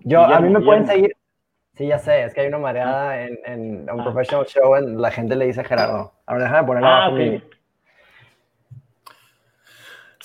Yo, 0.00 0.22
a 0.22 0.40
mí 0.40 0.48
me 0.48 0.60
pueden 0.60 0.86
seguir, 0.86 1.14
Sí, 1.80 1.86
ya 1.86 1.98
sé, 1.98 2.24
es 2.24 2.34
que 2.34 2.42
hay 2.42 2.48
una 2.48 2.58
mareada 2.58 3.22
en, 3.22 3.38
en 3.46 3.90
un 3.90 4.00
ah. 4.00 4.04
professional 4.04 4.44
show, 4.46 4.76
en, 4.76 5.00
la 5.00 5.10
gente 5.10 5.34
le 5.34 5.46
dice 5.46 5.64
Gerardo. 5.64 6.12
Ahora 6.26 6.44
déjame 6.44 6.66
poner 6.66 6.84
ah, 6.84 7.06
abajo 7.06 7.16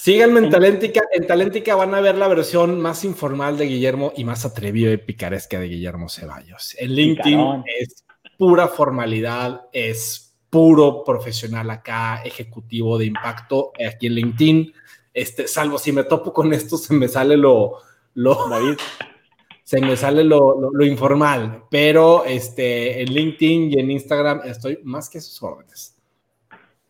Síganme 0.06 0.40
en 0.40 0.52
Talentica. 0.52 1.02
En 1.12 1.26
Talentica 1.26 1.74
van 1.74 1.96
a 1.96 2.00
ver 2.00 2.14
la 2.14 2.28
versión 2.28 2.80
más 2.80 3.04
informal 3.04 3.58
de 3.58 3.66
Guillermo 3.66 4.14
y 4.16 4.24
más 4.24 4.46
atrevido 4.46 4.94
y 4.94 4.98
picaresca 4.98 5.60
de 5.60 5.68
Guillermo 5.68 6.10
Ceballos. 6.10 6.76
En 6.78 6.94
LinkedIn 6.94 7.64
es 7.80 8.06
pura 8.38 8.68
formalidad, 8.68 9.62
es 9.74 10.38
puro 10.52 11.04
profesional 11.04 11.72
acá, 11.72 12.22
ejecutivo 12.24 13.00
de 13.00 13.06
impacto 13.06 13.72
aquí 13.84 14.06
en 14.06 14.14
LinkedIn. 14.14 14.74
Este, 15.12 15.48
salvo 15.48 15.80
si 15.80 15.92
me 15.92 16.04
topo 16.04 16.32
con 16.32 16.54
esto, 16.54 16.78
se 16.78 16.94
me 16.94 17.08
sale 17.08 17.36
lo, 17.36 17.80
lo 18.14 18.38
se 19.64 19.82
me 19.82 19.98
sale 19.98 20.24
lo, 20.24 20.70
lo, 20.72 20.86
informal, 20.86 21.64
pero 21.72 22.26
este, 22.26 23.02
en 23.02 23.12
LinkedIn 23.12 23.72
y 23.72 23.80
en 23.80 23.90
Instagram 23.90 24.42
estoy 24.46 24.78
más 24.84 25.10
que 25.10 25.20
sus 25.20 25.42
órdenes. 25.42 25.98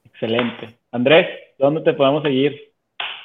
Excelente. 0.04 0.78
Andrés, 0.92 1.28
¿dónde 1.58 1.80
te 1.80 1.94
podemos 1.94 2.22
seguir? 2.22 2.65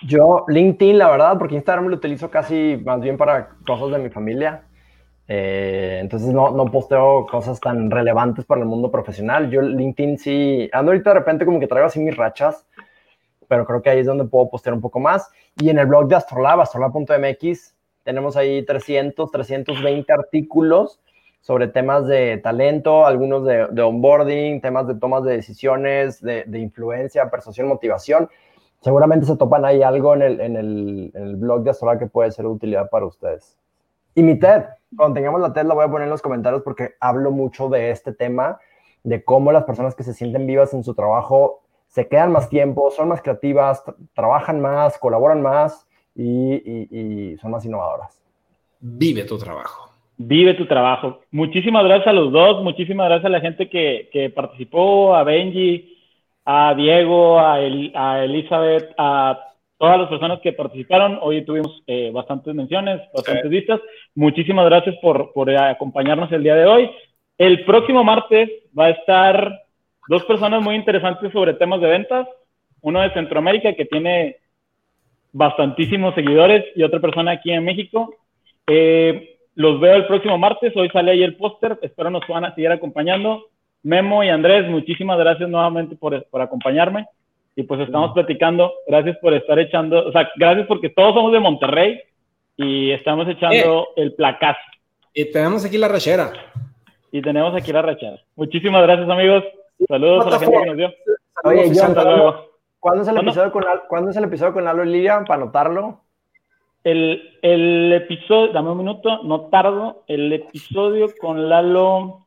Yo, 0.03 0.47
LinkedIn, 0.49 0.97
la 0.97 1.11
verdad, 1.11 1.37
porque 1.39 1.57
Instagram 1.57 1.89
lo 1.89 1.97
utilizo 1.97 2.31
casi 2.31 2.81
más 2.85 3.01
bien 3.01 3.19
para 3.19 3.51
cosas 3.67 3.91
de 3.91 3.99
mi 3.99 4.09
familia. 4.09 4.63
Eh, 5.29 5.99
entonces 6.01 6.33
no, 6.33 6.51
no 6.51 6.65
posteo 6.67 7.27
cosas 7.31 7.61
tan 7.61 7.91
relevantes 7.91 8.45
para 8.47 8.63
el 8.63 8.67
mundo 8.67 8.91
profesional. 8.91 9.51
Yo 9.51 9.61
LinkedIn 9.61 10.19
sí, 10.19 10.71
ando 10.73 10.93
ahorita 10.93 11.11
de 11.11 11.19
repente 11.21 11.45
como 11.45 11.61
que 11.61 11.67
traigo 11.67 11.87
así 11.87 12.01
mis 12.01 12.17
rachas, 12.17 12.67
pero 13.47 13.67
creo 13.67 13.83
que 13.83 13.91
ahí 13.91 14.01
es 14.01 14.07
donde 14.07 14.25
puedo 14.25 14.49
postear 14.49 14.75
un 14.75 14.81
poco 14.81 15.01
más. 15.01 15.31
Y 15.57 15.69
en 15.69 15.79
el 15.79 15.87
blog 15.87 16.09
de 16.09 16.17
Astrolab, 16.17 16.61
astrolab.mx, 16.61 17.75
tenemos 18.03 18.37
ahí 18.37 18.65
300, 18.65 19.31
320 19.31 20.13
artículos 20.13 21.01
sobre 21.43 21.69
temas 21.69 22.07
de 22.07 22.39
talento, 22.39 23.07
algunos 23.07 23.45
de, 23.45 23.83
onboarding, 23.83 24.61
temas 24.61 24.87
de 24.89 24.95
tomas 24.95 25.25
de 25.25 25.37
decisiones, 25.37 26.21
de, 26.21 26.45
de 26.47 26.59
influencia, 26.59 27.31
persuasión, 27.31 27.69
motivación 27.69 28.29
seguramente 28.81 29.27
se 29.27 29.37
topan 29.37 29.65
ahí 29.65 29.83
algo 29.83 30.15
en 30.15 30.23
el, 30.23 30.41
en 30.41 30.57
el, 30.57 31.11
en 31.15 31.23
el 31.23 31.37
blog 31.37 31.63
de 31.63 31.71
Astrolab 31.71 31.99
que 31.99 32.07
puede 32.07 32.31
ser 32.31 32.45
de 32.45 32.51
utilidad 32.51 32.89
para 32.91 33.07
ustedes. 33.07 33.59
Y 34.15 34.23
mi 34.23 34.39
TED, 34.39 34.65
cuando 34.97 35.15
tengamos 35.15 35.41
la 35.41 35.53
TED 35.53 35.65
la 35.65 35.75
voy 35.75 35.85
a 35.85 35.91
poner 35.91 36.05
en 36.05 36.11
los 36.11 36.23
comentarios 36.23 36.63
porque 36.63 36.95
hablo 37.01 37.31
mucho 37.31 37.69
de 37.69 37.91
este 37.91 38.13
tema, 38.13 38.59
de 39.03 39.23
cómo 39.25 39.53
las 39.53 39.65
personas 39.65 39.95
que 39.95 40.03
se 40.03 40.15
sienten 40.15 40.47
vivas 40.47 40.75
en 40.75 40.85
su 40.85 40.95
trabajo 40.95 41.63
se 41.89 42.07
quedan 42.07 42.33
más 42.33 42.49
tiempo, 42.49 42.91
son 42.91 43.09
más 43.09 43.21
creativas, 43.21 43.83
trabajan 44.15 44.61
más, 44.61 44.97
colaboran 44.99 45.43
más 45.43 45.89
y, 46.15 46.55
y, 46.55 46.89
y, 47.33 47.37
son 47.39 47.51
más 47.51 47.65
innovadoras. 47.65 48.23
Vive 48.81 49.25
tu 49.25 49.39
trabajo. 49.39 49.91
Vive 50.17 50.55
tu 50.55 50.67
trabajo. 50.67 51.21
Muchísimas 51.31 51.85
gracias 51.85 52.09
a 52.09 52.13
los 52.13 52.31
dos, 52.31 52.63
muchísimas 52.63 53.09
gracias 53.09 53.27
a 53.27 53.31
la 53.31 53.41
gente 53.41 53.69
que, 53.69 54.09
que 54.13 54.31
participó, 54.31 55.17
a 55.17 55.25
Benji, 55.25 56.00
a 56.45 56.75
Diego, 56.75 57.39
a, 57.39 57.61
Elizabeth, 57.61 58.93
a 58.97 59.39
todas 59.79 59.99
las 59.99 60.09
personas 60.09 60.41
que 60.41 60.53
participaron. 60.53 61.19
Hoy 61.23 61.45
tuvimos 61.45 61.83
eh, 61.87 62.11
bastantes 62.13 62.55
menciones, 62.55 63.01
bastantes 63.15 63.51
vistas. 63.51 63.81
Muchísimas 64.15 64.67
gracias 64.67 64.97
por, 65.01 65.33
por, 65.33 65.51
acompañarnos 65.51 66.31
el 66.33 66.43
día 66.43 66.55
de 66.55 66.67
hoy. 66.67 66.91
El 67.39 67.65
próximo 67.65 68.05
martes 68.05 68.51
va 68.79 68.87
a 68.87 68.91
estar 68.91 69.63
dos 70.09 70.25
personas 70.25 70.63
muy 70.63 70.75
interesantes 70.75 71.33
sobre 71.33 71.55
temas 71.55 71.81
de 71.81 71.89
ventas. 71.89 72.29
Uno 72.83 73.01
de 73.01 73.13
Centroamérica 73.13 73.75
que 73.75 73.85
tiene 73.85 74.37
bastantísimos 75.33 76.15
seguidores 76.15 76.65
y 76.75 76.83
otra 76.83 77.01
persona 77.01 77.33
aquí 77.33 77.51
en 77.51 77.65
México. 77.65 78.15
Eh, 78.67 79.39
los 79.55 79.81
veo 79.81 79.97
el 79.97 80.07
próximo 80.07 80.39
martes. 80.39 80.77
Hoy 80.77 80.89
sale 80.91 81.13
ahí 81.13 81.23
el 81.23 81.37
póster. 81.37 81.79
Espero 81.83 82.11
nos 82.11 82.27
van 82.29 82.45
a 82.45 82.55
seguir 82.55 82.71
acompañando. 82.71 83.47
Memo 83.83 84.23
y 84.23 84.29
Andrés, 84.29 84.69
muchísimas 84.69 85.19
gracias 85.19 85.49
nuevamente 85.49 85.97
por, 85.97 86.25
por 86.27 86.41
acompañarme. 86.41 87.07
Y 87.57 87.63
pues 87.65 87.81
estamos 87.81 88.13
platicando. 88.13 88.73
Gracias 88.87 89.17
por 89.19 89.35
estar 89.35 89.59
echando, 89.59 90.07
o 90.07 90.13
sea, 90.13 90.31
gracias 90.37 90.67
porque 90.67 90.91
todos 90.91 91.15
somos 91.15 91.33
de 91.33 91.41
Monterrey 91.41 92.01
y 92.57 92.91
estamos 92.91 93.27
echando 93.29 93.89
eh. 93.97 94.03
el 94.03 94.15
placazo. 94.15 94.61
Y 95.15 95.31
tenemos 95.31 95.65
aquí 95.65 95.79
la 95.79 95.89
rachera. 95.89 96.33
Y 97.11 97.21
tenemos 97.23 97.55
aquí 97.55 97.73
la 97.73 97.83
rachera. 97.83 98.21
Muchísimas 98.37 98.83
gracias, 98.83 99.09
amigos. 99.09 99.45
Saludos 99.89 100.27
a 100.27 100.31
la 100.31 100.39
gente 100.39 100.59
que 100.59 100.67
nos 100.67 100.77
dio. 100.77 100.95
Oye, 101.45 101.73
¿cuándo 102.79 103.03
es 103.03 103.09
el 103.09 103.17
episodio 103.17 103.51
con 103.51 103.65
¿cuándo 103.89 104.11
es 104.11 104.17
el 104.17 104.25
episodio 104.25 104.53
con 104.53 104.65
Lalo 104.65 104.85
y 104.85 104.89
Lilia 104.89 105.25
para 105.27 105.43
anotarlo? 105.43 106.03
El, 106.85 107.39
el 107.43 107.93
episodio, 107.93 108.53
dame 108.53 108.71
un 108.71 108.79
minuto, 108.79 109.23
no 109.25 109.49
tardo. 109.49 110.05
El 110.07 110.33
episodio 110.33 111.09
con 111.19 111.49
Lalo 111.49 112.27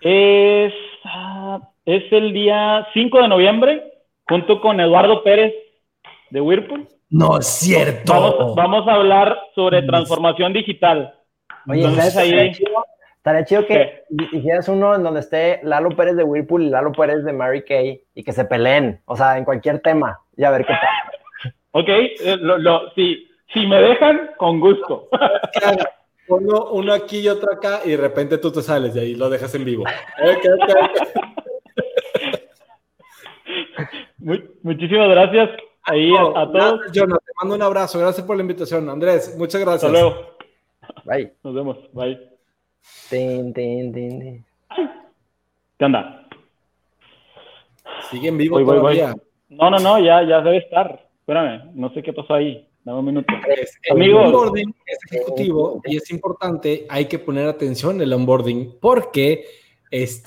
es, 0.00 0.72
ah, 1.04 1.60
es 1.84 2.04
el 2.12 2.32
día 2.32 2.86
5 2.92 3.22
de 3.22 3.28
noviembre, 3.28 3.92
junto 4.28 4.60
con 4.60 4.80
Eduardo 4.80 5.22
Pérez 5.22 5.54
de 6.30 6.40
Whirlpool. 6.40 6.86
No 7.10 7.38
es 7.38 7.46
cierto. 7.46 8.54
Vamos, 8.54 8.86
a 8.86 8.94
hablar 8.94 9.38
sobre 9.54 9.82
transformación 9.82 10.52
digital. 10.52 11.14
Oye, 11.66 11.84
Entonces, 11.84 12.16
ahí... 12.16 12.52
Estaría 13.18 13.44
chido 13.44 13.66
que 13.66 14.04
hicieras 14.32 14.68
uno 14.68 14.94
en 14.94 15.02
donde 15.02 15.20
esté 15.20 15.60
Lalo 15.62 15.90
Pérez 15.90 16.16
de 16.16 16.24
Whirlpool 16.24 16.62
y 16.62 16.70
Lalo 16.70 16.92
Pérez 16.92 17.24
de 17.24 17.32
Mary 17.32 17.62
Kay 17.62 18.00
y 18.14 18.22
que 18.22 18.32
se 18.32 18.44
peleen, 18.44 19.02
o 19.04 19.16
sea, 19.16 19.36
en 19.36 19.44
cualquier 19.44 19.80
tema, 19.80 20.20
y 20.34 20.44
a 20.44 20.50
ver 20.50 20.64
qué 20.64 20.72
pasa. 20.72 21.52
Ok, 21.72 21.88
eh, 21.88 22.36
lo, 22.40 22.90
si, 22.94 23.28
si 23.52 23.66
me 23.66 23.82
dejan, 23.82 24.30
con 24.38 24.60
gusto. 24.60 25.08
Uno, 26.28 26.70
uno 26.72 26.92
aquí 26.92 27.20
y 27.20 27.28
otro 27.28 27.52
acá 27.52 27.80
y 27.84 27.90
de 27.90 27.96
repente 27.96 28.38
tú 28.38 28.50
te 28.52 28.62
sales 28.62 28.94
de 28.94 29.00
ahí 29.00 29.14
lo 29.14 29.30
dejas 29.30 29.54
en 29.54 29.64
vivo. 29.64 29.84
muchísimas 34.62 35.08
gracias 35.08 35.50
ahí 35.84 36.12
a, 36.14 36.46
todos. 36.46 36.92
Jonathan, 36.92 37.24
te 37.24 37.32
mando 37.40 37.54
un 37.54 37.62
abrazo. 37.62 37.98
Gracias 37.98 38.26
por 38.26 38.36
la 38.36 38.42
invitación. 38.42 38.86
Andrés, 38.88 39.36
muchas 39.38 39.60
gracias. 39.60 39.84
Hasta 39.84 39.98
luego. 39.98 40.36
Bye. 41.04 41.32
Nos 41.42 41.54
vemos. 41.54 41.78
Bye. 41.92 42.18
¿Qué 43.10 44.44
onda? 45.80 46.26
Sigue 48.10 48.28
en 48.28 48.38
vivo 48.38 48.64
todavía. 48.64 49.14
No, 49.48 49.70
no, 49.70 49.78
no, 49.78 49.98
ya, 49.98 50.22
ya 50.22 50.40
debe 50.40 50.58
estar. 50.58 51.08
Espérame, 51.20 51.70
no 51.74 51.92
sé 51.92 52.02
qué 52.02 52.12
pasó 52.12 52.34
ahí. 52.34 52.67
Dame 52.88 53.00
un 53.00 53.04
minuto. 53.04 53.34
el 53.82 54.14
onboarding 54.14 54.74
es 54.86 54.98
ejecutivo 55.10 55.82
y 55.84 55.98
es 55.98 56.10
importante, 56.10 56.86
hay 56.88 57.04
que 57.04 57.18
poner 57.18 57.46
atención 57.46 57.96
en 57.96 58.00
el 58.00 58.14
onboarding 58.14 58.78
porque 58.80 59.44
este, 59.90 60.26